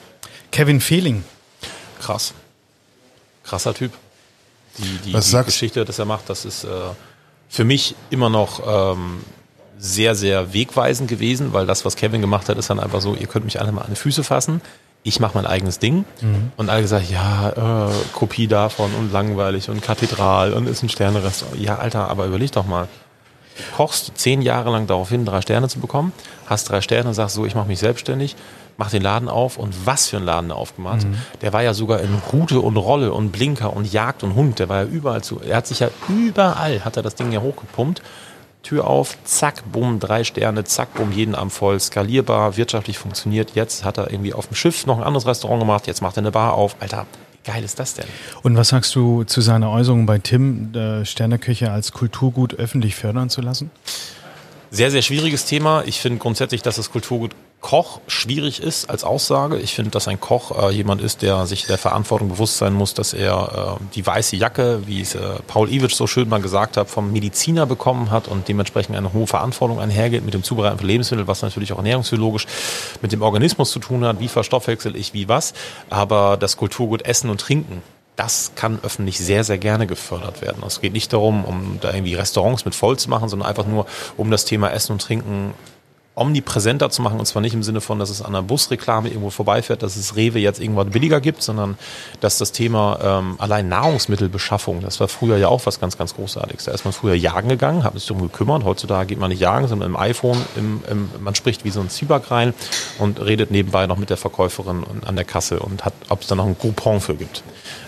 Kevin 0.56 0.80
Fehling. 0.80 1.22
Krass. 2.00 2.32
Krasser 3.44 3.74
Typ. 3.74 3.92
Die, 4.78 5.12
die, 5.12 5.12
die 5.12 5.44
Geschichte, 5.44 5.84
das 5.84 5.98
er 5.98 6.06
macht, 6.06 6.30
das 6.30 6.46
ist 6.46 6.64
äh, 6.64 6.68
für 7.50 7.64
mich 7.64 7.94
immer 8.08 8.30
noch 8.30 8.62
ähm, 8.66 9.22
sehr, 9.76 10.14
sehr 10.14 10.54
wegweisend 10.54 11.10
gewesen, 11.10 11.52
weil 11.52 11.66
das, 11.66 11.84
was 11.84 11.94
Kevin 11.96 12.22
gemacht 12.22 12.48
hat, 12.48 12.56
ist 12.56 12.70
dann 12.70 12.80
einfach 12.80 13.02
so, 13.02 13.14
ihr 13.14 13.26
könnt 13.26 13.44
mich 13.44 13.60
alle 13.60 13.70
mal 13.70 13.82
an 13.82 13.90
die 13.90 13.96
Füße 13.96 14.24
fassen. 14.24 14.62
Ich 15.02 15.20
mache 15.20 15.32
mein 15.34 15.44
eigenes 15.44 15.78
Ding. 15.78 16.06
Und 16.56 16.70
alle 16.70 16.80
gesagt, 16.80 17.10
ja, 17.10 17.88
äh, 17.90 17.92
Kopie 18.14 18.46
davon 18.46 18.94
und 18.94 19.12
langweilig 19.12 19.68
und 19.68 19.82
Kathedral 19.82 20.54
und 20.54 20.66
ist 20.66 20.82
ein 20.82 20.88
Sternerestaurant. 20.88 21.60
Ja, 21.60 21.76
Alter, 21.76 22.08
aber 22.08 22.24
überleg 22.24 22.52
doch 22.52 22.66
mal. 22.66 22.88
Du 23.58 23.76
kochst 23.76 24.12
zehn 24.16 24.40
Jahre 24.40 24.70
lang 24.70 24.86
darauf 24.86 25.10
hin, 25.10 25.26
drei 25.26 25.42
Sterne 25.42 25.68
zu 25.68 25.80
bekommen, 25.80 26.12
hast 26.46 26.70
drei 26.70 26.80
Sterne 26.80 27.10
und 27.10 27.14
sagst 27.14 27.34
so, 27.34 27.44
ich 27.44 27.54
mache 27.54 27.68
mich 27.68 27.78
selbstständig, 27.78 28.36
mach 28.76 28.90
den 28.90 29.02
Laden 29.02 29.28
auf 29.28 29.56
und 29.56 29.86
was 29.86 30.08
für 30.08 30.18
ein 30.18 30.24
Laden 30.24 30.50
er 30.50 30.56
aufgemacht. 30.56 31.06
Der 31.40 31.52
war 31.52 31.62
ja 31.62 31.74
sogar 31.74 32.00
in 32.00 32.14
Rute 32.32 32.60
und 32.60 32.76
Rolle 32.76 33.12
und 33.12 33.32
Blinker 33.32 33.74
und 33.74 33.90
Jagd 33.90 34.22
und 34.22 34.34
Hund, 34.34 34.58
der 34.58 34.68
war 34.68 34.82
ja 34.82 34.88
überall 34.88 35.22
zu, 35.22 35.40
er 35.40 35.56
hat 35.56 35.66
sich 35.66 35.80
ja 35.80 35.88
überall, 36.08 36.84
hat 36.84 36.96
er 36.96 37.02
das 37.02 37.14
Ding 37.14 37.32
ja 37.32 37.40
hochgepumpt. 37.40 38.02
Tür 38.62 38.88
auf, 38.88 39.16
zack, 39.22 39.62
bumm, 39.70 40.00
drei 40.00 40.24
Sterne, 40.24 40.64
zack, 40.64 40.92
bumm, 40.94 41.12
jeden 41.12 41.36
Abend 41.36 41.52
voll, 41.52 41.78
skalierbar, 41.78 42.56
wirtschaftlich 42.56 42.98
funktioniert. 42.98 43.52
Jetzt 43.54 43.84
hat 43.84 43.96
er 43.96 44.10
irgendwie 44.10 44.34
auf 44.34 44.48
dem 44.48 44.56
Schiff 44.56 44.86
noch 44.86 44.98
ein 44.98 45.04
anderes 45.04 45.24
Restaurant 45.24 45.60
gemacht, 45.60 45.86
jetzt 45.86 46.02
macht 46.02 46.16
er 46.16 46.22
eine 46.22 46.32
Bar 46.32 46.54
auf. 46.54 46.74
Alter, 46.80 47.06
wie 47.30 47.48
geil 47.48 47.62
ist 47.62 47.78
das 47.78 47.94
denn? 47.94 48.06
Und 48.42 48.56
was 48.56 48.70
sagst 48.70 48.92
du 48.96 49.22
zu 49.22 49.40
seiner 49.40 49.70
Äußerung 49.70 50.06
bei 50.06 50.18
Tim, 50.18 50.74
äh, 50.74 51.04
Sterneküche 51.04 51.70
als 51.70 51.92
Kulturgut 51.92 52.54
öffentlich 52.54 52.96
fördern 52.96 53.30
zu 53.30 53.40
lassen? 53.40 53.70
Sehr, 54.72 54.90
sehr 54.90 55.02
schwieriges 55.02 55.44
Thema. 55.44 55.84
Ich 55.86 56.00
finde 56.00 56.18
grundsätzlich, 56.18 56.62
dass 56.62 56.74
das 56.74 56.90
Kulturgut 56.90 57.36
Koch 57.66 57.98
schwierig 58.06 58.62
ist 58.62 58.88
als 58.88 59.02
Aussage. 59.02 59.58
Ich 59.58 59.74
finde, 59.74 59.90
dass 59.90 60.06
ein 60.06 60.20
Koch 60.20 60.56
äh, 60.56 60.70
jemand 60.70 61.02
ist, 61.02 61.22
der 61.22 61.46
sich 61.46 61.66
der 61.66 61.78
Verantwortung 61.78 62.28
bewusst 62.28 62.58
sein 62.58 62.72
muss, 62.72 62.94
dass 62.94 63.12
er 63.12 63.78
äh, 63.80 63.84
die 63.92 64.06
weiße 64.06 64.36
Jacke, 64.36 64.86
wie 64.86 65.00
es 65.00 65.16
äh, 65.16 65.20
Paul 65.48 65.68
Iwitsch 65.68 65.96
so 65.96 66.06
schön 66.06 66.28
mal 66.28 66.40
gesagt 66.40 66.76
hat, 66.76 66.88
vom 66.88 67.10
Mediziner 67.10 67.66
bekommen 67.66 68.12
hat 68.12 68.28
und 68.28 68.46
dementsprechend 68.46 68.94
eine 68.94 69.12
hohe 69.12 69.26
Verantwortung 69.26 69.80
einhergeht 69.80 70.24
mit 70.24 70.32
dem 70.32 70.44
Zubereiten 70.44 70.78
von 70.78 70.86
Lebensmitteln, 70.86 71.26
was 71.26 71.42
natürlich 71.42 71.72
auch 71.72 71.78
ernährungsphysiologisch 71.78 72.46
mit 73.02 73.10
dem 73.10 73.22
Organismus 73.22 73.72
zu 73.72 73.80
tun 73.80 74.04
hat. 74.04 74.20
Wie 74.20 74.28
verstoffwechsel 74.28 74.94
ich 74.94 75.12
wie 75.12 75.28
was? 75.28 75.52
Aber 75.90 76.36
das 76.36 76.56
Kulturgut 76.56 77.04
Essen 77.04 77.30
und 77.30 77.40
Trinken, 77.40 77.82
das 78.14 78.52
kann 78.54 78.78
öffentlich 78.84 79.18
sehr, 79.18 79.42
sehr 79.42 79.58
gerne 79.58 79.88
gefördert 79.88 80.40
werden. 80.40 80.62
Es 80.64 80.80
geht 80.80 80.92
nicht 80.92 81.12
darum, 81.12 81.44
um 81.44 81.78
da 81.80 81.92
irgendwie 81.92 82.14
Restaurants 82.14 82.64
mit 82.64 82.76
voll 82.76 82.96
zu 82.96 83.10
machen, 83.10 83.28
sondern 83.28 83.48
einfach 83.48 83.66
nur 83.66 83.86
um 84.16 84.30
das 84.30 84.44
Thema 84.44 84.70
Essen 84.70 84.92
und 84.92 85.02
Trinken 85.02 85.52
omnipräsenter 86.16 86.88
zu 86.88 87.02
machen 87.02 87.20
und 87.20 87.26
zwar 87.26 87.42
nicht 87.42 87.52
im 87.52 87.62
Sinne 87.62 87.82
von, 87.82 87.98
dass 87.98 88.08
es 88.08 88.22
an 88.22 88.28
einer 88.28 88.42
Busreklame 88.42 89.08
irgendwo 89.08 89.28
vorbeifährt, 89.28 89.82
dass 89.82 89.96
es 89.96 90.16
Rewe 90.16 90.38
jetzt 90.38 90.60
irgendwann 90.60 90.90
billiger 90.90 91.20
gibt, 91.20 91.42
sondern 91.42 91.76
dass 92.20 92.38
das 92.38 92.52
Thema 92.52 92.98
ähm, 93.02 93.34
allein 93.38 93.68
Nahrungsmittelbeschaffung, 93.68 94.80
das 94.80 94.98
war 94.98 95.08
früher 95.08 95.36
ja 95.36 95.48
auch 95.48 95.66
was 95.66 95.78
ganz, 95.78 95.98
ganz 95.98 96.14
Großartiges. 96.14 96.64
Da 96.64 96.72
ist 96.72 96.84
man 96.84 96.94
früher 96.94 97.14
jagen 97.14 97.50
gegangen, 97.50 97.84
hat 97.84 97.92
sich 97.92 98.06
darum 98.06 98.22
gekümmert. 98.22 98.64
Heutzutage 98.64 99.08
geht 99.08 99.18
man 99.18 99.28
nicht 99.28 99.40
jagen, 99.40 99.68
sondern 99.68 99.90
im 99.90 99.96
iPhone, 99.96 100.38
im, 100.56 100.82
im, 100.90 101.10
man 101.20 101.34
spricht 101.34 101.64
wie 101.64 101.70
so 101.70 101.80
ein 101.80 101.90
Zwieback 101.90 102.30
rein 102.30 102.54
und 102.98 103.20
redet 103.20 103.50
nebenbei 103.50 103.86
noch 103.86 103.98
mit 103.98 104.08
der 104.08 104.16
Verkäuferin 104.16 104.84
an 105.04 105.16
der 105.16 105.26
Kasse 105.26 105.58
und 105.58 105.84
hat, 105.84 105.92
ob 106.08 106.22
es 106.22 106.28
da 106.28 106.34
noch 106.34 106.46
ein 106.46 106.58
Coupon 106.58 107.02
für 107.02 107.14
gibt. 107.14 107.42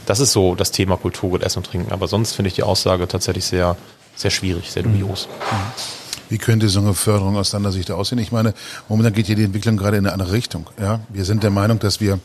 Das 0.05 0.21
ist 0.21 0.33
so 0.33 0.55
das 0.55 0.71
Thema 0.71 0.99
Kultur, 0.99 1.43
Essen 1.43 1.61
und 1.61 1.67
Trinken. 1.67 1.93
Aber 1.93 2.09
sonst 2.09 2.35
finde 2.35 2.49
ich 2.49 2.55
die 2.55 2.63
Aussage 2.63 3.09
tatsächlich 3.09 3.47
sehr, 3.47 3.77
sehr 4.17 4.31
schwierig, 4.31 4.71
sehr 4.71 4.83
dubios. 4.83 5.29
Mhm. 5.51 5.98
Wie 6.29 6.39
könnte 6.39 6.69
so 6.69 6.81
eine 6.81 6.95
Förderung 6.95 7.37
aus 7.37 7.51
deiner 7.51 7.73
Sicht 7.73 7.91
aussehen? 7.91 8.19
Ich 8.19 8.33
meine, 8.33 8.55
momentan 8.89 9.13
geht 9.13 9.29
ja 9.29 9.35
die 9.35 9.45
Entwicklung 9.45 9.77
gerade 9.77 9.97
in 9.97 10.07
eine 10.07 10.13
andere 10.13 10.33
Richtung. 10.33 10.69
Ja, 10.79 11.01
wir 11.09 11.25
sind 11.25 11.43
der 11.43 11.51
Meinung, 11.51 11.79
dass 11.79 12.01
wir 12.01 12.21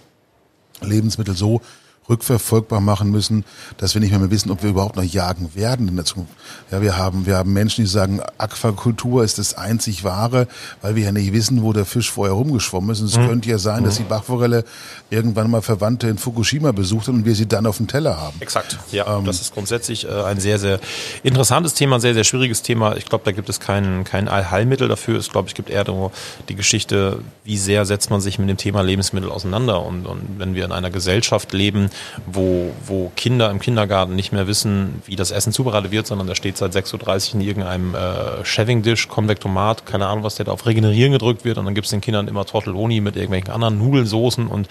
Lebensmittel 0.81 1.35
so 1.35 1.61
rückverfolgbar 2.09 2.81
machen 2.81 3.11
müssen, 3.11 3.45
dass 3.77 3.93
wir 3.93 4.01
nicht 4.01 4.11
mehr, 4.11 4.29
wissen, 4.29 4.51
ob 4.51 4.63
wir 4.63 4.69
überhaupt 4.69 4.95
noch 4.95 5.03
jagen 5.03 5.55
werden 5.55 5.87
in 5.87 5.95
der 5.95 6.05
Zukunft. 6.05 6.33
Ja, 6.71 6.81
wir 6.81 6.97
haben, 6.97 7.25
wir 7.25 7.37
haben 7.37 7.53
Menschen, 7.53 7.83
die 7.83 7.89
sagen, 7.89 8.21
Aquakultur 8.37 9.23
ist 9.23 9.37
das 9.37 9.53
einzig 9.55 10.03
wahre, 10.03 10.47
weil 10.81 10.95
wir 10.95 11.03
ja 11.03 11.11
nicht 11.11 11.33
wissen, 11.33 11.61
wo 11.63 11.73
der 11.73 11.85
Fisch 11.85 12.11
vorher 12.11 12.33
rumgeschwommen 12.33 12.89
ist. 12.91 13.01
Und 13.01 13.07
es 13.07 13.17
mhm. 13.17 13.27
könnte 13.27 13.49
ja 13.49 13.57
sein, 13.57 13.83
dass 13.83 13.97
die 13.97 14.03
Bachforelle 14.03 14.65
irgendwann 15.09 15.49
mal 15.49 15.61
Verwandte 15.61 16.07
in 16.07 16.17
Fukushima 16.17 16.71
besucht 16.71 17.07
hat 17.07 17.15
und 17.15 17.25
wir 17.25 17.35
sie 17.35 17.47
dann 17.47 17.65
auf 17.65 17.77
dem 17.77 17.87
Teller 17.87 18.19
haben. 18.19 18.41
Exakt. 18.41 18.77
Ja, 18.91 19.17
ähm, 19.17 19.25
das 19.25 19.41
ist 19.41 19.53
grundsätzlich 19.53 20.05
äh, 20.05 20.23
ein 20.23 20.39
sehr, 20.39 20.59
sehr 20.59 20.79
interessantes 21.23 21.73
Thema, 21.73 21.95
ein 21.95 22.01
sehr, 22.01 22.13
sehr 22.13 22.23
schwieriges 22.23 22.61
Thema. 22.61 22.95
Ich 22.97 23.05
glaube, 23.05 23.23
da 23.25 23.31
gibt 23.31 23.49
es 23.49 23.59
kein, 23.59 24.03
kein 24.03 24.27
Allheilmittel 24.27 24.87
dafür. 24.87 25.19
Ich 25.19 25.31
glaube, 25.31 25.47
es 25.47 25.53
gibt 25.53 25.69
eher 25.69 25.85
nur 25.85 26.11
die 26.49 26.55
Geschichte, 26.55 27.19
wie 27.43 27.57
sehr 27.57 27.85
setzt 27.85 28.09
man 28.09 28.21
sich 28.21 28.39
mit 28.39 28.49
dem 28.49 28.57
Thema 28.57 28.81
Lebensmittel 28.81 29.31
auseinander. 29.31 29.85
Und, 29.85 30.05
und 30.05 30.21
wenn 30.37 30.55
wir 30.55 30.65
in 30.65 30.71
einer 30.71 30.89
Gesellschaft 30.89 31.53
leben, 31.53 31.89
wo, 32.25 32.71
wo 32.85 33.11
Kinder 33.15 33.49
im 33.51 33.59
Kindergarten 33.59 34.15
nicht 34.15 34.31
mehr 34.31 34.47
wissen, 34.47 35.01
wie 35.05 35.15
das 35.15 35.31
Essen 35.31 35.53
zubereitet 35.53 35.91
wird, 35.91 36.07
sondern 36.07 36.27
da 36.27 36.35
steht 36.35 36.57
seit 36.57 36.75
6.30 36.75 37.29
Uhr 37.29 37.35
in 37.35 37.47
irgendeinem 37.47 37.95
äh, 37.95 38.43
Shaving-Dish, 38.43 39.07
Konvektomat, 39.07 39.85
keine 39.85 40.07
Ahnung, 40.07 40.23
was 40.23 40.35
der 40.35 40.45
da 40.45 40.51
auf 40.51 40.65
Regenerieren 40.65 41.11
gedrückt 41.11 41.45
wird 41.45 41.57
und 41.57 41.65
dann 41.65 41.75
gibt 41.75 41.85
es 41.85 41.91
den 41.91 42.01
Kindern 42.01 42.27
immer 42.27 42.45
Tortelloni 42.45 43.01
mit 43.01 43.15
irgendwelchen 43.15 43.51
anderen 43.51 43.77
Nudelsoßen 43.77 44.47
und 44.47 44.67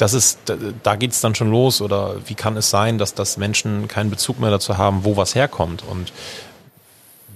das 0.00 0.14
ist, 0.14 0.38
da, 0.46 0.56
da 0.82 0.96
geht 0.96 1.12
es 1.12 1.20
dann 1.20 1.34
schon 1.34 1.50
los 1.50 1.82
oder 1.82 2.16
wie 2.26 2.34
kann 2.34 2.56
es 2.56 2.70
sein, 2.70 2.96
dass 2.96 3.12
das 3.12 3.36
Menschen 3.36 3.86
keinen 3.86 4.08
Bezug 4.08 4.40
mehr 4.40 4.50
dazu 4.50 4.78
haben, 4.78 5.04
wo 5.04 5.16
was 5.18 5.34
herkommt? 5.34 5.84
Und 5.86 6.12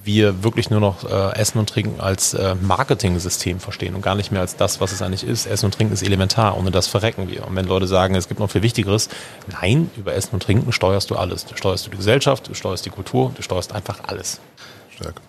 wir 0.05 0.43
wirklich 0.43 0.71
nur 0.71 0.81
noch 0.81 1.05
äh, 1.05 1.39
Essen 1.39 1.59
und 1.59 1.69
Trinken 1.69 2.01
als 2.01 2.35
äh, 2.35 2.55
Marketing-System 2.61 3.61
verstehen 3.61 3.95
und 3.95 4.03
gar 4.03 4.15
nicht 4.15 4.33
mehr 4.33 4.41
als 4.41 4.57
das, 4.57 4.81
was 4.81 4.93
es 4.93 5.03
eigentlich 5.03 5.25
ist. 5.25 5.47
Essen 5.47 5.67
und 5.67 5.75
Trinken 5.75 5.95
ist 5.95 6.03
elementar, 6.03 6.57
ohne 6.57 6.71
das 6.71 6.87
verrecken 6.87 7.29
wir. 7.29 7.47
Und 7.47 7.57
wenn 7.57 7.67
Leute 7.67 7.87
sagen, 7.87 8.15
es 8.15 8.29
gibt 8.29 8.41
noch 8.41 8.51
viel 8.51 8.63
Wichtigeres, 8.63 9.09
nein, 9.61 9.91
über 9.97 10.15
Essen 10.15 10.31
und 10.33 10.43
Trinken 10.43 10.73
steuerst 10.73 11.11
du 11.11 11.17
alles. 11.17 11.47
Du 11.47 11.57
steuerst 11.57 11.87
du 11.87 11.91
die 11.91 11.97
Gesellschaft, 11.97 12.49
du 12.49 12.55
steuerst 12.55 12.85
die 12.87 12.91
Kultur, 12.91 13.33
du 13.35 13.43
steuerst 13.43 13.73
einfach 13.73 14.01
alles. 14.07 14.41
Stark. 14.95 15.21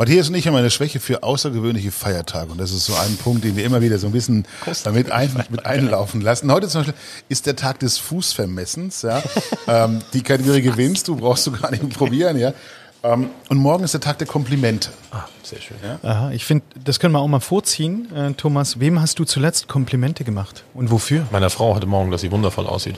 Matthias 0.00 0.30
und 0.30 0.34
ich 0.34 0.46
haben 0.46 0.54
eine 0.54 0.70
Schwäche 0.70 0.98
für 0.98 1.22
außergewöhnliche 1.22 1.92
Feiertage. 1.92 2.52
Und 2.52 2.58
das 2.58 2.72
ist 2.72 2.86
so 2.86 2.94
ein 2.94 3.18
Punkt, 3.18 3.44
den 3.44 3.54
wir 3.56 3.64
immer 3.66 3.82
wieder 3.82 3.98
so 3.98 4.06
ein 4.06 4.12
bisschen 4.12 4.46
damit 4.82 5.10
ein, 5.10 5.30
mit 5.50 5.66
einlaufen 5.66 6.22
lassen. 6.22 6.50
Heute 6.50 6.68
zum 6.68 6.80
Beispiel 6.80 6.94
ist 7.28 7.44
der 7.44 7.54
Tag 7.54 7.80
des 7.80 7.98
Fußvermessens. 7.98 9.02
Ja. 9.02 9.22
ähm, 9.68 10.00
die 10.14 10.22
Kategorie 10.22 10.62
gewinnst 10.62 11.06
du, 11.08 11.16
brauchst 11.16 11.46
du 11.46 11.52
gar 11.52 11.70
nicht 11.70 11.86
probieren. 11.90 12.38
Ja. 12.38 12.54
Ähm, 13.02 13.30
und 13.48 13.58
morgen 13.58 13.84
ist 13.84 13.94
der 13.94 14.00
Tag 14.00 14.18
der 14.18 14.26
Komplimente. 14.26 14.90
Ah, 15.10 15.24
sehr 15.42 15.60
schön. 15.60 15.76
Ja? 15.82 15.98
Aha, 16.08 16.30
ich 16.32 16.44
finde, 16.44 16.64
das 16.84 17.00
können 17.00 17.14
wir 17.14 17.20
auch 17.20 17.28
mal 17.28 17.40
vorziehen. 17.40 18.14
Äh, 18.14 18.32
Thomas, 18.34 18.78
wem 18.80 19.00
hast 19.00 19.18
du 19.18 19.24
zuletzt 19.24 19.68
Komplimente 19.68 20.24
gemacht 20.24 20.64
und 20.74 20.90
wofür? 20.90 21.26
Meiner 21.30 21.50
Frau 21.50 21.74
heute 21.74 21.86
Morgen, 21.86 22.10
dass 22.10 22.20
sie 22.20 22.30
wundervoll 22.30 22.66
aussieht. 22.66 22.96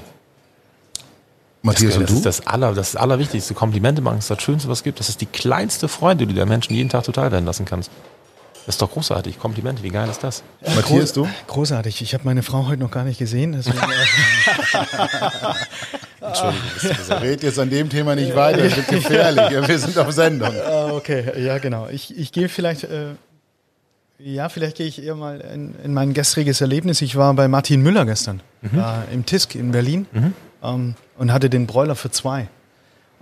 Matthias 1.62 1.94
das, 1.94 2.00
und 2.00 2.10
du? 2.10 2.14
Das 2.14 2.38
ist 2.38 2.40
das, 2.40 2.46
Aller, 2.48 2.74
das, 2.74 2.88
ist 2.88 2.94
das 2.94 3.02
Allerwichtigste. 3.02 3.54
Komplimente 3.54 4.02
machen 4.02 4.18
ist 4.18 4.30
das 4.30 4.42
Schönste, 4.42 4.68
was 4.68 4.78
es 4.78 4.84
gibt. 4.84 4.98
Das 4.98 5.08
ist 5.08 5.20
die 5.20 5.26
kleinste 5.26 5.86
Freude, 5.86 6.18
die 6.18 6.26
du 6.26 6.34
der 6.34 6.46
Menschen 6.46 6.74
jeden 6.74 6.88
Tag 6.88 7.04
total 7.04 7.30
werden 7.30 7.46
lassen 7.46 7.64
kannst. 7.64 7.90
Das 8.66 8.76
ist 8.76 8.82
doch 8.82 8.90
großartig. 8.90 9.38
Komplimente, 9.38 9.82
wie 9.82 9.88
geil 9.88 10.08
ist 10.08 10.22
das? 10.22 10.44
Äh, 10.60 10.74
Matthias, 10.74 11.12
du? 11.12 11.28
Großartig. 11.48 12.00
Ich 12.00 12.14
habe 12.14 12.24
meine 12.24 12.42
Frau 12.42 12.66
heute 12.68 12.80
noch 12.80 12.90
gar 12.90 13.04
nicht 13.04 13.18
gesehen. 13.18 13.52
Deswegen, 13.52 13.76
Entschuldigung. 16.20 17.18
Red 17.20 17.42
jetzt 17.42 17.58
an 17.58 17.70
dem 17.70 17.90
Thema 17.90 18.14
nicht 18.14 18.34
weiter. 18.36 18.62
Das 18.62 18.76
wird 18.76 18.88
gefährlich. 18.88 19.50
Wir 19.68 19.78
sind 19.78 19.98
auf 19.98 20.12
Sendung. 20.12 20.54
Ah, 20.66 20.92
okay, 20.92 21.42
ja 21.42 21.58
genau. 21.58 21.88
Ich, 21.88 22.16
ich 22.16 22.32
gehe 22.32 22.48
vielleicht... 22.48 22.84
Äh, 22.84 23.14
ja, 24.18 24.48
vielleicht 24.48 24.76
gehe 24.76 24.86
ich 24.86 25.02
eher 25.02 25.16
mal 25.16 25.40
in, 25.40 25.74
in, 25.82 25.92
mein 25.92 26.14
gestriges 26.14 26.60
Erlebnis. 26.60 27.02
Ich 27.02 27.16
war 27.16 27.34
bei 27.34 27.48
Martin 27.48 27.82
Müller 27.82 28.06
gestern 28.06 28.40
mhm. 28.60 28.78
äh, 28.78 29.12
im 29.12 29.26
TISK 29.26 29.56
in 29.56 29.72
Berlin 29.72 30.06
mhm. 30.12 30.34
ähm, 30.62 30.94
und 31.18 31.32
hatte 31.32 31.50
den 31.50 31.66
Broiler 31.66 31.96
für 31.96 32.12
zwei. 32.12 32.46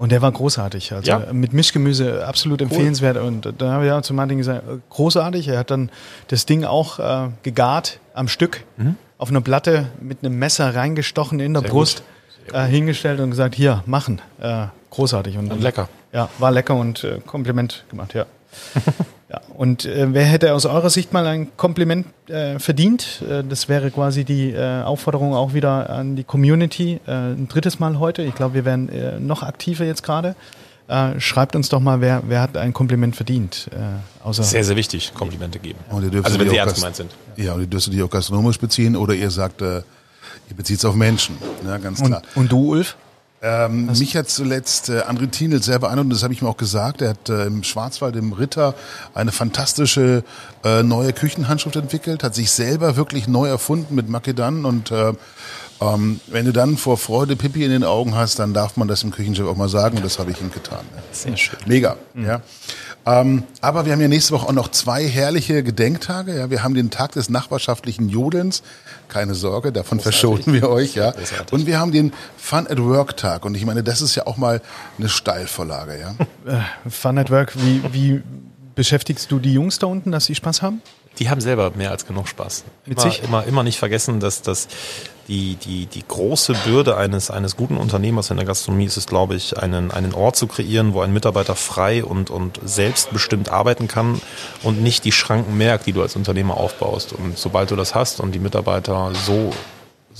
Und 0.01 0.13
der 0.13 0.23
war 0.23 0.33
großartig. 0.33 0.95
Also 0.95 1.11
ja. 1.11 1.31
mit 1.31 1.53
Mischgemüse 1.53 2.27
absolut 2.27 2.63
empfehlenswert. 2.63 3.19
Cool. 3.19 3.23
Und 3.23 3.53
da 3.59 3.73
habe 3.73 3.85
ich 3.85 3.93
auch 3.93 4.01
zu 4.01 4.15
Martin 4.15 4.39
gesagt, 4.39 4.63
großartig. 4.89 5.49
Er 5.49 5.59
hat 5.59 5.71
dann 5.71 5.91
das 6.29 6.47
Ding 6.47 6.65
auch 6.65 6.99
äh, 6.99 7.29
gegart 7.43 8.01
am 8.15 8.27
Stück 8.27 8.65
mhm. 8.79 8.97
auf 9.19 9.29
einer 9.29 9.43
Platte 9.43 9.89
mit 10.01 10.25
einem 10.25 10.39
Messer 10.39 10.75
reingestochen 10.75 11.39
in 11.39 11.53
der 11.53 11.61
Sehr 11.61 11.71
Brust, 11.71 12.03
äh, 12.51 12.65
hingestellt 12.65 13.21
und 13.21 13.29
gesagt, 13.29 13.55
hier, 13.55 13.83
machen. 13.85 14.23
Äh, 14.41 14.69
großartig. 14.89 15.37
Und, 15.37 15.53
und 15.53 15.61
lecker. 15.61 15.91
Ja, 16.15 16.31
war 16.39 16.51
lecker 16.51 16.77
und 16.77 17.05
äh, 17.05 17.21
Kompliment 17.27 17.85
gemacht, 17.91 18.15
ja. 18.15 18.25
Ja, 19.31 19.41
und 19.57 19.85
äh, 19.85 20.09
wer 20.13 20.25
hätte 20.25 20.55
aus 20.55 20.67
eurer 20.67 20.91
Sicht 20.91 21.13
mal 21.13 21.25
ein 21.25 21.57
Kompliment 21.57 22.07
äh, 22.29 22.59
verdient? 22.59 23.23
Äh, 23.31 23.45
das 23.45 23.69
wäre 23.69 23.93
quasi 23.93 24.25
die 24.25 24.51
äh, 24.51 24.83
Aufforderung 24.83 25.35
auch 25.35 25.55
wieder 25.55 25.89
an 25.89 26.17
die 26.17 26.25
Community. 26.25 26.99
Äh, 27.07 27.13
ein 27.13 27.47
drittes 27.47 27.79
Mal 27.79 28.01
heute. 28.01 28.23
Ich 28.23 28.35
glaube, 28.35 28.55
wir 28.55 28.65
werden 28.65 28.89
äh, 28.89 29.21
noch 29.21 29.45
aktiver 29.45 29.85
jetzt 29.85 30.03
gerade. 30.03 30.35
schreibt 31.19 31.55
uns 31.55 31.69
doch 31.69 31.79
mal, 31.79 32.01
wer, 32.01 32.25
wer 32.27 32.41
hat 32.41 32.57
ein 32.57 32.73
Kompliment 32.73 33.15
verdient. 33.15 33.71
außer 34.25 34.43
sehr, 34.43 34.65
sehr 34.65 34.75
wichtig, 34.75 35.13
Komplimente 35.15 35.61
geben. 35.61 35.79
also 35.89 36.11
wenn 36.41 36.51
sie 36.51 36.57
ernst 36.57 36.75
gemeint 36.75 36.97
sind. 36.97 37.13
Ja, 37.37 37.53
und 37.55 37.61
ihr 37.61 37.69
dürft 37.69 37.93
die 37.93 38.03
auch 38.03 38.11
gastronomisch 38.11 38.59
beziehen 38.59 38.97
oder 38.97 39.15
ihr 39.15 39.31
sagt, 39.31 39.61
ihr 39.61 39.85
bezieht 40.57 40.79
es 40.79 40.85
auf 40.85 40.97
Menschen. 40.97 41.37
Ja, 41.65 41.79
ganz 41.79 42.03
klar. 42.03 42.23
Und, 42.35 42.43
und 42.43 42.51
du, 42.51 42.73
Ulf? 42.73 42.97
Ähm, 43.43 43.87
mich 43.87 44.17
hat 44.17 44.29
zuletzt 44.29 44.91
äh, 44.91 45.01
André 45.01 45.31
Thienel 45.31 45.63
selber 45.63 45.91
an 45.91 45.99
und 45.99 46.11
das 46.11 46.23
habe 46.23 46.35
ich 46.35 46.43
mir 46.43 46.49
auch 46.49 46.59
gesagt. 46.59 47.01
Er 47.01 47.11
hat 47.11 47.29
äh, 47.31 47.47
im 47.47 47.63
Schwarzwald 47.63 48.15
im 48.17 48.35
Ritter 48.35 48.75
eine 49.15 49.33
fantastische 49.33 50.25
äh, 50.63 50.83
neue 50.83 51.15
Küchenhandschrift 51.15 51.77
entwickelt, 51.77 52.23
hat 52.23 52.35
sich 52.35 52.51
selber 52.51 52.97
wirklich 52.97 53.29
neu 53.29 53.49
erfunden 53.49 53.95
mit 53.95 54.11
Makedan 54.11 54.67
und 54.67 54.91
äh, 54.91 55.15
ähm, 55.81 56.21
wenn 56.27 56.45
du 56.45 56.53
dann 56.53 56.77
vor 56.77 56.99
Freude 56.99 57.37
Pippi 57.37 57.65
in 57.65 57.71
den 57.71 57.85
Augen 57.85 58.15
hast, 58.15 58.39
dann 58.39 58.53
darf 58.53 58.77
man 58.77 58.87
das 58.89 59.03
im 59.03 59.11
Küchenchef 59.11 59.47
auch 59.47 59.57
mal 59.57 59.71
sagen 59.71 59.97
und 59.97 60.05
das 60.05 60.19
habe 60.19 60.31
ich 60.31 60.41
ihm 60.41 60.53
getan. 60.53 60.85
Ja. 60.95 61.03
Sehr 61.11 61.37
schön. 61.39 61.59
Mega. 61.65 61.97
Mhm. 62.13 62.27
Ja. 62.27 62.43
Ähm, 63.07 63.45
aber 63.61 63.87
wir 63.87 63.93
haben 63.93 64.01
ja 64.01 64.09
nächste 64.09 64.33
Woche 64.35 64.47
auch 64.49 64.53
noch 64.53 64.71
zwei 64.71 65.07
herrliche 65.07 65.63
Gedenktage. 65.63 66.37
Ja, 66.37 66.51
wir 66.51 66.63
haben 66.63 66.75
den 66.75 66.91
Tag 66.91 67.13
des 67.13 67.31
nachbarschaftlichen 67.31 68.09
Jodelns. 68.09 68.63
Keine 69.09 69.35
Sorge, 69.35 69.73
davon 69.73 69.99
Großartig. 69.99 70.21
verschonen 70.21 70.61
wir 70.61 70.69
euch. 70.69 70.95
Ja. 70.95 71.11
Großartig. 71.13 71.53
Und 71.53 71.67
wir 71.67 71.81
haben 71.81 71.93
den 71.93 72.13
Fun 72.37 72.67
at 72.67 72.83
Work 72.83 73.17
Tag. 73.17 73.45
Und 73.45 73.57
ich 73.57 73.65
meine, 73.65 73.83
das 73.83 74.03
ist 74.03 74.15
ja 74.15 74.27
auch 74.27 74.37
mal 74.37 74.61
eine 74.99 75.09
Steilvorlage. 75.09 75.99
Ja. 75.99 76.15
Äh, 76.59 76.91
Fun 76.91 77.19
at 77.19 77.31
Work, 77.31 77.55
wie, 77.57 77.83
wie 77.93 78.23
beschäftigst 78.75 79.31
du 79.31 79.39
die 79.39 79.53
Jungs 79.53 79.79
da 79.79 79.87
unten, 79.87 80.13
dass 80.13 80.27
sie 80.27 80.35
Spaß 80.35 80.63
haben? 80.63 80.83
Die 81.21 81.29
haben 81.29 81.43
selber 81.43 81.71
mehr 81.77 81.91
als 81.91 82.07
genug 82.07 82.29
Spaß. 82.29 82.65
Immer, 82.87 83.01
sich? 83.01 83.23
immer, 83.23 83.45
immer 83.45 83.63
nicht 83.63 83.79
vergessen, 83.79 84.21
dass, 84.21 84.41
dass 84.41 84.69
die, 85.29 85.57
die, 85.57 85.85
die 85.85 86.03
große 86.07 86.55
Bürde 86.65 86.97
eines, 86.97 87.31
eines 87.31 87.57
guten 87.57 87.77
Unternehmers 87.77 88.31
in 88.31 88.39
der 88.39 88.47
Gastronomie 88.47 88.87
ist 88.87 88.97
es, 88.97 89.07
glaube 89.07 89.35
ich, 89.35 89.59
einen, 89.59 89.91
einen 89.91 90.15
Ort 90.15 90.37
zu 90.37 90.47
kreieren, 90.47 90.95
wo 90.95 91.03
ein 91.03 91.13
Mitarbeiter 91.13 91.55
frei 91.55 92.03
und, 92.03 92.31
und 92.31 92.59
selbstbestimmt 92.65 93.51
arbeiten 93.51 93.87
kann 93.87 94.21
und 94.63 94.83
nicht 94.83 95.05
die 95.05 95.13
Schranken 95.13 95.59
merkt, 95.59 95.87
die 95.87 95.93
du 95.93 96.01
als 96.01 96.17
Unternehmer 96.17 96.57
aufbaust. 96.57 97.13
Und 97.13 97.39
sobald 97.39 97.71
du 97.71 97.77
das 97.77 97.95
hast 97.95 98.21
und 98.21 98.33
die 98.33 98.41
Mitarbeiter 98.41 99.13
so 99.27 99.53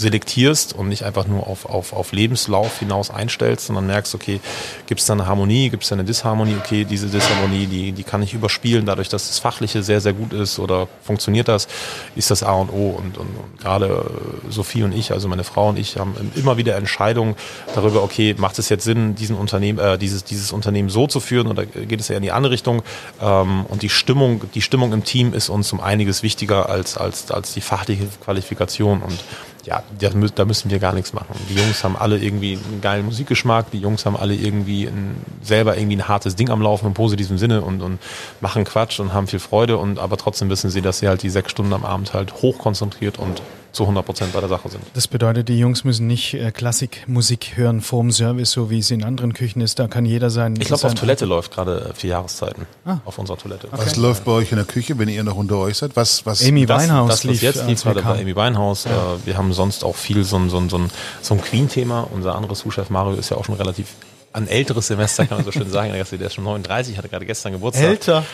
selektierst 0.01 0.73
und 0.73 0.89
nicht 0.89 1.05
einfach 1.05 1.27
nur 1.27 1.47
auf, 1.47 1.67
auf, 1.67 1.93
auf 1.93 2.13
Lebenslauf 2.13 2.79
hinaus 2.79 3.11
einstellst, 3.11 3.67
sondern 3.67 3.87
merkst, 3.87 4.15
okay, 4.15 4.41
gibt 4.87 5.01
es 5.01 5.07
da 5.07 5.13
eine 5.13 5.27
Harmonie, 5.27 5.69
gibt 5.69 5.83
es 5.83 5.91
da 5.91 5.95
eine 5.95 6.05
Disharmonie, 6.05 6.57
okay, 6.59 6.85
diese 6.85 7.09
Disharmonie, 7.09 7.67
die, 7.67 7.93
die 7.93 8.03
kann 8.03 8.23
ich 8.23 8.33
überspielen, 8.33 8.87
dadurch, 8.87 9.11
dass 9.11 9.29
das 9.29 9.39
Fachliche 9.39 9.83
sehr, 9.83 10.01
sehr 10.01 10.15
gut 10.15 10.33
ist 10.33 10.59
oder 10.59 10.89
funktioniert 11.03 11.49
das, 11.49 11.69
ist 12.17 12.31
das 12.31 12.43
A 12.43 12.53
und 12.53 12.71
O. 12.71 12.91
Und, 12.91 13.19
und, 13.19 13.29
und 13.29 13.61
gerade 13.61 13.87
äh, 13.87 14.51
Sophie 14.51 14.83
und 14.83 14.93
ich, 14.93 15.13
also 15.13 15.29
meine 15.29 15.45
Frau 15.45 15.69
und 15.69 15.79
ich, 15.79 15.99
haben 15.99 16.15
immer 16.35 16.57
wieder 16.57 16.77
Entscheidungen 16.77 17.37
darüber, 17.75 18.03
okay, 18.03 18.35
macht 18.39 18.59
es 18.59 18.71
jetzt 18.71 18.85
Sinn, 18.85 19.15
diesen 19.15 19.37
Unternehmen, 19.37 19.79
äh, 19.79 19.99
dieses, 19.99 20.25
dieses 20.25 20.51
Unternehmen 20.51 20.89
so 20.89 21.07
zu 21.07 21.21
führen 21.21 21.47
oder 21.47 21.67
geht 21.67 22.01
es 22.01 22.09
ja 22.09 22.17
in 22.17 22.23
die 22.23 22.33
andere 22.33 22.53
Richtung? 22.53 22.83
Ähm, 23.21 23.67
und 23.67 23.83
die 23.83 23.91
Stimmung, 23.91 24.43
die 24.55 24.63
Stimmung 24.63 24.95
im 24.95 25.05
Team 25.05 25.35
ist 25.35 25.51
uns 25.51 25.71
um 25.75 25.81
einiges 25.81 26.23
wichtiger 26.23 26.71
als, 26.71 26.97
als, 26.97 27.31
als 27.31 27.53
die 27.53 27.61
fachliche 27.61 28.07
Qualifikation. 28.25 29.03
Und 29.03 29.19
ja, 29.67 29.83
da 29.99 30.09
mü- 30.09 30.33
da 30.35 30.45
müssen 30.45 30.71
wir 30.71 30.79
gar 30.79 30.93
nichts 30.93 31.13
machen. 31.13 31.35
Die 31.49 31.55
Jungs 31.55 31.83
haben 31.85 31.97
alle 31.97 32.19
irgendwie 32.19 32.55
einen 32.57 32.81
geilen 32.81 33.05
Musikgeschmack, 33.07 33.71
die 33.71 33.79
Jungs 33.79 34.07
haben 34.07 34.17
alle 34.17 34.35
irgendwie 34.35 34.87
ein, 34.87 35.17
selber 35.43 35.77
irgendwie 35.77 35.97
ein 35.97 36.09
hartes 36.09 36.37
Ding 36.37 36.51
am 36.51 36.63
Laufen 36.63 36.87
im 36.87 36.95
positiven 36.95 37.39
Sinne 37.39 37.63
und, 37.63 37.83
und 37.83 37.99
machen 38.41 38.65
Quatsch 38.65 39.01
und 39.01 39.13
haben 39.13 39.27
viel 39.27 39.39
Freude 39.39 39.77
und 39.79 39.99
aber 39.99 40.17
trotzdem 40.17 40.49
wissen 40.51 40.71
sie, 40.71 40.83
dass 40.83 40.99
sie 41.01 41.09
halt 41.09 41.23
die 41.23 41.31
sechs 41.31 41.51
Stunden 41.51 41.73
am 41.73 41.85
Abend 41.85 42.15
halt 42.15 42.33
hochkonzentriert 42.43 43.19
und 43.19 43.43
zu 43.73 43.85
100 43.85 44.05
Prozent 44.05 44.33
bei 44.33 44.41
der 44.41 44.49
Sache 44.49 44.69
sind. 44.69 44.83
Das 44.95 45.09
bedeutet, 45.09 45.49
die 45.49 45.59
Jungs 45.59 45.85
müssen 45.85 46.07
nicht 46.07 46.35
äh, 46.35 46.51
Klassikmusik 46.51 47.57
hören 47.57 47.81
vorm 47.81 48.11
Service, 48.11 48.51
so 48.51 48.71
wie 48.71 48.79
es 48.79 48.91
in 48.91 49.05
anderen 49.05 49.33
Küchen 49.33 49.61
ist. 49.61 49.79
Da 49.79 49.89
kann 49.89 50.05
jeder 50.05 50.31
sein. 50.31 50.57
Ich 50.59 50.67
glaube, 50.67 50.85
auf 50.85 50.95
Toilette 50.95 51.25
läuft 51.25 51.53
gerade 51.53 51.93
vier 51.95 52.11
Jahreszeiten. 52.11 52.67
Auf 53.05 53.19
unserer 53.19 53.39
Toilette. 53.39 53.69
Was 53.71 53.97
läuft 53.97 54.25
bei 54.25 54.33
euch 54.33 54.51
in 54.53 54.57
der 54.57 54.67
Küche, 54.67 54.99
wenn 54.99 55.09
ihr 55.09 55.25
noch 55.25 55.37
unter 55.37 55.59
euch 55.59 55.77
seid? 55.77 55.95
Was, 55.95 56.27
was, 56.27 56.45
Amy 56.45 56.67
Das, 56.67 56.83
Winehouse 56.83 57.09
das, 57.09 57.19
was 57.19 57.25
lief, 57.25 57.43
jetzt 57.43 57.59
als 57.61 57.69
lief 57.69 57.85
wir 57.85 57.95
gerade 57.95 58.19
bei. 58.19 58.23
Amy 58.23 58.37
Winehouse. 58.37 58.87
Äh, 58.87 58.91
wir 59.25 59.37
haben 59.37 59.53
sonst 59.53 59.85
auch 59.85 59.97
viel 59.97 60.25
so 60.25 60.37
ein, 60.37 60.51
so 60.51 60.59
ein, 60.59 60.69
so 60.69 60.79
ein, 60.79 60.91
so 61.23 61.35
ein 61.35 61.41
Queen-Thema. 61.41 62.09
Unser 62.13 62.35
anderes 62.35 62.61
Sous-Chef 62.61 62.91
Mario 62.91 63.15
ist 63.15 63.31
ja 63.31 63.37
auch 63.37 63.45
schon 63.45 63.55
relativ 63.55 63.95
ein 64.33 64.47
älteres 64.47 64.87
Semester, 64.87 65.27
kann 65.27 65.39
man 65.39 65.45
so 65.45 65.51
schön 65.51 65.71
sagen. 65.71 65.93
Der 65.93 66.03
ist 66.03 66.35
schon 66.35 66.45
39, 66.45 66.97
hatte 66.97 67.09
gerade 67.09 67.27
gestern 67.27 67.53
Geburtstag. 67.53 67.85
Älter. 67.89 68.25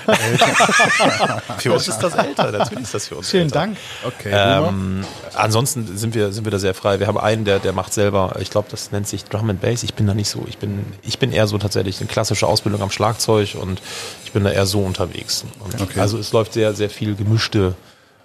Für 1.59 1.73
uns 1.73 1.89
ist 1.89 1.99
das 1.99 2.15
älter, 2.15 2.53
natürlich 2.53 2.85
ist 2.85 2.95
das 2.95 3.07
für 3.09 3.17
uns 3.17 3.31
Vielen 3.31 3.45
älter. 3.45 3.59
Dank. 3.61 3.77
Okay. 4.05 4.31
Ähm, 4.33 5.05
ansonsten 5.35 5.97
sind 5.97 6.15
wir, 6.15 6.33
sind 6.33 6.45
wir 6.45 6.51
da 6.51 6.59
sehr 6.59 6.75
frei. 6.75 7.01
Wir 7.01 7.07
haben 7.07 7.17
einen, 7.17 7.47
der, 7.47 7.61
der 7.61 7.73
macht 7.73 7.95
selber, 7.95 8.37
ich 8.41 8.51
glaube, 8.51 8.69
das 8.71 8.93
nennt 8.93 9.09
sich 9.09 9.25
Drum 9.25 9.49
and 9.49 9.61
Bass. 9.63 9.83
Ich 9.85 9.95
bin 9.95 10.07
da 10.07 10.13
nicht 10.13 10.29
so. 10.29 10.45
Ich 10.49 10.59
bin, 10.59 10.85
ich 11.03 11.19
bin 11.19 11.33
eher 11.33 11.47
so 11.47 11.57
tatsächlich 11.57 11.99
eine 12.01 12.09
klassische 12.09 12.47
Ausbildung 12.47 12.83
am 12.83 12.91
Schlagzeug 12.91 13.57
und 13.59 13.81
ich 14.25 14.33
bin 14.33 14.45
da 14.45 14.51
eher 14.51 14.67
so 14.67 14.81
unterwegs. 14.81 15.45
Und 15.61 15.81
Okay. 15.81 16.01
Also 16.01 16.19
es 16.19 16.33
läuft 16.33 16.53
sehr, 16.55 16.75
sehr 16.75 16.91
viel 16.91 17.15
gemischte, 17.15 17.75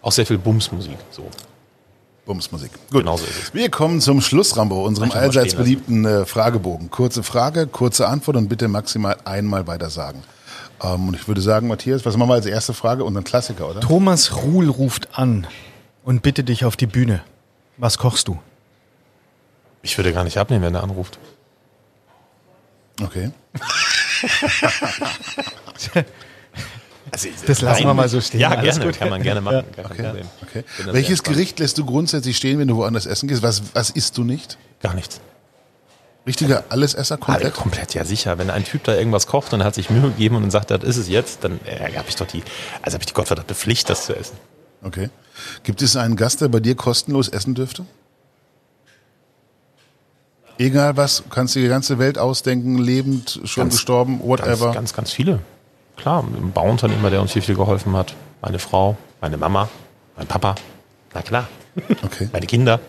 auch 0.02 0.12
sehr 0.12 0.26
viel 0.26 0.38
Bumsmusik. 0.38 0.98
So. 1.12 1.30
Bumsmusik. 2.32 2.72
Gut. 2.92 3.02
Genau 3.02 3.18
so 3.18 3.26
ist 3.26 3.44
es. 3.44 3.54
Wir 3.54 3.70
kommen 3.70 4.00
zum 4.00 4.22
Schluss, 4.22 4.56
Rambo, 4.56 4.86
unserem 4.86 5.12
allseits 5.12 5.54
beliebten 5.54 6.06
äh, 6.06 6.26
Fragebogen. 6.26 6.90
Kurze 6.90 7.24
Frage, 7.24 7.68
kurze 7.68 8.08
Antwort 8.08 8.38
und 8.38 8.48
bitte 8.48 8.70
maximal 8.70 9.18
einmal 9.26 9.68
weiter 9.68 9.90
sagen. 9.90 10.24
Ähm, 10.82 11.10
und 11.10 11.16
ich 11.16 11.28
würde 11.28 11.42
sagen, 11.42 11.68
Matthias, 11.68 12.06
was 12.06 12.16
machen 12.16 12.30
wir 12.30 12.36
als 12.36 12.46
erste 12.46 12.74
Frage? 12.74 13.04
Unseren 13.04 13.26
Klassiker, 13.26 13.70
oder? 13.70 13.82
Thomas 13.82 14.44
Ruhl 14.44 14.70
ruft 14.70 15.20
an 15.20 15.46
und 16.06 16.22
bitte 16.22 16.46
dich 16.46 16.64
auf 16.64 16.78
die 16.78 16.88
Bühne. 16.88 17.22
Was 17.76 17.98
kochst 17.98 18.30
du? 18.30 18.40
Ich 19.82 19.98
würde 19.98 20.14
gar 20.14 20.24
nicht 20.24 20.38
abnehmen, 20.38 20.64
wenn 20.64 20.76
er 20.76 20.84
anruft. 20.84 21.20
Okay. 23.02 23.32
Also, 27.12 27.28
Das 27.46 27.62
lassen 27.62 27.84
wir 27.86 27.94
mal 27.94 28.08
so 28.08 28.22
stehen. 28.22 28.40
Ja, 28.40 28.50
Alles 28.52 28.76
gerne. 28.78 28.86
gut. 28.92 29.00
Kann 29.00 29.10
man 29.10 29.22
gerne 29.22 29.42
machen. 29.42 29.64
Kein 29.76 29.86
Okay. 29.86 30.22
Okay. 30.44 30.64
Welches. 30.92 31.24
Gericht 31.24 31.60
lässt 31.60 31.78
du 31.78 31.86
grundsätzlich 31.86 32.38
stehen, 32.38 32.58
wenn 32.60 32.68
du 32.68 32.78
woanders 32.78 33.06
essen 33.06 33.28
gehst? 33.28 33.44
Was, 33.44 33.62
was 33.74 33.90
isst 33.90 34.18
du 34.18 34.24
nicht? 34.24 34.58
Gar 34.82 34.94
nichts. 34.94 35.20
Richtiger 36.26 36.64
Allesesser 36.70 37.16
Alle 37.16 37.20
komplett? 37.22 37.54
komplett, 37.54 37.94
ja 37.96 38.06
sicher. 38.06 38.38
Wenn 38.38 38.50
ein 38.50 38.64
Typ 38.64 38.84
da 38.84 38.96
irgendwas 38.96 39.26
kocht 39.28 39.54
und 39.54 39.64
hat 39.64 39.74
sich 39.76 39.90
Mühe 39.90 40.04
gegeben 40.10 40.36
und 40.36 40.52
sagt, 40.52 40.70
das 40.72 40.84
ist 40.84 40.98
es 40.98 41.10
jetzt, 41.10 41.44
dann 41.44 41.60
äh, 41.66 41.96
habe 41.98 42.08
ich 42.10 42.16
doch 42.16 42.28
die, 42.28 42.44
also 42.84 42.94
habe 42.96 43.02
ich 43.02 43.08
die 43.08 43.14
gottverdammte 43.14 43.56
Pflicht, 43.56 43.90
das 43.90 44.06
zu 44.06 44.16
essen. 44.16 44.38
Okay. 44.84 45.10
Gibt 45.64 45.82
es 45.82 45.96
einen 45.96 46.16
Gast, 46.16 46.40
der 46.42 46.48
bei 46.48 46.60
dir 46.60 46.76
kostenlos 46.76 47.28
essen 47.28 47.56
dürfte? 47.56 47.86
Egal 50.60 50.96
was, 50.96 51.24
kannst 51.32 51.56
du 51.56 51.60
die 51.60 51.68
ganze 51.68 51.98
Welt 51.98 52.20
ausdenken, 52.20 52.78
lebend, 52.78 53.40
schon 53.46 53.64
Ganz- 53.64 53.74
gestorben, 53.76 54.20
Ganz, 54.20 54.28
whatever. 54.30 54.72
ganz, 54.74 54.94
ganz 54.94 55.12
viele. 55.12 55.40
Klar, 56.02 56.24
ein 56.24 56.52
Bauunternehmer, 56.52 57.12
der 57.12 57.22
uns 57.22 57.34
viel, 57.34 57.44
viel 57.44 57.54
geholfen 57.54 57.96
hat. 57.96 58.16
Meine 58.42 58.58
Frau, 58.58 58.98
meine 59.22 59.38
Mama, 59.38 59.70
mein 60.18 60.26
Papa. 60.26 60.56
Na 61.14 61.22
klar. 61.22 61.48
Okay. 62.04 62.28
Meine 62.34 62.48
Kinder. 62.48 62.80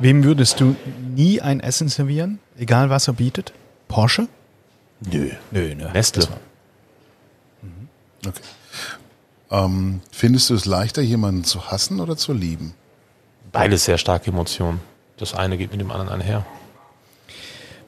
Wem 0.00 0.24
würdest 0.24 0.58
du 0.58 0.74
nie 1.14 1.40
ein 1.40 1.60
Essen 1.60 1.88
servieren, 1.88 2.40
egal 2.58 2.90
was 2.90 3.06
er 3.06 3.14
bietet? 3.14 3.52
Porsche? 3.86 4.26
Nö. 5.00 5.30
Nö, 5.52 5.76
ne. 5.76 5.90
Nestle. 5.92 6.26
okay. 8.26 8.42
Ähm, 9.52 10.00
findest 10.10 10.50
du 10.50 10.54
es 10.54 10.64
leichter, 10.64 11.02
jemanden 11.02 11.44
zu 11.44 11.70
hassen 11.70 12.00
oder 12.00 12.16
zu 12.16 12.32
lieben? 12.32 12.74
Beides 13.52 13.84
sehr 13.84 13.98
starke 13.98 14.32
Emotionen. 14.32 14.80
Das 15.18 15.34
eine 15.34 15.56
geht 15.56 15.70
mit 15.70 15.80
dem 15.80 15.92
anderen 15.92 16.08
einher. 16.20 16.44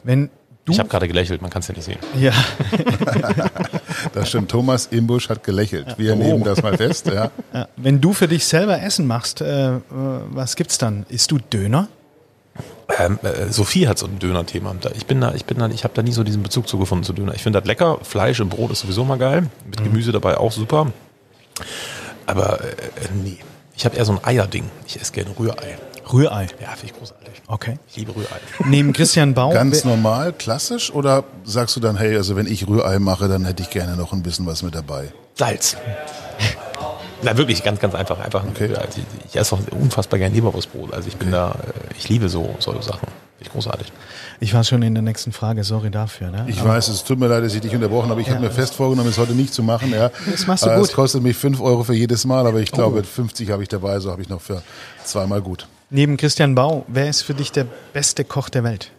Wenn 0.05 0.31
du. 0.69 0.73
Ich 0.73 0.79
habe 0.79 0.89
gerade 0.89 1.09
gelächelt, 1.09 1.43
man 1.43 1.51
kann 1.51 1.61
es 1.61 1.69
ja 1.69 1.75
nicht 1.75 1.85
sehen. 1.85 1.99
ja, 2.19 2.33
Da 4.13 4.25
stimmt, 4.25 4.51
Thomas 4.51 4.87
Imbusch 4.87 5.29
hat 5.29 5.43
gelächelt. 5.45 5.97
Wir 5.99 6.13
Oh. 6.15 6.17
nehmen 6.17 6.45
das 6.45 6.63
mal 6.63 6.77
fest. 6.77 7.07
Ja. 7.07 7.31
ja, 7.53 7.69
wenn 7.77 8.01
du 8.01 8.13
für 8.13 8.29
dich 8.29 8.45
selber 8.47 8.81
Essen 8.83 9.07
machst, 9.07 9.41
äh, 9.41 9.77
äh, 9.77 9.81
was 10.31 10.57
gibt's 10.57 10.79
dann? 10.79 11.05
Isst 11.09 11.31
du 11.31 11.39
Döner? 11.39 11.89
Ähm, 12.99 13.19
äh, 13.23 13.53
Sophie 13.53 13.87
hat 13.87 13.99
so 13.99 14.07
ein 14.07 14.19
Döner-Thema. 14.19 14.75
Da- 14.81 14.91
Ich 14.97 15.07
bin 15.07 15.21
da, 15.21 15.35
ich 15.35 15.45
bin 15.45 15.59
da, 15.59 15.69
ich 15.69 15.85
habe 15.85 15.95
da 15.95 16.03
nie 16.03 16.13
so 16.13 16.25
diesen 16.25 16.43
Bezug 16.43 16.69
zu 16.69 16.79
gefunden 16.79 17.05
zu 17.05 17.13
Döner. 17.13 17.35
Ich 17.35 17.43
finde 17.43 17.61
das 17.61 17.67
lecker. 17.67 17.99
Fleisch 18.03 18.41
im 18.41 18.49
Brot 18.49 18.71
ist 18.71 18.81
sowieso 18.81 19.05
mal 19.05 19.19
geil. 19.19 19.47
Mit 19.67 19.83
Gemüse 19.83 20.13
dabei 20.13 20.39
auch 20.39 20.53
super. 20.53 20.91
Aber 22.27 22.61
äh, 22.63 22.67
äh, 22.69 22.73
nee. 23.23 23.39
Ich 23.77 23.85
habe 23.85 23.97
eher 23.97 24.05
so 24.05 24.13
ein 24.13 24.19
Eierding. 24.25 24.65
Ich 24.87 25.01
esse 25.01 25.13
gerne 25.13 25.31
Rührei. 25.39 25.79
Rührei. 26.13 26.47
Ja, 26.61 26.71
finde 26.71 26.87
ich 26.93 26.99
großartig. 26.99 27.43
Okay. 27.47 27.79
Ich 27.89 27.97
liebe 27.97 28.15
Rührei. 28.15 28.37
Neben 28.67 28.93
Christian 28.93 29.35
Bau. 29.35 29.51
Ganz 29.51 29.85
normal, 29.85 30.33
klassisch? 30.33 30.93
Oder 30.93 31.25
sagst 31.45 31.77
du 31.77 31.81
dann, 31.81 31.97
hey, 31.97 32.17
also 32.17 32.37
wenn 32.37 32.47
ich 32.47 32.67
Rührei 32.67 32.99
mache, 32.99 33.29
dann 33.29 33.45
hätte 33.45 33.63
ich 33.63 33.71
gerne 33.71 33.97
noch 33.97 34.13
ein 34.13 34.23
bisschen 34.23 34.47
was 34.47 34.63
mit 34.63 34.75
dabei? 34.75 35.13
Salz. 35.35 35.77
Na 37.23 37.37
wirklich, 37.37 37.65
ganz, 37.65 37.81
ganz 37.81 37.95
einfach. 37.95 38.19
Einfach. 38.21 38.43
ein 38.45 38.51
Okay. 38.51 38.67
Rührei. 38.67 38.83
Also 38.83 39.01
ich, 39.01 39.27
ich 39.31 39.37
esse 39.37 39.55
auch 39.55 39.61
unfassbar 39.73 40.19
gerne 40.19 40.35
Leberwurstbrot. 40.35 40.93
Also 40.95 41.09
ich 41.09 41.17
bin 41.17 41.31
da, 41.33 41.51
äh, 41.51 41.95
ich 41.97 42.09
liebe 42.09 42.29
so 42.29 42.55
solche 42.59 42.83
Sachen. 42.83 43.01
Finde 43.39 43.43
ich 43.43 43.53
großartig. 43.53 43.93
Ich 44.41 44.55
war 44.55 44.65
schon 44.65 44.83
in 44.83 44.95
der 44.95 45.03
nächsten 45.03 45.33
Frage, 45.33 45.63
sorry 45.65 45.91
dafür. 45.91 46.31
Ne? 46.31 46.45
Ich 46.49 46.63
weiß, 46.65 46.89
es 46.89 47.05
tut 47.05 47.19
mir 47.19 47.29
leid, 47.29 47.45
dass 47.45 47.55
ich 47.55 47.61
dich 47.61 47.75
unterbrochen 47.75 48.11
habe. 48.11 48.21
Ich 48.21 48.31
habe 48.31 48.41
mir 48.41 48.51
fest 48.51 48.75
vorgenommen, 48.75 49.11
es 49.11 49.19
heute 49.19 49.33
nicht 49.33 49.53
zu 49.55 49.63
machen. 49.63 49.93
Ja. 49.93 50.11
Das 50.31 50.47
machst 50.47 50.65
du 50.65 50.71
gut. 50.71 50.85
Es 50.85 50.93
kostet 50.93 51.23
mich 51.23 51.37
5 51.37 51.61
Euro 51.61 51.85
für 51.85 51.95
jedes 51.95 52.25
Mal, 52.25 52.47
aber 52.47 52.61
ich 52.61 52.73
glaube, 52.73 53.03
50 53.03 53.51
habe 53.51 53.63
ich 53.63 53.69
dabei, 53.69 53.99
so 54.01 54.11
habe 54.11 54.23
ich 54.23 54.29
noch 54.29 54.41
für 54.41 54.63
zweimal 55.05 55.41
gut. 55.41 55.69
Neben 55.91 56.17
Christian 56.17 56.55
Bau, 56.55 56.85
wer 56.89 57.09
ist 57.09 57.23
für 57.23 57.35
dich 57.35 57.51
der 57.53 57.67
beste 57.93 58.25
Koch 58.25 58.49
der 58.49 58.65
Welt? 58.65 58.91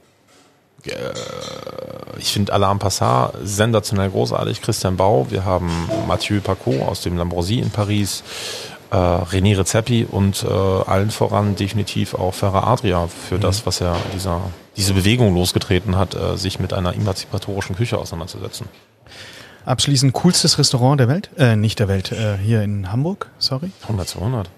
Ich 2.18 2.32
finde 2.34 2.54
Alain 2.54 2.80
Passat 2.80 3.34
sensationell 3.44 4.10
großartig. 4.10 4.62
Christian 4.62 4.98
Bau, 4.98 5.28
wir 5.30 5.46
haben 5.46 5.70
Mathieu 6.08 6.40
Paco 6.42 6.84
aus 6.86 7.02
dem 7.02 7.18
Lambrosi 7.18 7.60
in 7.60 7.70
Paris, 7.70 8.24
äh, 8.92 8.96
René 8.96 9.58
Rezepi 9.58 10.08
und 10.10 10.44
äh, 10.44 10.48
allen 10.48 11.12
voran 11.12 11.56
definitiv 11.56 12.16
auch 12.16 12.34
Ferrer 12.34 12.66
Adria 12.66 13.08
für 13.08 13.36
Mhm. 13.36 13.42
das, 13.42 13.66
was 13.66 13.82
er 13.82 13.96
dieser, 14.16 14.42
diese 14.78 14.94
Bewegung 14.94 15.36
losgetreten 15.36 15.96
hat, 15.98 16.16
äh, 16.16 16.38
sich 16.38 16.60
mit 16.60 16.74
einer 16.74 16.96
emanzipatorischen 16.96 17.76
Küche 17.76 17.98
auseinanderzusetzen. 17.98 18.68
Abschließend 19.66 20.14
coolstes 20.14 20.58
Restaurant 20.58 21.00
der 21.00 21.08
Welt? 21.10 21.30
Äh, 21.38 21.56
nicht 21.56 21.78
der 21.80 21.88
Welt, 21.90 22.12
äh, 22.14 22.38
hier 22.38 22.64
in 22.64 22.92
Hamburg, 22.92 23.30
sorry. 23.38 23.70
100 23.84 24.08
zu 24.08 24.20
100. 24.20 24.50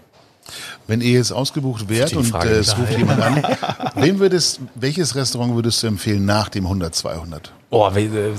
Wenn 0.88 1.02
ihr 1.02 1.14
jetzt 1.14 1.32
ausgebucht 1.32 1.89
wärt 1.89 2.14
und 2.16 2.34
äh, 2.34 2.60
es 2.60 2.78
ruft 2.78 2.97
jemand 2.97 3.22
an, 3.22 3.43
wem 3.95 4.20
würdest, 4.20 4.60
welches 4.76 5.16
Restaurant 5.16 5.56
würdest 5.56 5.84
du 5.84 5.88
empfehlen 5.88 6.26
nach 6.26 6.49
dem 6.49 6.66
100, 6.66 6.93
200? 6.93 7.54
Oh, 7.74 7.89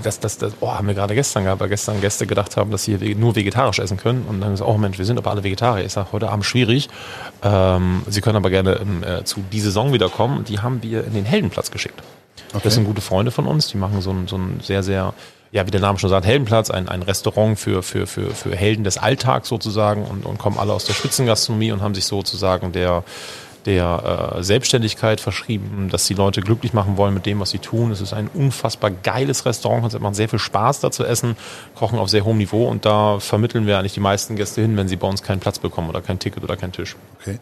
das, 0.02 0.20
das, 0.20 0.36
das 0.36 0.52
oh, 0.60 0.70
haben 0.70 0.86
wir 0.86 0.94
gerade 0.94 1.14
gestern 1.14 1.44
gehabt, 1.44 1.62
weil 1.62 1.70
gestern 1.70 2.02
Gäste 2.02 2.26
gedacht 2.26 2.54
haben, 2.58 2.70
dass 2.70 2.84
sie 2.84 2.98
hier 2.98 3.16
nur 3.16 3.34
vegetarisch 3.34 3.78
essen 3.78 3.96
können. 3.96 4.26
Und 4.28 4.42
dann 4.42 4.50
gesagt, 4.50 4.68
oh 4.68 4.76
Mensch, 4.76 4.98
wir 4.98 5.06
sind 5.06 5.16
aber 5.16 5.30
alle 5.30 5.42
Vegetarier. 5.42 5.86
Ich 5.86 5.92
sage, 5.92 6.08
heute 6.12 6.28
Abend 6.28 6.44
schwierig. 6.44 6.90
Ähm, 7.42 8.02
sie 8.06 8.20
können 8.20 8.36
aber 8.36 8.50
gerne 8.50 8.74
ähm, 8.74 9.02
äh, 9.02 9.24
zu 9.24 9.40
die 9.50 9.60
Saison 9.60 9.94
wieder 9.94 10.10
kommen. 10.10 10.44
Die 10.44 10.58
haben 10.58 10.82
wir 10.82 11.06
in 11.06 11.14
den 11.14 11.24
Heldenplatz 11.24 11.70
geschickt. 11.70 12.02
Das 12.62 12.74
sind 12.74 12.84
gute 12.84 13.00
Freunde 13.00 13.30
von 13.30 13.46
uns. 13.46 13.68
Die 13.68 13.78
machen 13.78 14.02
so 14.02 14.10
einen, 14.10 14.28
so 14.28 14.36
einen 14.36 14.60
sehr, 14.62 14.82
sehr 14.82 15.14
ja, 15.52 15.66
wie 15.66 15.70
der 15.70 15.80
Name 15.80 15.98
schon 15.98 16.08
sagt, 16.08 16.26
Heldenplatz, 16.26 16.70
ein, 16.70 16.88
ein 16.88 17.02
Restaurant 17.02 17.58
für, 17.58 17.82
für, 17.82 18.06
für, 18.06 18.34
für 18.34 18.56
Helden 18.56 18.84
des 18.84 18.96
Alltags 18.96 19.48
sozusagen 19.48 20.04
und, 20.04 20.24
und 20.24 20.38
kommen 20.38 20.58
alle 20.58 20.72
aus 20.72 20.86
der 20.86 20.94
Spitzengastronomie 20.94 21.72
und 21.72 21.82
haben 21.82 21.94
sich 21.94 22.06
sozusagen 22.06 22.72
der, 22.72 23.04
der 23.66 24.34
äh, 24.38 24.42
Selbstständigkeit 24.42 25.20
verschrieben, 25.20 25.90
dass 25.90 26.06
die 26.06 26.14
Leute 26.14 26.40
glücklich 26.40 26.72
machen 26.72 26.96
wollen 26.96 27.12
mit 27.12 27.26
dem, 27.26 27.38
was 27.38 27.50
sie 27.50 27.58
tun. 27.58 27.92
Es 27.92 28.00
ist 28.00 28.14
ein 28.14 28.30
unfassbar 28.32 28.90
geiles 28.90 29.44
Restaurant, 29.44 29.92
es 29.92 30.00
macht 30.00 30.14
sehr 30.14 30.30
viel 30.30 30.38
Spaß 30.38 30.80
da 30.80 30.90
zu 30.90 31.04
essen, 31.04 31.36
kochen 31.74 31.98
auf 31.98 32.08
sehr 32.08 32.24
hohem 32.24 32.38
Niveau 32.38 32.66
und 32.66 32.86
da 32.86 33.20
vermitteln 33.20 33.66
wir 33.66 33.78
eigentlich 33.78 33.92
die 33.92 34.00
meisten 34.00 34.36
Gäste 34.36 34.62
hin, 34.62 34.78
wenn 34.78 34.88
sie 34.88 34.96
bei 34.96 35.06
uns 35.06 35.22
keinen 35.22 35.40
Platz 35.40 35.58
bekommen 35.58 35.90
oder 35.90 36.00
kein 36.00 36.18
Ticket 36.18 36.42
oder 36.42 36.56
keinen 36.56 36.72
Tisch. 36.72 36.96
Okay. 37.20 37.38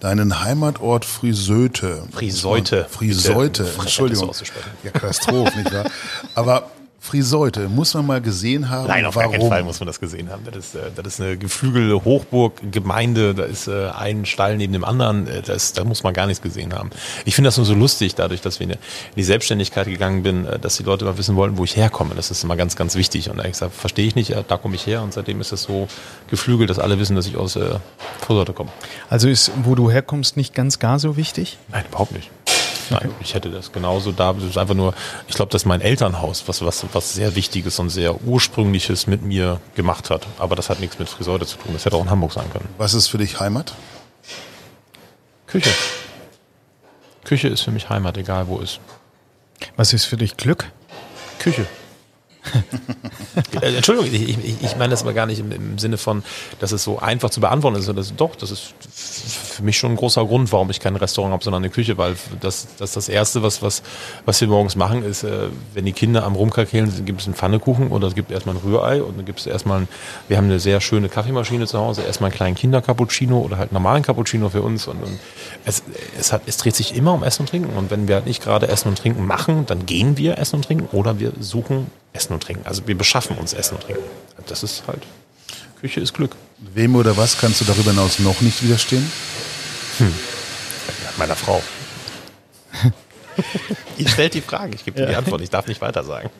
Deinen 0.00 0.44
Heimatort 0.44 1.06
Friseute. 1.06 2.02
Friseute. 2.12 2.84
Friseute, 2.90 3.66
Entschuldigung. 3.80 4.32
Ja, 4.82 4.90
Katastrophe, 4.90 5.56
nicht 5.56 5.72
wahr? 5.72 5.86
Aber 6.34 6.70
Friseute, 7.04 7.68
muss 7.68 7.92
man 7.92 8.06
mal 8.06 8.22
gesehen 8.22 8.70
haben. 8.70 8.88
Nein, 8.88 9.04
auf 9.04 9.14
warum? 9.14 9.32
gar 9.32 9.38
keinen 9.38 9.50
Fall 9.50 9.62
muss 9.62 9.78
man 9.78 9.86
das 9.86 10.00
gesehen 10.00 10.30
haben. 10.30 10.42
Das 10.46 10.56
ist, 10.56 10.74
äh, 10.74 10.90
das 10.96 11.06
ist 11.06 11.20
eine 11.20 11.36
geflügelte 11.36 12.02
Hochburg, 12.02 12.54
Gemeinde, 12.72 13.34
da 13.34 13.44
ist 13.44 13.68
äh, 13.68 13.90
ein 13.90 14.24
Stall 14.24 14.56
neben 14.56 14.72
dem 14.72 14.84
anderen, 14.84 15.28
äh, 15.28 15.42
das, 15.42 15.74
da 15.74 15.84
muss 15.84 16.02
man 16.02 16.14
gar 16.14 16.26
nichts 16.26 16.40
gesehen 16.40 16.72
haben. 16.72 16.88
Ich 17.26 17.34
finde 17.34 17.48
das 17.48 17.58
nur 17.58 17.66
so 17.66 17.74
lustig, 17.74 18.14
dadurch, 18.14 18.40
dass 18.40 18.58
wir 18.58 18.70
in 18.70 18.78
die 19.16 19.22
Selbstständigkeit 19.22 19.86
gegangen 19.86 20.22
bin, 20.22 20.48
dass 20.62 20.78
die 20.78 20.82
Leute 20.82 21.04
mal 21.04 21.18
wissen 21.18 21.36
wollten, 21.36 21.58
wo 21.58 21.64
ich 21.64 21.76
herkomme. 21.76 22.14
Das 22.14 22.30
ist 22.30 22.42
immer 22.42 22.56
ganz, 22.56 22.74
ganz 22.74 22.94
wichtig. 22.94 23.28
Und 23.28 23.36
da 23.36 23.44
ich 23.44 23.52
gesagt, 23.52 23.74
verstehe 23.74 24.06
ich 24.06 24.14
nicht, 24.14 24.34
da 24.48 24.56
komme 24.56 24.74
ich 24.74 24.86
her. 24.86 25.02
Und 25.02 25.12
seitdem 25.12 25.42
ist 25.42 25.52
das 25.52 25.64
so 25.64 25.88
geflügelt, 26.30 26.70
dass 26.70 26.78
alle 26.78 26.98
wissen, 26.98 27.16
dass 27.16 27.26
ich 27.26 27.36
aus 27.36 27.56
äh, 27.56 27.80
Friseute 28.20 28.54
komme. 28.54 28.70
Also 29.10 29.28
ist, 29.28 29.52
wo 29.64 29.74
du 29.74 29.90
herkommst, 29.90 30.38
nicht 30.38 30.54
ganz 30.54 30.78
gar 30.78 30.98
so 30.98 31.18
wichtig? 31.18 31.58
Nein, 31.70 31.84
überhaupt 31.90 32.12
nicht. 32.12 32.30
Nein, 32.90 33.10
ich 33.20 33.34
hätte 33.34 33.50
das 33.50 33.72
genauso 33.72 34.12
da. 34.12 34.32
Das 34.32 34.44
ist 34.44 34.58
einfach 34.58 34.74
nur, 34.74 34.94
ich 35.28 35.34
glaube, 35.34 35.50
das 35.52 35.62
ist 35.62 35.66
mein 35.66 35.80
Elternhaus, 35.80 36.44
was, 36.46 36.64
was, 36.64 36.84
was 36.92 37.14
sehr 37.14 37.34
Wichtiges 37.34 37.78
und 37.78 37.90
sehr 37.90 38.22
Ursprüngliches 38.22 39.06
mit 39.06 39.22
mir 39.22 39.60
gemacht 39.74 40.10
hat. 40.10 40.26
Aber 40.38 40.56
das 40.56 40.70
hat 40.70 40.80
nichts 40.80 40.98
mit 40.98 41.08
Friseute 41.08 41.46
zu 41.46 41.56
tun. 41.56 41.72
Das 41.72 41.84
hätte 41.84 41.96
auch 41.96 42.02
in 42.02 42.10
Hamburg 42.10 42.32
sein 42.32 42.50
können. 42.52 42.68
Was 42.78 42.94
ist 42.94 43.08
für 43.08 43.18
dich 43.18 43.40
Heimat? 43.40 43.74
Küche. 45.46 45.70
Küche 47.24 47.48
ist 47.48 47.62
für 47.62 47.70
mich 47.70 47.88
Heimat, 47.88 48.16
egal 48.18 48.48
wo 48.48 48.58
ist. 48.58 48.80
Was 49.76 49.92
ist 49.92 50.04
für 50.04 50.16
dich 50.16 50.36
Glück? 50.36 50.70
Küche. 51.38 51.66
Äh, 53.60 53.76
Entschuldigung, 53.76 54.12
ich, 54.12 54.38
ich, 54.38 54.62
ich, 54.62 54.76
meine 54.76 54.90
das 54.90 55.02
aber 55.02 55.12
gar 55.12 55.26
nicht 55.26 55.40
im, 55.40 55.50
im, 55.50 55.78
Sinne 55.78 55.96
von, 55.96 56.22
dass 56.60 56.72
es 56.72 56.84
so 56.84 56.98
einfach 56.98 57.30
zu 57.30 57.40
beantworten 57.40 57.76
ist. 57.76 57.88
Das, 57.88 58.14
doch, 58.14 58.36
das 58.36 58.50
ist 58.50 58.74
für 59.54 59.62
mich 59.62 59.76
schon 59.76 59.92
ein 59.92 59.96
großer 59.96 60.24
Grund, 60.24 60.52
warum 60.52 60.70
ich 60.70 60.80
kein 60.80 60.96
Restaurant 60.96 61.32
habe, 61.32 61.44
sondern 61.44 61.62
eine 61.62 61.70
Küche, 61.70 61.98
weil 61.98 62.16
das, 62.40 62.68
das, 62.78 62.92
das 62.92 63.08
Erste, 63.08 63.42
was, 63.42 63.62
was, 63.62 63.82
was 64.24 64.40
wir 64.40 64.48
morgens 64.48 64.76
machen, 64.76 65.04
ist, 65.04 65.24
äh, 65.24 65.48
wenn 65.72 65.84
die 65.84 65.92
Kinder 65.92 66.24
am 66.24 66.34
Rumkrakehlen 66.34 66.90
sind, 66.90 67.06
gibt 67.06 67.20
es 67.20 67.26
einen 67.26 67.34
Pfannekuchen 67.34 67.88
oder 67.88 68.08
es 68.08 68.14
gibt 68.14 68.30
erstmal 68.30 68.56
ein 68.56 68.60
Rührei 68.64 69.02
und 69.02 69.18
dann 69.18 69.24
gibt 69.24 69.40
es 69.40 69.46
erstmal, 69.46 69.82
ein, 69.82 69.88
wir 70.28 70.36
haben 70.36 70.46
eine 70.46 70.60
sehr 70.60 70.80
schöne 70.80 71.08
Kaffeemaschine 71.08 71.66
zu 71.66 71.78
Hause, 71.78 72.02
erstmal 72.02 72.30
einen 72.30 72.36
kleinen 72.36 72.54
Kindercappuccino 72.56 73.38
oder 73.38 73.58
halt 73.58 73.72
normalen 73.72 74.02
Cappuccino 74.02 74.48
für 74.48 74.62
uns 74.62 74.86
und, 74.86 75.02
und 75.02 75.18
es, 75.64 75.82
es, 76.18 76.32
hat, 76.32 76.42
es 76.46 76.56
dreht 76.56 76.76
sich 76.76 76.94
immer 76.94 77.14
um 77.14 77.22
Essen 77.22 77.42
und 77.42 77.48
Trinken 77.48 77.76
und 77.76 77.90
wenn 77.90 78.08
wir 78.08 78.16
halt 78.16 78.26
nicht 78.26 78.42
gerade 78.42 78.68
Essen 78.68 78.88
und 78.88 78.98
Trinken 78.98 79.26
machen, 79.26 79.66
dann 79.66 79.86
gehen 79.86 80.16
wir 80.16 80.38
Essen 80.38 80.56
und 80.56 80.64
Trinken 80.64 80.88
oder 80.96 81.18
wir 81.18 81.32
suchen 81.38 81.86
Essen 82.14 82.32
und 82.32 82.42
Trinken. 82.42 82.66
Also 82.66 82.86
wir 82.86 82.96
beschaffen 82.96 83.36
uns 83.36 83.52
Essen 83.52 83.74
und 83.74 83.82
Trinken. 83.82 84.04
Das 84.46 84.62
ist 84.62 84.84
halt, 84.86 85.02
Küche 85.80 86.00
ist 86.00 86.14
Glück. 86.14 86.34
Wem 86.58 86.96
oder 86.96 87.16
was 87.16 87.38
kannst 87.38 87.60
du 87.60 87.64
darüber 87.66 87.90
hinaus 87.90 88.18
noch 88.20 88.40
nicht 88.40 88.62
widerstehen? 88.62 89.10
Hm. 89.98 90.14
Meiner 91.18 91.36
Frau. 91.36 91.62
Ihr 93.98 94.08
stellt 94.08 94.34
die 94.34 94.40
Frage, 94.40 94.74
ich 94.76 94.84
gebe 94.84 94.96
dir 94.96 95.06
die 95.06 95.16
Antwort, 95.16 95.40
ich 95.40 95.50
darf 95.50 95.66
nicht 95.66 95.80
weiter 95.80 96.04
sagen. 96.04 96.30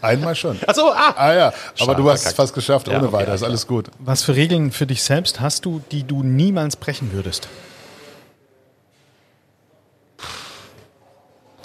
Einmal 0.00 0.34
schon. 0.34 0.58
Achso, 0.66 0.90
ah. 0.90 1.14
ah 1.16 1.32
ja, 1.32 1.52
aber 1.78 1.94
du 1.94 2.10
hast 2.10 2.26
es 2.26 2.32
fast 2.32 2.54
geschafft 2.54 2.88
ohne 2.88 2.96
ja, 2.96 3.02
okay, 3.04 3.12
weiter, 3.12 3.34
ist 3.34 3.42
alles 3.42 3.66
gut. 3.66 3.90
Was 3.98 4.22
für 4.22 4.34
Regeln 4.34 4.72
für 4.72 4.86
dich 4.86 5.02
selbst 5.02 5.40
hast 5.40 5.64
du, 5.64 5.82
die 5.90 6.04
du 6.04 6.22
niemals 6.22 6.76
brechen 6.76 7.12
würdest? 7.12 7.48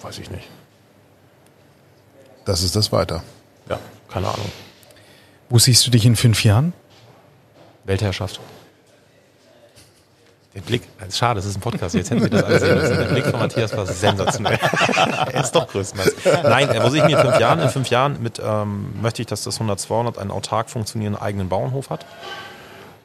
Weiß 0.02 0.20
ich 0.20 0.30
nicht. 0.30 0.48
Das 2.46 2.62
ist 2.62 2.76
das 2.76 2.92
weiter. 2.92 3.24
Ja, 3.70 3.80
keine 4.10 4.28
Ahnung. 4.28 4.52
Wo 5.50 5.60
siehst 5.60 5.86
du 5.86 5.92
dich 5.92 6.06
in 6.06 6.16
fünf 6.16 6.44
Jahren? 6.44 6.74
Weltherrschaft. 7.84 8.40
Der 10.56 10.62
Blick, 10.62 10.84
schade, 11.12 11.36
das 11.36 11.46
ist 11.46 11.58
ein 11.58 11.62
Podcast, 11.62 11.96
jetzt 11.96 12.12
hätten 12.12 12.24
Sie 12.24 12.30
das 12.30 12.44
alles 12.44 12.62
sehen 12.62 12.76
müssen. 12.76 12.98
Der 12.98 13.06
Blick 13.06 13.26
von 13.26 13.40
Matthias 13.42 13.76
war 13.76 13.86
sensationell. 13.86 14.58
er 15.34 15.44
ist 15.44 15.52
doch 15.52 15.68
größtenteils. 15.68 16.16
Nein, 16.44 16.70
wo 16.82 16.90
sehe 16.90 17.02
ich 17.02 17.08
mich 17.08 17.16
in 17.16 17.22
fünf 17.22 17.40
Jahren? 17.40 17.60
In 17.60 17.70
fünf 17.70 17.90
Jahren 17.90 18.24
mit, 18.24 18.42
ähm, 18.44 18.94
möchte 19.02 19.22
ich, 19.22 19.28
dass 19.28 19.44
das 19.44 19.56
100 19.56 19.78
200 19.82 20.18
einen 20.18 20.32
autark 20.32 20.70
funktionierenden 20.70 21.22
eigenen 21.22 21.50
Bauernhof 21.50 21.90
hat. 21.90 22.06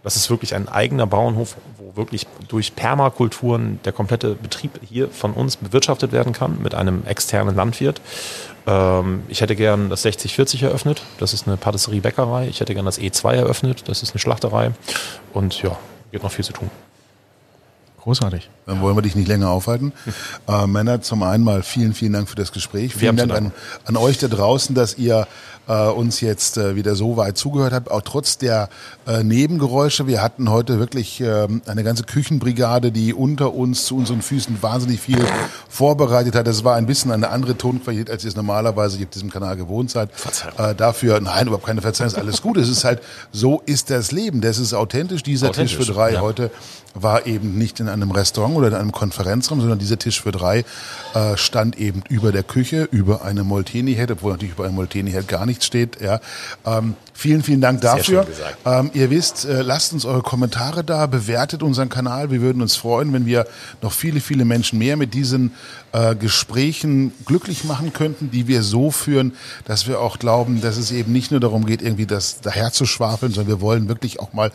Das 0.04 0.14
ist 0.14 0.30
wirklich 0.30 0.54
ein 0.54 0.68
eigener 0.68 1.08
Bauernhof, 1.08 1.56
wo 1.90 1.96
wirklich 1.96 2.26
durch 2.48 2.74
Permakulturen 2.76 3.80
der 3.84 3.92
komplette 3.92 4.34
Betrieb 4.34 4.80
hier 4.86 5.08
von 5.08 5.32
uns 5.32 5.56
bewirtschaftet 5.56 6.12
werden 6.12 6.32
kann 6.32 6.62
mit 6.62 6.74
einem 6.74 7.04
externen 7.06 7.54
Landwirt. 7.54 8.00
Ähm, 8.66 9.22
ich 9.28 9.40
hätte 9.40 9.56
gern 9.56 9.90
das 9.90 10.02
6040 10.02 10.64
eröffnet. 10.64 11.02
Das 11.18 11.32
ist 11.32 11.46
eine 11.46 11.56
Patisserie-Bäckerei. 11.56 12.48
Ich 12.48 12.60
hätte 12.60 12.74
gern 12.74 12.84
das 12.84 12.98
E2 12.98 13.34
eröffnet. 13.34 13.88
Das 13.88 14.02
ist 14.02 14.12
eine 14.12 14.20
Schlachterei. 14.20 14.72
Und 15.32 15.62
ja, 15.62 15.76
gibt 16.10 16.24
noch 16.24 16.32
viel 16.32 16.44
zu 16.44 16.52
tun. 16.52 16.70
Großartig. 18.02 18.48
Dann 18.64 18.80
wollen 18.80 18.96
wir 18.96 19.02
dich 19.02 19.14
nicht 19.14 19.28
länger 19.28 19.50
aufhalten. 19.50 19.92
Äh, 20.48 20.66
Männer, 20.66 21.02
zum 21.02 21.22
einen 21.22 21.44
mal 21.44 21.62
vielen, 21.62 21.92
vielen 21.92 22.14
Dank 22.14 22.28
für 22.28 22.36
das 22.36 22.50
Gespräch. 22.50 22.94
Vielen 22.94 23.16
Dank 23.16 23.30
an, 23.30 23.52
an, 23.84 23.96
euch 23.96 24.16
da 24.18 24.26
draußen, 24.26 24.74
dass 24.74 24.96
ihr 24.96 25.26
äh, 25.70 25.88
uns 25.88 26.20
jetzt 26.20 26.56
äh, 26.56 26.74
wieder 26.74 26.96
so 26.96 27.16
weit 27.16 27.38
zugehört 27.38 27.72
habt, 27.72 27.90
auch 27.90 28.02
trotz 28.02 28.38
der 28.38 28.68
äh, 29.06 29.22
Nebengeräusche. 29.22 30.06
Wir 30.08 30.20
hatten 30.20 30.50
heute 30.50 30.80
wirklich 30.80 31.20
äh, 31.20 31.46
eine 31.66 31.84
ganze 31.84 32.02
Küchenbrigade, 32.02 32.90
die 32.90 33.14
unter 33.14 33.54
uns 33.54 33.84
zu 33.84 33.96
unseren 33.96 34.20
Füßen 34.20 34.62
wahnsinnig 34.62 35.00
viel 35.00 35.24
vorbereitet 35.68 36.34
hat. 36.34 36.46
Das 36.48 36.64
war 36.64 36.74
ein 36.74 36.86
bisschen 36.86 37.12
eine 37.12 37.30
andere 37.30 37.56
Tonqualität, 37.56 38.10
als 38.10 38.24
ihr 38.24 38.28
es 38.28 38.36
normalerweise 38.36 38.98
auf 38.98 39.10
diesem 39.10 39.30
Kanal 39.30 39.56
gewohnt 39.56 39.90
seid. 39.90 40.10
Verzeihung. 40.12 40.58
Äh, 40.58 40.74
dafür, 40.74 41.20
nein, 41.20 41.46
überhaupt 41.46 41.66
keine 41.66 41.82
Verzeihung, 41.82 42.08
ist 42.08 42.18
alles 42.18 42.42
gut. 42.42 42.56
Es 42.56 42.68
ist 42.68 42.84
halt, 42.84 43.00
so 43.30 43.62
ist 43.64 43.90
das 43.90 44.10
Leben. 44.10 44.40
Das 44.40 44.58
ist 44.58 44.74
authentisch. 44.74 45.22
Dieser 45.22 45.50
authentisch, 45.50 45.76
Tisch 45.76 45.86
für 45.86 45.92
drei 45.92 46.14
ja. 46.14 46.20
heute 46.20 46.50
war 46.94 47.26
eben 47.26 47.56
nicht 47.56 47.80
in 47.80 47.88
einem 47.88 48.10
Restaurant 48.10 48.56
oder 48.56 48.68
in 48.68 48.74
einem 48.74 48.92
Konferenzraum, 48.92 49.60
sondern 49.60 49.78
dieser 49.78 49.98
Tisch 49.98 50.20
für 50.20 50.32
drei 50.32 50.64
äh, 51.14 51.36
stand 51.36 51.78
eben 51.78 52.02
über 52.08 52.32
der 52.32 52.42
Küche, 52.42 52.88
über 52.90 53.24
eine 53.24 53.44
Molteni-Herd, 53.44 54.10
obwohl 54.10 54.32
natürlich 54.32 54.54
über 54.54 54.64
eine 54.64 54.72
Molteni-Herd 54.72 55.28
gar 55.28 55.46
nichts 55.46 55.59
steht. 55.64 56.00
Ja. 56.00 56.20
Ähm, 56.66 56.96
vielen, 57.20 57.42
vielen 57.42 57.60
Dank 57.60 57.82
dafür. 57.82 58.26
Ähm, 58.64 58.90
ihr 58.94 59.10
wisst, 59.10 59.44
äh, 59.44 59.60
lasst 59.60 59.92
uns 59.92 60.06
eure 60.06 60.22
Kommentare 60.22 60.82
da, 60.82 61.06
bewertet 61.06 61.62
unseren 61.62 61.90
Kanal. 61.90 62.30
Wir 62.30 62.40
würden 62.40 62.62
uns 62.62 62.76
freuen, 62.76 63.12
wenn 63.12 63.26
wir 63.26 63.46
noch 63.82 63.92
viele, 63.92 64.20
viele 64.20 64.46
Menschen 64.46 64.78
mehr 64.78 64.96
mit 64.96 65.12
diesen 65.12 65.52
äh, 65.92 66.14
Gesprächen 66.14 67.12
glücklich 67.26 67.64
machen 67.64 67.92
könnten, 67.92 68.30
die 68.30 68.48
wir 68.48 68.62
so 68.62 68.90
führen, 68.90 69.34
dass 69.66 69.86
wir 69.86 70.00
auch 70.00 70.18
glauben, 70.18 70.62
dass 70.62 70.78
es 70.78 70.92
eben 70.92 71.12
nicht 71.12 71.30
nur 71.30 71.40
darum 71.40 71.66
geht, 71.66 71.82
irgendwie 71.82 72.06
das 72.06 72.40
daher 72.40 72.72
zu 72.72 72.86
schwafeln, 72.86 73.32
sondern 73.32 73.48
wir 73.48 73.60
wollen 73.60 73.88
wirklich 73.88 74.18
auch 74.18 74.32
mal 74.32 74.50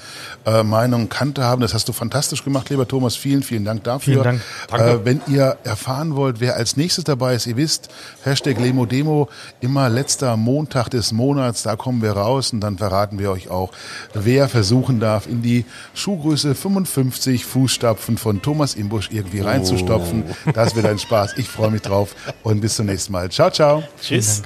äh, 0.47 0.63
Meinung 0.63 1.03
und 1.03 1.09
Kante 1.09 1.43
haben. 1.43 1.61
Das 1.61 1.75
hast 1.75 1.87
du 1.87 1.93
fantastisch 1.93 2.43
gemacht, 2.43 2.71
lieber 2.71 2.87
Thomas. 2.87 3.15
Vielen, 3.15 3.43
vielen 3.43 3.65
Dank 3.65 3.83
dafür. 3.83 4.23
Vielen 4.23 4.41
Dank. 4.71 4.81
Äh, 4.81 5.05
wenn 5.05 5.21
ihr 5.27 5.57
erfahren 5.63 6.15
wollt, 6.15 6.39
wer 6.39 6.55
als 6.55 6.77
nächstes 6.77 7.03
dabei 7.03 7.35
ist, 7.35 7.45
ihr 7.45 7.57
wisst, 7.57 7.89
Hashtag 8.23 8.59
Lemodemo, 8.59 9.29
immer 9.61 9.87
letzter 9.87 10.35
Montag 10.35 10.89
des 10.89 11.11
Monats, 11.11 11.61
da 11.61 11.75
kommen 11.75 12.01
wir 12.01 12.13
raus 12.13 12.54
und 12.55 12.61
dann 12.61 12.77
verraten 12.77 13.19
wir 13.19 13.31
euch 13.31 13.49
auch, 13.49 13.71
wer 14.13 14.49
versuchen 14.49 14.99
darf, 14.99 15.27
in 15.27 15.41
die 15.41 15.65
Schuhgröße 15.93 16.55
55 16.55 17.45
Fußstapfen 17.45 18.17
von 18.17 18.41
Thomas 18.41 18.75
Imbusch 18.75 19.09
irgendwie 19.11 19.41
reinzustopfen. 19.41 20.23
Oh. 20.27 20.51
Das 20.51 20.75
wird 20.75 20.85
ein 20.85 20.99
Spaß. 20.99 21.37
Ich 21.37 21.49
freue 21.49 21.71
mich 21.71 21.81
drauf 21.81 22.15
und 22.43 22.61
bis 22.61 22.75
zum 22.75 22.87
nächsten 22.87 23.13
Mal. 23.13 23.29
Ciao, 23.29 23.51
ciao. 23.51 23.83
Tschüss. 24.01 24.41